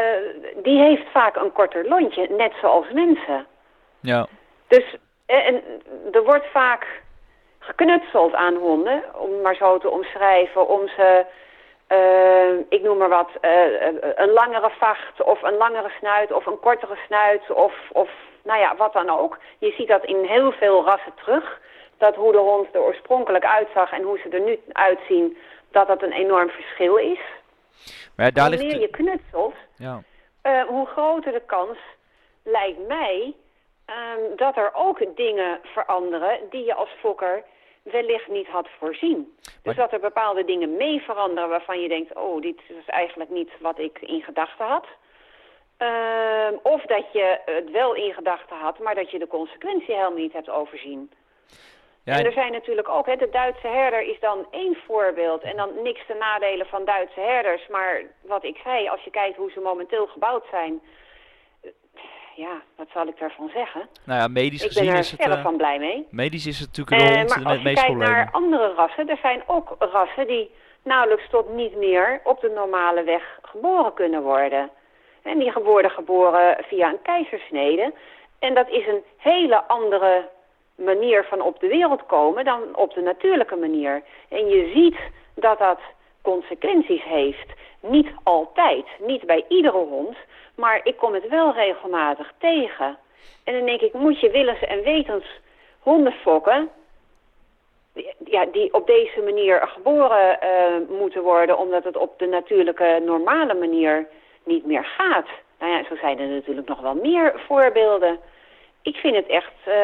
die 0.62 0.78
heeft 0.78 1.10
vaak 1.12 1.36
een 1.36 1.52
korter 1.52 1.88
lontje, 1.88 2.26
net 2.30 2.52
zoals 2.60 2.86
mensen. 2.92 3.46
Ja. 4.00 4.26
Dus 4.74 4.96
en, 5.26 5.62
er 6.12 6.24
wordt 6.24 6.46
vaak 6.46 7.02
geknutseld 7.58 8.34
aan 8.34 8.54
honden, 8.54 9.02
om 9.14 9.40
maar 9.40 9.54
zo 9.54 9.78
te 9.78 9.90
omschrijven, 9.90 10.68
om 10.68 10.88
ze, 10.88 11.24
uh, 11.88 12.64
ik 12.68 12.82
noem 12.82 12.98
maar 12.98 13.08
wat, 13.08 13.30
uh, 13.40 13.86
een 14.14 14.30
langere 14.30 14.70
vacht 14.78 15.22
of 15.22 15.42
een 15.42 15.56
langere 15.56 15.90
snuit 15.98 16.32
of 16.32 16.46
een 16.46 16.60
kortere 16.60 16.96
snuit 17.06 17.50
of, 17.50 17.74
of 17.92 18.10
nou 18.44 18.60
ja, 18.60 18.76
wat 18.76 18.92
dan 18.92 19.10
ook. 19.10 19.38
Je 19.58 19.72
ziet 19.76 19.88
dat 19.88 20.04
in 20.04 20.24
heel 20.24 20.52
veel 20.52 20.84
rassen 20.84 21.14
terug, 21.14 21.60
dat 21.98 22.14
hoe 22.14 22.32
de 22.32 22.38
hond 22.38 22.74
er 22.74 22.80
oorspronkelijk 22.80 23.44
uitzag 23.44 23.92
en 23.92 24.02
hoe 24.02 24.18
ze 24.18 24.28
er 24.28 24.40
nu 24.40 24.60
uitzien, 24.72 25.36
dat 25.70 25.86
dat 25.86 26.02
een 26.02 26.12
enorm 26.12 26.48
verschil 26.48 26.96
is. 26.96 27.20
Maar 28.16 28.32
daar 28.32 28.50
Wanneer 28.50 28.68
ligt... 28.68 28.80
je 28.80 28.88
knutselt, 28.88 29.54
ja. 29.76 30.02
uh, 30.42 30.62
hoe 30.62 30.86
groter 30.86 31.32
de 31.32 31.42
kans, 31.46 31.78
lijkt 32.42 32.86
mij, 32.86 33.34
um, 33.86 34.36
dat 34.36 34.56
er 34.56 34.70
ook 34.74 35.16
dingen 35.16 35.60
veranderen 35.62 36.38
die 36.50 36.64
je 36.64 36.74
als 36.74 36.90
fokker 36.98 37.44
wellicht 37.82 38.28
niet 38.28 38.46
had 38.46 38.68
voorzien. 38.78 39.36
Dus 39.62 39.76
dat 39.76 39.92
er 39.92 40.00
bepaalde 40.00 40.44
dingen 40.44 40.76
mee 40.76 41.00
veranderen 41.00 41.48
waarvan 41.48 41.80
je 41.80 41.88
denkt, 41.88 42.14
oh, 42.14 42.40
dit 42.40 42.60
is 42.68 42.86
eigenlijk 42.86 43.30
niet 43.30 43.50
wat 43.60 43.78
ik 43.78 43.98
in 44.00 44.22
gedachten 44.22 44.66
had. 44.66 44.86
Ehm, 45.76 46.54
of 46.62 46.82
dat 46.82 47.12
je 47.12 47.40
het 47.44 47.70
wel 47.70 47.94
in 47.94 48.12
gedachten 48.14 48.56
had, 48.56 48.78
maar 48.78 48.94
dat 48.94 49.10
je 49.10 49.18
de 49.18 49.26
consequentie 49.26 49.94
helemaal 49.94 50.18
niet 50.18 50.32
hebt 50.32 50.50
overzien. 50.50 51.10
Ja, 52.04 52.12
en 52.12 52.18
en- 52.18 52.24
er 52.26 52.32
zijn 52.32 52.52
natuurlijk 52.52 52.88
ook, 52.88 53.06
hè, 53.06 53.16
de 53.16 53.30
Duitse 53.30 53.66
herder 53.66 54.02
is 54.02 54.20
dan 54.20 54.46
één 54.50 54.76
voorbeeld. 54.86 55.42
En 55.42 55.56
dan 55.56 55.82
niks 55.82 56.06
te 56.06 56.14
nadelen 56.14 56.66
van 56.66 56.84
Duitse 56.84 57.20
herders. 57.20 57.66
Maar 57.66 58.02
wat 58.22 58.44
ik 58.44 58.56
zei, 58.64 58.88
als 58.88 59.02
je 59.02 59.10
kijkt 59.10 59.36
hoe 59.36 59.50
ze 59.50 59.60
momenteel 59.60 60.06
gebouwd 60.06 60.44
zijn... 60.50 60.82
Ja, 62.36 62.62
wat 62.76 62.86
zal 62.92 63.06
ik 63.06 63.18
daarvan 63.18 63.50
zeggen? 63.54 63.88
nou 64.04 64.20
ja, 64.20 64.28
medisch 64.28 64.62
Ik 64.62 64.68
ben 64.68 64.76
gezien 64.76 64.92
er 64.92 64.98
is 64.98 65.10
het... 65.10 65.22
zelf 65.22 65.36
eh, 65.36 65.42
van 65.42 65.56
blij 65.56 65.78
mee. 65.78 66.06
medisch 66.10 66.46
is 66.46 66.58
het 66.58 66.68
natuurlijk 66.68 67.00
een 67.02 67.08
Eh, 67.08 67.16
hond 67.16 67.28
maar 67.28 67.38
met 67.38 67.46
als 67.46 67.54
het 67.54 67.62
je 67.62 67.68
meeste 67.68 67.84
kijkt 67.84 67.98
problemen. 67.98 68.24
naar 68.24 68.32
andere 68.32 68.74
rassen, 68.74 69.08
er 69.08 69.18
zijn 69.22 69.42
ook 69.46 69.76
rassen 69.78 70.26
die 70.26 70.50
nauwelijks 70.82 71.28
tot 71.30 71.54
niet 71.54 71.76
meer 71.76 72.20
op 72.24 72.40
de 72.40 72.48
normale 72.54 73.02
weg 73.02 73.38
geboren 73.42 73.94
kunnen 73.94 74.22
worden. 74.22 74.70
En 75.22 75.38
die 75.38 75.52
worden 75.52 75.90
geboren 75.90 76.56
via 76.68 76.88
een 76.88 77.02
keizersnede. 77.02 77.92
En 78.38 78.54
dat 78.54 78.68
is 78.68 78.86
een 78.86 79.02
hele 79.16 79.62
andere 79.62 80.28
manier 80.74 81.24
van 81.24 81.40
op 81.40 81.60
de 81.60 81.66
wereld 81.68 82.06
komen 82.06 82.44
dan 82.44 82.76
op 82.76 82.94
de 82.94 83.00
natuurlijke 83.00 83.56
manier. 83.56 84.02
En 84.28 84.46
je 84.48 84.70
ziet 84.74 84.96
dat 85.34 85.58
dat 85.58 85.80
consequenties 86.22 87.02
heeft. 87.04 87.52
Niet 87.86 88.08
altijd, 88.22 88.86
niet 88.98 89.26
bij 89.26 89.44
iedere 89.48 89.78
hond, 89.78 90.16
maar 90.54 90.80
ik 90.82 90.96
kom 90.96 91.14
het 91.14 91.28
wel 91.28 91.52
regelmatig 91.52 92.32
tegen. 92.38 92.98
En 93.44 93.54
dan 93.54 93.66
denk 93.66 93.80
ik, 93.80 93.92
moet 93.92 94.20
je 94.20 94.30
willens 94.30 94.60
en 94.60 94.82
wetens 94.82 95.24
honden 95.78 96.12
fokken 96.12 96.70
ja, 98.24 98.46
die 98.52 98.74
op 98.74 98.86
deze 98.86 99.20
manier 99.24 99.60
geboren 99.68 100.38
uh, 100.42 100.98
moeten 100.98 101.22
worden, 101.22 101.58
omdat 101.58 101.84
het 101.84 101.96
op 101.96 102.18
de 102.18 102.26
natuurlijke, 102.26 103.02
normale 103.04 103.54
manier 103.54 104.06
niet 104.44 104.66
meer 104.66 104.84
gaat. 104.84 105.26
Nou 105.58 105.72
ja, 105.72 105.84
zo 105.84 105.96
zijn 105.96 106.18
er 106.18 106.26
natuurlijk 106.26 106.68
nog 106.68 106.80
wel 106.80 106.94
meer 106.94 107.42
voorbeelden. 107.46 108.18
Ik 108.84 108.94
vind 108.96 109.14
het 109.16 109.26
echt 109.26 109.52
uh, 109.68 109.74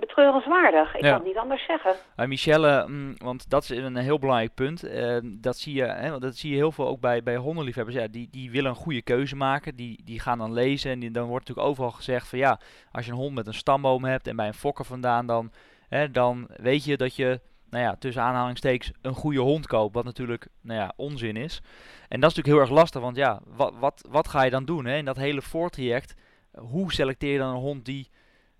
betreurenswaardig. 0.00 0.94
Ik 0.94 1.02
Ja. 1.02 1.08
kan 1.08 1.18
het 1.18 1.26
niet 1.26 1.36
anders 1.36 1.66
zeggen. 1.66 1.94
Uh, 2.16 2.26
Michelle, 2.26 2.84
mm, 2.88 3.14
want 3.18 3.50
dat 3.50 3.62
is 3.62 3.70
een 3.70 3.96
heel 3.96 4.18
belangrijk 4.18 4.54
punt. 4.54 4.84
Uh, 4.84 5.18
dat, 5.22 5.56
zie 5.56 5.74
je, 5.74 5.84
hè, 5.84 6.10
want 6.10 6.22
dat 6.22 6.36
zie 6.36 6.50
je 6.50 6.56
heel 6.56 6.72
veel 6.72 6.86
ook 6.86 7.00
bij, 7.00 7.22
bij 7.22 7.36
hondenliefhebbers. 7.36 7.96
Ja, 7.96 8.06
die, 8.08 8.28
die 8.30 8.50
willen 8.50 8.70
een 8.70 8.76
goede 8.76 9.02
keuze 9.02 9.36
maken. 9.36 9.76
Die, 9.76 10.00
die 10.04 10.20
gaan 10.20 10.38
dan 10.38 10.52
lezen. 10.52 10.90
En 10.90 10.98
die, 10.98 11.10
dan 11.10 11.26
wordt 11.26 11.46
natuurlijk 11.48 11.68
overal 11.72 11.90
gezegd 11.90 12.28
van 12.28 12.38
ja, 12.38 12.60
als 12.92 13.04
je 13.06 13.10
een 13.10 13.16
hond 13.18 13.34
met 13.34 13.46
een 13.46 13.54
stamboom 13.54 14.04
hebt 14.04 14.26
en 14.26 14.36
bij 14.36 14.46
een 14.46 14.54
fokker 14.54 14.84
vandaan, 14.84 15.26
dan, 15.26 15.52
hè, 15.88 16.10
dan 16.10 16.48
weet 16.56 16.84
je 16.84 16.96
dat 16.96 17.16
je, 17.16 17.40
nou 17.70 17.84
ja, 17.84 17.96
tussen 17.98 18.22
aanhalingstekens 18.22 18.92
een 19.02 19.14
goede 19.14 19.40
hond 19.40 19.66
koopt. 19.66 19.94
Wat 19.94 20.04
natuurlijk, 20.04 20.46
nou 20.62 20.80
ja, 20.80 20.92
onzin 20.96 21.36
is. 21.36 21.60
En 22.08 22.20
dat 22.20 22.30
is 22.30 22.36
natuurlijk 22.36 22.46
heel 22.46 22.60
erg 22.60 22.70
lastig, 22.70 23.00
want 23.00 23.16
ja, 23.16 23.40
wat, 23.46 23.74
wat, 23.78 24.06
wat 24.10 24.28
ga 24.28 24.42
je 24.42 24.50
dan 24.50 24.64
doen 24.64 24.84
hè? 24.84 24.96
in 24.96 25.04
dat 25.04 25.16
hele 25.16 25.42
voortraject? 25.42 26.14
Hoe 26.54 26.92
selecteer 26.92 27.32
je 27.32 27.38
dan 27.38 27.54
een 27.54 27.60
hond 27.60 27.84
die, 27.84 28.08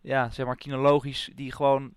ja, 0.04 0.30
zeg 0.30 0.46
maar, 0.46 0.56
kinologisch, 0.56 1.30
die 1.34 1.52
gewoon 1.52 1.94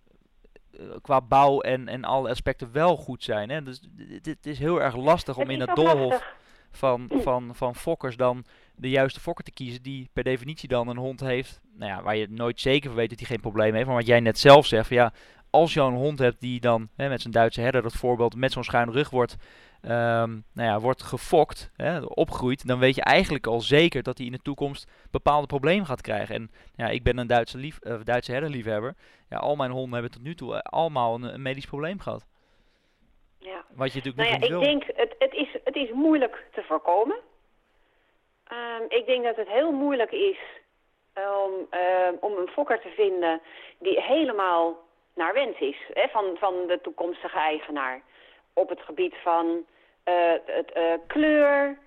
eh, 0.71 0.85
qua 1.01 1.21
bouw 1.21 1.61
en, 1.61 1.87
en 1.87 2.03
alle 2.03 2.29
aspecten 2.29 2.71
wel 2.71 2.95
goed 2.95 3.23
zijn. 3.23 3.49
Hè? 3.49 3.63
Dus 3.63 3.81
dit 4.21 4.45
is 4.45 4.59
heel 4.59 4.81
erg 4.81 4.95
lastig 4.95 5.37
om 5.37 5.49
Het 5.49 5.51
in 5.51 5.69
ook 5.69 5.75
doolhof 5.75 6.35
van, 6.71 7.09
van, 7.13 7.55
van 7.55 7.75
fokkers 7.75 8.15
dan 8.15 8.45
de 8.75 8.89
juiste 8.89 9.19
fokker 9.19 9.43
te 9.43 9.51
kiezen 9.51 9.81
die 9.81 10.09
per 10.13 10.23
definitie 10.23 10.69
dan 10.69 10.87
een 10.87 10.97
hond 10.97 11.19
heeft, 11.19 11.61
nou 11.73 11.91
ja, 11.91 12.01
waar 12.01 12.15
je 12.15 12.27
nooit 12.29 12.59
zeker 12.59 12.89
van 12.89 12.97
weet 12.97 13.09
dat 13.09 13.19
hij 13.19 13.27
geen 13.27 13.39
probleem 13.39 13.73
heeft. 13.73 13.85
Maar 13.85 13.95
wat 13.95 14.07
jij 14.07 14.19
net 14.19 14.39
zelf 14.39 14.65
zegt, 14.65 14.87
van 14.87 14.97
ja, 14.97 15.13
als 15.49 15.73
je 15.73 15.81
een 15.81 15.93
hond 15.93 16.19
hebt 16.19 16.41
die 16.41 16.59
dan 16.59 16.89
hè, 16.95 17.09
met 17.09 17.21
zijn 17.21 17.33
Duitse 17.33 17.61
herder, 17.61 17.81
dat 17.81 17.93
voorbeeld, 17.93 18.35
met 18.35 18.51
zo'n 18.51 18.63
schuine 18.63 18.91
rug 18.91 19.09
wordt, 19.09 19.35
um, 19.81 20.43
nou 20.53 20.69
ja, 20.69 20.79
wordt 20.79 21.03
gefokt, 21.03 21.71
hè, 21.75 22.01
opgroeit, 22.01 22.67
dan 22.67 22.79
weet 22.79 22.95
je 22.95 23.03
eigenlijk 23.03 23.47
al 23.47 23.61
zeker 23.61 24.03
dat 24.03 24.17
hij 24.17 24.25
in 24.25 24.31
de 24.31 24.41
toekomst 24.41 24.91
bepaalde 25.11 25.47
problemen 25.47 25.85
gaat 25.85 26.01
krijgen. 26.01 26.35
En 26.35 26.51
ja, 26.75 26.87
ik 26.87 27.03
ben 27.03 27.17
een 27.17 27.27
Duitse, 27.27 27.57
lief, 27.57 27.79
uh, 27.83 27.95
Duitse 28.03 28.31
herderliefhebber. 28.31 28.95
Ja, 29.29 29.37
al 29.37 29.55
mijn 29.55 29.71
honden 29.71 29.93
hebben 29.93 30.11
tot 30.11 30.23
nu 30.23 30.35
toe 30.35 30.53
eh, 30.53 30.59
allemaal 30.59 31.15
een, 31.15 31.33
een, 31.33 31.41
medisch 31.41 31.65
probleem 31.65 31.99
gehad. 31.99 32.25
Ja. 33.39 33.65
Wat 33.69 33.93
je 33.93 34.01
natuurlijk 34.01 34.15
nou 34.15 34.29
ja, 34.29 34.35
niet 34.35 34.43
ik 34.43 34.49
wil. 34.49 34.59
denk, 34.59 34.83
het, 34.95 35.15
het, 35.19 35.33
is, 35.33 35.57
het 35.63 35.75
is 35.75 35.91
moeilijk 35.91 36.45
te 36.53 36.63
voorkomen. 36.63 37.17
Um, 38.51 38.85
ik 38.89 39.05
denk 39.05 39.23
dat 39.23 39.35
het 39.35 39.47
heel 39.47 39.71
moeilijk 39.71 40.11
is 40.11 40.37
om, 41.13 41.67
uh, 41.71 42.09
om 42.19 42.37
een 42.37 42.47
fokker 42.47 42.81
te 42.81 42.89
vinden 42.89 43.41
die 43.79 44.01
helemaal 44.01 44.77
naar 45.15 45.33
wens 45.33 45.59
is 45.59 45.77
hè, 45.93 46.07
van, 46.07 46.35
van 46.39 46.67
de 46.67 46.79
toekomstige 46.81 47.37
eigenaar. 47.37 48.01
Op 48.57 48.69
het 48.69 48.81
gebied 48.81 49.15
van 49.23 49.45
uh, 49.45 50.13
het, 50.45 50.71
uh, 50.77 50.83
kleur, 51.07 51.77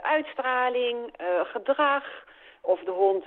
uitstraling, 0.00 1.14
gedrag. 1.42 2.04
Of 2.60 2.80
de 2.80 2.90
hond 2.90 3.24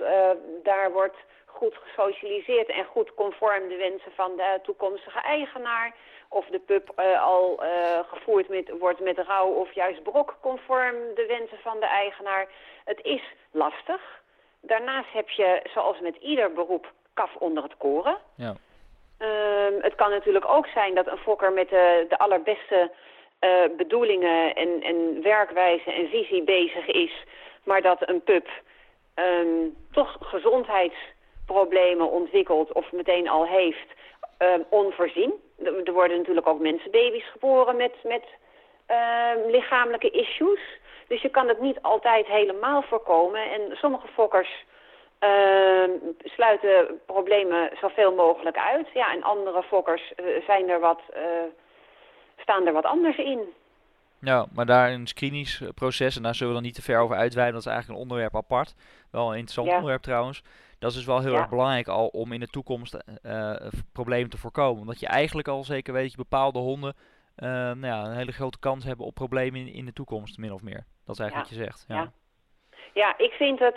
daar 0.62 0.92
wordt 0.92 1.16
goed 1.44 1.74
gesocialiseerd 1.74 2.68
en 2.68 2.84
goed 2.84 3.14
conform 3.14 3.68
de 3.68 3.76
wensen 3.76 4.12
van 4.12 4.36
de 4.36 4.60
toekomstige 4.62 5.20
eigenaar. 5.20 5.94
Of 6.28 6.46
de 6.46 6.58
pup 6.58 7.00
al 7.20 7.62
gevoerd 8.06 8.48
met, 8.48 8.70
wordt 8.78 9.00
met 9.00 9.18
rouw 9.18 9.48
of 9.48 9.72
juist 9.72 10.02
brok 10.02 10.36
conform 10.40 10.96
de 11.14 11.26
wensen 11.28 11.58
van 11.58 11.80
de 11.80 11.86
eigenaar. 11.86 12.48
Het 12.84 13.00
is 13.02 13.22
lastig. 13.50 14.22
Daarnaast 14.60 15.12
heb 15.12 15.28
je, 15.28 15.60
zoals 15.74 16.00
met 16.00 16.16
ieder 16.16 16.52
beroep, 16.52 16.92
kaf 17.14 17.36
onder 17.36 17.62
het 17.62 17.76
koren. 17.76 18.18
Ja. 18.34 18.54
Um, 19.22 19.82
het 19.82 19.94
kan 19.94 20.10
natuurlijk 20.10 20.48
ook 20.48 20.66
zijn 20.66 20.94
dat 20.94 21.06
een 21.06 21.18
fokker 21.18 21.52
met 21.52 21.68
de, 21.68 22.06
de 22.08 22.18
allerbeste 22.18 22.90
uh, 23.40 23.76
bedoelingen 23.76 24.54
en, 24.54 24.82
en 24.82 25.22
werkwijze 25.22 25.92
en 25.92 26.08
visie 26.08 26.42
bezig 26.42 26.86
is, 26.86 27.24
maar 27.64 27.82
dat 27.82 28.08
een 28.08 28.22
pup 28.22 28.48
um, 29.14 29.76
toch 29.92 30.16
gezondheidsproblemen 30.20 32.10
ontwikkelt 32.10 32.72
of 32.72 32.92
meteen 32.92 33.28
al 33.28 33.46
heeft, 33.46 33.88
um, 34.38 34.64
onvoorzien. 34.68 35.34
Er 35.84 35.92
worden 35.92 36.16
natuurlijk 36.16 36.46
ook 36.46 36.60
mensenbaby's 36.60 37.30
geboren 37.30 37.76
met, 37.76 37.94
met 38.02 38.24
lichamelijke 39.46 40.10
issues. 40.10 40.60
Dus 41.08 41.22
je 41.22 41.28
kan 41.28 41.48
het 41.48 41.60
niet 41.60 41.82
altijd 41.82 42.26
helemaal 42.26 42.82
voorkomen. 42.82 43.50
En 43.50 43.76
sommige 43.76 44.08
fokkers 44.08 44.64
uh, 45.20 45.90
sluiten 46.24 47.00
problemen 47.06 47.70
zoveel 47.80 48.14
mogelijk 48.14 48.56
uit. 48.56 48.88
Ja, 48.94 49.12
en 49.12 49.22
andere 49.22 49.62
fokkers 49.62 50.12
uh, 50.16 50.44
zijn 50.46 50.68
er 50.68 50.80
wat, 50.80 51.00
uh, 51.16 51.22
staan 52.36 52.66
er 52.66 52.72
wat 52.72 52.84
anders 52.84 53.16
in. 53.16 53.40
Ja, 54.20 54.46
maar 54.54 54.66
daar 54.66 54.90
een 54.90 55.06
screeningsproces, 55.06 55.74
proces, 55.74 56.16
en 56.16 56.22
daar 56.22 56.34
zullen 56.34 56.48
we 56.48 56.58
dan 56.58 56.66
niet 56.66 56.74
te 56.74 56.82
ver 56.82 57.00
over 57.00 57.16
uitweiden, 57.16 57.54
dat 57.54 57.64
is 57.66 57.72
eigenlijk 57.72 57.98
een 57.98 58.06
onderwerp 58.06 58.36
apart. 58.36 58.74
Wel 59.10 59.26
een 59.26 59.34
interessant 59.34 59.68
ja. 59.68 59.74
onderwerp 59.74 60.02
trouwens. 60.02 60.42
Dat 60.78 60.90
is 60.90 60.96
dus 60.96 61.06
wel 61.06 61.20
heel 61.20 61.32
ja. 61.32 61.38
erg 61.38 61.48
belangrijk 61.48 61.88
al 61.88 62.06
om 62.06 62.32
in 62.32 62.40
de 62.40 62.46
toekomst 62.46 62.96
uh, 63.22 63.56
problemen 63.92 64.30
te 64.30 64.38
voorkomen. 64.38 64.80
Omdat 64.80 65.00
je 65.00 65.06
eigenlijk 65.06 65.48
al 65.48 65.64
zeker 65.64 65.92
weet 65.92 66.02
dat 66.02 66.10
je 66.10 66.16
bepaalde 66.16 66.58
honden 66.58 66.94
nou 67.36 67.86
ja, 67.86 68.04
een 68.04 68.16
hele 68.16 68.32
grote 68.32 68.58
kans 68.58 68.84
hebben 68.84 69.06
op 69.06 69.14
problemen 69.14 69.60
in, 69.60 69.72
in 69.72 69.84
de 69.84 69.92
toekomst, 69.92 70.38
min 70.38 70.52
of 70.52 70.62
meer. 70.62 70.84
Dat 71.04 71.14
is 71.14 71.20
eigenlijk 71.20 71.50
ja. 71.50 71.56
wat 71.56 71.66
je 71.66 71.72
zegt. 71.72 71.84
Ja, 71.88 71.94
ja. 71.94 72.12
ja 72.92 73.18
ik 73.18 73.32
vind 73.32 73.58
het 73.58 73.76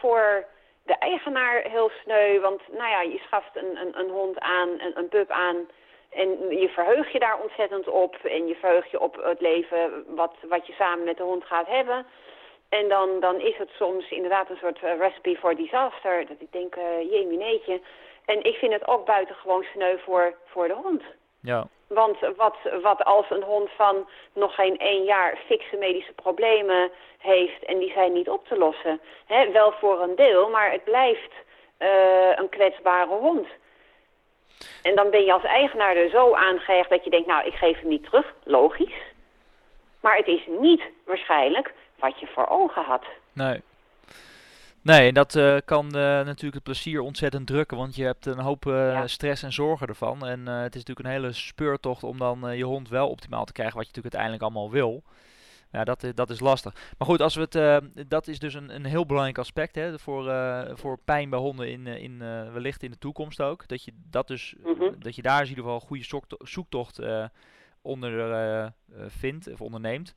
voor 0.00 0.46
de 0.84 0.98
eigenaar 0.98 1.62
heel 1.62 1.90
sneu. 2.02 2.40
Want 2.40 2.60
nou 2.68 2.90
ja, 2.90 3.02
je 3.02 3.20
schaft 3.26 3.56
een, 3.56 3.76
een, 3.76 3.98
een 3.98 4.10
hond 4.10 4.38
aan, 4.40 4.68
een, 4.68 4.98
een 4.98 5.08
pup 5.08 5.30
aan. 5.30 5.56
En 6.10 6.28
je 6.58 6.68
verheugt 6.68 7.12
je 7.12 7.18
daar 7.18 7.40
ontzettend 7.42 7.88
op. 7.88 8.14
En 8.14 8.46
je 8.46 8.54
verheugt 8.54 8.90
je 8.90 9.00
op 9.00 9.22
het 9.22 9.40
leven 9.40 10.04
wat, 10.06 10.34
wat 10.48 10.66
je 10.66 10.72
samen 10.72 11.04
met 11.04 11.16
de 11.16 11.22
hond 11.22 11.44
gaat 11.44 11.66
hebben. 11.66 12.06
En 12.68 12.88
dan, 12.88 13.20
dan 13.20 13.40
is 13.40 13.56
het 13.56 13.70
soms 13.70 14.10
inderdaad 14.10 14.50
een 14.50 14.56
soort 14.56 14.82
uh, 14.82 14.98
recipe 14.98 15.36
for 15.36 15.56
disaster. 15.56 16.26
Dat 16.26 16.40
ik 16.40 16.52
denk, 16.52 16.76
uh, 16.76 17.10
jee 17.10 17.26
mineetje. 17.26 17.80
En 18.24 18.44
ik 18.44 18.54
vind 18.54 18.72
het 18.72 18.86
ook 18.86 19.06
buitengewoon 19.06 19.62
sneu 19.62 19.98
voor, 19.98 20.34
voor 20.46 20.68
de 20.68 20.74
hond. 20.74 21.02
Ja. 21.40 21.66
Want 21.94 22.18
wat, 22.36 22.56
wat 22.82 23.04
als 23.04 23.30
een 23.30 23.42
hond 23.42 23.70
van 23.76 24.08
nog 24.32 24.54
geen 24.54 24.78
één 24.78 25.04
jaar 25.04 25.38
fikse 25.46 25.76
medische 25.76 26.12
problemen 26.12 26.90
heeft 27.18 27.64
en 27.64 27.78
die 27.78 27.92
zijn 27.92 28.12
niet 28.12 28.28
op 28.28 28.46
te 28.46 28.58
lossen. 28.58 29.00
Wel 29.52 29.72
voor 29.72 30.00
een 30.00 30.16
deel, 30.16 30.48
maar 30.48 30.70
het 30.70 30.84
blijft 30.84 31.32
uh, 31.78 32.36
een 32.36 32.48
kwetsbare 32.48 33.06
hond. 33.06 33.46
En 34.82 34.94
dan 34.94 35.10
ben 35.10 35.24
je 35.24 35.32
als 35.32 35.44
eigenaar 35.44 35.96
er 35.96 36.10
zo 36.10 36.34
aangehecht 36.34 36.90
dat 36.90 37.04
je 37.04 37.10
denkt, 37.10 37.26
nou 37.26 37.46
ik 37.46 37.54
geef 37.54 37.80
hem 37.80 37.88
niet 37.88 38.04
terug, 38.04 38.34
logisch. 38.44 39.00
Maar 40.00 40.16
het 40.16 40.26
is 40.26 40.46
niet 40.46 40.82
waarschijnlijk 41.04 41.72
wat 41.98 42.20
je 42.20 42.26
voor 42.26 42.48
ogen 42.48 42.82
had. 42.82 43.04
Nee. 43.32 43.62
Nee, 44.82 45.12
dat 45.12 45.34
uh, 45.34 45.56
kan 45.64 45.86
uh, 45.86 45.92
natuurlijk 45.92 46.54
het 46.54 46.62
plezier 46.62 47.00
ontzettend 47.00 47.46
drukken, 47.46 47.76
want 47.76 47.94
je 47.94 48.04
hebt 48.04 48.26
een 48.26 48.38
hoop 48.38 48.66
uh, 48.66 48.74
ja. 48.74 49.06
stress 49.06 49.42
en 49.42 49.52
zorgen 49.52 49.86
ervan. 49.86 50.26
En 50.26 50.46
het 50.46 50.74
is 50.74 50.84
natuurlijk 50.84 51.06
een 51.06 51.22
hele 51.22 51.32
speurtocht 51.32 52.02
om 52.02 52.18
dan 52.18 52.56
je 52.56 52.64
hond 52.64 52.88
wel 52.88 53.08
optimaal 53.08 53.44
te 53.44 53.52
krijgen, 53.52 53.76
wat 53.76 53.86
je 53.86 53.92
natuurlijk 53.94 54.14
uiteindelijk 54.14 54.42
allemaal 54.42 54.70
wil. 54.70 55.02
Ja, 55.72 55.84
dat, 55.84 56.06
dat 56.14 56.30
is 56.30 56.40
lastig. 56.40 56.74
Maar 56.98 57.08
goed, 57.08 57.20
als 57.20 57.34
we 57.34 57.46
het, 57.50 58.10
dat 58.10 58.28
is 58.28 58.38
dus 58.38 58.54
een, 58.54 58.74
een 58.74 58.84
heel 58.84 59.06
belangrijk 59.06 59.38
aspect 59.38 59.74
hè, 59.74 59.98
voor, 59.98 60.32
voor 60.74 60.98
pijn 61.04 61.30
bij 61.30 61.38
honden 61.38 61.70
in, 61.70 61.86
in, 61.86 62.18
wellicht 62.52 62.82
in 62.82 62.90
de 62.90 62.98
toekomst 62.98 63.40
ook. 63.40 63.68
Dat 63.68 63.84
je, 63.84 63.92
dat 64.10 64.28
dus, 64.28 64.54
mm 64.64 64.74
-hmm. 64.78 64.94
dat 64.98 65.14
je 65.14 65.22
daar 65.22 65.42
in 65.42 65.48
ieder 65.48 65.64
geval 65.64 65.80
een 65.80 65.86
goede 65.86 66.30
zoektocht 66.38 67.00
onder 67.82 68.72
vindt 69.08 69.52
of 69.52 69.60
onderneemt. 69.60 70.14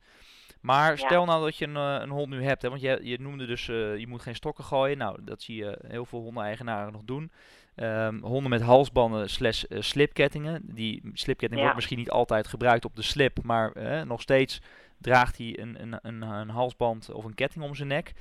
Maar 0.66 0.98
stel 0.98 1.24
nou 1.24 1.44
dat 1.44 1.56
je 1.56 1.66
een, 1.66 1.74
een, 1.76 2.10
hond 2.10 2.28
nu 2.28 2.44
hebt, 2.44 2.62
hè, 2.62 2.68
want 2.68 2.80
je, 2.80 3.00
je 3.02 3.20
noemde 3.20 3.46
dus, 3.46 3.68
uh, 3.68 3.96
je 3.96 4.06
moet 4.06 4.22
geen 4.22 4.34
stokken 4.34 4.64
gooien. 4.64 4.98
Nou, 4.98 5.18
dat 5.22 5.42
zie 5.42 5.56
je 5.56 5.78
heel 5.86 6.04
veel 6.04 6.20
hondeneigenaren 6.20 6.92
nog 6.92 7.02
doen. 7.04 7.30
Um, 7.76 8.22
honden 8.22 8.50
met 8.50 8.60
halsbanden 8.60 9.30
slash 9.30 9.64
uh, 9.68 9.80
slipkettingen. 9.80 10.60
Die 10.64 11.10
slipketting 11.12 11.54
ja. 11.54 11.60
wordt 11.60 11.74
misschien 11.74 11.98
niet 11.98 12.10
altijd 12.10 12.46
gebruikt 12.46 12.84
op 12.84 12.96
de 12.96 13.02
slip, 13.02 13.42
maar 13.42 13.72
nog 14.06 14.20
steeds 14.20 14.60
draagt 14.98 15.38
hij 15.38 15.58
een, 15.58 15.82
een, 15.82 15.98
een, 16.02 16.22
een, 16.22 16.48
halsband 16.48 17.12
of 17.12 17.24
een 17.24 17.34
ketting 17.34 17.64
om 17.64 17.74
zijn 17.74 17.88
nek. 17.88 18.12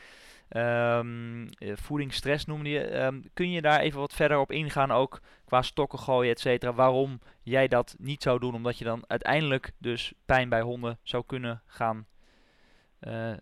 Um, 0.50 1.50
voedingsstress 1.60 2.46
noemde 2.46 2.70
je. 2.70 3.04
Um, 3.04 3.24
kun 3.34 3.52
je 3.52 3.62
daar 3.62 3.80
even 3.80 4.00
wat 4.00 4.14
verder 4.14 4.40
op 4.40 4.52
ingaan, 4.52 4.92
ook 4.92 5.22
qua 5.46 5.62
stokken 5.62 6.00
gooien, 6.00 6.32
et 6.32 6.40
cetera, 6.40 6.74
waarom 6.74 7.20
jij 7.44 7.68
dat 7.68 7.96
niet 8.00 8.24
zou 8.24 8.40
doen, 8.40 8.54
omdat 8.54 8.78
je 8.78 8.86
dan 8.86 9.04
uiteindelijk 9.08 9.72
dus 9.78 10.14
pijn 10.26 10.50
bij 10.50 10.62
honden 10.62 10.98
zou 11.04 11.24
kunnen 11.26 11.62
gaan 11.66 12.06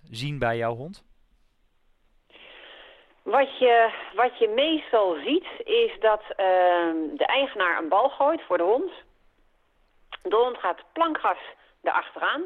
zien 0.09 0.39
bij 0.39 0.57
jouw 0.57 0.75
hond? 0.75 1.03
Wat 3.23 3.57
je, 3.57 3.89
wat 4.15 4.37
je 4.37 4.47
meestal 4.47 5.15
ziet 5.25 5.47
is 5.63 5.99
dat 5.99 6.21
uh, 6.21 6.37
de 7.17 7.25
eigenaar 7.25 7.77
een 7.77 7.89
bal 7.89 8.09
gooit 8.09 8.41
voor 8.41 8.57
de 8.57 8.63
hond. 8.63 8.91
De 10.21 10.35
hond 10.35 10.57
gaat 10.57 10.83
plankgas 10.93 11.37
erachteraan. 11.83 12.43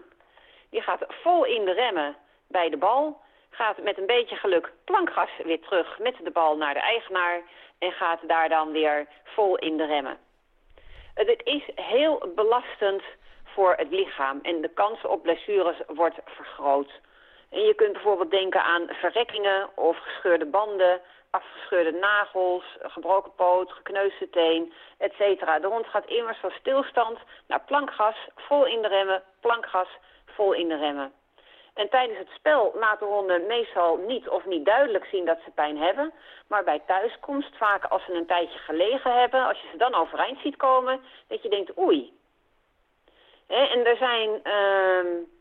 Die 0.69 0.81
gaat 0.81 1.05
vol 1.07 1.45
in 1.45 1.65
de 1.65 1.71
remmen 1.71 2.15
bij 2.47 2.69
de 2.69 2.77
bal. 2.77 3.21
Gaat 3.49 3.83
met 3.83 3.97
een 3.97 4.05
beetje 4.05 4.35
geluk 4.35 4.73
plankgas 4.83 5.29
weer 5.43 5.59
terug 5.59 5.99
met 5.99 6.15
de 6.23 6.31
bal 6.31 6.57
naar 6.57 6.73
de 6.73 6.79
eigenaar. 6.79 7.41
En 7.79 7.91
gaat 7.91 8.19
daar 8.27 8.49
dan 8.49 8.71
weer 8.71 9.07
vol 9.23 9.57
in 9.57 9.77
de 9.77 9.85
remmen. 9.85 10.17
Het 11.13 11.41
is 11.43 11.63
heel 11.75 12.31
belastend 12.35 13.03
voor 13.43 13.73
het 13.75 13.89
lichaam. 13.89 14.39
En 14.41 14.61
de 14.61 14.69
kans 14.73 15.01
op 15.05 15.21
blessures 15.23 15.81
wordt 15.87 16.19
vergroot. 16.25 16.91
En 17.49 17.61
je 17.61 17.73
kunt 17.73 17.93
bijvoorbeeld 17.93 18.31
denken 18.31 18.63
aan 18.63 18.87
verrekkingen 18.87 19.69
of 19.75 19.97
gescheurde 19.97 20.45
banden, 20.45 21.01
afgescheurde 21.29 21.91
nagels, 21.91 22.63
gebroken 22.81 23.35
poot, 23.35 23.71
gekneusde 23.71 24.29
teen, 24.29 24.73
etc. 24.97 25.19
De 25.61 25.67
hond 25.67 25.87
gaat 25.87 26.05
immers 26.05 26.37
van 26.37 26.51
stilstand 26.51 27.19
naar 27.47 27.61
plankgas, 27.65 28.15
vol 28.35 28.65
in 28.65 28.81
de 28.81 28.87
remmen, 28.87 29.23
plankgas, 29.41 29.87
vol 30.25 30.53
in 30.53 30.67
de 30.67 30.77
remmen. 30.77 31.13
En 31.73 31.89
tijdens 31.89 32.19
het 32.19 32.29
spel 32.35 32.73
laten 32.75 33.07
honden 33.07 33.47
meestal 33.47 33.97
niet 33.97 34.29
of 34.29 34.45
niet 34.45 34.65
duidelijk 34.65 35.05
zien 35.05 35.25
dat 35.25 35.39
ze 35.45 35.51
pijn 35.51 35.77
hebben. 35.77 36.13
Maar 36.47 36.63
bij 36.63 36.81
thuiskomst, 36.85 37.57
vaak 37.57 37.83
als 37.83 38.05
ze 38.05 38.13
een 38.13 38.25
tijdje 38.25 38.59
gelegen 38.59 39.19
hebben, 39.19 39.45
als 39.45 39.61
je 39.61 39.67
ze 39.71 39.77
dan 39.77 39.95
overeind 39.95 40.39
ziet 40.39 40.55
komen, 40.55 41.01
dat 41.27 41.41
je 41.43 41.49
denkt 41.49 41.77
oei. 41.77 42.13
En 43.47 43.85
er 43.85 43.97
zijn... 43.97 44.41
Uh, 44.43 45.35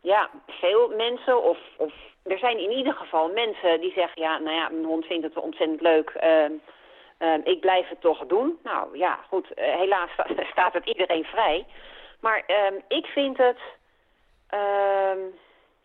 ja, 0.00 0.30
veel 0.46 0.88
mensen 0.88 1.42
of, 1.42 1.58
of 1.76 1.92
er 2.24 2.38
zijn 2.38 2.58
in 2.58 2.70
ieder 2.70 2.94
geval 2.94 3.28
mensen 3.28 3.80
die 3.80 3.92
zeggen... 3.92 4.22
ja, 4.22 4.38
nou 4.38 4.56
ja, 4.56 4.68
mijn 4.68 4.84
hond 4.84 5.04
vindt 5.04 5.24
het 5.24 5.36
ontzettend 5.36 5.80
leuk, 5.80 6.12
uh, 6.22 6.44
uh, 7.18 7.34
ik 7.44 7.60
blijf 7.60 7.88
het 7.88 8.00
toch 8.00 8.26
doen. 8.26 8.58
Nou 8.62 8.98
ja, 8.98 9.18
goed, 9.28 9.46
uh, 9.54 9.74
helaas 9.74 10.10
staat 10.52 10.72
het 10.72 10.86
iedereen 10.86 11.24
vrij. 11.24 11.66
Maar 12.20 12.44
ik 12.88 13.06
vind 13.06 13.36
het... 13.36 13.58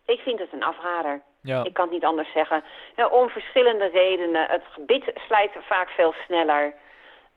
Ik 0.06 0.20
vind 0.20 0.38
het 0.38 0.52
een 0.52 0.62
afrader. 0.62 1.22
Ja. 1.42 1.64
Ik 1.64 1.72
kan 1.72 1.84
het 1.84 1.94
niet 1.94 2.04
anders 2.04 2.32
zeggen. 2.32 2.64
Nou, 2.96 3.12
om 3.12 3.28
verschillende 3.28 3.86
redenen. 3.86 4.46
Het 4.50 4.62
gebit 4.70 5.12
slijt 5.14 5.52
vaak 5.60 5.88
veel 5.88 6.14
sneller. 6.26 6.74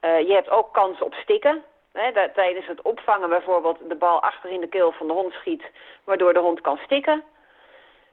Uh, 0.02 0.20
je 0.20 0.34
hebt 0.34 0.50
ook 0.50 0.74
kans 0.74 1.02
op 1.02 1.14
stikken. 1.14 1.64
Tijdens 2.34 2.68
het 2.68 2.82
opvangen 2.82 3.30
bijvoorbeeld 3.30 3.78
de 3.90 3.96
bal 3.96 4.22
achter 4.22 4.50
in 4.50 4.62
de 4.62 4.68
keel 4.68 4.92
van 4.92 5.08
de 5.08 5.14
hond 5.14 5.34
schiet, 5.34 5.64
waardoor 6.04 6.34
de 6.34 6.40
hond 6.40 6.62
kan 6.62 6.78
stikken. 6.84 7.24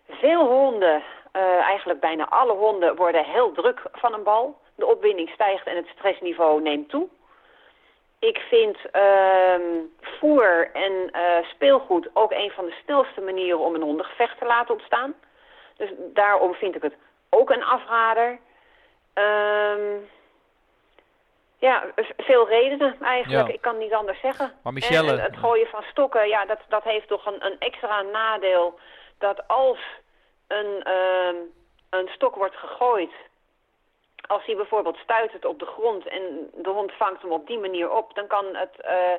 Veel 0.08 0.46
honden, 0.46 1.02
uh, 1.36 1.42
eigenlijk 1.42 2.00
bijna 2.00 2.28
alle 2.28 2.52
honden, 2.52 2.96
worden 2.96 3.24
heel 3.24 3.52
druk 3.52 3.82
van 3.92 4.14
een 4.14 4.22
bal. 4.22 4.58
De 4.74 4.86
opwinding 4.86 5.28
stijgt 5.28 5.66
en 5.66 5.76
het 5.76 5.86
stressniveau 5.86 6.62
neemt 6.62 6.88
toe. 6.88 7.08
Ik 8.18 8.38
vind 8.38 8.76
uh, 8.92 9.54
voer 10.00 10.70
en 10.72 10.92
uh, 10.92 11.46
speelgoed 11.48 12.08
ook 12.12 12.32
een 12.32 12.50
van 12.50 12.64
de 12.64 12.74
snelste 12.84 13.20
manieren 13.20 13.58
om 13.58 13.74
een 13.74 13.82
hondengevecht 13.82 14.38
te 14.38 14.44
laten 14.44 14.74
ontstaan. 14.74 15.14
Dus 15.76 15.90
daarom 15.98 16.54
vind 16.54 16.74
ik 16.74 16.82
het 16.82 16.94
ook 17.30 17.50
een 17.50 17.64
afrader. 17.64 18.38
Um, 19.14 20.08
ja, 21.64 21.84
veel 22.16 22.48
redenen 22.48 22.96
eigenlijk. 23.02 23.48
Ik 23.48 23.60
kan 23.60 23.78
niet 23.78 23.92
anders 23.92 24.20
zeggen. 24.20 24.52
Maar 24.62 24.72
Michelle... 24.72 25.12
En 25.12 25.20
het 25.20 25.36
gooien 25.36 25.66
van 25.66 25.82
stokken, 25.82 26.28
ja, 26.28 26.44
dat, 26.44 26.58
dat 26.68 26.84
heeft 26.84 27.08
toch 27.08 27.26
een, 27.26 27.44
een 27.44 27.58
extra 27.58 28.02
nadeel. 28.02 28.78
Dat 29.18 29.48
als 29.48 29.78
een, 30.46 30.70
uh, 30.86 31.40
een 31.90 32.08
stok 32.08 32.34
wordt 32.34 32.56
gegooid... 32.56 33.12
Als 34.26 34.44
hij 34.44 34.56
bijvoorbeeld 34.56 34.96
stuitert 34.96 35.44
op 35.44 35.58
de 35.58 35.66
grond 35.66 36.06
en 36.06 36.50
de 36.54 36.70
hond 36.70 36.92
vangt 36.92 37.22
hem 37.22 37.32
op 37.32 37.46
die 37.46 37.58
manier 37.58 37.90
op... 37.90 38.14
dan 38.14 38.26
kan 38.26 38.44
het, 38.52 38.74
uh, 38.84 39.18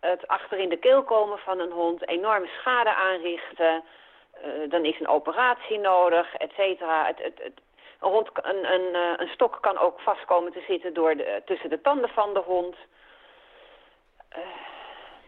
het 0.00 0.26
achter 0.26 0.58
in 0.58 0.68
de 0.68 0.76
keel 0.76 1.02
komen 1.02 1.38
van 1.38 1.58
een 1.60 1.72
hond 1.72 2.08
enorme 2.08 2.48
schade 2.58 2.94
aanrichten... 2.94 3.84
Uh, 4.44 4.70
dan 4.70 4.84
is 4.84 5.00
een 5.00 5.08
operatie 5.08 5.78
nodig, 5.78 6.34
et 6.34 6.52
cetera. 6.56 7.06
Het, 7.06 7.18
het, 7.22 7.38
het, 7.42 7.60
hond, 8.08 8.28
een, 8.34 8.72
een, 8.72 8.88
uh, 8.92 9.12
een 9.16 9.28
stok 9.28 9.58
kan 9.60 9.78
ook 9.78 10.00
vastkomen 10.00 10.52
te 10.52 10.64
zitten 10.68 10.94
door 10.94 11.16
de, 11.16 11.42
tussen 11.44 11.70
de 11.70 11.80
tanden 11.80 12.08
van 12.08 12.34
de 12.34 12.40
hond. 12.40 12.76
Uh, 14.36 14.38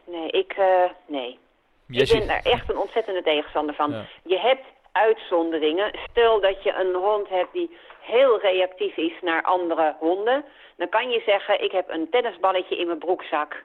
nee, 0.05 0.31
ik, 0.31 0.57
uh, 0.57 0.85
nee. 1.07 1.39
Yes, 1.87 2.11
ik 2.13 2.19
ben 2.19 2.29
daar 2.29 2.53
echt 2.53 2.71
een 2.71 2.79
ontzettende 2.79 3.23
tegenstander 3.23 3.75
van. 3.75 3.91
Ja. 3.91 4.05
Je 4.25 4.39
hebt 4.39 4.65
uitzonderingen. 4.93 5.91
Stel 6.11 6.41
dat 6.41 6.63
je 6.63 6.73
een 6.73 6.95
hond 6.95 7.29
hebt 7.29 7.53
die 7.53 7.77
heel 8.01 8.41
reactief 8.41 8.97
is 8.97 9.21
naar 9.21 9.43
andere 9.43 9.97
honden. 9.99 10.45
Dan 10.77 10.89
kan 10.89 11.11
je 11.11 11.23
zeggen, 11.27 11.63
ik 11.63 11.73
heb 11.73 11.91
een 11.91 12.11
tennisballetje 12.11 12.77
in 12.77 12.87
mijn 12.87 12.99
broekzak. 12.99 13.65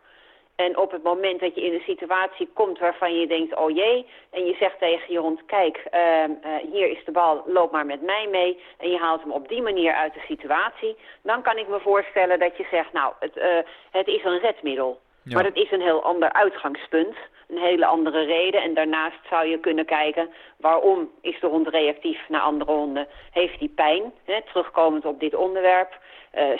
En 0.65 0.77
op 0.77 0.91
het 0.91 1.03
moment 1.03 1.39
dat 1.39 1.55
je 1.55 1.61
in 1.61 1.73
een 1.73 1.91
situatie 1.93 2.49
komt 2.53 2.79
waarvan 2.79 3.19
je 3.19 3.27
denkt, 3.27 3.55
oh 3.55 3.69
jee, 3.69 4.05
en 4.31 4.45
je 4.45 4.55
zegt 4.59 4.79
tegen 4.79 5.13
je 5.13 5.19
hond, 5.19 5.45
kijk, 5.45 5.83
uh, 5.93 6.23
uh, 6.23 6.71
hier 6.71 6.89
is 6.89 7.05
de 7.05 7.11
bal, 7.11 7.43
loop 7.45 7.71
maar 7.71 7.85
met 7.85 8.01
mij 8.01 8.27
mee, 8.31 8.59
en 8.77 8.89
je 8.89 8.97
haalt 8.97 9.21
hem 9.21 9.31
op 9.31 9.47
die 9.47 9.61
manier 9.61 9.93
uit 9.93 10.13
de 10.13 10.23
situatie, 10.27 10.97
dan 11.23 11.41
kan 11.41 11.57
ik 11.57 11.67
me 11.67 11.79
voorstellen 11.79 12.39
dat 12.39 12.57
je 12.57 12.65
zegt, 12.71 12.93
nou, 12.93 13.13
het, 13.19 13.37
uh, 13.37 13.43
het 13.91 14.07
is 14.07 14.23
een 14.23 14.39
redmiddel. 14.39 14.99
Ja. 15.23 15.35
Maar 15.35 15.43
het 15.43 15.55
is 15.55 15.71
een 15.71 15.81
heel 15.81 16.03
ander 16.03 16.33
uitgangspunt, 16.33 17.15
een 17.47 17.57
hele 17.57 17.85
andere 17.85 18.23
reden. 18.25 18.61
En 18.61 18.73
daarnaast 18.73 19.19
zou 19.29 19.47
je 19.47 19.59
kunnen 19.59 19.85
kijken, 19.85 20.29
waarom 20.57 21.11
is 21.21 21.39
de 21.39 21.47
hond 21.47 21.67
reactief 21.67 22.29
naar 22.29 22.41
andere 22.41 22.71
honden? 22.71 23.07
Heeft 23.31 23.59
hij 23.59 23.71
pijn, 23.75 24.13
hè, 24.25 24.41
terugkomend 24.41 25.05
op 25.05 25.19
dit 25.19 25.35
onderwerp, 25.35 25.99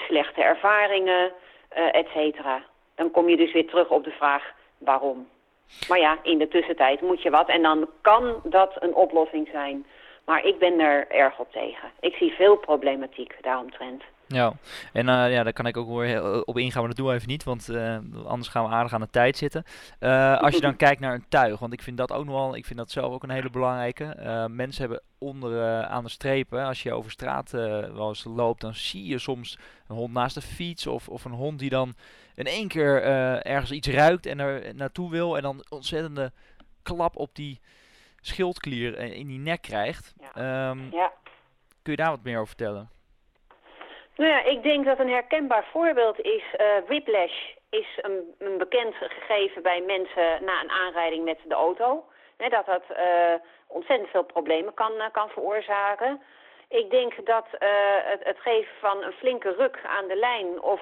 slechte 0.07 0.41
ervaringen, 0.41 1.31
et 1.91 2.07
cetera 2.13 2.63
dan 2.99 3.11
kom 3.11 3.29
je 3.29 3.37
dus 3.37 3.53
weer 3.53 3.67
terug 3.67 3.89
op 3.89 4.03
de 4.03 4.11
vraag 4.11 4.43
waarom. 4.77 5.27
Maar 5.87 5.99
ja, 5.99 6.17
in 6.23 6.37
de 6.37 6.47
tussentijd 6.47 7.01
moet 7.01 7.21
je 7.21 7.29
wat 7.29 7.49
en 7.49 7.61
dan 7.61 7.89
kan 8.01 8.41
dat 8.43 8.71
een 8.79 8.95
oplossing 8.95 9.49
zijn. 9.51 9.85
Maar 10.25 10.45
ik 10.45 10.59
ben 10.59 10.79
er 10.79 11.07
erg 11.07 11.39
op 11.39 11.51
tegen. 11.51 11.89
Ik 11.99 12.13
zie 12.13 12.31
veel 12.31 12.55
problematiek 12.55 13.35
daaromtrent. 13.41 14.03
Ja, 14.27 14.53
en 14.93 15.07
uh, 15.07 15.31
ja, 15.31 15.43
daar 15.43 15.53
kan 15.53 15.65
ik 15.65 15.77
ook 15.77 15.97
weer 15.97 16.45
op 16.45 16.57
ingaan, 16.57 16.79
maar 16.79 16.87
dat 16.87 16.97
doen 16.97 17.07
we 17.07 17.13
even 17.13 17.27
niet, 17.27 17.43
want 17.43 17.69
uh, 17.69 17.97
anders 18.25 18.49
gaan 18.49 18.63
we 18.63 18.69
aardig 18.69 18.93
aan 18.93 19.01
de 19.01 19.09
tijd 19.09 19.37
zitten. 19.37 19.63
Uh, 19.99 20.39
als 20.39 20.55
je 20.55 20.61
dan 20.61 20.75
kijkt 20.85 20.99
naar 20.99 21.13
een 21.13 21.25
tuig, 21.29 21.59
want 21.59 21.73
ik 21.73 21.81
vind 21.81 21.97
dat 21.97 22.11
ook 22.11 22.25
nogal, 22.25 22.55
ik 22.55 22.65
vind 22.65 22.79
dat 22.79 22.91
zelf 22.91 23.13
ook 23.13 23.23
een 23.23 23.29
hele 23.29 23.49
belangrijke. 23.49 24.15
mensen 24.51 24.81
hebben 24.81 25.01
onder 25.17 25.83
aan 25.83 26.03
de 26.03 26.09
strepen, 26.09 26.65
als 26.65 26.83
je 26.83 26.93
over 26.93 27.11
straat 27.11 27.51
wel 27.51 28.07
eens 28.07 28.23
loopt, 28.23 28.61
dan 28.61 28.73
zie 28.73 29.05
je 29.05 29.19
soms 29.19 29.57
een 29.87 29.95
hond 29.95 30.13
naast 30.13 30.35
de 30.35 30.41
fiets 30.41 30.87
of, 30.87 31.07
of 31.07 31.25
een 31.25 31.31
hond 31.31 31.59
die 31.59 31.69
dan 31.69 31.95
in 32.39 32.45
één 32.45 32.67
keer 32.67 33.03
ergens 33.43 33.71
iets 33.71 33.87
ruikt 33.87 34.25
en 34.25 34.39
er 34.39 34.75
naartoe 34.75 35.11
wil 35.11 35.35
en 35.35 35.41
dan 35.41 35.65
ontzettende 35.69 36.31
klap 36.83 37.15
op 37.15 37.35
die 37.35 37.59
schildklier 38.21 38.97
in 38.97 39.27
die 39.27 39.39
nek 39.39 39.61
krijgt. 39.61 40.13
Ja. 40.19 40.69
Um, 40.69 40.89
ja. 40.91 41.11
Kun 41.83 41.91
je 41.91 41.95
daar 41.95 42.09
wat 42.09 42.23
meer 42.23 42.35
over 42.35 42.47
vertellen? 42.47 42.89
Nou 44.15 44.31
ja, 44.31 44.43
ik 44.43 44.63
denk 44.63 44.85
dat 44.85 44.99
een 44.99 45.09
herkenbaar 45.09 45.65
voorbeeld 45.71 46.19
is 46.19 46.43
uh, 46.57 46.65
whiplash. 46.87 47.37
Is 47.69 47.87
een, 48.01 48.35
een, 48.37 48.57
bekend 48.57 48.95
gegeven 48.95 49.61
bij 49.61 49.81
mensen 49.81 50.43
na 50.45 50.61
een 50.61 50.69
aanrijding 50.69 51.23
met 51.23 51.39
de 51.47 51.53
auto. 51.53 52.03
Hè, 52.37 52.49
dat 52.49 52.65
dat 52.65 52.83
uh, 52.91 53.33
ontzettend 53.67 54.09
veel 54.09 54.23
problemen 54.23 54.73
kan, 54.73 54.91
uh, 54.91 55.05
kan 55.11 55.29
veroorzaken. 55.29 56.21
Ik 56.67 56.89
denk 56.89 57.25
dat 57.25 57.47
het, 57.49 58.23
het, 58.23 58.39
geven 58.39 58.73
van 58.79 59.03
een 59.03 59.11
flinke 59.11 59.55
ruk 59.57 59.79
aan 59.83 60.07
de 60.07 60.15
lijn 60.15 60.61
of 60.61 60.81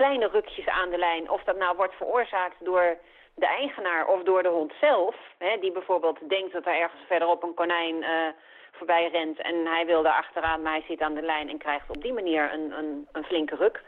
kleine 0.00 0.28
rukjes 0.28 0.68
aan 0.68 0.90
de 0.90 0.98
lijn... 0.98 1.30
of 1.30 1.42
dat 1.42 1.56
nou 1.56 1.76
wordt 1.76 1.94
veroorzaakt 1.94 2.64
door 2.64 2.96
de 3.34 3.46
eigenaar 3.46 4.06
of 4.06 4.22
door 4.22 4.42
de 4.42 4.48
hond 4.58 4.72
zelf... 4.80 5.16
Hè, 5.38 5.58
die 5.60 5.72
bijvoorbeeld 5.72 6.28
denkt 6.28 6.52
dat 6.52 6.66
er 6.66 6.80
ergens 6.80 7.02
verderop 7.06 7.42
een 7.42 7.54
konijn 7.54 8.04
voorbij 8.72 9.08
rent 9.08 9.38
en 9.40 9.66
hij 9.66 9.86
wil 9.86 10.02
daar 10.02 10.12
achteraan, 10.24 10.62
maar 10.62 10.72
hij 10.72 10.84
zit 10.88 11.00
aan 11.00 11.14
de 11.14 11.22
lijn 11.22 11.48
en 11.48 11.58
krijgt 11.58 11.90
op 11.90 12.02
die 12.02 12.12
manier 12.12 12.52
een, 12.52 12.78
een, 12.78 13.08
een 13.12 13.24
flinke 13.24 13.56
ruk. 13.56 13.82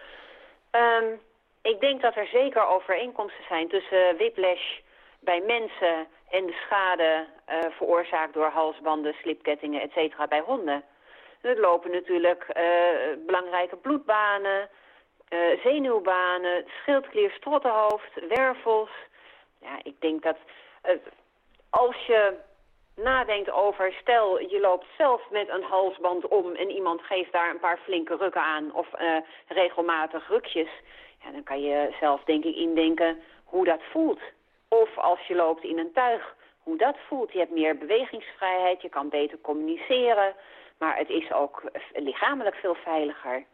Um, 0.72 1.20
ik 1.62 1.80
denk 1.80 2.00
dat 2.00 2.16
er 2.16 2.26
zeker 2.26 2.66
overeenkomsten 2.66 3.44
zijn 3.48 3.68
tussen 3.68 4.16
whiplash 4.16 4.78
bij 5.20 5.40
mensen 5.40 6.06
en 6.30 6.46
de 6.46 6.56
schade 6.64 7.26
uh, 7.48 7.56
veroorzaakt 7.70 8.34
door 8.34 8.46
halsbanden, 8.46 9.14
slipkettingen, 9.14 9.80
et 9.80 9.92
cetera, 9.92 10.26
bij 10.26 10.40
honden. 10.40 10.82
Er 11.40 11.60
lopen 11.60 11.90
natuurlijk 11.90 12.46
uh, 12.56 12.64
belangrijke 13.26 13.76
bloedbanen, 13.76 14.68
uh, 15.30 15.60
zenuwbanen, 15.62 16.64
schildklier, 16.82 17.30
strottenhoofd, 17.30 18.26
wervels. 18.28 18.90
Ja, 19.60 19.78
ik 19.82 20.00
denk 20.00 20.22
dat 20.22 20.36
als 21.70 22.06
je 22.06 22.36
nadenkt 22.94 23.50
over, 23.50 23.92
stel 23.92 24.40
je 24.40 24.60
loopt 24.60 24.86
zelf 24.96 25.30
met 25.30 25.48
een 25.48 25.62
halsband 25.62 26.28
om 26.28 26.54
en 26.54 26.70
iemand 26.70 27.02
geeft 27.02 27.32
daar 27.32 27.50
een 27.50 27.58
paar 27.58 27.78
flinke 27.78 28.16
rukken 28.16 28.42
aan 28.42 28.72
of 28.72 28.88
uh, 29.00 29.16
regelmatig 29.46 30.28
rukjes, 30.28 30.70
ja, 31.24 31.30
dan 31.30 31.42
kan 31.42 31.60
je 31.60 31.94
zelf 32.00 32.24
denk 32.24 32.44
ik 32.44 32.56
indenken 32.56 33.22
hoe 33.44 33.64
dat 33.64 33.80
voelt. 33.90 34.20
Of 34.68 34.98
als 34.98 35.26
je 35.26 35.34
loopt 35.34 35.64
in 35.64 35.78
een 35.78 35.92
tuig, 35.92 36.36
hoe 36.62 36.76
dat 36.76 36.96
voelt. 37.06 37.32
Je 37.32 37.38
hebt 37.38 37.50
meer 37.50 37.78
bewegingsvrijheid, 37.78 38.82
je 38.82 38.88
kan 38.88 39.08
beter 39.08 39.40
communiceren, 39.40 40.34
maar 40.78 40.96
het 40.96 41.08
is 41.08 41.32
ook 41.32 41.62
lichamelijk 41.92 42.56
veel 42.56 42.74
veiliger. 42.74 43.44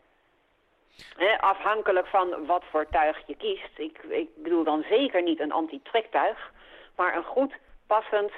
Eh, 1.17 1.39
afhankelijk 1.39 2.07
van 2.07 2.47
wat 2.47 2.65
voor 2.71 2.87
tuig 2.87 3.27
je 3.27 3.37
kiest. 3.37 3.79
Ik, 3.79 3.99
ik 4.09 4.29
bedoel 4.37 4.65
dan 4.65 4.85
zeker 4.89 5.23
niet 5.23 5.41
een 5.41 5.53
anti-trektuig, 5.53 6.53
maar 6.97 7.17
een 7.17 7.25
goed 7.25 7.55
passend 7.87 8.33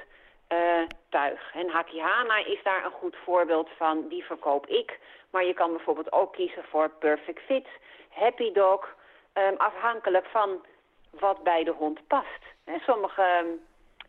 uh, 0.49 0.83
tuig. 1.09 1.55
En 1.55 1.69
Hakihana 1.69 2.37
is 2.37 2.63
daar 2.63 2.85
een 2.85 2.91
goed 2.91 3.17
voorbeeld 3.25 3.69
van, 3.77 4.09
die 4.09 4.25
verkoop 4.25 4.67
ik. 4.67 4.99
Maar 5.31 5.45
je 5.45 5.55
kan 5.55 5.73
bijvoorbeeld 5.73 6.13
ook 6.13 6.33
kiezen 6.33 6.65
voor 6.65 6.91
Perfect 6.91 7.43
Fit, 7.47 7.67
Happy 8.09 8.53
Dog, 8.53 8.95
um, 9.35 9.57
afhankelijk 9.57 10.27
van 10.27 10.65
wat 11.11 11.43
bij 11.43 11.65
de 11.65 11.71
hond 11.71 12.07
past. 12.07 12.43
Sommige 12.81 13.43
um, 13.45 13.61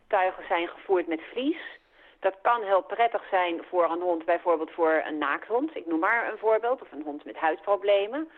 tuigen 0.08 0.46
zijn 0.48 0.68
gevoerd 0.68 1.06
met 1.06 1.20
vlies. 1.32 1.77
Dat 2.20 2.34
kan 2.42 2.62
heel 2.62 2.82
prettig 2.82 3.22
zijn 3.30 3.64
voor 3.64 3.90
een 3.90 4.00
hond, 4.00 4.24
bijvoorbeeld 4.24 4.70
voor 4.70 5.02
een 5.06 5.18
naakthond. 5.18 5.76
Ik 5.76 5.86
noem 5.86 5.98
maar 5.98 6.32
een 6.32 6.38
voorbeeld, 6.38 6.82
of 6.82 6.92
een 6.92 7.02
hond 7.02 7.24
met 7.24 7.36
huidproblemen. 7.36 8.28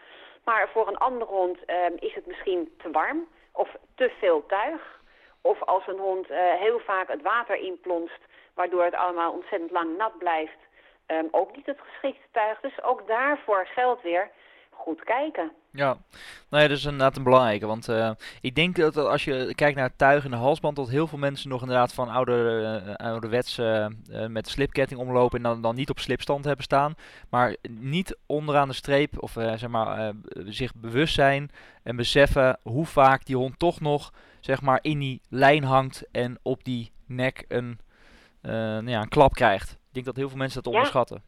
Maar 0.45 0.69
voor 0.69 0.89
een 0.89 0.99
andere 0.99 1.31
hond 1.31 1.59
um, 1.67 1.97
is 1.99 2.15
het 2.15 2.27
misschien 2.27 2.75
te 2.79 2.91
warm 2.91 3.29
of 3.53 3.77
te 3.95 4.11
veel 4.19 4.47
tuig. 4.47 5.01
Of 5.41 5.63
als 5.63 5.87
een 5.87 5.99
hond 5.99 6.31
uh, 6.31 6.39
heel 6.39 6.79
vaak 6.79 7.09
het 7.09 7.23
water 7.23 7.57
inplonst, 7.57 8.21
waardoor 8.55 8.85
het 8.85 8.95
allemaal 8.95 9.33
ontzettend 9.33 9.71
lang 9.71 9.97
nat 9.97 10.19
blijft, 10.19 10.59
um, 11.07 11.29
ook 11.31 11.57
niet 11.57 11.67
het 11.67 11.81
geschikte 11.81 12.27
tuig. 12.31 12.61
Dus 12.61 12.83
ook 12.83 13.07
daarvoor 13.07 13.67
geldt 13.67 14.03
weer 14.03 14.31
goed 14.81 15.05
kijken. 15.05 15.53
Ja, 15.73 15.97
nou 16.51 16.63
ja, 16.63 16.69
dat 16.69 16.79
is 16.79 16.85
inderdaad 16.85 17.17
een 17.17 17.23
belangrijke. 17.23 17.67
Want 17.67 17.89
uh, 17.89 18.11
ik 18.41 18.55
denk 18.55 18.77
dat 18.77 18.97
als 18.97 19.25
je 19.25 19.55
kijkt 19.55 19.77
naar 19.77 19.89
het 19.89 19.99
tuig 19.99 20.25
en 20.25 20.31
de 20.31 20.37
halsband, 20.37 20.77
dat 20.77 20.89
heel 20.89 21.07
veel 21.07 21.19
mensen 21.19 21.49
nog 21.49 21.61
inderdaad 21.61 21.95
van 21.95 22.09
oude, 22.09 22.33
uh, 22.87 22.95
ouderwets 22.95 23.59
uh, 23.59 23.87
met 24.29 24.49
slipketting 24.49 25.01
omlopen 25.01 25.37
en 25.37 25.43
dan, 25.43 25.63
dan 25.63 25.75
niet 25.75 25.91
op 25.91 25.99
slipstand 25.99 26.45
hebben 26.45 26.65
staan. 26.65 26.95
Maar 27.31 27.57
niet 27.69 28.19
onderaan 28.27 28.69
de 28.69 28.75
streep 28.75 29.23
of 29.23 29.33
zeg 29.33 29.69
maar 29.69 30.13
zich 30.35 30.75
bewust 30.75 31.15
zijn 31.15 31.51
en 31.83 31.97
beseffen 31.97 32.59
hoe 32.63 32.87
vaak 32.87 33.25
die 33.25 33.37
hond 33.37 33.59
toch 33.59 33.81
nog 33.81 34.13
zeg 34.41 34.63
maar 34.63 34.79
in 34.83 34.99
die 34.99 35.21
lijn 35.29 35.65
hangt 35.65 36.09
en 36.13 36.39
op 36.43 36.65
die 36.65 36.93
nek 37.07 37.45
een 37.49 37.79
nou 38.41 38.89
ja, 38.89 39.01
een 39.01 39.09
klap 39.09 39.33
krijgt. 39.33 39.71
Ik 39.71 39.93
denk 39.93 40.07
dat 40.07 40.17
heel 40.17 40.29
veel 40.29 40.39
mensen 40.39 40.63
dat 40.63 40.73
onderschatten. 40.73 41.23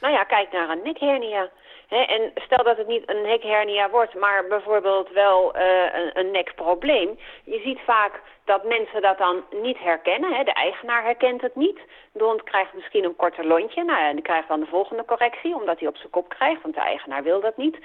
Nou 0.00 0.12
ja, 0.12 0.24
kijk 0.24 0.52
naar 0.52 0.68
een 0.70 0.82
nekhernia. 0.82 1.50
En 1.88 2.32
stel 2.34 2.64
dat 2.64 2.76
het 2.76 2.86
niet 2.86 3.10
een 3.10 3.22
nekhernia 3.22 3.90
wordt, 3.90 4.14
maar 4.14 4.46
bijvoorbeeld 4.46 5.10
wel 5.10 5.56
een, 5.56 6.10
een 6.18 6.30
nekprobleem. 6.30 7.18
Je 7.44 7.60
ziet 7.64 7.80
vaak 7.84 8.20
dat 8.44 8.64
mensen 8.64 9.02
dat 9.02 9.18
dan 9.18 9.44
niet 9.50 9.78
herkennen. 9.78 10.32
Hè. 10.34 10.44
De 10.44 10.52
eigenaar 10.52 11.02
herkent 11.02 11.40
het 11.40 11.56
niet. 11.56 11.78
De 12.12 12.24
hond 12.24 12.42
krijgt 12.42 12.74
misschien 12.74 13.04
een 13.04 13.16
korter 13.16 13.46
lontje. 13.46 13.84
Nou 13.84 14.02
ja, 14.02 14.12
die 14.12 14.22
krijgt 14.22 14.48
dan 14.48 14.60
de 14.60 14.66
volgende 14.66 15.04
correctie, 15.04 15.54
omdat 15.54 15.78
hij 15.78 15.88
op 15.88 15.96
zijn 15.96 16.10
kop 16.10 16.28
krijgt, 16.28 16.62
want 16.62 16.74
de 16.74 16.80
eigenaar 16.80 17.22
wil 17.22 17.40
dat 17.40 17.56
niet. 17.56 17.78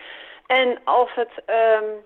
En 0.48 0.78
als 0.84 1.14
het 1.14 1.32
um, 1.82 2.06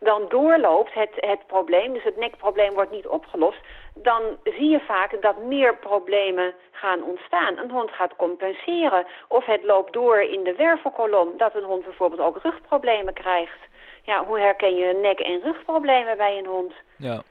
dan 0.00 0.24
doorloopt, 0.28 0.94
het, 0.94 1.10
het 1.14 1.46
probleem, 1.46 1.92
dus 1.92 2.02
het 2.02 2.16
nekprobleem 2.16 2.74
wordt 2.74 2.90
niet 2.90 3.06
opgelost, 3.06 3.58
dan 3.94 4.22
zie 4.44 4.68
je 4.68 4.80
vaak 4.80 5.22
dat 5.22 5.42
meer 5.42 5.76
problemen 5.76 6.54
gaan 6.70 7.02
ontstaan. 7.02 7.58
Een 7.58 7.70
hond 7.70 7.90
gaat 7.90 8.16
compenseren. 8.16 9.06
Of 9.28 9.44
het 9.44 9.64
loopt 9.64 9.92
door 9.92 10.20
in 10.20 10.44
de 10.44 10.54
wervelkolom, 10.54 11.28
dat 11.36 11.54
een 11.54 11.64
hond 11.64 11.84
bijvoorbeeld 11.84 12.20
ook 12.20 12.42
rugproblemen 12.42 13.14
krijgt. 13.14 13.58
Ja, 14.02 14.24
hoe 14.24 14.38
herken 14.38 14.76
je 14.76 14.98
nek- 15.02 15.20
en 15.20 15.40
rugproblemen 15.40 16.16
bij 16.16 16.38
een 16.38 16.46
hond? 16.46 16.72
Ja 16.96 17.22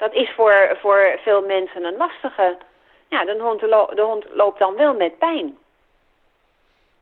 dat 0.00 0.12
is 0.12 0.30
voor, 0.36 0.76
voor 0.80 1.18
veel 1.22 1.46
mensen 1.46 1.84
een 1.84 1.96
lastige. 1.96 2.58
Ja, 3.08 3.24
de 3.24 3.38
hond, 3.40 3.60
de 3.60 4.02
hond 4.02 4.24
loopt 4.34 4.58
dan 4.58 4.74
wel 4.74 4.94
met 4.94 5.18
pijn. 5.18 5.58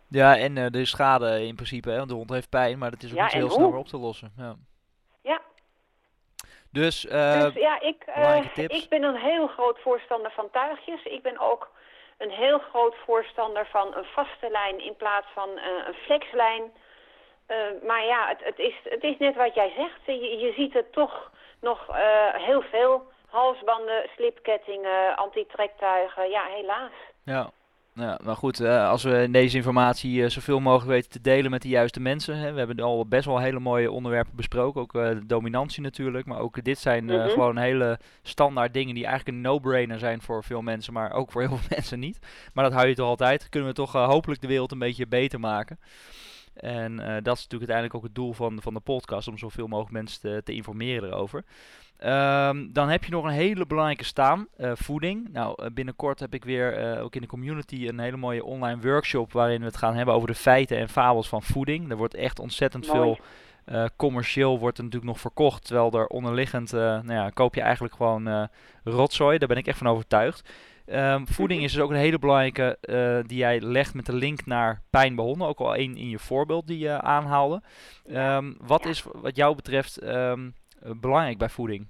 Ja, 0.08 0.36
en 0.36 0.56
uh, 0.56 0.66
de 0.70 0.84
schade 0.84 1.46
in 1.46 1.54
principe, 1.54 1.90
hè? 1.90 2.06
de 2.06 2.14
hond 2.14 2.30
heeft 2.30 2.50
pijn, 2.50 2.78
maar 2.78 2.90
dat 2.90 3.02
is 3.02 3.12
ook 3.12 3.20
niet 3.20 3.32
heel 3.32 3.50
snel 3.50 3.72
op 3.72 3.86
te 3.86 3.98
lossen. 3.98 4.32
Ja. 4.36 4.56
Dus, 6.78 7.04
uh, 7.04 7.42
dus 7.42 7.54
ja, 7.54 7.80
ik, 7.80 8.04
uh, 8.18 8.68
ik 8.68 8.88
ben 8.88 9.02
een 9.02 9.16
heel 9.16 9.46
groot 9.46 9.78
voorstander 9.80 10.30
van 10.30 10.50
tuigjes. 10.50 11.02
Ik 11.02 11.22
ben 11.22 11.38
ook 11.38 11.70
een 12.18 12.30
heel 12.30 12.58
groot 12.58 12.94
voorstander 13.04 13.66
van 13.66 13.96
een 13.96 14.04
vaste 14.04 14.50
lijn 14.50 14.84
in 14.84 14.96
plaats 14.96 15.26
van 15.34 15.48
een 15.48 15.94
flexlijn. 15.94 16.62
maar 17.86 18.04
ja, 18.04 18.28
het, 18.28 18.44
het, 18.44 18.58
is, 18.58 18.74
het 18.84 19.02
is 19.02 19.18
net 19.18 19.36
wat 19.36 19.54
jij 19.54 19.72
zegt. 19.76 20.00
Je, 20.04 20.38
je 20.38 20.52
ziet 20.52 20.72
het 20.72 20.92
toch 20.92 21.30
nog 21.60 21.88
uh, 21.90 21.96
heel 22.34 22.62
veel. 22.62 23.06
Halsbanden, 23.28 24.08
slipkettingen, 24.16 25.16
antitrektuigen. 25.16 26.30
Ja, 26.30 26.44
helaas. 26.44 26.92
Ja. 27.24 27.50
Ja, 27.98 28.20
maar 28.24 28.36
goed, 28.36 28.60
uh, 28.60 28.88
als 28.88 29.02
we 29.02 29.28
deze 29.30 29.56
informatie 29.56 30.12
uh, 30.12 30.28
zoveel 30.28 30.60
mogelijk 30.60 30.90
weten 30.90 31.10
te 31.10 31.20
delen 31.20 31.50
met 31.50 31.62
de 31.62 31.68
juiste 31.68 32.00
mensen. 32.00 32.36
Hè, 32.38 32.52
we 32.52 32.58
hebben 32.58 32.80
al 32.80 33.06
best 33.06 33.24
wel 33.24 33.38
hele 33.38 33.58
mooie 33.58 33.90
onderwerpen 33.90 34.36
besproken. 34.36 34.80
Ook 34.80 34.92
de 34.92 35.26
dominantie 35.26 35.82
natuurlijk. 35.82 36.26
Maar 36.26 36.38
ook 36.38 36.64
dit 36.64 36.78
zijn 36.78 37.04
mm 37.04 37.10
-hmm. 37.10 37.28
gewoon 37.28 37.56
hele 37.56 37.98
standaard 38.22 38.72
dingen 38.72 38.94
die 38.94 39.06
eigenlijk 39.06 39.36
een 39.36 39.42
no-brainer 39.42 39.98
zijn 39.98 40.20
voor 40.20 40.44
veel 40.44 40.62
mensen. 40.62 40.92
Maar 40.92 41.12
ook 41.12 41.30
voor 41.30 41.40
heel 41.40 41.56
veel 41.56 41.68
mensen 41.76 41.98
niet. 41.98 42.18
Maar 42.52 42.64
dat 42.64 42.72
hou 42.72 42.88
je 42.88 42.94
toch 42.94 43.08
altijd. 43.08 43.48
Kunnen 43.48 43.68
we 43.68 43.74
toch 43.74 43.92
hopelijk 43.92 44.40
de 44.40 44.46
wereld 44.46 44.72
een 44.72 44.78
beetje 44.78 45.06
beter 45.06 45.40
maken. 45.40 45.78
En 46.60 46.92
uh, 46.92 47.06
dat 47.06 47.36
is 47.36 47.42
natuurlijk 47.42 47.70
uiteindelijk 47.70 47.94
ook 47.94 48.02
het 48.02 48.14
doel 48.14 48.32
van, 48.32 48.62
van 48.62 48.74
de 48.74 48.80
podcast, 48.80 49.28
om 49.28 49.38
zoveel 49.38 49.66
mogelijk 49.66 49.92
mensen 49.92 50.20
te, 50.20 50.40
te 50.44 50.52
informeren 50.52 51.08
erover. 51.08 51.44
Um, 52.04 52.72
dan 52.72 52.88
heb 52.88 53.04
je 53.04 53.10
nog 53.10 53.24
een 53.24 53.30
hele 53.30 53.66
belangrijke 53.66 54.04
staan, 54.04 54.46
uh, 54.58 54.72
voeding. 54.74 55.28
Nou, 55.32 55.62
uh, 55.62 55.70
binnenkort 55.72 56.20
heb 56.20 56.34
ik 56.34 56.44
weer 56.44 57.00
ook 57.00 57.14
in 57.14 57.20
de 57.20 57.26
community 57.26 57.88
een 57.88 57.98
hele 57.98 58.16
mooie 58.16 58.44
online 58.44 58.80
workshop 58.80 59.32
waarin 59.32 59.58
we 59.58 59.66
het 59.66 59.76
gaan 59.76 59.94
hebben 59.94 60.14
over 60.14 60.28
de 60.28 60.34
feiten 60.34 60.78
en 60.78 60.88
fabels 60.88 61.28
van 61.28 61.42
voeding. 61.42 61.90
Er 61.90 61.96
wordt 61.96 62.14
echt 62.14 62.38
ontzettend 62.38 62.86
veel 62.86 63.18
commercieel 63.96 64.58
wordt 64.58 64.78
er 64.78 64.84
natuurlijk 64.84 65.12
nog 65.12 65.20
verkocht, 65.20 65.64
terwijl 65.64 65.92
er 65.92 66.06
onderliggend, 66.06 66.72
nou 66.72 67.12
ja, 67.12 67.30
koop 67.30 67.54
je 67.54 67.60
eigenlijk 67.60 67.94
gewoon 67.94 68.48
rotzooi. 68.84 69.38
Daar 69.38 69.48
ben 69.48 69.56
ik 69.56 69.66
echt 69.66 69.78
van 69.78 69.86
overtuigd. 69.86 70.50
Um, 70.92 71.26
voeding 71.26 71.62
is 71.62 71.72
dus 71.72 71.82
ook 71.82 71.90
een 71.90 71.96
hele 71.96 72.18
belangrijke 72.18 72.78
uh, 72.82 73.18
die 73.28 73.38
jij 73.38 73.60
legt 73.60 73.94
met 73.94 74.06
de 74.06 74.14
link 74.14 74.46
naar 74.46 74.82
pijn 74.90 75.14
bij 75.14 75.24
honden. 75.24 75.48
Ook 75.48 75.58
al 75.58 75.74
één 75.74 75.96
in 75.96 76.08
je 76.08 76.18
voorbeeld 76.18 76.66
die 76.66 76.78
je 76.78 77.00
aanhaalde. 77.00 77.62
Um, 78.06 78.56
wat 78.60 78.84
is 78.84 79.04
wat 79.12 79.36
jou 79.36 79.54
betreft 79.54 80.02
um, 80.02 80.54
belangrijk 80.80 81.38
bij 81.38 81.48
voeding? 81.48 81.88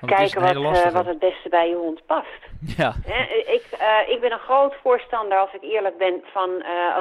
Kijken 0.00 0.62
wat, 0.62 0.86
uh, 0.86 0.92
wat 0.92 1.06
het 1.06 1.18
beste 1.18 1.48
bij 1.48 1.68
je 1.68 1.74
hond 1.74 2.06
past. 2.06 2.40
Ja. 2.76 2.94
ik, 3.46 3.64
ik 4.08 4.20
ben 4.20 4.32
een 4.32 4.38
groot 4.38 4.74
voorstander, 4.82 5.38
als 5.38 5.52
ik 5.52 5.62
eerlijk 5.62 5.98
ben, 5.98 6.20
van 6.32 6.50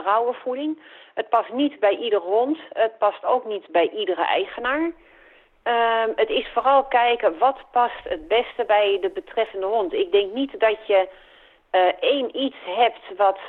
rauwe 0.03 0.33
voeding. 0.33 0.79
Het 1.13 1.29
past 1.29 1.53
niet 1.53 1.79
bij 1.79 1.97
ieder 1.97 2.19
hond. 2.19 2.57
Het 2.69 2.97
past 2.97 3.25
ook 3.25 3.45
niet 3.45 3.67
bij 3.71 3.89
iedere 3.89 4.25
eigenaar. 4.25 4.91
Um, 5.63 6.11
het 6.15 6.29
is 6.29 6.49
vooral 6.53 6.83
kijken 6.83 7.37
wat 7.37 7.57
past 7.71 8.03
het 8.03 8.27
beste 8.27 8.63
bij 8.67 8.97
de 9.01 9.09
betreffende 9.09 9.65
hond. 9.65 9.93
Ik 9.93 10.11
denk 10.11 10.33
niet 10.33 10.59
dat 10.59 10.77
je 10.87 11.07
uh, 11.71 11.81
één 11.99 12.37
iets 12.37 12.55
hebt 12.65 13.17
wat 13.17 13.39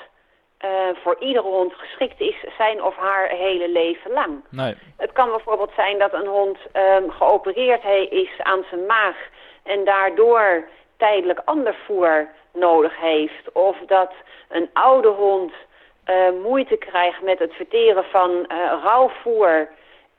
uh, 0.64 0.70
voor 1.02 1.16
iedere 1.18 1.48
hond 1.48 1.74
geschikt 1.74 2.20
is, 2.20 2.44
zijn 2.56 2.82
of 2.82 2.96
haar 2.96 3.28
hele 3.28 3.68
leven 3.68 4.10
lang. 4.10 4.44
Nee. 4.50 4.74
Het 4.96 5.12
kan 5.12 5.30
bijvoorbeeld 5.30 5.72
zijn 5.76 5.98
dat 5.98 6.12
een 6.12 6.26
hond 6.26 6.58
um, 6.72 7.10
geopereerd 7.10 7.84
is 8.10 8.30
aan 8.38 8.64
zijn 8.70 8.86
maag 8.86 9.16
en 9.62 9.84
daardoor 9.84 10.68
tijdelijk 10.96 11.40
ander 11.44 11.74
voer 11.86 12.28
nodig 12.52 12.96
heeft. 12.96 13.52
Of 13.52 13.76
dat 13.86 14.12
een 14.48 14.70
oude 14.72 15.08
hond 15.08 15.52
uh, 16.06 16.16
moeite 16.42 16.76
krijgt 16.76 17.22
met 17.22 17.38
het 17.38 17.52
verteren 17.52 18.04
van 18.04 18.46
rauw 18.82 19.08
voer 19.08 19.68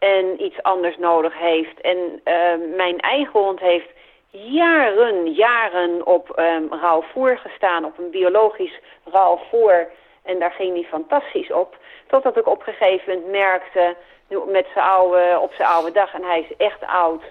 en 0.03 0.43
iets 0.43 0.63
anders 0.63 0.97
nodig 0.97 1.37
heeft. 1.37 1.81
En 1.81 1.97
uh, 1.97 2.75
mijn 2.75 2.99
eigen 2.99 3.39
hond 3.39 3.59
heeft 3.59 3.89
jaren, 4.29 5.31
jaren 5.31 6.05
op 6.05 6.39
um, 6.39 6.67
rauw 6.81 7.03
voer 7.13 7.37
gestaan, 7.37 7.85
op 7.85 7.97
een 7.97 8.09
biologisch 8.09 8.79
rauw 9.11 9.39
voer. 9.49 9.89
En 10.23 10.39
daar 10.39 10.51
ging 10.51 10.73
hij 10.73 10.83
fantastisch 10.83 11.51
op. 11.51 11.77
Totdat 12.07 12.37
ik 12.37 12.47
op 12.47 12.67
een 12.67 12.73
gegeven 12.73 13.13
moment 13.13 13.31
merkte, 13.31 13.95
met 14.47 14.67
zijn 14.73 14.85
oude, 14.85 15.39
op 15.41 15.53
zijn 15.53 15.67
oude 15.67 15.91
dag, 15.91 16.13
en 16.13 16.23
hij 16.23 16.39
is 16.39 16.55
echt 16.57 16.85
oud, 16.85 17.23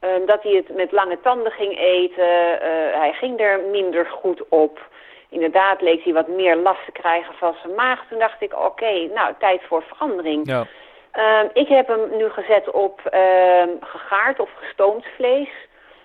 um, 0.00 0.26
dat 0.26 0.42
hij 0.42 0.52
het 0.52 0.74
met 0.74 0.92
lange 0.92 1.20
tanden 1.20 1.52
ging 1.52 1.78
eten. 1.78 2.52
Uh, 2.52 2.98
hij 2.98 3.12
ging 3.12 3.40
er 3.40 3.60
minder 3.60 4.06
goed 4.06 4.48
op. 4.48 4.88
Inderdaad 5.30 5.80
leek 5.80 6.04
hij 6.04 6.12
wat 6.12 6.28
meer 6.28 6.56
last 6.56 6.84
te 6.84 6.92
krijgen 6.92 7.34
van 7.34 7.54
zijn 7.62 7.74
maag. 7.74 8.04
Toen 8.08 8.18
dacht 8.18 8.40
ik, 8.42 8.58
oké, 8.64 9.08
nou, 9.14 9.34
tijd 9.38 9.60
voor 9.62 9.82
verandering. 9.82 10.46
Ja. 10.46 10.66
Uh, 11.14 11.40
ik 11.52 11.68
heb 11.68 11.86
hem 11.86 12.16
nu 12.16 12.28
gezet 12.28 12.70
op 12.70 13.00
uh, 13.14 13.62
gegaard 13.80 14.40
of 14.40 14.50
gestoomd 14.54 15.06
vlees. 15.16 15.48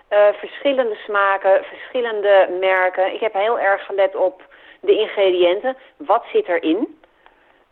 Uh, 0.10 0.28
verschillende 0.34 0.95
smaken, 0.95 1.64
verschillende 1.64 2.58
merken. 2.60 3.14
Ik 3.14 3.20
heb 3.20 3.34
heel 3.34 3.60
erg 3.60 3.86
gelet 3.86 4.16
op 4.16 4.41
de 4.82 4.97
ingrediënten. 4.97 5.78
Wat 5.97 6.24
zit 6.32 6.47
erin? 6.47 7.01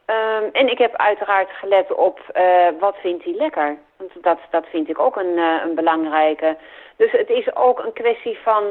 Um, 0.06 0.50
en 0.52 0.68
ik 0.68 0.78
heb 0.78 0.96
uiteraard 0.96 1.50
gelet 1.52 1.94
op 1.94 2.20
uh, 2.38 2.68
wat 2.80 2.96
vindt 3.02 3.24
hij 3.24 3.34
lekker. 3.34 3.78
Want 3.98 4.12
dat, 4.22 4.40
dat 4.50 4.66
vind 4.70 4.90
ik 4.90 5.00
ook 5.00 5.16
een, 5.16 5.38
uh, 5.38 5.62
een 5.64 5.76
belangrijke. 5.76 6.58
Dus 6.96 7.12
het 7.12 7.30
is 7.30 7.56
ook 7.56 7.80
een 7.80 7.94
kwestie 7.94 8.38
van 8.44 8.64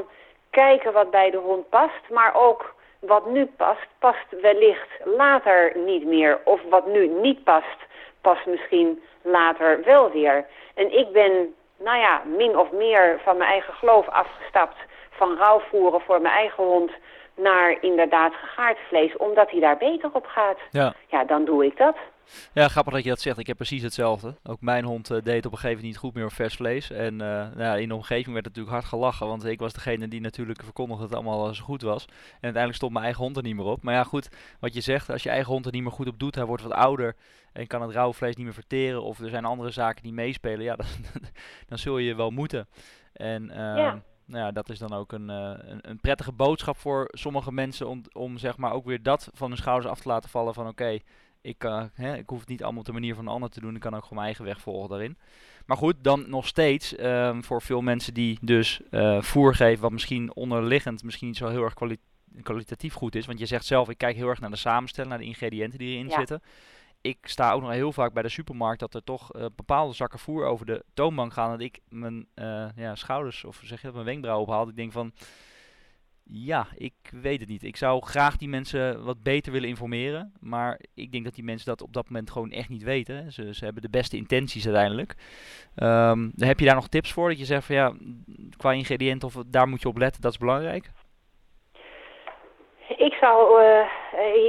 kijken 0.50 0.92
wat 0.92 1.10
bij 1.10 1.30
de 1.30 1.36
hond 1.36 1.68
past. 1.68 2.08
Maar 2.08 2.34
ook 2.34 2.74
wat 2.98 3.26
nu 3.26 3.46
past, 3.46 3.86
past 3.98 4.40
wellicht 4.40 4.88
later 5.04 5.72
niet 5.76 6.04
meer. 6.04 6.40
Of 6.44 6.60
wat 6.68 6.86
nu 6.86 7.06
niet 7.06 7.44
past, 7.44 7.78
pas 8.20 8.44
misschien 8.44 9.02
later 9.22 9.82
wel 9.84 10.10
weer. 10.10 10.46
En 10.74 10.98
ik 10.98 11.12
ben, 11.12 11.54
nou 11.78 11.98
ja, 11.98 12.22
min 12.24 12.58
of 12.58 12.72
meer 12.72 13.20
van 13.24 13.36
mijn 13.36 13.50
eigen 13.50 13.74
geloof 13.74 14.08
afgestapt 14.08 14.76
van 15.10 15.36
rouwvoeren 15.36 16.00
voor 16.00 16.20
mijn 16.20 16.34
eigen 16.34 16.64
hond 16.64 16.90
naar 17.34 17.76
inderdaad 17.80 18.34
gegaard 18.34 18.78
vlees, 18.88 19.16
omdat 19.16 19.50
hij 19.50 19.60
daar 19.60 19.76
beter 19.76 20.10
op 20.12 20.26
gaat. 20.26 20.58
Ja. 20.70 20.94
ja, 21.06 21.24
dan 21.24 21.44
doe 21.44 21.64
ik 21.64 21.76
dat. 21.76 21.96
Ja, 22.52 22.68
grappig 22.68 22.92
dat 22.92 23.02
je 23.02 23.08
dat 23.08 23.20
zegt. 23.20 23.38
Ik 23.38 23.46
heb 23.46 23.56
precies 23.56 23.82
hetzelfde. 23.82 24.34
Ook 24.42 24.60
mijn 24.60 24.84
hond 24.84 25.10
uh, 25.10 25.22
deed 25.22 25.46
op 25.46 25.52
een 25.52 25.58
gegeven 25.58 25.68
moment 25.68 25.82
niet 25.82 25.96
goed 25.96 26.14
meer 26.14 26.24
op 26.24 26.32
vers 26.32 26.54
vlees. 26.54 26.90
En 26.90 27.12
uh, 27.12 27.18
nou 27.20 27.60
ja, 27.60 27.76
in 27.76 27.88
de 27.88 27.94
omgeving 27.94 28.32
werd 28.32 28.44
het 28.44 28.56
natuurlijk 28.56 28.74
hard 28.74 28.84
gelachen. 28.84 29.26
Want 29.26 29.44
ik 29.44 29.58
was 29.58 29.72
degene 29.72 30.08
die 30.08 30.20
natuurlijk 30.20 30.62
verkondigde 30.62 31.02
dat 31.02 31.10
het 31.10 31.18
allemaal 31.18 31.54
zo 31.54 31.64
goed 31.64 31.82
was. 31.82 32.04
En 32.04 32.14
uiteindelijk 32.40 32.74
stond 32.74 32.92
mijn 32.92 33.04
eigen 33.04 33.22
hond 33.22 33.36
er 33.36 33.42
niet 33.42 33.56
meer 33.56 33.64
op. 33.64 33.82
Maar 33.82 33.94
ja, 33.94 34.04
goed, 34.04 34.28
wat 34.60 34.74
je 34.74 34.80
zegt, 34.80 35.10
als 35.10 35.22
je 35.22 35.30
eigen 35.30 35.52
hond 35.52 35.66
er 35.66 35.72
niet 35.72 35.82
meer 35.82 35.92
goed 35.92 36.08
op 36.08 36.18
doet, 36.18 36.34
hij 36.34 36.44
wordt 36.44 36.62
wat 36.62 36.72
ouder 36.72 37.16
en 37.52 37.66
kan 37.66 37.82
het 37.82 37.90
rauwe 37.90 38.14
vlees 38.14 38.36
niet 38.36 38.44
meer 38.44 38.54
verteren. 38.54 39.02
Of 39.02 39.18
er 39.18 39.28
zijn 39.28 39.44
andere 39.44 39.70
zaken 39.70 40.02
die 40.02 40.12
meespelen. 40.12 40.62
Ja, 40.62 40.76
dan, 40.82 40.86
dan 41.68 41.78
zul 41.78 41.98
je 41.98 42.14
wel 42.14 42.30
moeten. 42.30 42.68
En 43.12 43.42
uh, 43.42 43.56
ja. 43.56 44.02
Nou 44.30 44.44
ja, 44.44 44.52
dat 44.52 44.68
is 44.68 44.78
dan 44.78 44.92
ook 44.92 45.12
een, 45.12 45.28
uh, 45.28 45.52
een, 45.58 45.78
een, 45.82 46.00
prettige 46.00 46.32
boodschap 46.32 46.76
voor 46.76 47.08
sommige 47.10 47.52
mensen 47.52 47.88
om, 47.88 48.02
om 48.12 48.38
zeg 48.38 48.56
maar 48.56 48.72
ook 48.72 48.84
weer 48.84 49.02
dat 49.02 49.30
van 49.32 49.48
hun 49.48 49.56
schouders 49.56 49.90
af 49.90 50.00
te 50.00 50.08
laten 50.08 50.30
vallen 50.30 50.54
van 50.54 50.68
oké, 50.68 50.82
okay, 50.82 51.02
ik, 51.40 51.64
uh, 51.64 51.84
hè, 51.92 52.16
ik 52.16 52.28
hoef 52.28 52.40
het 52.40 52.48
niet 52.48 52.62
allemaal 52.62 52.80
op 52.80 52.86
de 52.86 52.92
manier 52.92 53.14
van 53.14 53.26
een 53.26 53.32
ander 53.32 53.50
te 53.50 53.60
doen. 53.60 53.74
Ik 53.74 53.80
kan 53.80 53.94
ook 53.94 54.02
gewoon 54.02 54.14
mijn 54.14 54.26
eigen 54.26 54.44
weg 54.44 54.60
volgen 54.60 54.88
daarin. 54.88 55.18
Maar 55.66 55.76
goed, 55.76 55.94
dan 56.02 56.30
nog 56.30 56.46
steeds 56.46 56.98
um, 57.00 57.44
voor 57.44 57.62
veel 57.62 57.80
mensen 57.80 58.14
die 58.14 58.38
dus 58.40 58.80
uh, 58.90 59.22
voer 59.22 59.54
geven, 59.54 59.82
wat 59.82 59.92
misschien 59.92 60.34
onderliggend 60.34 61.02
misschien 61.02 61.28
niet 61.28 61.36
zo 61.36 61.48
heel 61.48 61.62
erg 61.62 61.74
kwali 61.74 61.98
kwalitatief 62.42 62.94
goed 62.94 63.14
is. 63.14 63.26
Want 63.26 63.38
je 63.38 63.46
zegt 63.46 63.64
zelf, 63.64 63.88
ik 63.88 63.98
kijk 63.98 64.16
heel 64.16 64.28
erg 64.28 64.40
naar 64.40 64.50
de 64.50 64.56
samenstelling, 64.56 65.12
naar 65.12 65.22
de 65.22 65.28
ingrediënten 65.28 65.78
die 65.78 65.92
erin 65.92 66.08
ja. 66.08 66.18
zitten. 66.18 66.42
Ik 67.00 67.18
sta 67.22 67.52
ook 67.52 67.62
nog 67.62 67.70
heel 67.70 67.92
vaak 67.92 68.12
bij 68.12 68.22
de 68.22 68.28
supermarkt 68.28 68.80
dat 68.80 68.94
er 68.94 69.04
toch 69.04 69.36
uh, 69.36 69.44
bepaalde 69.56 69.94
zakken 69.94 70.18
voer 70.18 70.44
over 70.44 70.66
de 70.66 70.84
toonbank 70.94 71.32
gaan. 71.32 71.50
Dat 71.50 71.60
ik 71.60 71.78
mijn 71.88 72.26
ja, 72.76 72.94
schouders 72.94 73.44
of 73.44 73.60
zeg 73.64 73.80
je 73.80 73.86
dat, 73.86 73.94
mijn 73.94 74.06
wenkbrauwen 74.06 74.46
ophaal. 74.46 74.68
Ik 74.68 74.76
denk 74.76 74.92
van, 74.92 75.12
Ja, 76.32 76.66
ik 76.76 76.94
weet 77.22 77.40
het 77.40 77.48
niet. 77.48 77.62
Ik 77.62 77.76
zou 77.76 78.02
graag 78.02 78.36
die 78.36 78.48
mensen 78.48 79.04
wat 79.04 79.22
beter 79.22 79.52
willen 79.52 79.68
informeren. 79.68 80.32
Maar 80.40 80.80
ik 80.94 81.12
denk 81.12 81.24
dat 81.24 81.34
die 81.34 81.44
mensen 81.44 81.66
dat 81.66 81.82
op 81.82 81.92
dat 81.92 82.04
moment 82.08 82.30
gewoon 82.30 82.50
echt 82.50 82.68
niet 82.68 82.82
weten. 82.82 83.32
Ze, 83.32 83.54
ze 83.54 83.64
hebben 83.64 83.82
de 83.82 83.90
beste 83.90 84.16
intenties 84.16 84.64
uiteindelijk. 84.64 85.14
Ehm, 85.76 86.28
heb 86.36 86.58
je 86.58 86.66
daar 86.66 86.74
nog 86.74 86.88
tips 86.88 87.12
voor? 87.12 87.28
Dat 87.28 87.38
je 87.38 87.44
zegt 87.44 87.66
van 87.66 87.74
ja, 87.74 87.92
qua 88.56 88.72
ingrediënten 88.72 89.28
of 89.28 89.34
daar 89.46 89.68
moet 89.68 89.82
je 89.82 89.88
op 89.88 89.98
letten, 89.98 90.22
dat 90.22 90.32
is 90.32 90.38
belangrijk? 90.38 90.90
Ik 92.96 93.12
zou, 93.12 93.62
uh, 93.62 93.86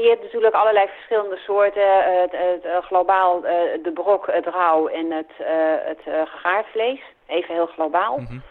je 0.03 0.07
hebt 0.09 0.23
natuurlijk 0.23 0.53
allerlei 0.53 0.87
verschillende 0.87 1.37
soorten. 1.37 2.19
het, 2.21 2.31
het, 2.31 2.83
globaal 2.83 3.41
de 3.41 3.91
brok, 3.93 4.27
het 4.31 4.45
rauw 4.45 4.87
en 4.87 5.11
het, 5.11 5.31
het 5.85 6.29
gegaard 6.29 6.65
vlees. 6.65 7.01
Even 7.25 7.53
heel 7.53 7.65
globaal. 7.65 8.17
Mm 8.17 8.41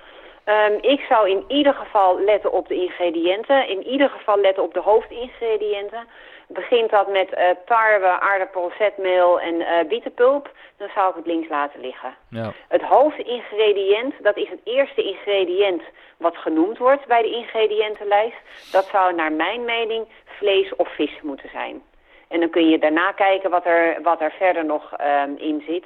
Um, 0.47 0.79
ik 0.81 1.01
zou 1.01 1.31
in 1.31 1.45
ieder 1.49 1.75
geval 1.75 2.21
letten 2.21 2.53
op 2.53 2.69
de 2.69 2.75
ingrediënten. 2.75 3.69
In 3.69 3.87
ieder 3.87 4.09
geval 4.09 4.39
letten 4.39 4.63
op 4.63 4.75
de 4.75 4.81
hoofdingrediënten. 4.81 6.09
Begint 6.47 6.91
dat 6.91 7.09
met 7.09 7.33
uh, 7.33 7.51
tarwe, 7.67 8.21
aardappel, 8.21 8.73
zetmeel 8.79 9.41
en 9.41 9.55
uh, 9.55 9.69
bietenpulp, 9.89 10.51
dan 10.77 10.89
zou 10.95 11.09
ik 11.11 11.17
het 11.17 11.27
links 11.27 11.49
laten 11.49 11.81
liggen. 11.81 12.15
Ja. 12.31 12.53
Het 12.69 12.83
hoofdingrediënt, 12.83 14.15
dat 14.23 14.37
is 14.37 14.49
het 14.49 14.61
eerste 14.65 15.03
ingrediënt 15.03 15.83
wat 16.17 16.37
genoemd 16.37 16.79
wordt 16.79 17.07
bij 17.07 17.23
de 17.23 17.31
ingrediëntenlijst. 17.31 18.37
Dat 18.73 18.85
zou 18.85 19.15
naar 19.15 19.33
mijn 19.33 19.65
mening 19.65 20.07
vlees 20.25 20.77
of 20.77 20.95
vis 20.95 21.21
moeten 21.23 21.49
zijn. 21.49 21.83
En 22.29 22.41
dan 22.41 22.51
kun 22.51 22.69
je 22.69 22.79
daarna 22.79 23.13
kijken 23.13 23.51
wat 23.51 23.67
er, 23.67 24.03
wat 24.03 24.21
er 24.21 24.33
verder 24.33 24.65
nog 24.65 24.93
um, 25.01 25.37
in 25.39 25.63
zit. 25.67 25.85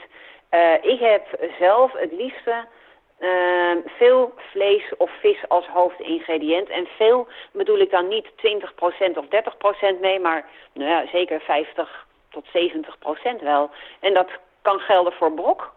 Uh, 0.51 0.93
ik 0.93 1.01
heb 1.01 1.23
zelf 1.59 1.93
het 1.93 2.13
liefste 2.13 2.65
uh, 3.25 3.77
veel 3.97 4.33
vlees 4.37 4.97
of 4.97 5.11
vis 5.21 5.49
als 5.49 5.67
hoofdingrediënt. 5.67 6.69
En 6.69 6.87
veel 6.97 7.27
bedoel 7.53 7.79
ik 7.79 7.91
dan 7.91 8.09
niet 8.09 8.27
20% 8.27 8.31
of 9.15 9.25
30% 9.97 10.01
mee, 10.01 10.21
maar 10.21 10.45
nou 10.73 10.91
ja, 10.91 11.07
zeker 11.13 11.41
50 11.41 12.07
tot 12.31 12.47
70% 12.47 13.43
wel. 13.43 13.71
En 14.01 14.15
dat 14.15 14.31
kan 14.63 14.79
gelden 14.79 15.13
voor 15.13 15.33
brok, 15.33 15.75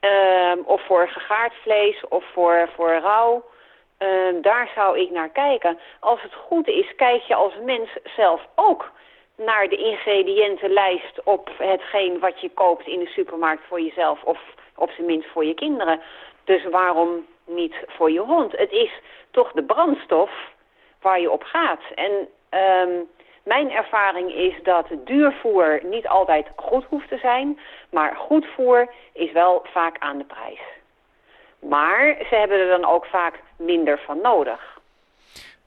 uh, 0.00 0.52
of 0.64 0.82
voor 0.86 1.08
gegaard 1.08 1.54
vlees, 1.62 2.04
of 2.08 2.24
voor, 2.32 2.68
voor 2.74 2.92
rauw. 2.92 3.44
Uh, 3.98 4.42
daar 4.42 4.70
zou 4.74 4.98
ik 4.98 5.10
naar 5.10 5.28
kijken. 5.28 5.78
Als 6.00 6.22
het 6.22 6.34
goed 6.34 6.68
is, 6.68 6.94
kijk 6.96 7.22
je 7.22 7.34
als 7.34 7.54
mens 7.64 7.90
zelf 8.16 8.40
ook 8.54 8.90
naar 9.36 9.68
de 9.68 9.76
ingrediëntenlijst 9.76 11.22
op 11.24 11.50
hetgeen 11.58 12.18
wat 12.18 12.40
je 12.40 12.50
koopt 12.50 12.86
in 12.86 12.98
de 12.98 13.06
supermarkt 13.06 13.62
voor 13.68 13.80
jezelf 13.80 14.22
of 14.22 14.38
op 14.76 14.90
zijn 14.90 15.06
minst 15.06 15.28
voor 15.28 15.44
je 15.44 15.54
kinderen. 15.54 16.00
Dus 16.44 16.64
waarom 16.64 17.26
niet 17.46 17.74
voor 17.86 18.10
je 18.10 18.20
hond? 18.20 18.52
Het 18.52 18.72
is 18.72 18.90
toch 19.30 19.52
de 19.52 19.64
brandstof 19.64 20.30
waar 21.00 21.20
je 21.20 21.30
op 21.30 21.42
gaat. 21.42 21.82
En 21.94 22.12
um, 22.60 23.08
mijn 23.44 23.70
ervaring 23.70 24.34
is 24.34 24.62
dat 24.62 24.86
duurvoer 25.04 25.80
niet 25.82 26.08
altijd 26.08 26.46
goed 26.56 26.84
hoeft 26.84 27.08
te 27.08 27.18
zijn, 27.18 27.58
maar 27.90 28.16
goed 28.16 28.46
voer 28.46 28.88
is 29.12 29.32
wel 29.32 29.64
vaak 29.72 29.96
aan 29.98 30.18
de 30.18 30.24
prijs. 30.24 30.60
Maar 31.60 32.16
ze 32.28 32.34
hebben 32.34 32.58
er 32.58 32.68
dan 32.68 32.90
ook 32.90 33.06
vaak 33.06 33.40
minder 33.56 33.98
van 33.98 34.20
nodig. 34.20 34.80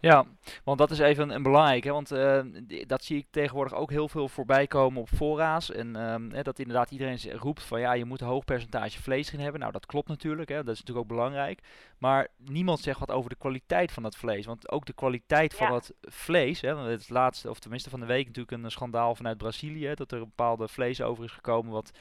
Ja, 0.05 0.25
want 0.63 0.77
dat 0.77 0.91
is 0.91 0.99
even 0.99 1.29
een, 1.29 1.43
belangrijk. 1.43 1.83
Hè? 1.83 1.91
Want 1.91 2.11
uh, 2.11 2.39
dat 2.87 3.03
zie 3.03 3.17
ik 3.17 3.27
tegenwoordig 3.29 3.73
ook 3.73 3.89
heel 3.89 4.09
veel 4.09 4.27
voorbij 4.27 4.67
komen 4.67 5.01
op 5.01 5.09
voorraad. 5.15 5.69
En 5.69 5.95
uh, 6.33 6.43
dat 6.43 6.59
inderdaad 6.59 6.91
iedereen 6.91 7.19
roept 7.31 7.63
van 7.63 7.79
ja, 7.79 7.93
je 7.93 8.05
moet 8.05 8.21
een 8.21 8.27
hoog 8.27 8.45
percentage 8.45 9.01
vlees 9.01 9.33
in 9.33 9.39
hebben. 9.39 9.59
Nou, 9.59 9.71
dat 9.71 9.85
klopt 9.85 10.07
natuurlijk. 10.07 10.49
Hè? 10.49 10.55
Dat 10.55 10.73
is 10.73 10.79
natuurlijk 10.79 11.05
ook 11.05 11.17
belangrijk. 11.17 11.61
Maar 11.97 12.27
niemand 12.37 12.79
zegt 12.79 12.99
wat 12.99 13.11
over 13.11 13.29
de 13.29 13.35
kwaliteit 13.35 13.91
van 13.91 14.03
dat 14.03 14.15
vlees. 14.15 14.45
Want 14.45 14.71
ook 14.71 14.85
de 14.85 14.93
kwaliteit 14.93 15.53
van 15.53 15.69
dat 15.69 15.93
vlees. 16.01 16.61
Hè? 16.61 16.77
Het 16.77 17.09
laatste, 17.09 17.49
of 17.49 17.59
tenminste 17.59 17.89
van 17.89 17.99
de 17.99 18.05
week 18.05 18.25
natuurlijk 18.25 18.63
een 18.63 18.71
schandaal 18.71 19.15
vanuit 19.15 19.37
Brazilië. 19.37 19.93
Dat 19.93 20.11
er 20.11 20.17
een 20.17 20.23
bepaalde 20.35 20.67
vlees 20.67 21.01
over 21.01 21.23
is 21.23 21.31
gekomen 21.31 21.71
wat 21.71 21.91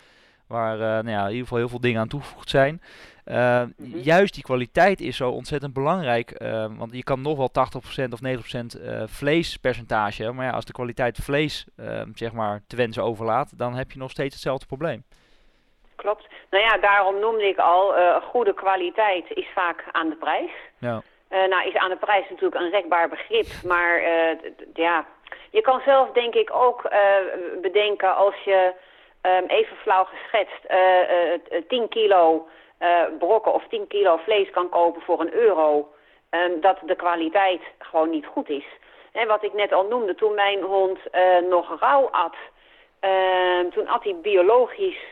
Waar 0.55 0.75
uh, 0.75 0.83
nou 0.83 1.09
ja, 1.09 1.23
in 1.23 1.31
ieder 1.31 1.43
geval 1.43 1.59
heel 1.59 1.69
veel 1.69 1.81
dingen 1.81 2.01
aan 2.01 2.09
toegevoegd 2.09 2.51
zijn. 2.51 2.83
Uh, 3.27 3.63
Juist 3.95 4.35
die 4.35 4.43
kwaliteit 4.43 5.01
is 5.01 5.17
zo 5.17 5.31
ontzettend 5.31 5.73
belangrijk. 5.73 6.43
Uh, 6.43 6.67
want 6.79 6.95
je 6.95 7.03
kan 7.03 7.21
nog 7.21 7.37
wel 7.37 7.51
80% 8.09 8.13
of 8.13 8.21
90% 9.07 9.09
vleespercentage 9.11 10.33
Maar 10.33 10.47
ja, 10.47 10.53
als 10.53 10.65
de 10.65 10.73
kwaliteit 10.73 11.19
vlees 11.23 11.67
zeg 12.15 12.33
maar 12.33 12.61
te 12.67 12.77
wensen 12.77 13.03
overlaat, 13.03 13.59
dan 13.59 13.75
heb 13.75 13.91
je 13.91 13.99
nog 13.99 14.11
steeds 14.11 14.35
hetzelfde 14.35 14.67
probleem. 14.67 15.05
Klopt. 15.97 16.29
Nou 16.51 16.65
ja, 16.65 16.79
daarom 16.79 17.21
noemde 17.21 17.49
ik 17.49 17.59
al, 17.59 17.95
goede 18.21 18.55
kwaliteit 18.55 19.25
is 19.29 19.49
vaak 19.55 19.85
aan 19.93 20.09
de 20.09 20.17
prijs. 20.17 20.51
Ja. 20.79 21.03
nou 21.29 21.69
is 21.69 21.77
aan 21.77 21.91
de 21.91 21.97
prijs 21.97 22.29
natuurlijk 22.31 22.61
een 22.61 22.71
rekbaar 22.71 23.09
begrip. 23.09 23.47
Maar 23.65 24.03
ja, 24.75 25.07
je 25.51 25.61
kan 25.61 25.81
zelf 25.85 26.13
denk 26.13 26.35
ik 26.35 26.51
ook 26.53 26.89
bedenken 27.63 28.17
als 28.17 28.37
je 28.45 28.73
um, 29.27 29.45
even 29.47 29.77
flauw 29.77 30.05
geschetst, 30.05 30.61
uh, 30.71 31.59
uh, 31.59 31.63
10 31.69 31.89
kilo 31.89 32.49
uh, 32.81 33.03
brokken 33.19 33.55
of 33.55 33.65
10 33.69 33.87
kilo 33.87 34.17
vlees 34.17 34.51
kan 34.51 34.69
kopen 34.69 35.03
voor 35.03 35.21
een 35.21 35.33
euro, 35.33 35.89
um, 36.31 36.61
dat 36.61 36.79
de 36.87 36.97
kwaliteit 36.97 37.63
gewoon 37.79 38.11
niet 38.11 38.27
goed 38.27 38.49
is. 38.49 38.65
En 39.13 39.27
wat 39.27 39.45
ik 39.45 39.53
net 39.53 39.73
al 39.73 39.87
noemde, 39.87 40.15
toen 40.15 40.35
mijn 40.35 40.63
hond 40.63 40.99
nog 41.49 41.81
rauw 41.81 42.09
at, 42.11 42.35
uh, 43.01 43.71
toen 43.73 43.89
at 43.89 44.05
hij 44.05 44.17
biologisch 44.23 45.03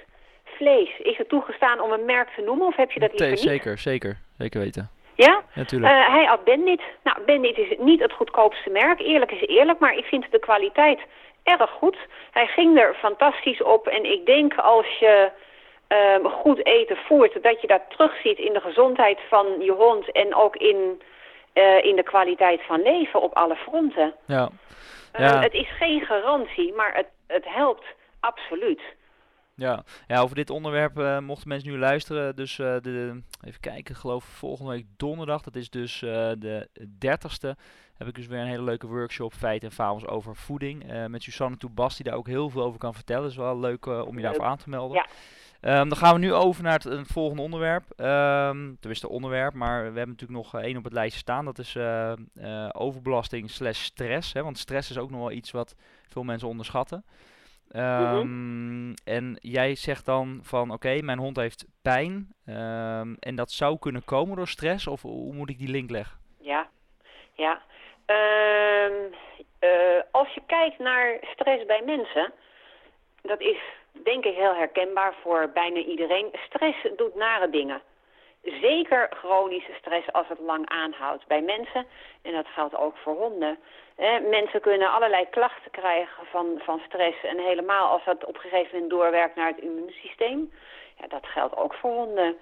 vlees. 0.45 0.99
Is 0.99 1.17
het 1.17 1.29
toegestaan 1.29 1.81
om 1.81 1.93
een 1.93 2.05
merk 2.05 2.29
te 2.29 2.43
noemen 2.43 2.67
of 2.67 2.77
heb 2.77 2.91
je 2.91 3.01
dat 3.01 3.11
liever 3.11 3.29
niet? 3.29 3.39
Zeker, 3.39 3.79
zeker. 3.79 4.19
Zeker 4.39 4.61
weten. 4.61 4.91
Ja? 5.15 5.43
Natuurlijk. 5.55 5.93
Uh, 5.93 6.09
hij 6.09 6.29
at 6.29 6.45
Bandit. 6.45 6.83
Nou, 7.03 7.21
Bandit 7.27 7.59
is 7.59 7.75
niet 7.79 8.01
het 8.01 8.13
goedkoopste 8.13 8.71
merk. 8.71 9.01
Eerlijk 9.01 9.33
is 9.33 9.47
eerlijk, 9.47 9.79
maar 9.79 9.97
ik 9.97 10.05
vind 10.05 10.27
de 10.31 10.39
kwaliteit 10.39 11.01
erg 11.43 11.71
goed. 11.71 11.97
Hij 12.31 12.47
ging 12.47 12.79
er 12.79 12.95
fantastisch 12.95 13.63
op 13.63 13.87
en 13.87 14.13
ik 14.13 14.27
denk 14.27 14.55
als 14.55 14.99
je 14.99 15.31
uh, 15.89 16.33
goed 16.33 16.67
eten 16.67 16.97
voert... 16.97 17.43
dat 17.43 17.61
je 17.61 17.67
dat 17.67 17.83
terugziet 17.89 18.39
in 18.39 18.53
de 18.53 18.61
gezondheid 18.61 19.19
van 19.29 19.47
je 19.61 19.73
hond 19.73 20.13
en 20.13 20.35
ook 20.35 20.57
in, 20.57 21.03
uh, 21.55 21.85
in 21.85 21.97
de 21.97 22.03
kwaliteit 22.03 22.63
van 22.63 22.83
leven 22.83 23.21
op 23.21 23.35
alle 23.35 23.57
fronten. 23.57 24.15
Ja. 24.27 24.49
Eh, 25.13 25.27
ja. 25.27 25.41
het 25.41 25.53
is 25.53 25.69
geen 25.79 26.01
garantie, 26.01 26.75
maar 26.75 26.95
het, 26.95 27.09
het 27.27 27.45
helpt 27.49 27.85
absoluut. 28.21 28.81
Ja. 29.63 29.85
ja, 30.07 30.21
over 30.21 30.37
dit 30.37 30.51
onderwerp 30.51 30.99
uh, 30.99 31.19
mochten 31.19 31.49
mensen 31.49 31.71
nu 31.71 31.79
luisteren. 31.79 32.37
Dus 32.37 32.59
uh, 32.59 32.77
de, 32.81 33.23
even 33.41 33.61
kijken, 33.61 33.95
geloof 33.95 34.25
volgende 34.25 34.71
week 34.71 34.87
donderdag, 34.97 35.43
dat 35.43 35.57
is 35.57 35.71
dus 35.71 36.03
uh, 36.03 36.11
de 36.39 36.69
dertigste, 36.99 37.57
heb 37.95 38.09
ik 38.09 38.15
dus 38.15 38.27
weer 38.27 38.41
een 38.41 38.47
hele 38.47 38.63
leuke 38.63 38.87
workshop, 38.87 39.35
feiten 39.35 39.69
en 39.69 39.75
fabels 39.75 40.07
over 40.07 40.37
voeding. 40.37 41.09
met 41.09 41.23
Susanne 41.23 41.57
Toebas, 41.57 41.97
die 41.97 42.05
daar 42.05 42.15
ook 42.15 42.27
heel 42.27 42.51
veel 42.51 42.63
over 42.63 42.79
kan 42.79 42.95
vertellen. 42.95 43.29
is 43.29 43.37
wel 43.37 43.59
leuk 43.59 43.87
om 43.87 44.17
je 44.17 44.23
daarvoor 44.23 44.45
aan 44.45 44.57
te 44.57 44.69
melden. 44.69 44.97
Ja. 44.97 45.81
Um, 45.81 45.89
dan 45.89 45.99
gaan 45.99 46.15
we 46.15 46.21
nu 46.21 46.33
over 46.33 46.63
naar 46.63 46.73
het, 46.73 46.85
het 46.85 47.07
volgende 47.07 47.43
onderwerp. 47.43 47.85
Um, 47.91 48.77
tenminste 48.79 49.09
onderwerp, 49.09 49.55
maar 49.55 49.79
we 49.79 49.99
hebben 49.99 50.17
natuurlijk 50.17 50.53
nog 50.53 50.63
één 50.63 50.77
op 50.77 50.85
het 50.85 50.93
lijstje 50.93 51.21
staan. 51.21 51.45
Dat 51.45 51.59
is 51.59 51.79
overbelasting 52.73 53.51
slash 53.51 53.83
stress. 53.83 54.33
Hè, 54.33 54.43
want 54.43 54.59
stress 54.59 54.91
is 54.91 54.99
ook 54.99 55.11
nog 55.11 55.21
wel 55.21 55.33
iets 55.33 55.51
wat 55.51 55.75
veel 56.09 56.23
mensen 56.25 56.49
onderschatten. 56.49 57.05
Um, 57.77 58.92
En 59.05 59.39
jij 59.41 59.75
zegt 59.75 60.07
dan 60.07 60.41
van 60.43 60.71
oké, 60.71 61.03
mijn 61.03 61.19
hond 61.19 61.37
heeft 61.37 61.67
pijn 61.83 62.35
um, 62.47 63.17
en 63.21 63.35
dat 63.35 63.51
zou 63.51 63.79
kunnen 63.79 64.05
komen 64.05 64.37
door 64.37 64.49
stress 64.49 64.87
of 64.87 65.03
hoe 65.03 65.35
moet 65.35 65.51
ik 65.51 65.59
die 65.59 65.71
link 65.71 65.91
leggen? 65.91 66.19
Ja, 66.41 66.69
ja. 67.33 67.63
Um, 68.07 69.15
uh, 69.61 70.03
als 70.11 70.35
je 70.35 70.43
kijkt 70.47 70.79
naar 70.79 71.19
stress 71.21 71.67
bij 71.67 71.83
mensen, 71.85 72.33
dat 73.23 73.41
is 73.41 73.59
denk 73.93 74.25
ik 74.25 74.35
heel 74.35 74.55
herkenbaar 74.55 75.15
voor 75.23 75.51
bijna 75.55 75.79
iedereen. 75.79 76.29
Stress 76.33 76.87
doet 76.97 77.15
nare 77.15 77.51
dingen. 77.51 77.83
Zeker 78.43 79.09
chronische 79.11 79.73
stress 79.79 80.13
als 80.13 80.29
het 80.29 80.39
lang 80.39 80.69
aanhoudt 80.69 81.27
bij 81.27 81.41
mensen. 81.41 81.87
En 82.23 82.33
dat 82.33 82.47
geldt 82.47 82.77
ook 82.77 82.97
voor 82.97 83.15
honden. 83.15 83.59
mensen 84.31 84.61
kunnen 84.61 84.91
allerlei 84.91 85.29
klachten 85.31 85.71
krijgen 85.71 86.27
van, 86.27 86.61
van 86.65 86.81
stress. 86.87 87.23
En 87.23 87.39
helemaal 87.39 87.89
als 87.89 88.05
dat 88.05 88.25
op 88.25 88.35
een 88.35 88.41
gegeven 88.41 88.73
moment 88.73 88.91
doorwerkt 88.91 89.37
naar 89.37 89.47
het 89.47 89.61
immuunsysteem. 89.61 90.53
Ja, 91.01 91.07
dat 91.07 91.27
geldt 91.27 91.57
ook 91.57 91.75
voor 91.75 91.91
honden. 91.91 92.39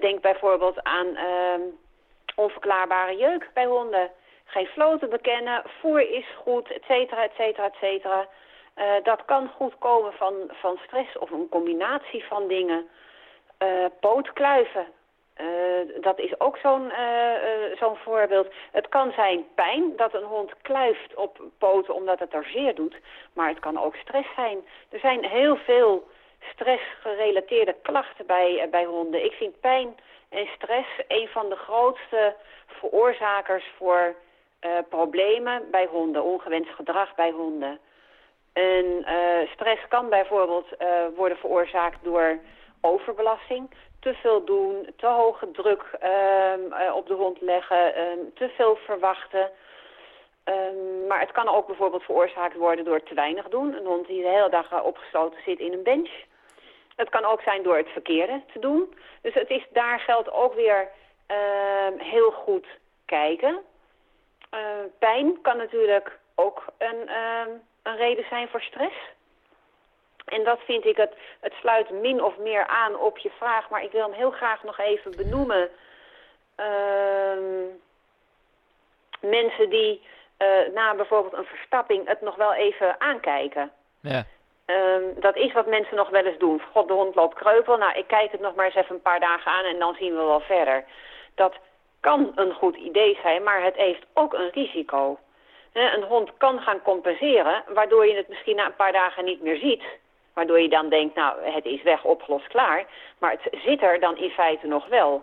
denk 0.00 0.20
bijvoorbeeld 0.20 0.82
aan 0.82 1.06
uh, 1.06 1.54
onverklaarbare 2.36 3.16
jeuk 3.16 3.50
bij 3.54 3.66
honden. 3.66 4.10
Geen 4.44 4.66
floten 4.66 5.10
bekennen, 5.10 5.62
voer 5.80 6.10
is 6.10 6.26
goed, 6.36 6.70
et 6.70 6.82
cetera, 6.84 7.22
et 7.22 7.32
cetera, 7.36 7.66
et 7.66 7.76
cetera. 7.80 8.26
Uh, 8.76 8.84
dat 9.02 9.24
kan 9.24 9.48
goed 9.56 9.78
komen 9.78 10.12
van, 10.12 10.34
van 10.48 10.78
stress 10.84 11.18
of 11.18 11.30
een 11.30 11.48
combinatie 11.48 12.24
van 12.24 12.48
dingen. 12.48 12.88
Uh, 13.62 13.84
pootkluiven, 14.00 14.86
uh, 15.40 16.02
dat 16.02 16.18
is 16.18 16.40
ook 16.40 16.56
zo'n 16.56 16.84
uh, 17.80 17.94
voorbeeld. 17.94 18.46
Het 18.72 18.88
kan 18.88 19.12
zijn 19.12 19.44
pijn, 19.54 19.96
dat 19.96 20.14
een 20.14 20.22
hond 20.22 20.52
kluift 20.62 21.14
op 21.14 21.42
poten 21.58 21.94
omdat 21.94 22.18
het 22.18 22.34
er 22.34 22.44
zeer 22.44 22.74
doet. 22.74 22.96
Maar 23.32 23.48
het 23.48 23.58
kan 23.58 23.78
ook 23.78 23.96
stress 23.96 24.28
zijn. 24.34 24.58
Er 24.90 24.98
zijn 24.98 25.24
heel 25.24 25.56
veel 25.56 26.08
stressgerelateerde 26.52 27.74
klachten 27.82 28.26
bij, 28.26 28.68
bij 28.70 28.84
honden. 28.84 29.24
Ik 29.24 29.32
vind 29.32 29.60
pijn 29.60 29.96
en 30.28 30.46
stress 30.46 30.88
een 31.08 31.28
van 31.28 31.48
de 31.48 31.56
grootste 31.56 32.34
veroorzakers 32.66 33.64
voor 33.76 34.14
problemen 34.88 35.70
bij 35.70 35.86
honden, 35.86 36.22
ongewenst 36.22 36.70
gedrag 36.70 37.14
bij 37.14 37.30
honden. 37.30 37.78
En 38.52 39.06
stress 39.52 39.88
kan 39.88 40.08
bijvoorbeeld 40.08 40.68
worden 41.16 41.38
veroorzaakt 41.38 42.04
door 42.04 42.38
overbelasting. 42.80 43.70
Te 44.02 44.14
veel 44.14 44.44
doen, 44.44 44.88
te 44.96 45.06
hoge 45.06 45.50
druk 45.50 45.82
ehm, 46.00 46.92
op 46.92 47.06
de 47.06 47.14
hond 47.14 47.40
leggen, 47.40 47.94
ehm, 47.94 48.18
te 48.34 48.48
veel 48.48 48.76
verwachten. 48.76 49.50
Um, 50.44 51.06
maar 51.06 51.20
het 51.20 51.32
kan 51.32 51.48
ook 51.48 51.66
bijvoorbeeld 51.66 52.02
veroorzaakt 52.02 52.56
worden 52.56 52.84
door 52.84 53.02
te 53.02 53.14
weinig 53.14 53.48
doen. 53.48 53.74
Een 53.74 53.86
hond 53.86 54.06
die 54.06 54.22
de 54.22 54.28
hele 54.28 54.50
dag 54.50 54.82
opgesloten 54.82 55.40
zit 55.44 55.58
in 55.58 55.72
een 55.72 55.82
bench. 55.82 56.10
Het 56.96 57.08
kan 57.08 57.24
ook 57.24 57.40
zijn 57.42 57.62
door 57.62 57.76
het 57.76 57.88
verkeerde 57.88 58.42
te 58.52 58.58
doen. 58.58 58.94
Dus 59.20 59.34
het 59.34 59.50
is, 59.50 59.66
daar 59.70 60.00
geldt 60.00 60.32
ook 60.32 60.54
weer 60.54 60.88
heel 61.98 62.30
goed 62.30 62.66
kijken. 63.04 63.60
Uh, 64.54 64.60
pijn 64.98 65.40
kan 65.40 65.56
natuurlijk 65.56 66.18
ook 66.34 66.64
een, 66.78 67.10
een 67.82 67.96
reden 67.96 68.24
zijn 68.28 68.48
voor 68.48 68.60
stress. 68.60 68.94
En 70.24 70.44
dat 70.44 70.60
vind 70.64 70.84
ik, 70.84 70.96
het, 70.96 71.12
het 71.40 71.52
sluit 71.52 71.90
min 71.90 72.22
of 72.22 72.38
meer 72.38 72.66
aan 72.66 72.98
op 72.98 73.18
je 73.18 73.30
vraag. 73.38 73.70
Maar 73.70 73.82
ik 73.82 73.92
wil 73.92 74.02
hem 74.02 74.12
heel 74.12 74.30
graag 74.30 74.62
nog 74.62 74.78
even 74.78 75.16
benoemen. 75.16 75.68
Ehm, 76.54 77.64
mensen 79.20 79.70
die 79.70 80.02
uh, 80.38 80.74
na 80.74 80.94
bijvoorbeeld 80.94 81.32
een 81.32 81.44
verstapping 81.44 82.08
het 82.08 82.20
nog 82.20 82.36
wel 82.36 82.54
even 82.54 83.00
aankijken. 83.00 83.70
Ja. 84.00 84.24
Um, 84.66 85.20
dat 85.20 85.36
is 85.36 85.52
wat 85.52 85.66
mensen 85.66 85.96
nog 85.96 86.08
wel 86.08 86.24
eens 86.24 86.38
doen. 86.38 86.62
God, 86.72 86.88
de 86.88 86.94
hond 86.94 87.14
loopt 87.14 87.34
kreupel. 87.34 87.76
Nou, 87.76 87.98
ik 87.98 88.06
kijk 88.06 88.32
het 88.32 88.40
nog 88.40 88.54
maar 88.54 88.64
eens 88.64 88.74
even 88.74 88.94
een 88.94 89.02
paar 89.02 89.20
dagen 89.20 89.52
aan 89.52 89.64
en 89.64 89.78
dan 89.78 89.94
zien 89.94 90.16
we 90.16 90.22
wel 90.22 90.40
verder. 90.40 90.84
Dat 91.34 91.54
kan 92.00 92.32
een 92.34 92.52
goed 92.52 92.76
idee 92.76 93.18
zijn, 93.22 93.42
maar 93.42 93.62
het 93.62 93.76
heeft 93.76 94.04
ook 94.14 94.32
een 94.32 94.50
risico. 94.50 95.18
Een 95.72 96.02
hond 96.02 96.30
kan 96.36 96.60
gaan 96.60 96.82
compenseren, 96.82 97.62
waardoor 97.74 98.06
je 98.06 98.16
het 98.16 98.28
misschien 98.28 98.56
na 98.56 98.66
een 98.66 98.76
paar 98.76 98.92
dagen 98.92 99.24
niet 99.24 99.42
meer 99.42 99.56
ziet. 99.56 99.82
Waardoor 100.34 100.60
je 100.60 100.68
dan 100.68 100.88
denkt, 100.88 101.14
nou, 101.14 101.42
het 101.42 101.64
is 101.64 101.82
weg, 101.82 102.04
opgelost, 102.04 102.46
klaar. 102.46 102.86
Maar 103.18 103.30
het 103.30 103.60
zit 103.64 103.82
er 103.82 104.00
dan 104.00 104.16
in 104.16 104.30
feite 104.30 104.66
nog 104.66 104.86
wel. 104.86 105.22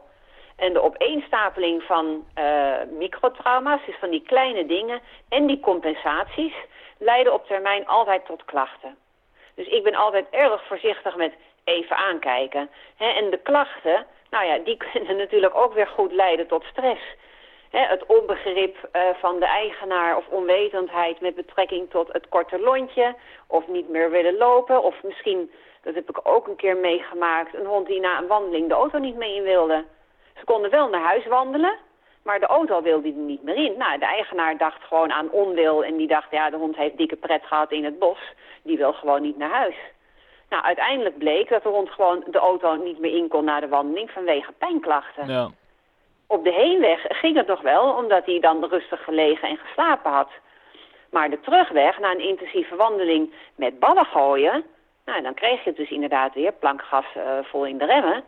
En 0.56 0.74
de 0.74 0.82
opeenstapeling 0.82 1.84
van 1.84 2.26
uh, 2.38 2.74
microtrauma's, 2.90 3.86
dus 3.86 3.96
van 4.00 4.10
die 4.10 4.22
kleine 4.22 4.66
dingen 4.66 5.00
en 5.30 5.46
die 5.46 5.60
compensaties, 5.60 6.54
leiden 6.98 7.34
op 7.34 7.48
termijn 7.48 7.88
altijd 7.88 8.26
tot 8.26 8.46
klachten. 8.46 8.98
Dus 9.56 9.68
ik 9.68 9.84
ben 9.84 9.96
altijd 9.96 10.26
erg 10.30 10.68
voorzichtig 10.68 11.16
met 11.16 11.34
even 11.64 11.96
aankijken. 11.96 12.70
en 12.98 13.30
de 13.30 13.40
klachten, 13.44 14.06
nou 14.30 14.46
ja, 14.46 14.58
die 14.58 14.78
kunnen 14.92 15.18
natuurlijk 15.18 15.56
ook 15.56 15.74
weer 15.74 15.88
goed 15.88 16.12
leiden 16.12 16.48
tot 16.48 16.64
stress. 16.64 17.02
Het 17.70 18.06
onbegrip 18.06 18.90
uh, 18.94 19.02
van 19.20 19.40
de 19.40 19.46
eigenaar 19.46 20.18
of 20.18 20.28
onwetendheid 20.28 21.22
met 21.22 21.36
betrekking 21.36 21.90
tot 21.90 22.14
het 22.14 22.30
korte 22.30 22.60
lontje... 22.60 23.16
of 23.48 23.68
niet 23.68 23.90
meer 23.90 24.12
willen 24.12 24.38
lopen 24.38 24.84
of 24.84 25.04
misschien, 25.04 25.52
dat 25.82 25.96
heb 25.96 26.10
ik 26.10 26.20
ook 26.24 26.48
een 26.48 26.56
keer 26.56 26.78
meegemaakt... 26.78 27.54
een 27.54 27.66
hond 27.66 27.88
die 27.88 28.00
na 28.00 28.18
een 28.18 28.28
wandeling 28.28 28.68
de 28.68 28.74
auto 28.74 28.98
niet 28.98 29.16
mee 29.16 29.36
in 29.36 29.44
wilde. 29.44 29.86
Ze 30.38 30.46
konden 30.46 30.72
wel 30.72 30.90
naar 30.90 31.04
huis 31.04 31.26
wandelen, 31.26 31.76
maar 32.24 32.40
de 32.40 32.46
auto 32.46 32.82
wilde 32.82 33.08
er 33.08 33.14
niet 33.14 33.44
meer 33.44 33.56
in. 33.56 33.78
Nou, 33.78 34.00
de 34.00 34.06
eigenaar 34.06 34.58
dacht 34.58 34.84
gewoon 34.84 35.12
aan 35.12 35.32
onwil 35.32 35.84
en 35.84 35.98
die 35.98 36.08
dacht... 36.08 36.32
ja, 36.32 36.50
de 36.50 36.58
hond 36.58 36.76
heeft 36.76 36.98
dikke 36.98 37.16
pret 37.16 37.46
gehad 37.46 37.72
in 37.72 37.84
het 37.84 38.00
bos 38.00 38.20
die 38.64 38.78
wil 38.78 38.94
gewoon 38.94 39.22
niet 39.22 39.38
naar 39.38 39.50
huis. 39.50 39.76
Nou, 40.50 40.64
uiteindelijk 40.64 41.18
bleek 41.18 41.50
dat 41.50 41.64
de 41.64 41.70
hond 41.70 41.90
gewoon 41.90 42.24
de 42.28 42.38
auto 42.38 42.76
niet 42.76 43.00
meer 43.00 43.16
in 43.16 43.28
kon 43.28 43.44
na 43.44 43.60
de 43.60 43.68
wandeling 43.68 44.12
vanwege 44.12 44.52
pijnklachten. 44.52 45.28
Ja. 45.28 45.50
Op 46.32 46.44
de 46.44 46.54
heenweg 46.54 47.06
ging 47.08 47.36
het 47.38 47.48
nog 47.48 47.62
wel, 47.62 47.94
omdat 47.94 48.26
hij 48.26 48.40
dan 48.40 48.66
rustig 48.66 49.04
gelegen 49.04 49.48
en 49.48 49.58
geslapen 49.58 50.12
had. 50.12 50.30
Maar 51.10 51.30
de 51.30 51.40
terugweg, 51.40 52.00
na 52.00 52.12
een 52.12 52.28
intensieve 52.28 52.76
wandeling 52.76 53.34
met 53.56 53.80
ballen 53.80 54.06
gooien... 54.06 54.64
Nou, 55.06 55.22
dan 55.22 55.34
kreeg 55.34 55.64
je 55.64 55.70
het 55.70 55.78
dus 55.78 55.90
inderdaad 55.90 56.34
weer 56.34 56.54
plankgas 56.54 57.06
uh, 57.18 57.24
vol 57.42 57.66
in 57.66 57.78
de 57.78 57.86
remmen... 57.86 58.24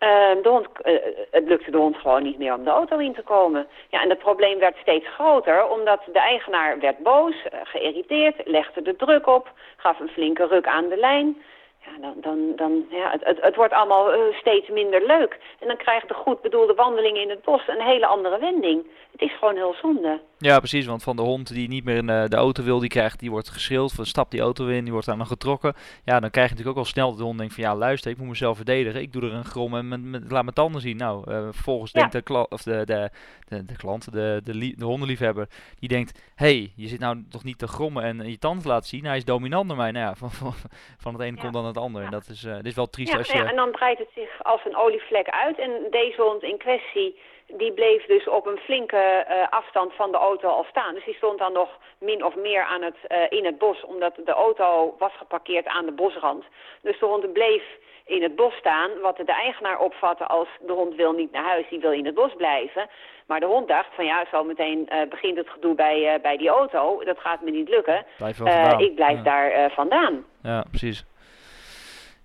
Uh, 0.00 0.42
de 0.42 0.48
hond, 0.48 0.66
uh, 0.84 0.98
het 1.30 1.48
lukte 1.48 1.70
de 1.70 1.76
hond 1.76 1.96
gewoon 1.96 2.22
niet 2.22 2.38
meer 2.38 2.54
om 2.54 2.64
de 2.64 2.70
auto 2.70 2.98
in 2.98 3.14
te 3.14 3.22
komen. 3.22 3.66
Ja, 3.88 4.02
en 4.02 4.08
het 4.08 4.18
probleem 4.18 4.58
werd 4.58 4.76
steeds 4.76 5.08
groter, 5.08 5.68
omdat 5.68 6.00
de 6.12 6.18
eigenaar 6.18 6.78
werd 6.78 6.98
boos, 6.98 7.34
uh, 7.34 7.60
geïrriteerd, 7.62 8.36
legde 8.44 8.82
de 8.82 8.96
druk 8.96 9.26
op, 9.26 9.52
gaf 9.76 10.00
een 10.00 10.08
flinke 10.08 10.46
ruk 10.46 10.66
aan 10.66 10.88
de 10.88 10.96
lijn 10.96 11.42
ja, 11.84 11.98
dan, 12.00 12.14
dan, 12.20 12.52
dan, 12.56 12.84
ja, 12.90 13.10
het, 13.10 13.24
het, 13.24 13.38
het 13.40 13.56
wordt 13.56 13.72
allemaal 13.72 14.14
uh, 14.14 14.34
steeds 14.34 14.68
minder 14.68 15.06
leuk. 15.06 15.38
En 15.60 15.66
dan 15.66 15.76
krijgt 15.76 16.08
de 16.08 16.14
goed 16.14 16.40
bedoelde 16.40 16.74
wandeling 16.74 17.16
in 17.16 17.30
het 17.30 17.42
bos 17.42 17.68
een 17.68 17.80
hele 17.80 18.06
andere 18.06 18.38
wending. 18.38 18.86
Het 19.12 19.20
is 19.20 19.38
gewoon 19.38 19.56
heel 19.56 19.74
zonde. 19.74 20.20
Ja, 20.38 20.58
precies, 20.58 20.86
want 20.86 21.02
van 21.02 21.16
de 21.16 21.22
hond 21.22 21.54
die 21.54 21.68
niet 21.68 21.84
meer 21.84 21.96
in 21.96 22.06
de, 22.06 22.36
auto 22.36 22.62
wil, 22.62 22.78
die 22.78 22.88
krijgt, 22.88 23.20
die 23.20 23.30
wordt 23.30 23.48
geschild, 23.48 23.92
van 23.92 24.06
stapt 24.06 24.30
die 24.30 24.40
auto 24.40 24.66
in, 24.66 24.84
die 24.84 24.92
wordt 24.92 25.08
aan 25.08 25.26
getrokken. 25.26 25.74
Ja, 26.04 26.20
dan 26.20 26.30
krijg 26.30 26.48
je 26.48 26.54
natuurlijk 26.54 26.78
ook 26.78 26.84
al 26.84 26.90
snel 26.90 27.08
dat 27.08 27.18
de 27.18 27.24
hond 27.24 27.38
denkt 27.38 27.54
van 27.54 27.64
ja, 27.64 27.76
luister, 27.76 28.10
ik 28.10 28.18
moet 28.18 28.28
mezelf 28.28 28.56
verdedigen, 28.56 29.00
ik 29.00 29.12
doe 29.12 29.22
er 29.22 29.32
een 29.32 29.44
grom 29.44 29.74
en 29.74 29.88
met, 29.88 30.02
met, 30.02 30.30
laat 30.30 30.42
mijn 30.42 30.54
tanden 30.54 30.80
zien. 30.80 30.96
Nou, 30.96 31.30
uh, 31.30 31.42
vervolgens 31.50 31.92
denkt 31.92 32.12
de, 32.12 32.46
of 32.48 32.62
de, 32.62 32.84
de, 32.84 33.10
de, 33.48 33.64
de 33.64 33.76
klant, 33.76 34.12
de, 34.12 34.40
de, 34.44 34.74
de 34.76 34.84
hondenliefhebber, 34.84 35.48
die 35.78 35.88
denkt, 35.88 36.20
hey, 36.34 36.72
je 36.76 36.88
zit 36.88 37.00
nou 37.00 37.24
toch 37.30 37.44
niet 37.44 37.58
te 37.58 37.68
grommen 37.68 38.02
en 38.02 38.30
je 38.30 38.38
tanden 38.38 38.62
te 38.62 38.68
laten 38.68 38.88
zien, 38.88 39.04
hij 39.04 39.16
is 39.16 39.24
dominant 39.24 39.66
naar 39.66 39.76
mij. 39.76 39.90
Nou 39.90 40.06
ja, 40.06 40.14
van, 40.22 40.30
van, 40.30 40.52
van 40.98 41.12
het 41.12 41.22
ene 41.22 41.36
komt 41.36 41.52
dan 41.52 41.64
het 41.64 41.71
andere. 41.80 42.04
En 42.04 42.10
dat 42.10 42.28
is, 42.28 42.44
uh, 42.44 42.54
dit 42.54 42.66
is 42.66 42.74
wel 42.74 42.90
triest 42.90 43.12
ja, 43.12 43.18
als 43.18 43.32
je... 43.32 43.38
Ja, 43.38 43.48
en 43.48 43.56
dan 43.56 43.70
breidt 43.70 43.98
het 43.98 44.10
zich 44.14 44.42
als 44.42 44.60
een 44.64 44.76
olievlek 44.76 45.28
uit. 45.28 45.58
En 45.58 45.70
deze 45.90 46.22
hond 46.22 46.42
in 46.42 46.58
kwestie, 46.58 47.20
die 47.46 47.72
bleef 47.72 48.06
dus 48.06 48.28
op 48.28 48.46
een 48.46 48.58
flinke 48.58 49.26
uh, 49.28 49.48
afstand 49.50 49.92
van 49.94 50.10
de 50.10 50.18
auto 50.18 50.48
al 50.48 50.66
staan. 50.68 50.94
Dus 50.94 51.04
die 51.04 51.14
stond 51.14 51.38
dan 51.38 51.52
nog 51.52 51.68
min 51.98 52.24
of 52.24 52.36
meer 52.36 52.64
aan 52.64 52.82
het, 52.82 52.96
uh, 53.08 53.38
in 53.38 53.44
het 53.44 53.58
bos, 53.58 53.84
omdat 53.84 54.14
de 54.24 54.32
auto 54.32 54.94
was 54.98 55.12
geparkeerd 55.16 55.66
aan 55.66 55.86
de 55.86 55.92
bosrand. 55.92 56.44
Dus 56.82 56.98
de 56.98 57.06
hond 57.06 57.32
bleef 57.32 57.62
in 58.04 58.22
het 58.22 58.36
bos 58.36 58.54
staan, 58.54 58.90
wat 59.00 59.16
de 59.16 59.24
eigenaar 59.24 59.78
opvatte 59.78 60.26
als 60.26 60.48
de 60.66 60.72
hond 60.72 60.94
wil 60.94 61.12
niet 61.12 61.32
naar 61.32 61.44
huis, 61.44 61.68
die 61.68 61.80
wil 61.80 61.92
in 61.92 62.06
het 62.06 62.14
bos 62.14 62.34
blijven. 62.36 62.88
Maar 63.26 63.40
de 63.40 63.46
hond 63.46 63.68
dacht 63.68 63.94
van 63.94 64.04
ja, 64.04 64.24
zo 64.30 64.44
meteen 64.44 64.88
uh, 64.92 65.08
begint 65.08 65.36
het 65.36 65.48
gedoe 65.48 65.74
bij, 65.74 66.18
bij 66.22 66.36
die 66.36 66.48
auto, 66.48 67.04
dat 67.04 67.18
gaat 67.18 67.42
me 67.42 67.50
niet 67.50 67.68
lukken. 67.68 68.06
Blijf 68.16 68.38
ik 68.78 68.94
blijf 68.94 69.16
ja. 69.16 69.22
daar 69.22 69.70
vandaan. 69.70 70.24
Ja, 70.42 70.64
precies. 70.70 71.04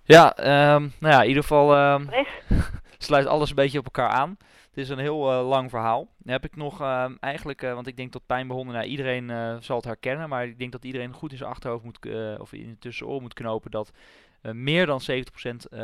Ja, 0.08 0.38
um, 0.74 0.92
nou 0.98 1.14
ja, 1.14 1.22
in 1.22 1.28
ieder 1.28 1.42
geval 1.42 1.92
um, 1.94 2.08
sluit 2.98 3.26
alles 3.26 3.48
een 3.48 3.54
beetje 3.54 3.78
op 3.78 3.84
elkaar 3.84 4.08
aan. 4.08 4.36
Het 4.68 4.76
is 4.78 4.88
een 4.88 4.98
heel 4.98 5.32
uh, 5.32 5.48
lang 5.48 5.70
verhaal. 5.70 6.08
Dan 6.18 6.32
heb 6.32 6.44
ik 6.44 6.56
nog 6.56 6.80
uh, 6.80 7.10
eigenlijk, 7.20 7.62
uh, 7.62 7.74
want 7.74 7.86
ik 7.86 7.96
denk 7.96 8.12
dat 8.12 8.26
pijn 8.26 8.46
bij 8.46 8.56
honden, 8.56 8.74
nou, 8.74 8.86
iedereen 8.86 9.58
zal 9.62 9.76
het 9.76 9.84
herkennen, 9.84 10.28
maar 10.28 10.46
ik 10.46 10.58
denk 10.58 10.72
dat 10.72 10.84
iedereen 10.84 11.12
goed 11.12 11.30
in 11.30 11.36
zijn 11.36 11.50
achterhoofd 11.50 11.84
moet, 11.84 11.98
of 12.38 12.52
in 12.52 12.68
het 12.68 12.80
tussenoor 12.80 13.20
moet 13.20 13.34
knopen 13.34 13.70
dat 13.70 13.92
meer 14.42 14.86
dan 14.86 15.00
70% 15.10 15.14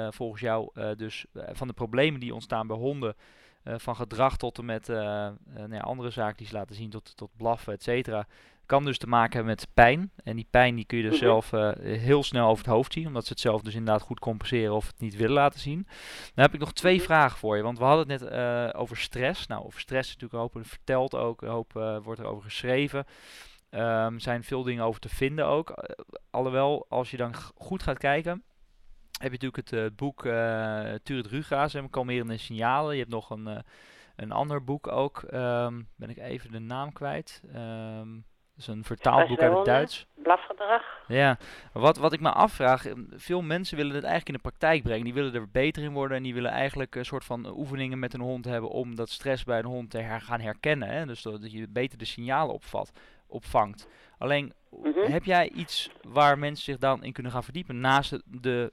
volgens 0.08 0.40
jou 0.40 0.70
dus 0.96 1.24
van 1.52 1.66
de 1.66 1.74
problemen 1.74 2.20
die 2.20 2.34
ontstaan 2.34 2.66
bij 2.66 2.76
honden, 2.76 3.16
van 3.64 3.96
gedrag 3.96 4.36
tot 4.36 4.58
en 4.58 4.64
met 4.64 4.88
nou 4.88 5.36
ja, 5.70 5.80
andere 5.80 6.10
zaken 6.10 6.36
die 6.36 6.46
ze 6.46 6.54
laten 6.54 6.74
zien, 6.74 6.90
tot, 6.90 7.16
tot 7.16 7.30
blaffen, 7.36 7.72
et 7.72 7.82
cetera, 7.82 8.26
kan 8.66 8.84
dus 8.84 8.98
te 8.98 9.06
maken 9.06 9.32
hebben 9.32 9.54
met 9.54 9.68
pijn. 9.74 10.10
En 10.24 10.36
die 10.36 10.46
pijn 10.50 10.74
die 10.74 10.84
kun 10.84 10.98
je 10.98 11.02
dus 11.02 11.20
mm 11.20 11.28
-hmm. 11.28 11.42
zelf 11.42 11.52
uh, 11.52 11.98
heel 11.98 12.22
snel 12.22 12.48
over 12.48 12.64
het 12.64 12.74
hoofd 12.74 12.92
zien. 12.92 13.06
Omdat 13.06 13.24
ze 13.24 13.32
het 13.32 13.40
zelf 13.40 13.62
dus 13.62 13.74
inderdaad 13.74 14.02
goed 14.02 14.18
compenseren 14.18 14.74
of 14.74 14.86
het 14.86 15.00
niet 15.00 15.16
willen 15.16 15.34
laten 15.34 15.60
zien. 15.60 15.86
Dan 16.34 16.44
heb 16.44 16.54
ik 16.54 16.60
nog 16.60 16.72
twee 16.72 17.02
vragen 17.02 17.38
voor 17.38 17.56
je. 17.56 17.62
Want 17.62 17.78
we 17.78 17.84
hadden 17.84 18.10
het 18.10 18.20
net 18.20 18.32
uh, 18.32 18.80
over 18.80 18.96
stress. 18.96 19.46
Nou, 19.46 19.64
over 19.64 19.80
stress 19.80 20.08
is 20.08 20.14
natuurlijk 20.14 20.32
een 20.32 20.60
hoop 20.60 20.66
verteld 20.68 21.14
ook. 21.14 21.42
Een 21.42 21.48
hoop 21.48 21.76
uh, 21.76 21.98
wordt 21.98 22.20
er 22.20 22.26
over 22.26 22.44
geschreven. 22.44 23.06
Er 23.70 24.04
um, 24.04 24.20
zijn 24.20 24.44
veel 24.44 24.62
dingen 24.62 24.84
over 24.84 25.00
te 25.00 25.08
vinden 25.08 25.46
ook. 25.46 25.74
alhoewel, 26.30 26.86
als 26.88 27.10
je 27.10 27.16
dan 27.16 27.34
goed 27.54 27.82
gaat 27.82 27.98
kijken... 27.98 28.42
Heb 29.14 29.32
je 29.32 29.38
natuurlijk 29.46 29.70
het 29.70 29.96
boek 29.96 30.24
uh, 30.24 30.92
Turit 31.02 31.26
Ruga's 31.26 31.74
en 31.74 31.90
Kalmerende 31.90 32.36
Signalen. 32.36 32.92
Je 32.92 32.98
hebt 32.98 33.10
nog 33.10 33.30
een, 33.30 33.64
een 34.16 34.32
ander 34.32 34.64
boek 34.64 34.88
ook. 34.88 35.22
Um, 35.22 35.88
ben 35.96 36.10
ik 36.10 36.18
even 36.18 36.50
de 36.50 36.58
naam 36.58 36.92
kwijt. 36.92 37.42
Um, 37.54 38.24
is 38.56 38.66
een 38.66 38.84
vertaalboek 38.84 39.40
uit 39.40 39.56
het 39.56 39.64
Duits. 39.64 40.06
Blafgedrag. 40.14 40.82
Ja, 41.06 41.38
wat, 41.72 41.96
wat 41.96 42.12
ik 42.12 42.20
me 42.20 42.32
afvraag, 42.32 42.86
veel 43.10 43.42
mensen 43.42 43.76
willen 43.76 43.94
het 43.94 44.04
eigenlijk 44.04 44.36
in 44.36 44.42
de 44.42 44.48
praktijk 44.48 44.82
brengen. 44.82 45.04
Die 45.04 45.14
willen 45.14 45.34
er 45.34 45.50
beter 45.50 45.82
in 45.82 45.92
worden 45.92 46.16
en 46.16 46.22
die 46.22 46.34
willen 46.34 46.50
eigenlijk 46.50 46.94
een 46.94 47.04
soort 47.04 47.24
van 47.24 47.56
oefeningen 47.56 47.98
met 47.98 48.14
een 48.14 48.20
hond 48.20 48.44
hebben 48.44 48.70
om 48.70 48.94
dat 48.94 49.10
stress 49.10 49.44
bij 49.44 49.58
een 49.58 49.64
hond 49.64 49.90
te 49.90 49.98
her 49.98 50.20
gaan 50.20 50.40
herkennen. 50.40 50.88
Hè? 50.88 51.06
Dus 51.06 51.22
dat 51.22 51.52
je 51.52 51.68
beter 51.68 51.98
de 51.98 52.04
signalen 52.04 52.54
opvat, 52.54 52.92
opvangt. 53.26 53.88
Alleen, 54.18 54.52
mm 54.70 54.92
-hmm. 54.92 55.12
heb 55.12 55.24
jij 55.24 55.50
iets 55.50 55.90
waar 56.02 56.38
mensen 56.38 56.64
zich 56.64 56.78
dan 56.78 57.04
in 57.04 57.12
kunnen 57.12 57.32
gaan 57.32 57.44
verdiepen 57.44 57.80
naast 57.80 58.10
de, 58.10 58.20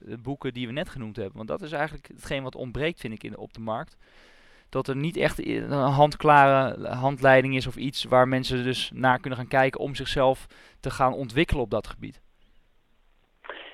de, 0.00 0.18
boeken 0.18 0.54
die 0.54 0.66
we 0.66 0.72
net 0.72 0.88
genoemd 0.88 1.16
hebben? 1.16 1.36
Want 1.36 1.48
dat 1.48 1.62
is 1.62 1.72
eigenlijk 1.72 2.08
hetgeen 2.08 2.42
wat 2.42 2.54
ontbreekt, 2.54 3.00
vind 3.00 3.14
ik, 3.14 3.24
in 3.24 3.38
op 3.38 3.52
de 3.52 3.60
markt 3.60 3.96
dat 4.72 4.88
er 4.88 4.96
niet 4.96 5.16
echt 5.16 5.46
een 5.46 5.70
handklare 5.70 6.88
handleiding 6.88 7.56
is 7.56 7.66
of 7.66 7.76
iets 7.76 8.04
waar 8.04 8.28
mensen 8.28 8.64
dus 8.64 8.90
naar 8.94 9.20
kunnen 9.20 9.38
gaan 9.38 9.48
kijken 9.48 9.80
om 9.80 9.94
zichzelf 9.94 10.46
te 10.80 10.90
gaan 10.90 11.12
ontwikkelen 11.12 11.62
op 11.62 11.70
dat 11.70 11.86
gebied. 11.86 12.20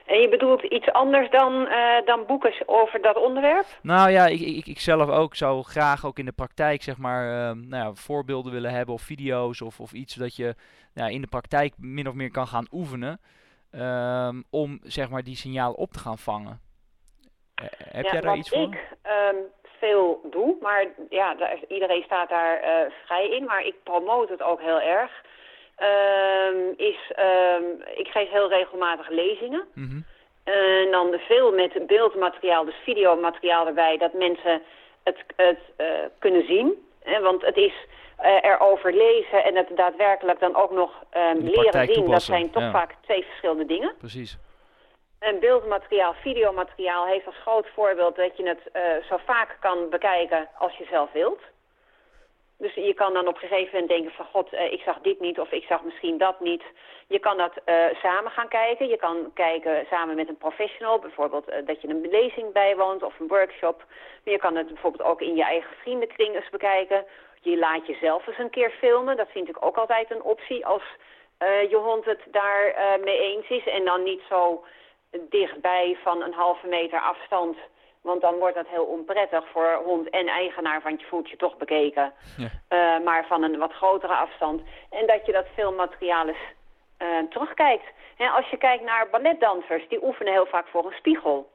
En 0.07 0.21
je 0.21 0.29
bedoelt 0.29 0.63
iets 0.63 0.93
anders 0.93 1.31
dan, 1.31 1.67
eh, 1.67 2.07
dan 2.07 2.27
boeken 2.27 2.53
over 2.67 3.03
dat 3.03 3.17
onderwerp? 3.17 3.67
Nou 3.83 4.11
ja, 4.11 4.27
ik, 4.27 4.41
ik, 4.41 4.67
ik 4.67 4.81
zelf 4.81 5.09
ook 5.09 5.35
zou 5.35 5.63
graag 5.63 6.07
ook 6.07 6.19
in 6.19 6.25
de 6.25 6.33
praktijk 6.33 6.83
zeg 6.83 6.97
maar 6.97 7.49
ehm, 7.49 7.69
nou 7.69 7.85
ja, 7.85 7.95
voorbeelden 7.95 8.53
willen 8.53 8.71
hebben 8.71 8.95
of 8.95 9.03
video's 9.03 9.61
of, 9.61 9.81
of 9.81 9.93
iets 9.93 10.15
dat 10.15 10.37
je 10.37 10.55
nou, 10.95 11.13
in 11.13 11.21
de 11.21 11.27
praktijk 11.27 11.75
min 11.77 12.09
of 12.09 12.15
meer 12.15 12.31
kan 12.31 12.47
gaan 12.47 12.67
oefenen 12.71 13.21
ehm, 13.71 14.43
om 14.51 14.79
zeg 14.83 15.11
maar 15.11 15.23
die 15.23 15.37
signalen 15.37 15.77
op 15.77 15.93
te 15.93 15.99
gaan 15.99 16.19
vangen. 16.19 16.61
Eh, 17.55 17.67
heb 17.79 18.05
ja, 18.05 18.13
jij 18.13 18.21
daar 18.21 18.37
iets 18.37 18.49
voor? 18.49 18.63
ik 18.63 18.97
ehm, 19.03 19.37
veel 19.79 20.21
doe, 20.31 20.57
maar 20.61 20.87
ja, 21.09 21.35
daar, 21.35 21.59
iedereen 21.69 22.03
staat 22.03 22.29
daar 22.29 22.61
eh, 22.61 22.93
vrij 23.05 23.29
in, 23.29 23.45
maar 23.45 23.67
ik 23.67 23.75
promoot 23.83 24.29
het 24.29 24.43
ook 24.43 24.61
heel 24.61 24.81
erg. 24.81 25.11
ehm, 25.77 26.73
is, 26.77 27.13
ehm, 27.15 27.63
ik 27.95 28.09
geef 28.09 28.31
heel 28.31 28.49
regelmatig 28.49 29.09
lezingen. 29.09 29.65
Mhm. 29.75 30.01
En 30.45 30.91
dan 30.91 31.15
veel 31.19 31.53
met 31.53 31.87
beeldmateriaal, 31.87 32.65
dus 32.65 32.75
videomateriaal 32.85 33.67
erbij, 33.67 33.97
dat 33.97 34.13
mensen 34.13 34.63
het, 35.03 35.17
het 35.37 35.59
eh, 35.77 35.87
kunnen 36.19 36.47
zien. 36.47 36.87
Want 37.21 37.43
het 37.45 37.57
is 37.57 37.73
eh, 38.17 38.45
erover 38.51 38.95
lezen 38.95 39.45
en 39.45 39.57
het 39.57 39.69
daadwerkelijk 39.77 40.41
dan 40.41 40.57
ook 40.57 40.71
nog 40.71 41.05
ehm, 41.11 41.39
leren 41.39 41.87
zien. 41.87 42.11
Dat 42.11 42.23
zijn 42.23 42.51
toch 42.51 42.63
ja. 42.63 42.71
vaak 42.71 42.95
twee 43.01 43.25
verschillende 43.25 43.67
dingen. 43.67 43.95
Precies. 43.99 44.39
En 45.19 45.41
beeldmateriaal, 45.41 46.15
videomateriaal 46.15 47.07
heeft 47.07 47.27
als 47.27 47.41
groot 47.41 47.69
voorbeeld 47.75 48.17
dat 48.17 48.37
je 48.37 48.49
het 48.49 48.71
eh, 48.73 48.83
zo 49.09 49.17
vaak 49.25 49.57
kan 49.61 49.89
bekijken 49.91 50.49
als 50.59 50.77
je 50.77 50.87
zelf 50.91 51.13
wilt. 51.13 51.41
Dus 52.59 52.75
je 52.75 52.95
kan 52.95 53.13
dan 53.13 53.29
op 53.29 53.35
een 53.35 53.49
gegeven 53.49 53.73
moment 53.73 53.89
denken 53.89 54.13
van 54.13 54.25
god, 54.25 54.53
eh, 54.53 54.73
ik 54.73 54.81
zag 54.81 54.99
dit 55.01 55.21
niet 55.21 55.41
of 55.41 55.51
ik 55.51 55.65
zag 55.65 55.83
misschien 55.83 56.19
dat 56.19 56.41
niet. 56.41 56.63
Je 57.07 57.19
kan 57.19 57.37
dat 57.37 57.53
eh, 57.65 57.85
samen 58.03 58.31
gaan 58.31 58.49
kijken. 58.49 58.89
Je 58.89 58.97
kan 58.97 59.31
kijken 59.35 59.87
samen 59.91 60.17
met 60.17 60.29
een 60.29 60.37
professional, 60.37 60.99
bijvoorbeeld 60.99 61.47
dat 61.67 61.83
je 61.83 61.89
een 61.89 62.09
lezing 62.11 62.53
bijwoont 62.53 63.03
of 63.03 63.19
een 63.19 63.29
workshop. 63.29 63.85
Maar 64.25 64.35
je 64.35 64.39
kan 64.41 64.57
het 64.57 64.67
bijvoorbeeld 64.67 65.09
ook 65.09 65.21
in 65.21 65.35
je 65.35 65.45
eigen 65.45 65.77
vriendenkring 65.81 66.35
eens 66.35 66.51
bekijken. 66.51 67.05
Je 67.41 67.59
laat 67.59 67.87
jezelf 67.87 68.27
eens 68.27 68.39
een 68.39 68.51
keer 68.51 68.71
filmen. 68.71 69.17
Dat 69.17 69.31
vind 69.31 69.49
ik 69.49 69.65
ook 69.65 69.77
altijd 69.77 70.11
een 70.11 70.23
optie 70.23 70.67
als 70.67 70.83
je 71.45 71.77
hond 71.77 72.05
het 72.05 72.21
daar 72.31 72.67
eh, 72.67 73.03
mee 73.05 73.19
eens 73.19 73.49
is. 73.49 73.67
En 73.67 73.85
dan 73.85 74.03
niet 74.03 74.23
zo 74.29 74.65
dichtbij 75.11 75.99
van 76.03 76.23
een 76.23 76.33
halve 76.33 76.67
meter 76.67 77.01
afstand. 77.01 77.57
Want 78.01 78.21
dan 78.21 78.35
wordt 78.35 78.55
dat 78.55 78.69
heel 78.69 78.85
onprettig 78.85 79.45
voor 79.53 79.81
hond 79.85 80.11
en 80.11 80.27
eigenaar, 80.27 80.81
want 80.83 81.01
je 81.01 81.07
voelt 81.07 81.31
je 81.31 81.37
toch 81.37 81.57
bekeken. 81.57 82.13
Ja. 82.37 82.49
Eh, 82.69 83.05
maar 83.05 83.27
van 83.27 83.43
een 83.43 83.59
wat 83.59 83.73
grotere 83.73 84.15
afstand. 84.15 84.63
En 84.91 85.07
dat 85.07 85.27
je 85.27 85.33
dat 85.33 85.47
filmmateriaal 85.55 86.29
eens 86.29 86.39
eh, 86.97 87.09
terugkijkt. 87.31 87.85
Hè, 88.17 88.29
als 88.29 88.49
je 88.49 88.57
kijkt 88.57 88.85
naar 88.85 89.09
balletdansers, 89.11 89.89
die 89.89 90.05
oefenen 90.05 90.33
heel 90.33 90.47
vaak 90.47 90.67
voor 90.67 90.87
een 90.87 90.97
spiegel. 90.97 91.51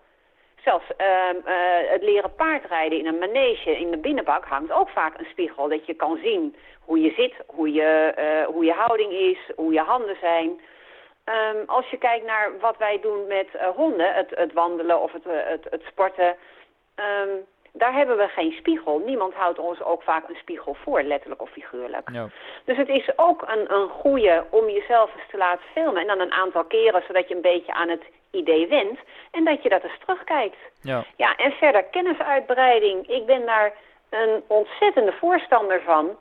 Zelfs 0.64 0.86
ehm, 0.98 1.36
eh, 1.46 1.56
het 1.92 2.04
leren 2.04 2.36
paardrijden 2.36 3.00
in 3.00 3.06
een 3.06 3.18
manege 3.18 3.80
in 3.80 3.92
de 3.92 3.98
binnenbak 3.98 4.46
hangt 4.46 4.72
ook 4.72 4.90
vaak 4.90 5.20
een 5.20 5.28
spiegel. 5.30 5.70
Dat 5.70 5.86
je 5.86 5.94
kan 5.94 6.20
zien 6.24 6.56
hoe 6.80 7.02
je 7.02 7.14
zit, 7.18 7.34
hoe 7.48 7.72
je, 7.72 8.14
hoe 8.48 8.66
je 8.66 8.74
houding 8.74 9.12
is, 9.12 9.52
hoe 9.56 9.74
je 9.74 9.80
handen 9.82 10.18
zijn. 10.22 10.60
Ehm, 11.24 11.58
als 11.66 11.90
je 11.90 11.98
kijkt 11.98 12.26
naar 12.26 12.60
wat 12.60 12.78
wij 12.78 13.00
doen 13.02 13.28
met 13.28 13.56
eh, 13.56 13.68
honden, 13.68 14.14
het, 14.14 14.30
het 14.30 14.54
wandelen 14.54 15.02
of 15.02 15.12
het, 15.12 15.26
eh, 15.26 15.34
het, 15.46 15.68
het 15.70 15.82
sporten, 15.88 16.36
ehm, 16.96 17.30
daar 17.74 17.94
hebben 17.94 18.18
we 18.18 18.28
geen 18.28 18.52
spiegel. 18.52 19.02
Niemand 19.06 19.34
houdt 19.34 19.60
ons 19.60 19.82
ook 19.84 20.04
vaak 20.04 20.30
een 20.30 20.36
spiegel 20.36 20.74
voor, 20.74 21.02
letterlijk 21.02 21.42
of 21.42 21.50
figuurlijk. 21.50 22.10
Ja. 22.12 22.28
Dus 22.66 22.78
het 22.78 22.90
is 22.90 23.18
ook 23.18 23.42
een, 23.48 23.74
een 23.74 23.90
goede 23.90 24.46
om 24.50 24.70
jezelf 24.70 25.16
eens 25.16 25.30
te 25.30 25.38
laten 25.38 25.66
filmen. 25.74 26.02
En 26.02 26.08
dan 26.08 26.20
een 26.20 26.32
aantal 26.32 26.64
keren, 26.64 27.04
zodat 27.08 27.28
je 27.28 27.36
een 27.36 27.42
beetje 27.42 27.74
aan 27.74 27.90
het 27.90 28.04
idee 28.32 28.68
went. 28.68 29.00
En 29.32 29.44
dat 29.46 29.64
je 29.64 29.70
dat 29.70 29.84
eens 29.84 30.00
terugkijkt. 30.00 30.58
Ja. 30.82 31.04
Ja, 31.18 31.36
en 31.36 31.52
verder 31.52 31.84
kennisuitbreiding. 31.84 33.08
Ik 33.08 33.26
ben 33.26 33.46
daar 33.46 33.74
een 34.10 34.44
ontzettende 34.48 35.12
voorstander 35.12 35.82
van. 35.82 36.18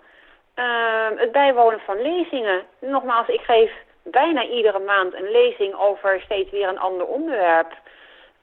Ehm, 0.55 1.16
het 1.16 1.32
bijwonen 1.32 1.80
van 1.80 2.03
lezingen. 2.03 2.62
Nogmaals, 2.78 3.28
ik 3.28 3.40
geef 3.40 3.72
bijna 4.03 4.44
iedere 4.44 4.78
maand 4.78 5.14
een 5.14 5.30
lezing 5.30 5.74
over 5.74 6.20
steeds 6.20 6.50
weer 6.50 6.68
een 6.68 6.78
ander 6.78 7.07
onderwerp. 7.07 7.72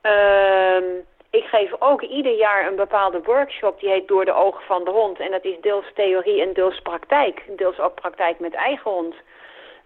Ehm, 0.02 0.84
ik 1.30 1.44
geef 1.44 1.72
ook 1.80 2.02
ieder 2.02 2.34
jaar 2.34 2.68
een 2.68 2.76
bepaalde 2.76 3.22
workshop, 3.24 3.80
die 3.80 3.90
heet 3.90 4.08
Door 4.08 4.26
de 4.26 4.34
ogen 4.34 4.64
van 4.66 4.84
de 4.84 4.92
hond. 4.92 5.20
En 5.20 5.32
dat 5.32 5.44
is 5.46 5.56
deels 5.62 5.86
theorie 5.96 6.42
en 6.42 6.54
deels 6.54 6.80
praktijk. 6.82 7.44
Deels 7.58 7.80
ook 7.80 7.96
praktijk 7.96 8.40
met 8.40 8.54
eigen 8.54 8.92
hond. 8.92 9.16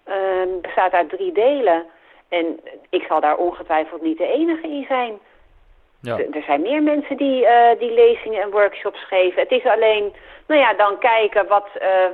Ehm, 0.04 0.48
bestaat 0.62 0.92
uit 0.92 1.10
drie 1.10 1.32
delen. 1.32 1.86
En 2.30 2.60
ik 2.90 3.04
zal 3.08 3.20
daar 3.20 3.38
ongetwijfeld 3.38 4.02
niet 4.02 4.18
de 4.18 4.28
enige 4.28 4.68
in 4.68 4.86
zijn. 4.88 5.20
Ja. 6.02 6.18
Er- 6.18 6.36
Er 6.36 6.44
zijn 6.44 6.62
meer 6.62 6.84
mensen 6.84 7.18
die, 7.18 7.46
eh, 7.46 7.80
die 7.80 7.92
lezingen 7.92 8.42
en 8.42 8.52
workshops 8.52 9.06
geven. 9.08 9.42
Het 9.42 9.52
is 9.52 9.66
alleen, 9.66 10.14
nou 10.48 10.60
ja, 10.62 10.74
dan 10.74 10.98
kijken 11.00 11.48
wat, 11.48 11.68
eh, 11.80 12.06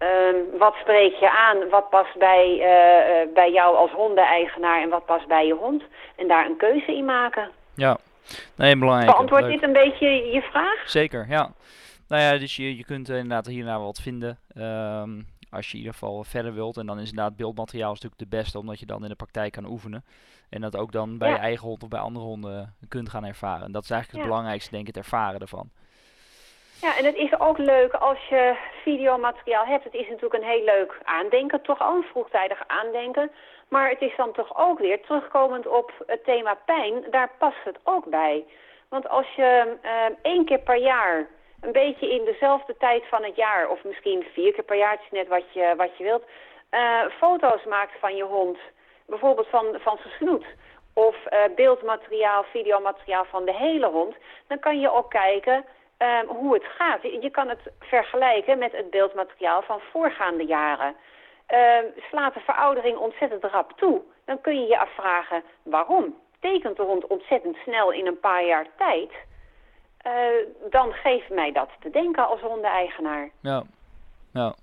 ehm, 0.00 0.58
wat 0.58 0.74
spreek 0.80 1.14
je 1.14 1.30
aan, 1.30 1.68
wat 1.68 1.88
past 1.90 2.18
bij, 2.18 2.58
eh, 2.60 3.22
eh, 3.22 3.28
bij 3.34 3.50
jou 3.52 3.76
als 3.76 3.90
hondeneigenaar 3.90 4.82
en 4.82 4.88
wat 4.88 5.04
past 5.06 5.26
bij 5.26 5.46
je 5.46 5.54
hond. 5.54 5.82
En 6.16 6.28
daar 6.28 6.46
een 6.46 6.56
keuze 6.56 6.96
in 6.96 7.04
maken. 7.04 7.50
Ja. 7.74 7.96
Nee, 8.56 8.76
belangrijk. 8.76 9.10
Beantwoordt 9.10 9.44
Leuk. 9.44 9.52
dit 9.54 9.62
een 9.62 9.72
beetje 9.72 10.08
je 10.08 10.40
vraag? 10.42 10.82
Zeker, 10.90 11.26
ja. 11.28 11.50
Nou 12.08 12.22
ja, 12.22 12.38
dus 12.38 12.56
je, 12.56 12.76
je 12.76 12.84
kunt 12.84 13.08
inderdaad 13.08 13.46
hierna 13.46 13.78
wat 13.80 14.00
vinden. 14.00 14.38
ehm, 14.54 15.20
als 15.50 15.66
je 15.66 15.72
in 15.72 15.78
ieder 15.78 15.92
geval 15.92 16.24
verder 16.24 16.54
wilt. 16.54 16.76
En 16.76 16.86
dan 16.86 16.98
is 17.00 17.08
inderdaad 17.10 17.36
beeldmateriaal 17.36 17.92
is 17.92 18.00
natuurlijk 18.00 18.30
de 18.30 18.36
beste, 18.36 18.58
omdat 18.58 18.80
je 18.80 18.86
dan 18.86 19.02
in 19.02 19.08
de 19.08 19.14
praktijk 19.14 19.52
kan 19.52 19.66
oefenen. 19.66 20.04
En 20.50 20.60
dat 20.60 20.76
ook 20.76 20.92
dan 20.92 21.18
bij 21.18 21.28
Ja. 21.28 21.34
je 21.34 21.40
eigen 21.40 21.66
hond 21.66 21.82
of 21.82 21.88
bij 21.88 22.00
andere 22.00 22.24
honden 22.24 22.74
kunt 22.88 23.08
gaan 23.08 23.24
ervaren. 23.24 23.64
En 23.64 23.72
dat 23.72 23.82
is 23.82 23.90
eigenlijk 23.90 24.20
het 24.22 24.30
belangrijkste, 24.30 24.70
denk 24.70 24.88
ik, 24.88 24.94
het 24.94 25.04
ervaren 25.04 25.40
ervan. 25.40 25.70
Ja, 26.80 26.96
en 26.96 27.04
het 27.04 27.16
is 27.16 27.40
ook 27.40 27.58
leuk 27.58 27.92
als 27.92 28.28
je 28.28 28.56
videomateriaal 28.82 29.64
hebt. 29.64 29.84
Het 29.84 29.94
is 29.94 30.08
natuurlijk 30.08 30.34
een 30.34 30.50
heel 30.50 30.64
leuk 30.64 30.98
aandenken, 31.04 31.62
toch 31.62 31.80
al 31.80 31.96
een 31.96 32.10
vroegtijdig 32.10 32.62
aandenken. 32.66 33.30
Maar 33.68 33.88
het 33.88 34.00
is 34.00 34.16
dan 34.16 34.32
toch 34.32 34.58
ook 34.58 34.78
weer, 34.78 35.00
terugkomend 35.02 35.66
op 35.66 35.92
het 36.06 36.24
thema 36.24 36.54
pijn, 36.64 37.04
daar 37.10 37.30
past 37.38 37.64
het 37.64 37.78
ook 37.84 38.04
bij. 38.04 38.44
Want 38.88 39.08
als 39.08 39.26
je 39.36 39.76
eh, 39.82 39.92
één 40.22 40.44
keer 40.44 40.58
per 40.58 40.76
jaar, 40.76 41.28
een 41.60 41.72
beetje 41.72 42.10
in 42.10 42.24
dezelfde 42.24 42.76
tijd 42.78 43.02
van 43.08 43.24
het 43.24 43.36
jaar, 43.36 43.68
of 43.68 43.84
misschien 43.84 44.26
vier 44.32 44.52
keer 44.52 44.64
per 44.64 44.76
jaar, 44.76 44.90
het 44.90 45.00
is 45.00 45.10
net 45.10 45.28
wat 45.28 45.52
je, 45.52 45.74
wat 45.76 45.96
je 45.96 46.04
wilt, 46.04 46.24
eh, 46.70 47.04
foto's 47.18 47.64
maakt 47.64 47.98
van 48.00 48.16
je 48.16 48.24
hond, 48.24 48.58
bijvoorbeeld 49.06 49.48
van, 49.48 49.66
van 49.80 49.98
zijn 50.02 50.14
snoet, 50.14 50.44
of 50.94 51.26
eh, 51.26 51.38
beeldmateriaal, 51.54 52.44
videomateriaal 52.44 53.24
van 53.24 53.44
de 53.44 53.54
hele 53.54 53.86
hond, 53.86 54.14
dan 54.46 54.58
kan 54.58 54.80
je 54.80 54.92
ook 54.92 55.10
kijken 55.10 55.64
ehm, 56.00 56.26
hoe 56.26 56.54
het 56.54 56.64
gaat. 56.64 57.02
Je, 57.02 57.30
kan 57.30 57.48
het 57.48 57.60
vergelijken 57.78 58.58
met 58.58 58.72
het 58.72 58.90
beeldmateriaal 58.90 59.62
van 59.62 59.80
voorgaande 59.92 60.44
jaren. 60.44 60.94
Ehm, 61.46 61.84
slaat 62.10 62.34
de 62.34 62.40
veroudering 62.40 62.96
ontzettend 62.96 63.44
rap 63.44 63.72
toe, 63.76 64.02
dan 64.24 64.40
kun 64.40 64.60
je 64.60 64.66
je 64.66 64.78
afvragen 64.78 65.42
waarom. 65.62 66.16
Tekent 66.40 66.76
de 66.76 66.82
hond 66.82 67.06
ontzettend 67.06 67.56
snel 67.56 67.92
in 67.92 68.06
een 68.06 68.20
paar 68.20 68.44
jaar 68.44 68.66
tijd, 68.76 69.10
eh, 69.98 70.12
dan 70.70 70.92
geeft 70.92 71.30
mij 71.30 71.52
dat 71.52 71.68
te 71.80 71.90
denken 71.90 72.28
als 72.28 72.40
hondeneigenaar. 72.40 73.30
Ja, 73.40 73.62
ja. 74.32 74.54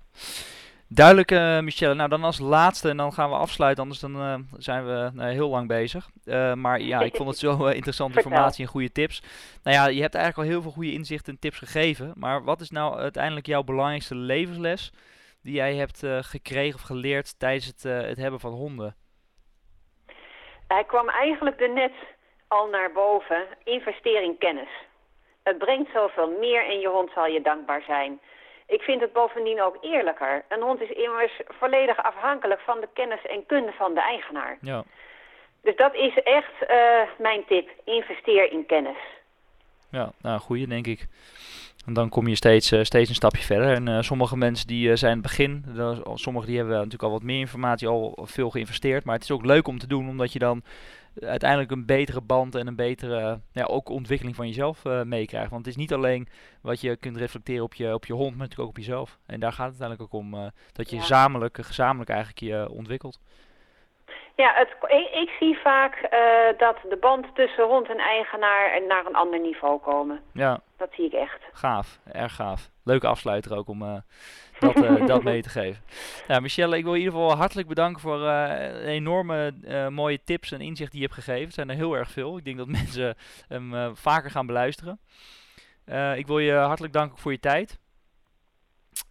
Duidelijk, 0.88 1.30
eh 1.30 1.60
Michelle. 1.60 1.94
Nou, 1.94 2.08
dan 2.08 2.24
als 2.24 2.38
laatste, 2.38 2.88
en 2.88 2.96
dan 2.96 3.12
gaan 3.12 3.30
we 3.30 3.36
afsluiten, 3.36 3.82
anders 3.82 4.00
dan 4.00 4.14
eh, 4.20 4.34
zijn 4.56 4.86
we 4.86 5.10
nou, 5.12 5.30
heel 5.30 5.48
lang 5.48 5.68
bezig. 5.68 6.08
Eh, 6.24 6.54
maar 6.54 6.80
ja, 6.80 7.00
ik 7.00 7.16
vond 7.16 7.28
het 7.28 7.38
zo 7.38 7.66
eh, 7.66 7.74
interessante 7.74 8.16
informatie 8.16 8.64
en 8.64 8.70
goede 8.70 8.92
tips. 8.92 9.22
Nou 9.62 9.76
ja, 9.76 9.86
je 9.86 10.00
hebt 10.00 10.14
eigenlijk 10.14 10.48
al 10.48 10.54
heel 10.54 10.62
veel 10.62 10.70
goede 10.70 10.92
inzichten 10.92 11.32
en 11.32 11.38
tips 11.38 11.58
gegeven. 11.58 12.12
Maar 12.16 12.44
wat 12.44 12.60
is 12.60 12.70
nou 12.70 12.98
uiteindelijk 12.98 13.46
jouw 13.46 13.62
belangrijkste 13.62 14.14
levensles 14.14 14.92
die 15.42 15.54
jij 15.54 15.74
hebt 15.74 16.02
eh, 16.02 16.18
gekregen 16.20 16.74
of 16.74 16.86
geleerd 16.86 17.38
tijdens 17.38 17.66
het, 17.66 17.84
eh, 17.84 18.00
het 18.00 18.18
hebben 18.18 18.40
van 18.40 18.52
honden? 18.52 18.94
Hij 20.66 20.84
kwam 20.84 21.08
eigenlijk 21.08 21.60
er 21.60 21.72
net 21.72 21.92
al 22.48 22.66
naar 22.68 22.92
boven. 22.92 23.46
Investeer 23.64 24.22
in 24.22 24.38
kennis. 24.38 24.68
Het 25.42 25.58
brengt 25.58 25.90
zoveel 25.92 26.30
meer 26.40 26.66
en 26.66 26.78
je 26.80 26.88
hond 26.88 27.10
zal 27.14 27.26
je 27.26 27.40
dankbaar 27.40 27.82
zijn. 27.82 28.20
Ik 28.68 28.82
vind 28.82 29.00
het 29.00 29.12
bovendien 29.12 29.62
ook 29.62 29.76
eerlijker. 29.80 30.44
Een 30.48 30.62
hond 30.62 30.80
is 30.80 30.90
immers 30.90 31.40
volledig 31.46 32.02
afhankelijk 32.02 32.60
van 32.60 32.80
de 32.80 32.88
kennis 32.92 33.22
en 33.26 33.46
kunde 33.46 33.72
van 33.72 33.94
de 33.94 34.00
eigenaar. 34.00 34.58
Ja, 34.60 34.84
Dus 35.62 35.76
dat 35.76 35.94
is 35.94 36.22
echt 36.22 36.66
eh, 36.66 37.02
mijn 37.18 37.44
tip. 37.46 37.70
Investeer 37.84 38.52
in 38.52 38.66
kennis. 38.66 38.96
ja 39.90 40.12
nou, 40.22 40.40
goeie 40.40 40.66
denk 40.66 40.86
ik. 40.86 41.06
En 41.88 41.94
dan 41.94 42.08
kom 42.08 42.26
je 42.26 42.34
steeds, 42.34 42.70
eh, 42.72 42.82
steeds 42.82 43.08
een 43.08 43.14
stapje 43.14 43.42
verder. 43.42 43.74
En 43.74 43.88
eh, 43.88 44.02
sommige 44.02 44.36
mensen 44.36 44.66
die 44.66 44.90
eh, 44.90 44.96
zijn 44.96 45.12
het 45.12 45.22
begin, 45.22 45.64
sommigen 46.14 46.48
die 46.48 46.56
hebben 46.56 46.74
natuurlijk 46.74 47.02
al 47.02 47.10
wat 47.10 47.22
meer 47.22 47.38
informatie, 47.38 47.88
al 47.88 48.18
veel 48.22 48.50
geïnvesteerd. 48.50 49.04
Maar 49.04 49.14
het 49.14 49.22
is 49.22 49.30
ook 49.30 49.44
leuk 49.44 49.68
om 49.68 49.78
te 49.78 49.86
doen, 49.86 50.08
omdat 50.08 50.32
je 50.32 50.38
dan 50.38 50.62
uiteindelijk 51.20 51.70
een 51.70 51.86
betere 51.86 52.20
band 52.20 52.54
en 52.54 52.66
een 52.66 52.76
betere 52.76 53.40
ja, 53.52 53.64
ook 53.64 53.88
ontwikkeling 53.88 54.36
van 54.36 54.46
jezelf 54.46 54.82
meekrijgt. 55.04 55.50
Want 55.50 55.64
het 55.64 55.74
is 55.74 55.80
niet 55.80 55.92
alleen 55.92 56.28
wat 56.60 56.80
je 56.80 56.96
kunt 56.96 57.16
reflecteren 57.16 57.64
op 57.64 57.74
je, 57.74 57.94
op 57.94 58.06
je 58.06 58.12
hond, 58.12 58.30
maar 58.30 58.38
natuurlijk 58.38 58.68
ook 58.68 58.76
op 58.76 58.76
jezelf. 58.76 59.18
En 59.26 59.40
daar 59.40 59.52
gaat 59.52 59.72
het 59.72 59.80
uiteindelijk 59.80 60.14
ook 60.14 60.20
om, 60.20 60.52
dat 60.72 60.90
je 60.90 60.96
Ja. 60.96 61.02
gezamenlijk, 61.02 61.58
gezamenlijk 61.60 62.10
eigenlijk 62.10 62.40
je 62.40 62.68
ontwikkelt. 62.70 63.20
Ja, 64.36 64.52
het, 64.54 64.68
ik, 64.90 65.10
ik 65.10 65.30
zie 65.38 65.58
vaak 65.58 65.94
eh, 65.94 66.58
dat 66.58 66.76
de 66.88 66.96
band 67.00 67.34
tussen 67.34 67.64
hond 67.64 67.88
en 67.88 67.98
eigenaar 67.98 68.82
naar 68.88 69.06
een 69.06 69.14
ander 69.14 69.40
niveau 69.40 69.80
komen. 69.80 70.20
Ja, 70.32 70.60
Dat 70.76 70.88
zie 70.92 71.04
ik 71.04 71.12
echt. 71.12 71.38
gaaf. 71.52 71.98
Erg 72.12 72.34
gaaf. 72.34 72.70
Leuke 72.84 73.06
afsluiter 73.06 73.56
ook 73.56 73.68
om 73.68 73.82
eh, 73.82 73.96
dat, 74.58 74.82
eh, 74.82 75.06
dat 75.12 75.22
mee 75.22 75.42
te 75.42 75.48
geven. 75.48 75.82
Ja, 76.28 76.40
Michelle, 76.40 76.76
ik 76.76 76.84
wil 76.84 76.94
je 76.94 77.00
in 77.00 77.04
ieder 77.04 77.20
geval 77.20 77.36
hartelijk 77.36 77.68
bedanken 77.68 78.00
voor 78.00 78.18
de 78.18 78.82
enorme 78.84 79.52
mooie 79.90 80.24
tips 80.24 80.52
en 80.52 80.60
inzichten 80.60 80.98
die 80.98 81.00
je 81.00 81.06
hebt 81.06 81.24
gegeven. 81.24 81.44
Het 81.44 81.54
zijn 81.54 81.70
er 81.70 81.76
heel 81.76 81.96
erg 81.96 82.10
veel. 82.10 82.36
Ik 82.38 82.44
denk 82.44 82.56
dat 82.56 82.66
mensen 82.82 83.16
hem 83.48 83.96
vaker 83.96 84.30
gaan 84.30 84.46
beluisteren. 84.46 85.00
Ik 86.14 86.26
wil 86.26 86.38
je 86.38 86.52
hartelijk 86.52 86.92
danken 86.92 87.18
voor 87.18 87.32
je 87.32 87.40
tijd. 87.40 87.78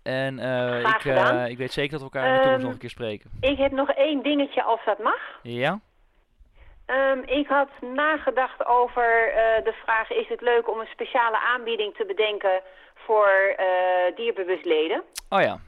En 0.08 0.39
eh, 0.39 0.80
ik, 0.80 1.05
eh, 1.05 1.49
ik 1.49 1.58
weet 1.58 1.72
zeker 1.72 1.91
dat 1.91 1.99
we 1.99 2.05
elkaar 2.05 2.28
in 2.28 2.34
de 2.34 2.38
toekomst 2.38 2.58
Ehm, 2.58 2.64
nog 2.64 2.74
een 2.74 2.80
keer 2.80 2.89
spreken. 2.89 3.30
Ik 3.41 3.58
heb 3.58 3.72
nog 3.72 3.89
één 3.91 4.24
dingetje 4.24 4.64
als 4.64 4.80
dat 4.86 4.99
mag. 4.99 5.39
Ja? 5.41 5.80
Ehm, 6.86 7.20
ik 7.26 7.47
had 7.47 7.70
nagedacht 7.95 8.66
over 8.66 9.32
eh, 9.34 9.64
de 9.64 9.74
vraag: 9.84 10.10
is 10.12 10.28
het 10.28 10.41
leuk 10.41 10.70
om 10.70 10.80
een 10.80 10.93
speciale 10.93 11.39
aanbieding 11.39 11.95
te 11.95 12.05
bedenken 12.05 12.62
voor 12.93 13.55
dierbewustleden? 14.16 15.03
Oh 15.30 15.41
ja. 15.41 15.60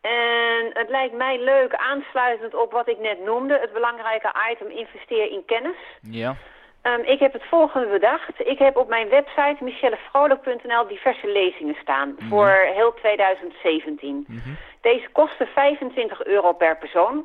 En 0.00 0.70
het 0.72 0.88
lijkt 0.88 1.14
mij 1.14 1.40
leuk, 1.40 1.74
aansluitend 1.74 2.54
op 2.54 2.72
wat 2.72 2.88
ik 2.88 2.98
net 2.98 3.24
noemde, 3.24 3.58
het 3.60 3.72
belangrijke 3.72 4.32
item 4.50 4.70
investeer 4.70 5.30
in 5.30 5.42
kennis. 5.46 5.78
Ja. 6.00 6.36
Ehm, 6.82 7.00
ik 7.00 7.18
heb 7.18 7.32
het 7.32 7.44
volgende 7.44 7.86
bedacht. 7.86 8.46
Ik 8.48 8.58
heb 8.58 8.76
op 8.76 8.88
mijn 8.88 9.08
website 9.08 9.56
michellefrolijk.nl 9.64 10.86
diverse 10.86 11.26
lezingen 11.28 11.76
staan 11.82 12.14
Mhm. 12.18 12.28
voor 12.28 12.48
heel 12.48 12.94
2017. 12.94 14.24
Mhm. 14.28 14.38
Deze 14.80 15.08
kosten 15.12 15.46
25 15.46 16.24
euro 16.24 16.52
per 16.52 16.76
persoon. 16.78 17.24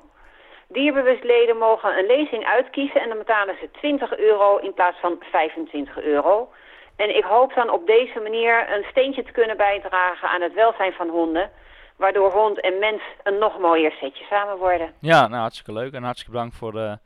Dierbewustleden 0.68 1.58
mogen 1.58 1.98
een 1.98 2.06
lezing 2.06 2.46
uitkiezen 2.46 3.02
en 3.02 3.10
dan 3.10 3.18
betalen 3.18 3.56
ze 3.60 3.72
20 3.72 4.18
euro 4.18 4.58
in 4.58 4.74
plaats 4.74 4.98
van 5.00 5.18
25 5.32 6.02
euro. 6.02 6.50
En 6.98 7.16
ik 7.16 7.24
hoop 7.24 7.54
dan 7.54 7.70
op 7.70 7.86
deze 7.88 8.20
manier 8.20 8.66
een 8.74 8.86
steentje 8.90 9.24
te 9.24 9.32
kunnen 9.32 9.58
bijdragen 9.58 10.30
aan 10.30 10.42
het 10.42 10.54
welzijn 10.54 10.94
van 10.94 11.10
honden. 11.10 11.52
Waardoor 11.96 12.32
hond 12.32 12.62
en 12.62 12.80
mens 12.80 13.02
een 13.24 13.38
nog 13.38 13.60
mooier 13.60 13.92
setje 13.92 14.24
samen 14.24 14.58
worden. 14.58 14.94
Ja, 15.00 15.28
nou 15.28 15.42
hartstikke 15.42 15.74
leuk 15.74 15.94
en 15.94 16.04
hartstikke 16.04 16.32
bedankt 16.32 16.56
voor 16.56 16.72
de, 16.72 16.98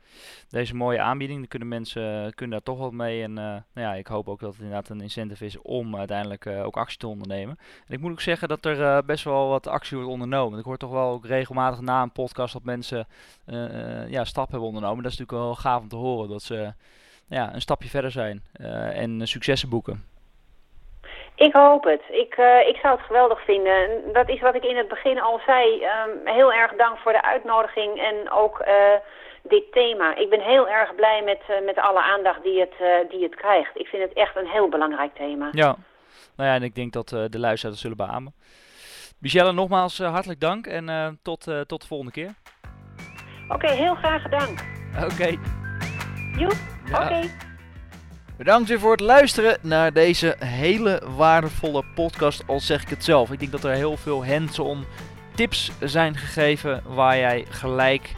deze 0.48 0.74
mooie 0.74 1.00
aanbieding. 1.00 1.38
Dan 1.38 1.48
kunnen 1.48 1.68
mensen 1.68 2.24
eh, 2.24 2.32
kunnen 2.32 2.50
daar 2.50 2.74
toch 2.74 2.78
wat 2.78 2.92
mee. 2.92 3.22
En 3.22 3.38
eh, 3.38 3.44
nou 3.44 3.62
ja, 3.86 3.94
ik 3.94 4.06
hoop 4.06 4.28
ook 4.28 4.40
dat 4.40 4.52
het 4.52 4.60
inderdaad 4.60 4.88
een 4.88 5.00
incentive 5.00 5.44
is 5.44 5.62
om 5.62 5.96
uiteindelijk 5.96 6.46
eh, 6.46 6.64
ook 6.64 6.76
actie 6.76 6.98
te 6.98 7.06
ondernemen. 7.06 7.58
En 7.86 7.94
ik 7.94 8.00
moet 8.00 8.10
ook 8.10 8.20
zeggen 8.20 8.48
dat 8.48 8.64
er 8.64 8.82
eh, 8.82 8.98
best 9.06 9.24
wel 9.24 9.48
wat 9.48 9.66
actie 9.66 9.96
wordt 9.96 10.12
ondernomen. 10.12 10.58
Ik 10.58 10.64
hoor 10.64 10.76
toch 10.76 10.90
wel 10.90 11.10
ook 11.10 11.26
regelmatig 11.26 11.80
na 11.80 12.02
een 12.02 12.12
podcast 12.12 12.52
dat 12.52 12.64
mensen 12.64 13.06
eh, 13.46 14.02
eh, 14.02 14.10
ja, 14.10 14.24
stap 14.24 14.50
hebben 14.50 14.68
ondernomen. 14.68 15.02
Dat 15.02 15.12
is 15.12 15.18
natuurlijk 15.18 15.46
wel 15.46 15.54
gaaf 15.54 15.82
om 15.82 15.88
te 15.88 15.96
horen 15.96 16.28
dat 16.28 16.42
ze 16.42 16.72
ja, 17.30 17.54
een 17.54 17.60
stapje 17.60 17.88
verder 17.88 18.10
zijn 18.10 18.42
eh, 18.52 19.02
en 19.02 19.20
eh, 19.20 19.26
successen 19.26 19.68
boeken. 19.68 20.04
Ik 21.46 21.52
hoop 21.52 21.84
het. 21.84 22.02
Ik, 22.08 22.34
eh, 22.34 22.68
ik 22.68 22.76
zou 22.82 22.96
het 22.96 23.06
geweldig 23.06 23.44
vinden. 23.44 23.74
En 23.74 24.12
Dat 24.12 24.28
is 24.28 24.40
wat 24.40 24.54
ik 24.54 24.64
in 24.64 24.76
het 24.76 24.88
begin 24.88 25.20
al 25.20 25.40
zei. 25.46 25.82
Ehm, 25.82 26.10
heel 26.36 26.52
erg 26.52 26.72
dank 26.76 26.98
voor 26.98 27.12
de 27.12 27.22
uitnodiging 27.22 28.00
en 28.00 28.30
ook 28.30 28.58
eh, 28.58 28.74
dit 29.42 29.72
thema. 29.72 30.16
Ik 30.16 30.30
ben 30.30 30.40
heel 30.40 30.68
erg 30.68 30.94
blij 30.94 31.22
met, 31.24 31.40
eh, 31.48 31.64
met 31.64 31.76
alle 31.78 32.02
aandacht 32.02 32.42
die 32.42 32.60
het, 32.60 32.74
eh, 32.78 33.08
die 33.10 33.22
het 33.22 33.34
krijgt. 33.34 33.70
Ik 33.78 33.86
vind 33.86 34.02
het 34.02 34.12
echt 34.12 34.36
een 34.36 34.46
heel 34.48 34.68
belangrijk 34.68 35.14
thema. 35.14 35.48
Ja, 35.52 35.76
nou 36.36 36.48
ja, 36.48 36.54
en 36.54 36.62
ik 36.62 36.74
denk 36.74 36.92
dat 36.92 37.12
eh, 37.12 37.24
de 37.28 37.38
luisteraars 37.38 37.80
zullen 37.80 37.96
beamen. 37.96 38.34
Michelle, 39.20 39.52
nogmaals 39.52 39.98
hartelijk 39.98 40.40
dank 40.40 40.66
en 40.66 40.88
eh, 40.88 41.08
tot, 41.22 41.46
eh, 41.46 41.60
tot 41.60 41.80
de 41.80 41.86
volgende 41.86 42.12
keer. 42.12 42.30
Oké, 43.48 43.70
heel 43.70 43.94
graag 43.94 44.22
gedaan. 44.22 44.54
Oké. 45.04 45.26
Joep, 46.38 46.54
Ja. 46.84 47.02
oké. 47.04 47.20
Bedankt 48.40 48.68
weer 48.68 48.80
voor 48.80 48.90
het 48.90 49.00
luisteren 49.00 49.58
naar 49.62 49.92
deze 49.92 50.36
hele 50.38 51.02
waardevolle 51.16 51.84
podcast, 51.94 52.42
al 52.46 52.60
zeg 52.60 52.82
ik 52.82 52.88
het 52.88 53.04
zelf. 53.04 53.30
Ik 53.32 53.38
denk 53.38 53.52
dat 53.52 53.64
er 53.64 53.74
heel 53.74 53.96
veel 53.96 54.26
hands-on 54.26 54.84
tips 55.34 55.70
zijn 55.80 56.16
gegeven 56.16 56.82
waar 56.86 57.16
jij 57.16 57.46
gelijk, 57.48 58.12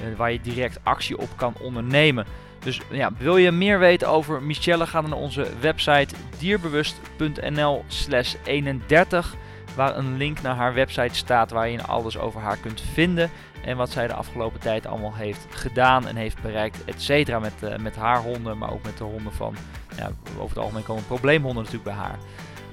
eh, 0.00 0.16
waar 0.16 0.32
je 0.32 0.40
direct 0.40 0.78
actie 0.82 1.18
op 1.18 1.28
kan 1.36 1.54
ondernemen. 1.60 2.26
Dus 2.58 2.80
ja, 2.90 3.10
wil 3.18 3.36
je 3.36 3.50
meer 3.50 3.78
weten 3.78 4.08
over 4.08 4.42
Michelle, 4.42 4.86
ga 4.86 5.00
dan 5.00 5.10
naar 5.10 5.18
onze 5.18 5.46
website 5.60 6.14
dierbewust.nl 6.38 7.84
slash 7.86 8.34
31, 8.44 9.34
waar 9.74 9.96
een 9.96 10.16
link 10.16 10.42
naar 10.42 10.56
haar 10.56 10.74
website 10.74 11.14
staat 11.14 11.50
waar 11.50 11.68
je 11.68 11.82
alles 11.82 12.18
over 12.18 12.40
haar 12.40 12.58
kunt 12.58 12.82
vinden. 12.92 13.30
En 13.68 13.76
wat 13.76 13.90
zij 13.90 14.06
de 14.06 14.14
afgelopen 14.14 14.60
tijd 14.60 14.86
allemaal 14.86 15.14
heeft 15.14 15.46
gedaan 15.48 16.06
en 16.06 16.16
heeft 16.16 16.42
bereikt, 16.42 16.84
et 16.84 17.02
cetera. 17.02 17.38
Met, 17.38 17.62
eh, 17.62 17.76
met 17.76 17.96
haar 17.96 18.22
honden, 18.22 18.58
maar 18.58 18.72
ook 18.72 18.82
met 18.82 18.98
de 18.98 19.04
honden 19.04 19.32
van, 19.32 19.56
ja, 19.96 20.10
over 20.32 20.48
het 20.48 20.58
algemeen 20.58 20.82
komen 20.82 21.06
probleemhonden 21.06 21.64
natuurlijk 21.64 21.90
bij 21.90 21.98
haar. 22.04 22.18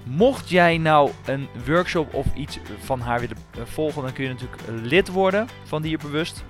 Mocht 0.04 0.50
jij 0.50 0.78
nou 0.78 1.12
een 1.26 1.48
workshop 1.66 2.14
of 2.14 2.26
iets 2.36 2.60
van 2.80 3.00
haar 3.00 3.20
willen 3.20 3.38
eh, 3.52 3.62
volgen, 3.64 4.02
dan 4.02 4.14
kun 4.14 4.24
je 4.24 4.30
natuurlijk 4.30 4.62
lid 4.68 5.08
worden 5.08 5.48
van 5.64 5.82
Dierbewust. 5.82 6.44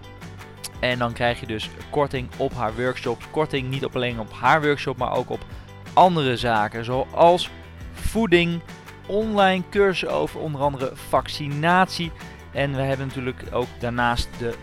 En 0.80 1.00
dan 1.00 1.14
krijg 1.14 1.40
je 1.40 1.46
dus 1.46 1.70
korting 1.90 2.30
op 2.38 2.54
haar 2.54 2.76
workshops. 2.76 3.26
Korting 3.32 3.70
niet 3.70 3.86
alleen 3.86 4.20
op 4.20 4.34
haar 4.34 4.62
workshop, 4.62 4.98
maar 4.98 5.14
ook 5.14 5.30
op 5.30 5.46
andere 5.94 6.38
zaken. 6.38 6.86
Zoals 6.86 7.50
voeding, 7.94 8.62
online 9.06 9.64
cursussen 9.70 10.12
over 10.12 10.40
onder 10.40 10.62
andere 10.62 10.92
vaccinatie. 10.94 12.12
En 12.56 12.76
we 12.76 12.82
hebben 12.82 13.08
natuurlijk 13.08 13.44
ook 13.52 13.68
daarnaast 13.80 14.30
de, 14.38 14.54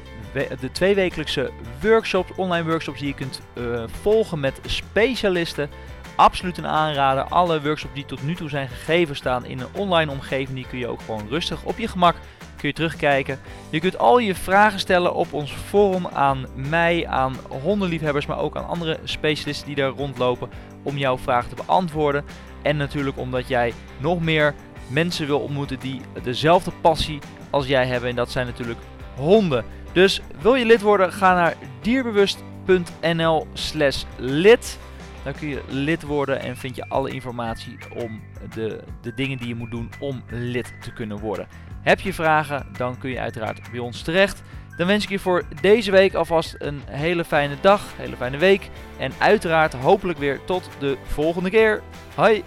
de 0.61 0.71
tweewekelijkse 0.73 1.51
workshops, 1.81 2.31
online 2.37 2.69
workshops 2.69 2.99
die 2.99 3.09
je 3.09 3.15
kunt 3.15 3.41
eh, 3.55 3.85
volgen 4.01 4.41
met 4.41 4.61
specialisten. 4.67 5.71
Absoluut 6.17 6.59
een 6.59 6.67
aanrader. 6.67 7.25
Alle 7.25 7.63
workshops 7.63 7.95
die 7.95 8.05
tot 8.05 8.23
nu 8.23 8.35
toe 8.35 8.49
zijn 8.49 8.69
gegeven 8.69 9.17
staan 9.17 9.45
in 9.45 9.61
een 9.61 9.75
online 9.75 10.11
omgeving. 10.11 10.57
Die 10.57 10.67
kun 10.67 10.79
je 10.79 10.87
ook 10.87 11.01
gewoon 11.01 11.29
rustig 11.29 11.65
op 11.65 11.79
je 11.79 11.89
gemak 11.89 12.17
kun 12.63 12.71
je 12.71 12.77
terugkijken. 12.77 13.39
Je 13.71 13.81
kunt 13.81 13.99
al 13.99 14.19
je 14.19 14.35
vragen 14.35 14.79
stellen 14.79 15.15
op 15.15 15.33
ons 15.33 15.53
forum 15.53 16.07
aan 16.07 16.47
mij, 16.55 17.07
aan 17.07 17.37
hondenliefhebbers, 17.63 18.27
maar 18.27 18.39
ook 18.39 18.57
aan 18.57 18.69
andere 18.69 18.99
specialisten 19.05 19.67
die 19.67 19.77
daar 19.77 19.91
rondlopen 19.91 20.49
om 20.83 20.97
jouw 20.99 21.19
vragen 21.19 21.49
te 21.49 21.63
beantwoorden. 21.67 22.25
En 22.63 22.77
natuurlijk 22.77 23.19
omdat 23.19 23.49
jij 23.49 23.73
nog 23.99 24.21
meer 24.21 24.55
mensen 24.89 25.27
wil 25.27 25.41
ontmoeten 25.41 25.79
die 25.79 26.01
dezelfde 26.23 26.71
passie 26.81 27.19
als 27.53 27.67
jij 27.67 27.87
hebben. 27.87 28.11
En 28.11 28.17
dat 28.17 28.31
zijn 28.31 28.47
natuurlijk 28.47 28.81
honden. 29.17 29.65
Dus 29.93 30.21
wil 30.41 30.55
je 30.55 30.65
lid 30.65 30.81
worden, 30.81 31.13
ga 31.13 31.35
naar 31.35 31.55
dierbewust.nl 31.81 33.47
slash 33.53 34.05
lid. 34.17 34.79
Dan 35.25 35.33
kun 35.33 35.49
je 35.49 35.63
lid 35.69 36.03
worden 36.03 36.41
en 36.41 36.57
vind 36.57 36.77
je 36.77 36.89
alle 36.89 37.11
informatie 37.11 37.79
om 37.95 38.23
de, 38.55 38.81
de 39.01 39.15
dingen 39.15 39.39
die 39.39 39.49
je 39.49 39.55
moet 39.55 39.71
doen 39.71 39.91
om 40.01 40.23
lid 40.29 40.75
te 40.81 40.93
kunnen 40.93 41.19
worden. 41.19 41.47
Heb 41.83 42.01
je 42.01 42.13
vragen, 42.13 42.67
dan 42.77 42.99
kun 42.99 43.11
je 43.11 43.21
uiteraard 43.21 43.71
bij 43.71 43.81
ons 43.81 44.03
terecht. 44.03 44.43
Dan 44.77 44.87
wens 44.87 45.05
ik 45.05 45.11
je 45.11 45.19
voor 45.19 45.43
deze 45.61 45.91
week 45.91 46.15
alvast 46.15 46.55
een 46.59 46.81
hele 46.87 47.25
fijne 47.25 47.55
dag, 47.61 47.83
hele 47.97 48.17
fijne 48.17 48.37
week. 48.37 48.71
En 48.99 49.13
uiteraard 49.19 49.73
hopelijk 49.73 50.19
weer 50.19 50.41
tot 50.45 50.71
de 50.79 50.97
volgende 51.03 51.51
keer. 51.51 51.83
Hoi! 52.15 52.43